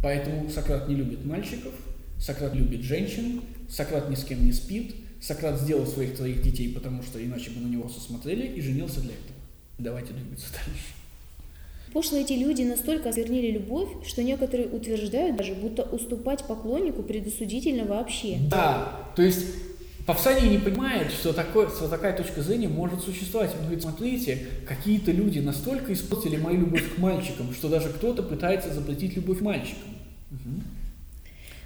Поэтому 0.03 0.51
Сократ 0.51 0.89
не 0.89 0.97
любит 0.97 1.25
мальчиков, 1.25 1.73
Сократ 2.19 2.53
любит 2.55 2.83
женщин, 2.83 3.43
Сократ 3.69 4.11
ни 4.11 4.17
с 4.17 4.25
кем 4.25 4.45
не 4.45 4.53
спит, 4.53 4.97
Сократ 5.21 5.61
сделал 5.61 5.87
своих 5.87 6.17
троих 6.17 6.43
детей, 6.43 6.73
потому 6.75 7.05
что 7.05 7.25
иначе 7.25 7.51
бы 7.51 7.61
на 7.61 7.69
него 7.69 7.89
смотрели, 7.89 8.47
и 8.47 8.61
женился 8.61 9.01
для 9.01 9.13
этого. 9.13 9.39
Давайте 9.79 10.13
двигаться 10.15 10.47
дальше. 10.53 10.98
Пошлые 11.93 12.25
эти 12.25 12.35
люди 12.35 12.63
настолько 12.63 13.09
осквернили 13.09 13.51
любовь, 13.51 13.89
что 14.07 14.23
некоторые 14.23 14.69
утверждают 14.69 15.37
даже, 15.37 15.55
будто 15.55 15.83
уступать 15.83 16.45
поклоннику 16.45 17.03
предосудительно 17.03 17.85
вообще. 17.85 18.39
Да, 18.51 18.93
то 19.17 19.23
есть 19.23 19.47
Павсаний 20.09 20.49
не 20.49 20.57
понимает, 20.59 21.13
что, 21.13 21.35
такое, 21.35 21.69
что 21.69 21.87
такая 21.87 22.17
точка 22.17 22.41
зрения 22.41 22.69
может 22.69 23.03
существовать. 23.03 23.51
Он 23.55 23.65
говорит, 23.65 23.83
смотрите, 23.83 24.47
какие-то 24.67 25.13
люди 25.13 25.39
настолько 25.39 25.93
испортили 25.93 26.39
мою 26.39 26.61
любовь 26.61 26.95
к 26.95 26.99
мальчикам, 26.99 27.53
что 27.53 27.69
даже 27.69 27.91
кто-то 27.91 28.23
пытается 28.23 28.73
запретить 28.73 29.17
любовь 29.17 29.43
мальчикам. 29.43 29.91
Угу. 30.31 30.78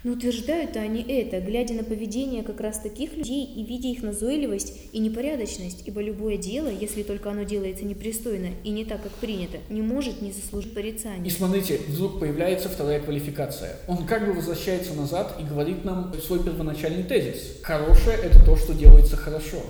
Но 0.04 0.12
утверждают 0.12 0.76
они 0.76 1.00
это, 1.02 1.40
глядя 1.40 1.74
на 1.74 1.84
поведение 1.84 2.42
как 2.42 2.60
раз 2.60 2.80
таких 2.80 3.16
людей 3.16 3.44
и 3.44 3.62
видя 3.62 3.88
их 3.88 4.02
назойливость 4.02 4.74
и 4.92 4.98
непорядочность, 4.98 5.84
ибо 5.86 6.02
любое 6.02 6.36
дело, 6.36 6.68
если 6.68 7.04
только 7.04 7.30
оно 7.30 7.44
делается 7.44 7.84
непристойно 7.84 8.48
и 8.64 8.70
не 8.70 8.84
так, 8.84 9.02
как 9.02 9.12
принято, 9.12 9.58
не 9.68 9.80
может 9.80 10.20
не 10.20 10.32
заслужить 10.32 10.74
порицания. 10.74 11.24
И 11.24 11.30
смотрите, 11.30 11.78
вдруг 11.86 12.18
появляется 12.18 12.68
вторая 12.68 13.00
квалификация. 13.00 13.76
Он 13.86 14.04
как 14.06 14.26
бы 14.26 14.32
возвращается 14.32 14.94
назад 14.94 15.36
и 15.40 15.44
говорит 15.44 15.84
нам 15.84 16.12
свой 16.20 16.42
первоначальный 16.42 17.04
тезис. 17.04 17.58
Хорошее– 17.62 18.18
это 18.24 18.44
то, 18.44 18.56
что 18.56 18.74
делается 18.74 19.16
хорошо. 19.16 19.62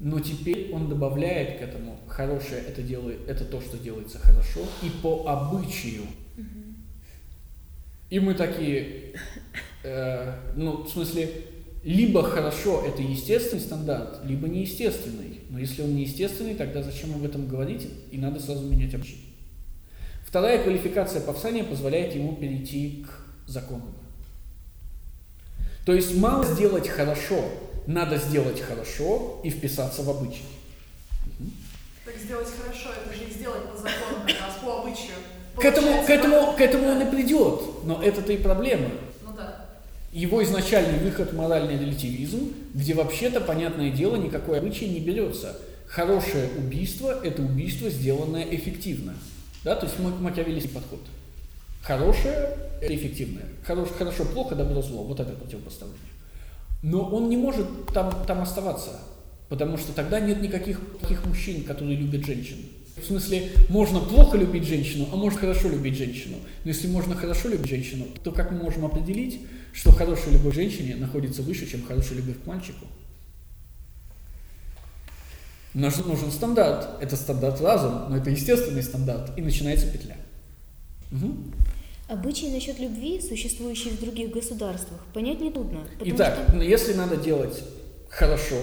Но 0.00 0.18
теперь 0.18 0.72
он 0.72 0.88
добавляет 0.88 1.58
к 1.58 1.62
этому, 1.62 2.00
хорошее 2.08 2.62
это, 2.66 2.82
делает, 2.82 3.20
это 3.28 3.44
то, 3.44 3.60
что 3.60 3.78
делается 3.78 4.18
хорошо, 4.18 4.60
и 4.82 4.88
по 5.02 5.28
обычаю. 5.28 6.02
И 8.12 8.20
мы 8.20 8.34
такие, 8.34 9.14
э, 9.84 10.34
ну, 10.54 10.82
в 10.82 10.88
смысле, 10.90 11.30
либо 11.82 12.22
хорошо 12.22 12.84
это 12.86 13.00
естественный 13.00 13.62
стандарт, 13.62 14.18
либо 14.26 14.48
неестественный. 14.48 15.40
Но 15.48 15.58
если 15.58 15.80
он 15.80 15.96
неестественный, 15.96 16.54
тогда 16.54 16.82
зачем 16.82 17.14
об 17.14 17.24
этом 17.24 17.48
говорить? 17.48 17.88
И 18.10 18.18
надо 18.18 18.38
сразу 18.38 18.68
менять 18.68 18.92
обычай. 18.92 19.16
Вторая 20.26 20.62
квалификация 20.62 21.22
Павсания 21.22 21.64
позволяет 21.64 22.14
ему 22.14 22.36
перейти 22.36 23.06
к 23.08 23.50
закону. 23.50 23.94
То 25.86 25.94
есть 25.94 26.14
мало 26.14 26.44
сделать 26.44 26.88
хорошо, 26.88 27.42
надо 27.86 28.18
сделать 28.18 28.60
хорошо 28.60 29.40
и 29.42 29.48
вписаться 29.48 30.02
в 30.02 30.10
обычай. 30.10 30.44
Так 32.04 32.16
сделать 32.18 32.48
хорошо, 32.60 32.90
это 32.90 33.16
же 33.16 33.24
не 33.24 33.32
сделать 33.32 33.70
по 33.70 33.76
закону, 33.78 34.26
а 34.26 34.62
по 34.62 34.82
обычаю. 34.82 35.16
К 35.56 35.64
этому, 35.64 36.02
к, 36.04 36.10
этому, 36.10 36.52
к 36.56 36.60
этому 36.60 36.88
он 36.88 37.02
и 37.02 37.10
придет, 37.10 37.60
но 37.84 38.02
это-то 38.02 38.32
и 38.32 38.36
проблема. 38.36 38.88
Ну 39.24 39.32
да. 39.36 39.66
Его 40.12 40.42
изначальный 40.42 40.98
выход– 40.98 41.32
моральный 41.34 41.78
релятивизм, 41.78 42.52
где 42.74 42.94
вообще-то, 42.94 43.40
понятное 43.40 43.90
дело, 43.90 44.16
никакой 44.16 44.58
обычай 44.58 44.88
не 44.88 45.00
берется. 45.00 45.56
Хорошее 45.86 46.48
убийство– 46.56 47.20
это 47.22 47.42
убийство, 47.42 47.90
сделанное 47.90 48.44
эффективно. 48.44 49.14
Да, 49.64 49.76
то 49.76 49.86
есть 49.86 49.98
макиавеллийский 49.98 50.70
подход. 50.70 51.00
Хорошее– 51.82 52.56
это 52.80 52.94
эффективное. 52.94 53.44
Хорош, 53.64 53.90
хорошо, 53.96 54.24
плохо, 54.24 54.54
добро, 54.54 54.80
зло. 54.82 55.02
Вот 55.02 55.20
это 55.20 55.32
противопоставление. 55.32 56.00
Но 56.82 57.08
он 57.08 57.28
не 57.28 57.36
может 57.36 57.66
там, 57.92 58.24
там 58.26 58.40
оставаться, 58.40 59.00
потому 59.48 59.76
что 59.76 59.92
тогда 59.92 60.18
нет 60.18 60.42
никаких 60.42 60.80
таких 61.00 61.24
мужчин, 61.26 61.62
которые 61.64 61.96
любят 61.96 62.24
женщин. 62.24 62.56
В 62.96 63.04
смысле, 63.04 63.50
можно 63.68 64.00
плохо 64.00 64.36
любить 64.36 64.64
женщину, 64.64 65.08
а 65.12 65.16
можно 65.16 65.38
хорошо 65.38 65.68
любить 65.68 65.96
женщину. 65.96 66.36
Но 66.64 66.70
если 66.70 66.88
можно 66.88 67.14
хорошо 67.14 67.48
любить 67.48 67.68
женщину, 67.68 68.06
то 68.22 68.32
как 68.32 68.50
мы 68.52 68.58
можем 68.62 68.84
определить, 68.84 69.40
что 69.72 69.92
хорошая 69.92 70.34
любовь 70.34 70.52
к 70.52 70.56
женщине 70.56 70.96
находится 70.96 71.42
выше, 71.42 71.66
чем 71.66 71.84
хорошая 71.86 72.18
любовь 72.18 72.36
к 72.42 72.46
мальчику? 72.46 72.86
Нужен, 75.74 76.06
нужен 76.06 76.30
стандарт. 76.30 77.02
Это 77.02 77.16
стандарт 77.16 77.60
разум, 77.62 78.10
но 78.10 78.18
это 78.18 78.28
естественный 78.28 78.82
стандарт. 78.82 79.36
И 79.38 79.40
начинается 79.42 79.86
петля. 79.86 80.16
Угу. 81.10 81.34
Обычаи 82.08 82.52
насчет 82.52 82.78
любви, 82.78 83.22
существующие 83.26 83.94
в 83.94 84.00
других 84.00 84.32
государствах, 84.32 85.00
понять 85.14 85.40
нетрудно. 85.40 85.80
Итак, 86.04 86.38
что- 86.48 86.60
если 86.60 86.92
надо 86.92 87.16
делать 87.16 87.62
хорошо 88.10 88.60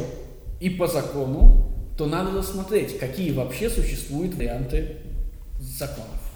и 0.59 0.69
по 0.69 0.87
закону, 0.87 1.68
то 1.99 2.05
надо 2.05 2.31
рассмотреть, 2.31 2.97
какие 2.97 3.33
вообще 3.33 3.69
существуют 3.69 4.33
варианты 4.35 4.95
законов. 5.59 6.31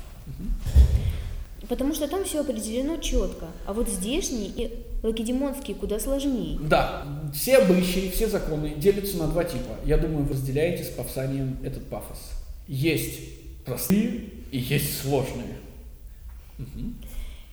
Потому 1.70 1.96
что 1.96 2.10
там 2.10 2.26
все 2.26 2.42
определено 2.42 2.98
четко, 2.98 3.46
а 3.66 3.72
вот 3.72 3.88
здешний 3.88 4.52
и 4.58 4.72
лакедемонский 5.04 5.74
куда 5.74 6.02
сложнее. 6.02 6.60
Да, 6.60 7.08
все 7.34 7.60
обычаи, 7.60 8.12
все 8.14 8.28
законы 8.28 8.74
делятся 8.76 9.16
на 9.16 9.28
два 9.30 9.46
типа. 9.46 9.78
Я 9.86 9.98
думаю, 9.98 10.26
вы 10.26 10.34
разделяете 10.34 10.84
с 10.84 10.90
пафсанием 10.90 11.58
этот 11.64 11.88
пафос. 11.88 12.20
Есть 12.68 13.22
простые 13.64 14.26
и 14.52 14.58
есть 14.58 15.00
сложные. 15.02 15.56
Мгм. 16.58 16.96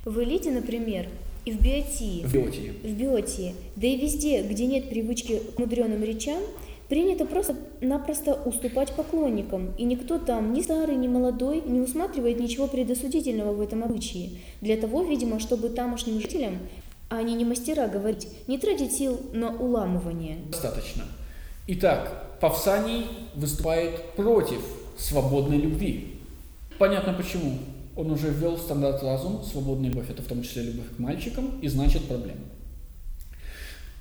В 0.04 0.20
элите, 0.20 0.50
например, 0.50 1.06
и 1.44 1.52
в 1.52 1.60
биотии, 1.60 2.24
В 2.24 2.32
биотии. 2.34 2.72
в 2.82 2.92
биотии, 2.92 3.54
да 3.76 3.86
и 3.86 3.96
везде, 3.96 4.42
где 4.42 4.66
нет 4.66 4.90
привычки 4.90 5.40
к 5.54 5.58
мудреным 5.60 6.02
речам, 6.02 6.42
принято 6.90 7.24
просто-напросто 7.24 8.34
уступать 8.34 8.92
поклонникам, 8.92 9.72
и 9.78 9.84
никто 9.84 10.18
там, 10.18 10.52
ни 10.52 10.60
старый, 10.60 10.96
ни 10.96 11.06
молодой, 11.06 11.62
не 11.64 11.80
усматривает 11.80 12.40
ничего 12.40 12.66
предосудительного 12.66 13.52
в 13.52 13.60
этом 13.60 13.84
обычае. 13.84 14.40
Для 14.60 14.76
того, 14.76 15.04
видимо, 15.04 15.38
чтобы 15.38 15.68
тамошним 15.68 16.20
жителям, 16.20 16.58
а 17.08 17.18
они 17.18 17.34
не 17.34 17.44
мастера 17.44 17.86
говорить, 17.86 18.26
не 18.48 18.58
тратить 18.58 18.92
сил 18.92 19.20
на 19.32 19.56
уламывание. 19.56 20.38
Достаточно. 20.50 21.04
Итак, 21.68 22.36
Павсаний 22.40 23.06
выступает 23.36 24.02
против 24.16 24.60
свободной 24.98 25.58
любви. 25.58 26.16
Понятно 26.78 27.12
почему. 27.12 27.58
Он 27.94 28.10
уже 28.10 28.30
ввел 28.30 28.56
в 28.56 28.60
стандарт 28.60 29.00
разум, 29.04 29.44
свободная 29.44 29.90
любовь, 29.90 30.10
это 30.10 30.22
в 30.22 30.26
том 30.26 30.42
числе 30.42 30.62
любовь 30.62 30.96
к 30.96 30.98
мальчикам, 30.98 31.60
и 31.60 31.68
значит 31.68 32.04
проблема. 32.08 32.40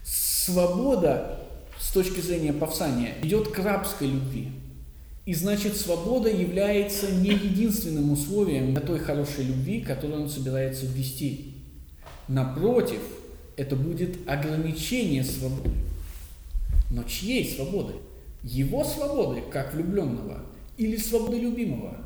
Свобода 0.03 1.48
с 1.79 1.91
точки 1.91 2.19
зрения 2.19 2.53
Павсания 2.53 3.15
идет 3.23 3.49
к 3.49 3.59
рабской 3.59 4.07
любви. 4.07 4.51
И 5.25 5.33
значит, 5.33 5.77
свобода 5.77 6.29
является 6.29 7.11
не 7.11 7.29
единственным 7.29 8.11
условием 8.11 8.73
для 8.73 8.81
той 8.81 8.99
хорошей 8.99 9.45
любви, 9.45 9.81
которую 9.81 10.23
он 10.23 10.29
собирается 10.29 10.85
ввести. 10.85 11.55
Напротив, 12.27 13.01
это 13.55 13.75
будет 13.75 14.17
ограничение 14.27 15.23
свободы. 15.23 15.71
Но 16.89 17.03
чьей 17.03 17.47
свободы? 17.55 17.93
Его 18.43 18.83
свободы, 18.83 19.41
как 19.51 19.73
влюбленного, 19.73 20.41
или 20.77 20.97
свободы 20.97 21.39
любимого? 21.39 21.97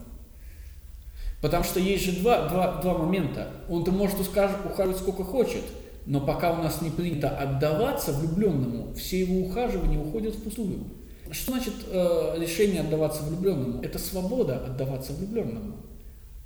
Потому 1.41 1.63
что 1.63 1.79
есть 1.79 2.05
же 2.05 2.13
два, 2.13 2.47
два, 2.47 2.81
два 2.81 2.97
момента. 2.97 3.51
Он-то 3.69 3.91
может 3.91 4.19
ухаживать 4.19 4.97
сколько 4.97 5.23
хочет, 5.23 5.63
но 6.05 6.19
пока 6.21 6.51
у 6.51 6.61
нас 6.61 6.81
не 6.81 6.89
принято 6.89 7.29
отдаваться 7.29 8.11
влюбленному, 8.11 8.93
все 8.93 9.21
его 9.21 9.47
ухаживания 9.47 9.99
уходят 9.99 10.35
впустую. 10.35 10.83
Что 11.31 11.53
значит 11.53 11.73
э, 11.87 12.35
решение 12.39 12.81
отдаваться 12.81 13.23
влюбленному? 13.23 13.81
Это 13.81 13.97
свобода 13.97 14.57
отдаваться 14.65 15.13
влюбленному. 15.13 15.77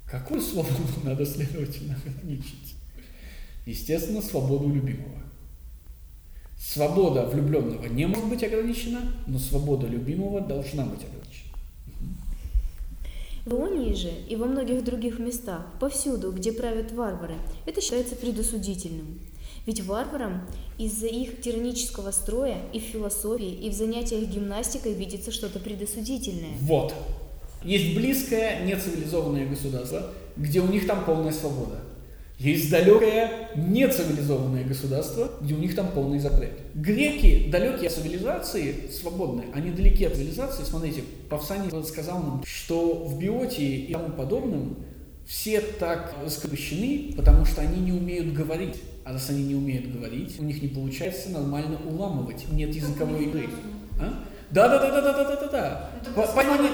Какую 0.09 0.41
свободу 0.41 0.83
надо, 1.03 1.25
следовательно, 1.25 1.97
ограничить? 2.05 2.75
Естественно, 3.65 4.21
свободу 4.21 4.69
любимого. 4.69 5.21
Свобода 6.57 7.25
влюбленного 7.25 7.85
не 7.87 8.07
может 8.07 8.25
быть 8.25 8.43
ограничена, 8.43 9.01
но 9.27 9.37
свобода 9.39 9.87
любимого 9.87 10.41
должна 10.41 10.85
быть 10.85 11.01
ограничена. 11.03 11.17
В 13.45 13.53
Ионии 13.53 13.93
же 13.93 14.11
и 14.27 14.35
во 14.35 14.45
многих 14.45 14.83
других 14.83 15.19
местах, 15.19 15.65
повсюду, 15.79 16.31
где 16.31 16.51
правят 16.51 16.91
варвары, 16.91 17.35
это 17.65 17.79
считается 17.79 18.15
предосудительным. 18.15 19.19
Ведь 19.67 19.81
варварам 19.81 20.47
из-за 20.77 21.07
их 21.07 21.41
тиранического 21.41 22.11
строя 22.11 22.55
и 22.71 22.79
в 22.79 22.83
философии, 22.83 23.51
и 23.51 23.69
в 23.69 23.73
занятиях 23.73 24.29
гимнастикой 24.29 24.93
видится 24.93 25.29
что-то 25.29 25.59
предосудительное. 25.59 26.53
Вот. 26.61 26.93
Есть 27.65 27.93
близкое 27.93 28.65
нецивилизованное 28.65 29.45
государство, 29.45 30.11
где 30.37 30.61
у 30.61 30.67
них 30.67 30.87
там 30.87 31.03
полная 31.03 31.33
свобода. 31.33 31.81
Есть 32.39 32.69
далекое 32.69 33.49
нецивилизованное 33.57 34.63
государство, 34.63 35.31
где 35.41 35.53
у 35.53 35.57
них 35.57 35.75
там 35.75 35.91
полный 35.91 36.19
запрет. 36.19 36.51
Греки, 36.73 37.49
далекие 37.51 37.87
от 37.87 37.93
цивилизации, 37.93 38.89
свободные, 38.89 39.47
они 39.53 39.71
далеки 39.71 40.05
от 40.05 40.15
цивилизации. 40.15 40.63
Смотрите, 40.63 41.01
Павсаний 41.29 41.69
сказал 41.83 42.19
нам, 42.19 42.43
что 42.45 43.03
в 43.03 43.19
биотии 43.19 43.79
и 43.79 43.91
тому 43.91 44.13
подобном 44.15 44.77
все 45.27 45.59
так 45.59 46.15
раскрепощены, 46.23 47.13
потому 47.17 47.43
что 47.43 47.61
они 47.61 47.81
не 47.81 47.91
умеют 47.91 48.33
говорить. 48.33 48.81
А 49.03 49.11
раз 49.11 49.29
они 49.29 49.43
не 49.43 49.55
умеют 49.55 49.93
говорить, 49.93 50.39
у 50.39 50.43
них 50.43 50.61
не 50.61 50.69
получается 50.69 51.29
нормально 51.31 51.77
уламывать. 51.85 52.45
Нет 52.51 52.73
языковой 52.73 53.25
игры. 53.25 53.49
Да, 53.99 54.13
Да, 54.51 54.67
да, 54.69 54.79
да, 54.79 55.01
да, 55.01 55.13
да, 55.13 55.23
да, 55.23 55.35
да, 55.35 55.47
да. 55.47 55.89
По 56.15 56.21
Понимание... 56.27 56.71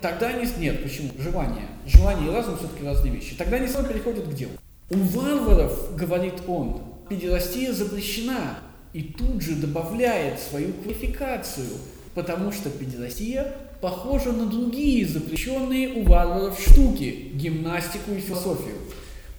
Тогда 0.00 0.28
они... 0.28 0.48
Нет, 0.58 0.82
почему? 0.82 1.10
Желание. 1.18 1.66
Желание 1.86 2.30
и 2.30 2.34
разум 2.34 2.56
все-таки 2.56 2.84
разные 2.84 3.12
вещи. 3.12 3.34
Тогда 3.36 3.56
они 3.56 3.66
снова 3.66 3.86
переходят 3.88 4.26
к 4.26 4.34
делу. 4.34 4.52
У 4.90 4.96
варваров, 4.96 5.94
говорит 5.94 6.34
он, 6.46 6.82
педерастия 7.10 7.72
запрещена. 7.72 8.58
И 8.94 9.02
тут 9.02 9.42
же 9.42 9.56
добавляет 9.56 10.40
свою 10.40 10.72
квалификацию, 10.72 11.68
потому 12.14 12.50
что 12.52 12.70
педерастия 12.70 13.54
похожа 13.80 14.32
на 14.32 14.46
другие 14.46 15.06
запрещенные 15.06 15.88
у 15.94 16.02
варваров 16.04 16.60
штуки– 16.60 17.30
гимнастику 17.34 18.12
и 18.12 18.20
философию. 18.20 18.76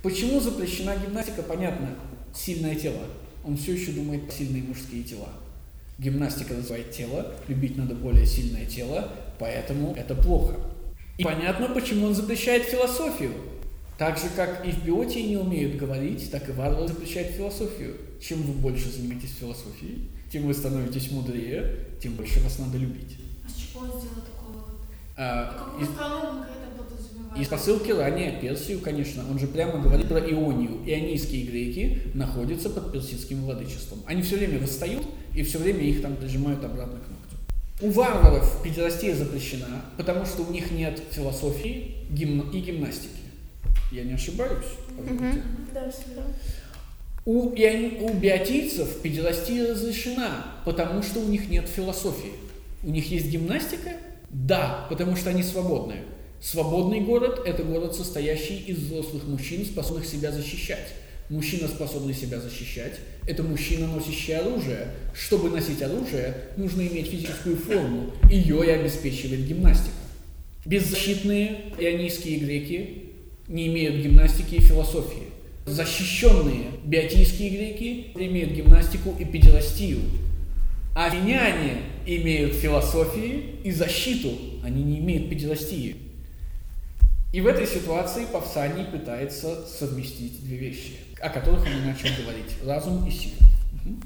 Почему 0.02 0.40
запрещена 0.40 0.96
гимнастика? 0.96 1.44
Понятно. 1.44 1.90
Сильное 2.34 2.76
тело. 2.76 3.02
Он 3.46 3.58
все 3.58 3.74
еще 3.74 3.92
думает 3.92 4.26
про 4.26 4.32
сильные 4.32 4.64
мужские 4.64 5.04
тела. 5.04 5.30
Гимнастика 5.98 6.56
развивает 6.56 6.92
тело, 6.92 7.34
любить 7.50 7.76
надо 7.76 7.94
более 7.94 8.26
сильное 8.26 8.66
тело, 8.66 9.12
поэтому 9.38 9.94
это 9.96 10.16
плохо. 10.16 10.56
И 11.18 11.24
понятно, 11.24 11.68
почему 11.68 12.08
он 12.08 12.16
запрещает 12.16 12.64
философию. 12.64 13.34
Так 13.98 14.18
же, 14.18 14.26
как 14.34 14.66
и 14.66 14.72
в 14.72 14.86
биотии 14.86 15.20
не 15.20 15.36
умеют 15.36 15.76
говорить, 15.76 16.32
так 16.32 16.48
и 16.48 16.54
варвары 16.54 16.88
запрещают 16.88 17.32
философию. 17.32 17.98
Чем 18.22 18.42
вы 18.44 18.54
больше 18.54 18.90
занимаетесь 18.90 19.36
философией, 19.38 20.10
тем 20.32 20.44
вы 20.48 20.54
становитесь 20.54 21.12
мудрее, 21.12 21.88
тем 22.02 22.14
больше 22.14 22.40
вас 22.42 22.60
надо 22.60 22.78
любить. 22.78 23.18
А 23.50 23.52
с 23.52 23.56
чего 23.62 23.80
он 23.82 23.88
сделал 24.00 24.22
такого 24.26 24.54
вот? 24.54 24.70
А, 25.18 25.50
А 25.56 25.58
какую 25.66 25.84
из- 25.86 25.94
страну 25.94 26.16
он 26.18 26.36
конкретно 26.44 26.84
подразумевает? 26.84 27.48
и 27.48 27.50
посылки 27.50 27.92
ранее 27.92 28.32
Персию, 28.40 28.80
конечно, 28.80 29.24
он 29.30 29.40
же 29.40 29.48
прямо 29.48 29.80
говорит 29.82 30.08
про 30.08 30.20
Ионию. 30.20 30.80
Ионийские 30.86 31.46
греки 31.46 32.02
находятся 32.14 32.70
под 32.70 32.92
персидским 32.92 33.44
владычеством. 33.44 34.00
Они 34.06 34.22
все 34.22 34.38
время 34.38 34.60
восстают 34.60 35.06
и 35.34 35.44
все 35.44 35.58
время 35.58 35.82
их 35.82 36.02
там 36.02 36.16
прижимают 36.16 36.64
обратно 36.64 37.00
к 37.00 37.08
ногтю. 37.10 37.36
У 37.82 37.92
варваров 37.92 38.62
педерастия 38.64 39.16
запрещена, 39.16 39.84
потому 39.98 40.26
что 40.26 40.44
у 40.44 40.52
них 40.52 40.70
нет 40.72 41.02
философии 41.12 41.96
гимн- 42.12 42.52
и 42.52 42.60
гимнастики. 42.60 43.10
Я 43.92 44.04
не 44.04 44.14
ошибаюсь? 44.14 44.66
Пожалуйста. 44.98 45.42
Да, 45.74 45.90
всегда. 45.90 46.22
У, 47.26 47.50
иони- 47.56 48.00
у 48.02 48.14
биотийцев 48.14 49.02
педерастия 49.02 49.72
разрешена, 49.72 50.46
потому 50.66 51.02
что 51.04 51.20
у 51.20 51.28
них 51.28 51.50
нет 51.50 51.68
философии. 51.68 52.32
У 52.84 52.90
них 52.90 53.12
есть 53.12 53.28
гимнастика? 53.28 53.92
Да, 54.30 54.86
потому 54.90 55.16
что 55.16 55.30
они 55.30 55.44
свободные. 55.44 56.04
Свободный 56.42 57.02
город– 57.02 57.42
это 57.46 57.64
город, 57.64 57.96
состоящий 57.96 58.58
из 58.60 58.78
взрослых 58.78 59.28
мужчин, 59.28 59.66
способных 59.66 60.06
себя 60.06 60.32
защищать. 60.32 60.88
Мужчина, 61.30 61.68
способный 61.68 62.14
себя 62.14 62.40
защищать, 62.40 62.94
это 63.28 63.44
мужчина, 63.44 63.88
носящий 63.88 64.36
оружие. 64.36 64.88
Чтобы 65.14 65.50
носить 65.52 65.82
оружие, 65.82 66.36
нужно 66.58 66.82
иметь 66.88 67.08
физическую 67.08 67.58
форму. 67.58 68.12
Ее 68.32 68.66
и 68.66 68.70
обеспечивает 68.70 69.46
гимнастика. 69.46 69.92
Беззащитные 70.66 71.74
ионийские 71.78 72.40
греки 72.40 73.04
не 73.48 73.68
имеют 73.68 74.04
гимнастики 74.04 74.56
и 74.56 74.62
философии. 74.62 75.30
Защищенные 75.66 76.72
биотийские 76.84 77.50
греки 77.50 78.08
имеют 78.16 78.54
гимнастику 78.54 79.14
и 79.20 79.26
педерастию. 79.26 80.00
Афиняне 81.06 81.78
имеют 82.06 82.56
философии 82.56 83.62
и 83.64 83.72
защиту, 83.72 84.32
они 84.66 84.84
не 84.84 85.00
имеют 85.00 85.30
педерастии. 85.30 85.96
И 87.32 87.40
в 87.40 87.48
этой 87.48 87.68
ситуации 87.68 88.26
Павсаний 88.26 88.84
пытается 88.84 89.66
совместить 89.66 90.44
две 90.44 90.58
вещи, 90.58 90.98
о 91.22 91.30
которых 91.30 91.62
он 91.62 91.86
начал 91.86 92.10
говорить. 92.22 92.52
Разум 92.66 93.08
и 93.08 93.12
сила. 93.12 93.38
Мгм. 93.86 94.02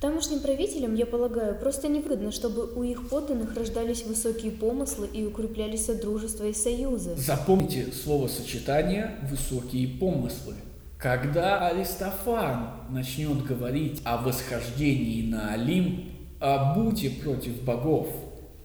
Тамошним 0.00 0.40
правителям, 0.40 0.96
я 0.96 1.06
полагаю, 1.06 1.56
просто 1.56 1.86
невыгодно, 1.86 2.32
чтобы 2.32 2.66
у 2.66 2.82
их 2.82 3.08
подданных 3.08 3.54
рождались 3.54 4.02
высокие 4.02 4.50
помыслы 4.50 5.06
и 5.06 5.24
укреплялись 5.24 5.86
содружества 5.86 6.46
и 6.46 6.52
союзы. 6.52 7.14
Запомните 7.16 7.92
словосочетание 7.92 9.18
«высокие 9.30 9.86
помыслы». 9.86 10.56
Когда 11.04 11.68
Аристофан 11.68 12.70
начнет 12.88 13.44
говорить 13.44 14.00
о 14.04 14.16
восхождении 14.16 15.20
на 15.20 15.52
Олимп, 15.52 16.06
а 16.40 16.72
будьте 16.72 17.10
против 17.10 17.62
богов, 17.62 18.08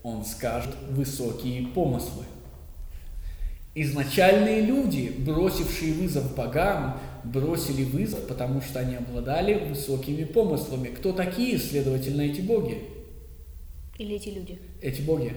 он 0.03 0.23
скажет 0.23 0.73
высокие 0.89 1.67
помыслы. 1.67 2.23
Изначальные 3.75 4.61
люди, 4.61 5.13
бросившие 5.17 5.91
вызов 5.91 6.33
богам, 6.33 6.97
бросили 7.25 7.83
вызов, 7.83 8.25
потому 8.25 8.61
что 8.61 8.79
они 8.79 8.95
обладали 8.95 9.67
высокими 9.67 10.23
помыслами. 10.23 10.87
Кто 10.87 11.11
такие, 11.11 11.57
следовательно, 11.57 12.21
эти 12.21 12.39
боги? 12.39 12.85
Или 13.97 14.15
эти 14.15 14.29
люди? 14.29 14.57
Эти 14.81 15.01
боги. 15.01 15.35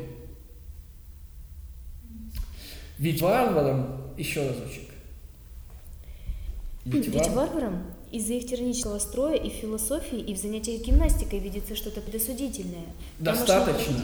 Ведь 2.96 3.20
варварам, 3.20 4.14
еще 4.16 4.48
разочек, 4.48 4.91
Ведь, 6.84 7.08
варварам 7.28 7.84
из-за 8.10 8.34
их 8.34 8.46
тиранического 8.46 8.98
строя 8.98 9.36
и 9.36 9.48
философии, 9.48 10.18
и 10.18 10.34
в 10.34 10.38
занятиях 10.38 10.82
гимнастикой 10.82 11.38
видится 11.38 11.76
что-то 11.76 12.00
предосудительное. 12.00 12.86
Что- 13.16 13.24
достаточно. 13.24 14.02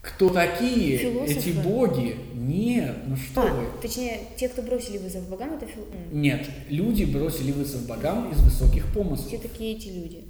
Кто 0.00 0.28
такие 0.28 0.98
Философы? 0.98 1.32
эти 1.38 1.48
боги? 1.50 2.16
Нет, 2.32 2.94
ну 3.08 3.16
что 3.16 3.42
А, 3.42 3.46
вы. 3.52 3.66
точнее, 3.82 4.20
те, 4.36 4.48
кто 4.48 4.62
бросили 4.62 4.98
вызов 4.98 5.28
богам, 5.28 5.54
это 5.54 5.66
фил... 5.66 5.84
Нет, 6.12 6.46
люди 6.68 7.02
бросили 7.04 7.50
вызов 7.50 7.84
богам 7.86 8.30
из 8.30 8.40
высоких 8.40 8.86
помыслов. 8.94 9.26
Кто 9.26 9.48
такие 9.48 9.76
эти 9.76 9.88
люди? 9.88 10.22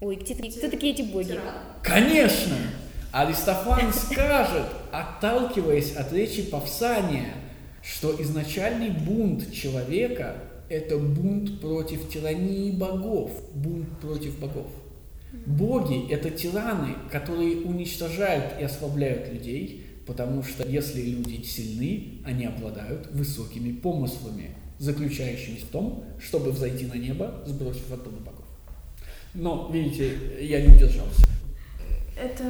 Ой, 0.00 0.16
кто, 0.16 0.34
такие- 0.34 0.52
кто 0.52 0.70
такие 0.70 0.92
эти 0.92 1.02
боги? 1.02 1.36
Конечно! 1.82 2.54
Аристофан 3.10 3.92
скажет, 3.92 4.66
отталкиваясь 4.92 5.96
от 5.96 6.12
речи 6.12 6.42
Павсания, 6.42 7.34
что 7.82 8.14
изначальный 8.22 8.90
бунт 8.90 9.52
человека– 9.52 10.36
это 10.68 10.98
бунт 10.98 11.60
против 11.60 12.08
тирании 12.08 12.70
богов, 12.72 13.30
бунт 13.54 13.88
против 14.00 14.38
богов. 14.38 14.66
Боги– 15.46 16.08
это 16.10 16.30
тираны, 16.30 16.94
которые 17.10 17.62
уничтожают 17.62 18.60
и 18.60 18.64
ослабляют 18.64 19.32
людей, 19.32 19.84
потому 20.06 20.42
что 20.42 20.66
если 20.66 21.02
люди 21.02 21.42
сильны, 21.42 22.20
они 22.24 22.46
обладают 22.46 23.08
высокими 23.12 23.72
помыслами, 23.72 24.50
заключающимися 24.78 25.66
в 25.66 25.68
том, 25.70 26.04
чтобы 26.20 26.52
взойти 26.52 26.86
на 26.86 26.94
небо, 26.94 27.42
сбросив 27.46 27.92
оттуда 27.92 28.16
богов. 28.18 28.44
Но, 29.34 29.70
видите, 29.72 30.12
я 30.40 30.60
не 30.60 30.74
удержался. 30.74 31.26
Это 32.16 32.44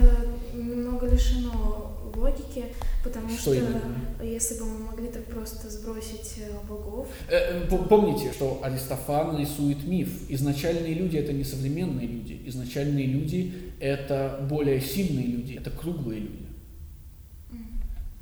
немного 0.55 1.07
лишено 1.07 1.94
логики, 2.17 2.65
потому 3.03 3.29
Что 3.31 3.39
что, 3.41 3.55
именно? 3.55 3.81
если 4.23 4.59
бы 4.59 4.67
мы 4.67 4.79
могли 4.91 5.09
так 5.09 5.25
просто 5.27 5.69
сбросить 5.71 6.35
э, 6.39 6.53
богов, 6.69 7.09
Э, 7.29 7.67
п- 7.69 7.77
Помните, 7.89 8.33
что 8.33 8.61
Аристофан 8.63 9.39
рисует 9.39 9.85
миф. 9.85 10.09
Изначальные 10.29 10.95
люди 10.95 11.17
это 11.17 11.33
не 11.33 11.45
современные 11.45 12.07
люди. 12.07 12.41
Изначальные 12.47 13.07
люди 13.07 13.73
это 13.81 14.47
более 14.49 14.81
сильные 14.81 15.27
люди, 15.27 15.55
это 15.55 15.71
круглые 15.71 16.21
люди. 16.21 16.47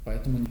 Поэтому 0.05 0.39
нет. 0.39 0.49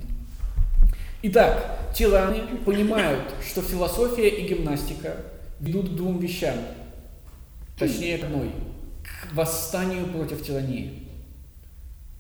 Итак, 1.24 1.92
тираны 1.96 2.42
понимают, 2.66 3.22
что 3.48 3.62
философия 3.62 4.30
и 4.30 4.48
гимнастика 4.48 5.18
ведут 5.60 5.90
к 5.90 5.96
двум 5.96 6.20
вещам. 6.20 6.56
Точнее, 7.78 8.18
к 8.18 8.24
одной. 8.24 8.52
К 9.04 9.34
восстанию 9.36 10.06
против 10.08 10.44
тирании. 10.46 11.08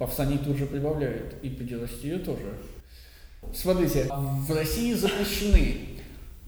Павсаний 0.01 0.39
тут 0.39 0.57
же 0.57 0.65
прибавляет. 0.65 1.35
И 1.43 1.49
педерастию 1.49 2.19
тоже. 2.21 2.57
Смотрите, 3.53 4.07
в 4.09 4.51
России 4.51 4.95
запрещены 4.95 5.77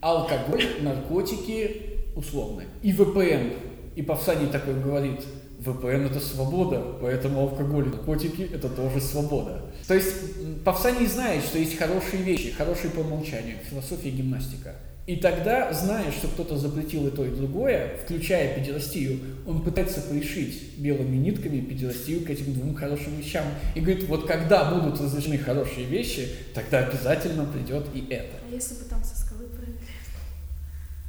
алкоголь, 0.02 0.66
наркотики, 0.82 2.00
условно, 2.16 2.64
и 2.82 2.92
ВПН. 2.92 3.54
И 3.96 4.02
Павсаний 4.02 4.48
такой 4.48 4.74
говорит, 4.74 5.22
ВПН 5.60 6.08
это 6.08 6.20
свобода, 6.20 6.98
поэтому 7.00 7.42
алкоголь 7.42 7.86
и 7.86 7.90
наркотики 7.90 8.42
это 8.42 8.70
тоже 8.70 9.00
свобода. 9.00 9.62
То 9.88 9.94
есть 9.94 10.16
м, 10.42 10.56
Павсаний 10.66 11.06
знает, 11.06 11.44
что 11.44 11.60
есть 11.60 11.78
хорошие 11.78 12.24
вещи, 12.24 12.50
хорошие 12.50 12.90
по 12.90 13.02
умолчанию, 13.02 13.58
философия 13.70 14.10
гимнастика. 14.10 14.74
И 15.06 15.18
тогда, 15.18 15.74
зная, 15.74 16.12
что 16.14 16.30
кто-то 16.30 16.58
запретил 16.58 17.06
и 17.08 17.12
то, 17.12 17.26
и 17.26 17.30
другое, 17.30 17.98
включая 18.04 18.58
педерастию, 18.58 19.20
он 19.46 19.62
пытается 19.62 20.00
пришить 20.00 20.78
белыми 20.78 21.18
нитками 21.18 21.60
педерастию 21.60 22.26
к 22.26 22.30
этим 22.30 22.54
двум 22.54 22.74
хорошим 22.74 23.18
вещам. 23.18 23.44
И 23.76 23.82
говорит, 23.82 24.08
вот 24.08 24.26
когда 24.26 24.72
будут 24.72 25.02
разрешены 25.02 25.38
хорошие 25.38 25.86
вещи, 25.88 26.30
тогда 26.54 26.88
обязательно 26.88 27.46
придет 27.46 27.88
и 27.94 28.08
это. 28.10 28.38
а 28.50 28.54
если 28.54 28.76
бы 28.76 28.86
там 28.86 29.04
со 29.04 29.18
скалы 29.18 29.48
прыгали? 29.48 29.76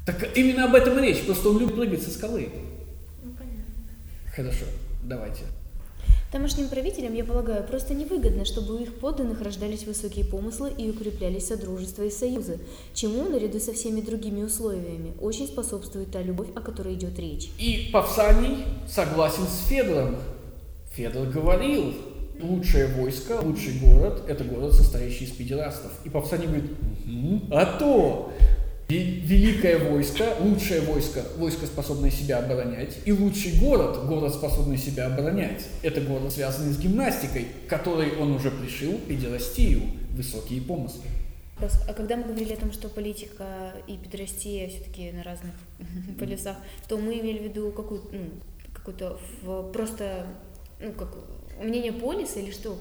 Так 0.05 0.37
именно 0.37 0.65
об 0.65 0.75
этом 0.75 0.99
и 0.99 1.03
речь, 1.03 1.25
просто 1.25 1.51
он 1.51 1.61
любит 1.61 1.77
прыгать 1.77 2.03
со 2.03 2.11
скалы. 2.11 2.49
Ну, 3.23 3.33
понятно. 3.33 3.65
Хорошо, 4.35 4.65
давайте. 5.05 5.45
Тамошним 6.35 6.67
правителям, 6.67 7.15
я 7.15 7.25
полагаю, 7.25 7.63
просто 7.63 7.95
невыгодно, 7.95 8.45
чтобы 8.45 8.75
у 8.75 8.79
их 8.79 8.97
подданных 8.97 9.41
рождались 9.41 9.87
высокие 9.87 10.25
помыслы 10.25 10.73
и 10.77 10.91
укреплялись 10.91 11.47
содружества 11.47 12.03
и 12.03 12.11
союзы, 12.11 12.59
чему, 12.93 13.29
наряду 13.29 13.61
со 13.61 13.73
всеми 13.73 14.01
другими 14.01 14.43
условиями, 14.43 15.13
очень 15.21 15.47
способствует 15.47 16.11
та 16.11 16.23
любовь, 16.23 16.49
о 16.57 16.61
которой 16.61 16.95
идет 16.95 17.21
речь. 17.21 17.51
И 17.61 17.89
Павсаний 17.93 18.65
согласен 18.89 19.45
с 19.45 19.69
Федором. 19.69 20.17
Федор 20.91 21.29
говорил, 21.29 21.95
лучшее 22.41 22.89
войско, 22.89 23.39
лучший 23.41 23.79
город– 23.79 24.25
это 24.27 24.43
город, 24.43 24.75
состоящий 24.75 25.27
из 25.27 25.31
педерастов. 25.31 25.93
И 26.03 26.11
Павсаний 26.11 26.49
говорит, 26.49 26.73
«Мгм, 27.05 27.45
а 27.53 27.65
то! 27.79 28.33
Ве- 28.89 29.21
Великое 29.21 29.79
войско, 29.79 30.37
лучшее 30.41 30.83
войско, 30.83 31.23
войско, 31.39 31.67
способное 31.67 32.11
себя 32.11 32.39
оборонять, 32.39 32.99
и 33.07 33.13
лучший 33.13 33.59
город, 33.59 34.07
город, 34.07 34.35
способный 34.35 34.77
себя 34.77 35.07
оборонять. 35.07 35.65
Это 35.83 36.01
город, 36.03 36.33
связанный 36.33 36.73
с 36.73 36.79
гимнастикой, 36.79 37.49
который 37.69 38.17
он 38.19 38.33
уже 38.33 38.51
пришил 38.51 38.99
педерастию, 39.09 39.83
высокие 40.11 40.61
помыслы. 40.61 41.05
А 41.89 41.95
когда 41.95 42.17
мы 42.17 42.25
говорили 42.25 42.53
о 42.53 42.57
том, 42.57 42.73
что 42.73 42.89
политика 42.89 43.73
и 43.87 43.97
педрастия 43.97 44.69
все-таки 44.69 45.13
на 45.13 45.23
разных 45.23 45.53
полюсах, 46.19 46.57
то 46.89 46.99
мы 46.99 47.19
имели 47.21 47.39
в 47.39 47.43
виду 47.45 47.71
какую, 47.71 48.03
ну, 48.13 48.27
какую-то 48.75 49.19
просто 49.73 50.27
ну, 50.81 50.93
как, 50.93 51.15
мнение 51.63 51.93
полиса 51.93 52.41
или 52.41 52.51
что? 52.51 52.77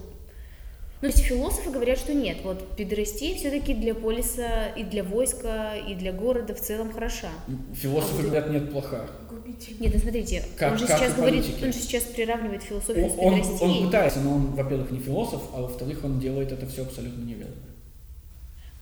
Ну, 1.04 1.10
то 1.10 1.18
есть 1.18 1.28
философы 1.28 1.70
говорят, 1.70 2.00
что 2.00 2.14
нет, 2.14 2.38
вот 2.46 2.78
педрастия 2.78 3.36
все-таки 3.36 3.74
для 3.74 3.94
полиса 3.94 4.68
и 4.68 4.86
для 4.86 5.04
войска, 5.04 5.76
и 5.76 5.96
для 5.96 6.14
города 6.14 6.56
в 6.56 6.62
целом 6.62 6.94
хороша. 6.94 7.30
Философы 7.74 8.14
А 8.14 8.16
вот- 8.16 8.26
говорят, 8.28 8.50
нет, 8.50 8.72
плоха. 8.72 9.08
Губитель. 9.30 9.76
Нет, 9.82 9.92
ну 9.96 10.00
смотрите, 10.00 10.46
Как- 10.56 10.72
он 10.72 10.78
же 10.78 10.88
как 10.88 11.00
сейчас 11.00 11.16
говорит, 11.16 11.44
политики. 11.44 11.66
он 11.66 11.74
же 11.74 11.80
сейчас 11.80 12.04
приравнивает 12.04 12.64
философию 12.64 13.10
с 13.10 13.14
Он, 13.18 13.34
он, 13.34 13.42
он 13.60 13.86
пытается, 13.88 14.22
но 14.22 14.34
он, 14.34 14.56
во-первых, 14.56 14.92
не 14.92 15.00
философ, 15.02 15.42
а 15.54 15.64
во-вторых, 15.64 16.06
он 16.06 16.22
делает 16.22 16.54
это 16.54 16.66
все 16.68 16.84
абсолютно 16.84 17.22
неверно. 17.22 17.52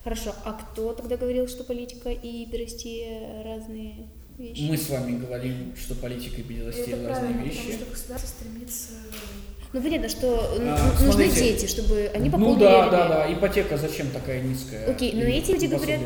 Хорошо, 0.04 0.32
а 0.44 0.52
кто 0.52 0.92
тогда 0.92 1.16
говорил, 1.16 1.48
что 1.48 1.64
политика 1.64 2.10
и 2.10 2.46
педрастия 2.46 3.42
разные 3.42 4.06
вещи? 4.38 4.62
Мы 4.62 4.76
с 4.76 4.88
вами 4.88 5.18
говорим, 5.18 5.74
что 5.76 5.96
политика 5.96 6.40
и 6.40 6.44
педерастия 6.44 7.04
разные 7.04 7.08
правильно, 7.08 7.42
вещи. 7.42 7.56
потому 7.62 7.78
что 7.78 7.90
государство 7.90 8.28
стремится... 8.28 8.92
Ну 9.72 9.80
понятно, 9.80 10.08
что 10.08 10.50
А, 10.58 10.92
нужны 11.00 11.12
смотрите. 11.12 11.52
дети, 11.52 11.66
чтобы 11.66 12.10
они 12.14 12.28
ну 12.28 12.38
пополнили 12.38 12.60
да, 12.60 12.84
ряды. 12.86 12.90
да, 12.96 13.08
да. 13.08 13.32
Ипотека 13.32 13.76
зачем 13.78 14.10
такая 14.10 14.42
низкая? 14.42 14.86
Окей, 14.90 15.12
но 15.14 15.22
эти 15.22 15.52
люди 15.52 15.66
говорят- 15.66 16.00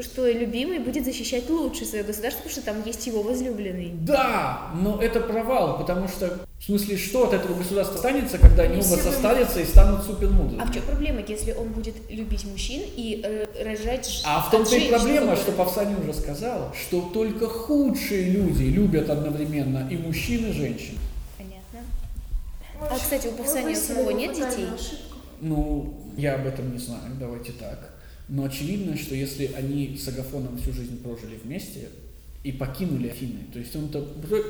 что 0.00 0.28
любимый 0.28 0.80
будет 0.80 1.04
защищать 1.04 1.48
лучше 1.48 1.84
свое 1.84 2.02
государство, 2.02 2.42
потому 2.42 2.52
что 2.52 2.62
там 2.62 2.82
есть 2.84 3.06
его 3.06 3.22
возлюбленный. 3.22 3.92
Да, 4.00 4.72
но 4.80 5.00
это 5.00 5.20
провал, 5.20 5.78
потому 5.78 6.08
что 6.08 6.40
в 6.58 6.64
смысле, 6.64 6.96
что 6.96 7.26
от 7.28 7.34
этого 7.34 7.56
государства 7.56 7.96
останется, 7.96 8.38
когда 8.38 8.64
они 8.64 8.76
Не 8.76 8.82
оба 8.82 8.96
состарятся 8.96 9.60
и 9.60 9.64
станут 9.64 10.04
супермудрыми? 10.04 10.60
А 10.62 10.66
в 10.66 10.72
чем 10.74 10.82
проблема, 10.82 11.20
если 11.26 11.52
он 11.52 11.68
будет 11.68 11.94
любить 12.08 12.44
мужчин 12.44 12.82
и 12.96 13.20
э, 13.22 13.46
рожать 13.64 14.22
А 14.24 14.40
в 14.40 14.50
том-то 14.50 14.74
и 14.74 14.88
проблема, 14.88 15.36
что 15.36 15.52
Павсаний 15.52 15.94
уже 16.02 16.14
сказал, 16.14 16.72
что 16.80 17.00
только 17.12 17.46
худшие 17.46 18.30
люди 18.30 18.64
любят 18.64 19.10
одновременно 19.10 19.86
и 19.90 19.96
мужчин, 19.96 20.46
и 20.50 20.52
женщин. 20.52 20.94
А, 22.80 22.96
кстати, 22.96 23.28
у 23.28 23.32
Павсания 23.32 23.66
выяснили 23.66 23.96
самого 23.96 24.10
нет 24.10 24.34
детей? 24.34 24.66
Ну, 25.40 26.12
я 26.16 26.34
об 26.34 26.46
этом 26.46 26.72
не 26.72 26.78
знаю, 26.78 27.12
давайте 27.18 27.52
так. 27.52 27.94
Но 28.28 28.44
очевидно, 28.44 28.96
что 28.96 29.14
если 29.14 29.50
они 29.56 29.96
с 29.96 30.08
Агафоном 30.08 30.58
всю 30.58 30.72
жизнь 30.72 31.02
прожили 31.02 31.38
вместе 31.42 31.88
и 32.42 32.52
покинули 32.52 33.08
Афины, 33.08 33.40
то 33.52 33.58
есть 33.58 33.74
он-то 33.76 34.00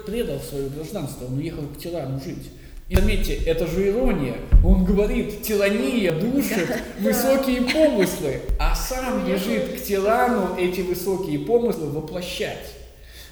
предал 0.07 0.41
свое 0.41 0.69
гражданство, 0.69 1.27
он 1.27 1.39
уехал 1.39 1.63
к 1.67 1.79
тирану 1.79 2.21
жить. 2.21 2.51
И 2.89 2.97
заметьте, 2.97 3.35
это 3.35 3.67
же 3.67 3.89
ирония. 3.89 4.37
Он 4.63 4.85
говорит, 4.85 5.43
тирания 5.43 6.13
душит 6.13 6.69
высокие 7.01 7.63
помыслы, 7.63 8.43
а 8.59 8.75
сам 8.75 9.27
бежит 9.27 9.73
к 9.73 9.83
тирану 9.83 10.57
эти 10.57 10.83
высокие 10.83 11.39
помыслы 11.41 11.91
воплощать. 11.91 12.75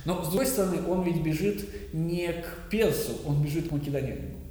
Но, 0.05 0.25
с 0.25 0.29
другой 0.29 0.47
стороны, 0.47 0.79
он 0.89 1.05
ведь 1.05 1.23
бежит 1.23 1.93
не 1.93 2.33
к 2.33 2.71
персу, 2.71 3.13
он 3.27 3.43
бежит 3.43 3.69
к 3.69 3.73
македонянину. 3.73 4.42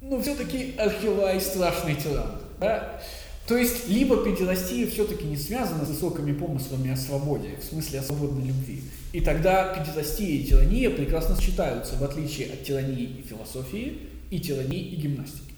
Ну, 0.00 0.20
все-таки 0.22 0.74
Архилай 0.78 1.40
страшный 1.40 1.96
тиран. 1.96 2.40
Да? 2.60 3.00
То 3.46 3.56
есть, 3.56 3.88
либо 3.88 4.22
педерастия 4.24 4.86
все-таки 4.86 5.24
не 5.24 5.36
связана 5.36 5.84
с 5.84 5.88
высокими 5.88 6.32
помыслами 6.32 6.92
о 6.92 6.96
свободе, 6.96 7.56
в 7.58 7.64
смысле 7.64 8.00
о 8.00 8.02
свободной 8.02 8.46
любви. 8.46 8.82
И 9.12 9.20
тогда 9.20 9.74
педерастия 9.74 10.36
и 10.36 10.44
тирания 10.44 10.90
прекрасно 10.90 11.34
сочетаются, 11.34 11.96
в 11.96 12.04
отличие 12.04 12.52
от 12.52 12.62
тирании 12.62 13.04
и 13.04 13.22
философии, 13.22 14.00
и 14.30 14.38
тирании 14.38 14.80
и 14.80 14.96
гимнастики. 14.96 15.54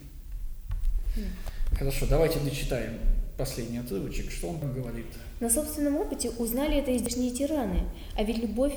Хорошо, 1.77 2.05
давайте 2.09 2.39
дочитаем 2.39 2.93
последний 3.37 3.79
отрывочек. 3.79 4.31
Что 4.31 4.47
он 4.47 4.59
говорит? 4.73 5.07
На 5.39 5.49
собственном 5.49 5.97
опыте 5.97 6.29
узнали 6.29 6.77
это 6.77 6.95
излишние 6.95 7.31
тираны, 7.31 7.81
а 8.15 8.23
ведь 8.23 8.37
любовь 8.37 8.73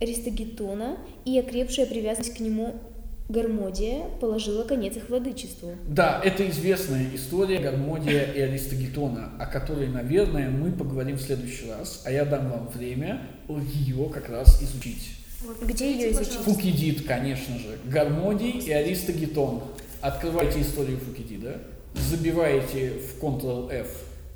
Аристогетона 0.00 0.98
и 1.24 1.38
окрепшая 1.38 1.86
привязанность 1.86 2.34
к 2.34 2.40
нему 2.40 2.80
Гармодия 3.28 4.04
положила 4.20 4.62
конец 4.64 4.96
их 4.96 5.08
владычеству. 5.08 5.74
Да, 5.88 6.20
это 6.24 6.48
известная 6.48 7.06
история 7.14 7.58
Гармодия 7.58 8.22
и 8.22 8.40
Аристогетона, 8.40 9.32
о 9.38 9.46
которой, 9.46 9.88
наверное, 9.88 10.48
мы 10.48 10.70
поговорим 10.70 11.16
в 11.16 11.22
следующий 11.22 11.68
раз, 11.68 12.02
а 12.04 12.12
я 12.12 12.24
дам 12.24 12.50
вам 12.50 12.68
время 12.68 13.22
ее 13.48 14.08
как 14.10 14.28
раз 14.28 14.62
изучить. 14.62 15.10
Вот, 15.44 15.60
Где 15.62 15.92
ее 15.92 16.12
изучить? 16.12 16.34
Фукидид, 16.34 17.06
конечно 17.06 17.58
же, 17.58 17.78
Гармодий 17.84 18.60
и 18.60 18.70
Аристогетон. 18.70 19.62
Открывайте 20.00 20.60
историю 20.60 20.98
Фукидида, 20.98 21.62
забиваете 21.94 22.92
в 23.00 23.22
Ctrl-F 23.22 23.88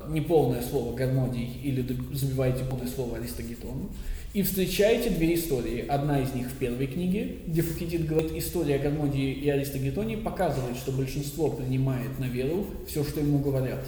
неполное 0.09 0.61
слово 0.61 0.95
Гармодий 0.95 1.59
или 1.63 1.81
забиваете 2.13 2.65
полное 2.65 2.87
слово 2.87 3.17
Аристогетон 3.17 3.89
и 4.33 4.43
встречаете 4.43 5.09
две 5.09 5.35
истории. 5.35 5.85
Одна 5.85 6.21
из 6.21 6.33
них 6.33 6.47
в 6.47 6.57
первой 6.57 6.87
книге, 6.87 7.37
где 7.47 7.61
Фукидид 7.61 8.05
говорит, 8.05 8.31
история 8.35 8.75
о 8.75 8.79
Гармодии 8.79 9.33
и 9.33 9.49
Аристогетоне 9.49 10.17
показывает, 10.17 10.77
что 10.77 10.91
большинство 10.91 11.49
принимает 11.49 12.17
на 12.19 12.25
веру 12.25 12.65
все, 12.87 13.03
что 13.03 13.19
ему 13.19 13.39
говорят. 13.39 13.85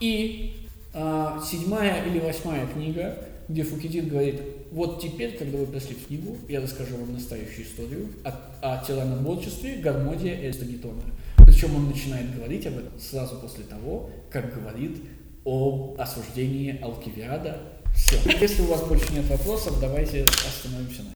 И 0.00 0.68
а, 0.94 1.42
седьмая 1.44 2.06
или 2.06 2.18
восьмая 2.20 2.66
книга, 2.66 3.18
где 3.48 3.62
Фукидид 3.62 4.08
говорит, 4.08 4.40
вот 4.70 5.00
теперь, 5.00 5.36
когда 5.36 5.58
вы 5.58 5.66
пришли 5.66 5.94
в 5.94 6.06
книгу, 6.06 6.36
я 6.48 6.60
расскажу 6.60 6.96
вам 6.96 7.12
настоящую 7.12 7.66
историю 7.66 8.08
о, 8.24 8.32
о 8.62 8.84
тираноборчестве, 8.84 9.76
Гармодия 9.76 10.40
и 10.40 10.46
Аристогетона. 10.46 11.02
Причем 11.46 11.76
он 11.76 11.88
начинает 11.88 12.34
говорить 12.34 12.66
об 12.66 12.78
этом 12.78 12.98
сразу 12.98 13.36
после 13.36 13.64
того, 13.64 14.10
как 14.30 14.54
говорит 14.54 14.96
об 15.44 16.00
осуждении 16.00 16.80
Алкивиада. 16.80 17.60
Все. 17.94 18.18
Если 18.40 18.62
у 18.62 18.66
вас 18.66 18.82
больше 18.82 19.12
нет 19.12 19.26
вопросов, 19.28 19.78
давайте 19.80 20.24
остановимся 20.24 21.02
на 21.02 21.10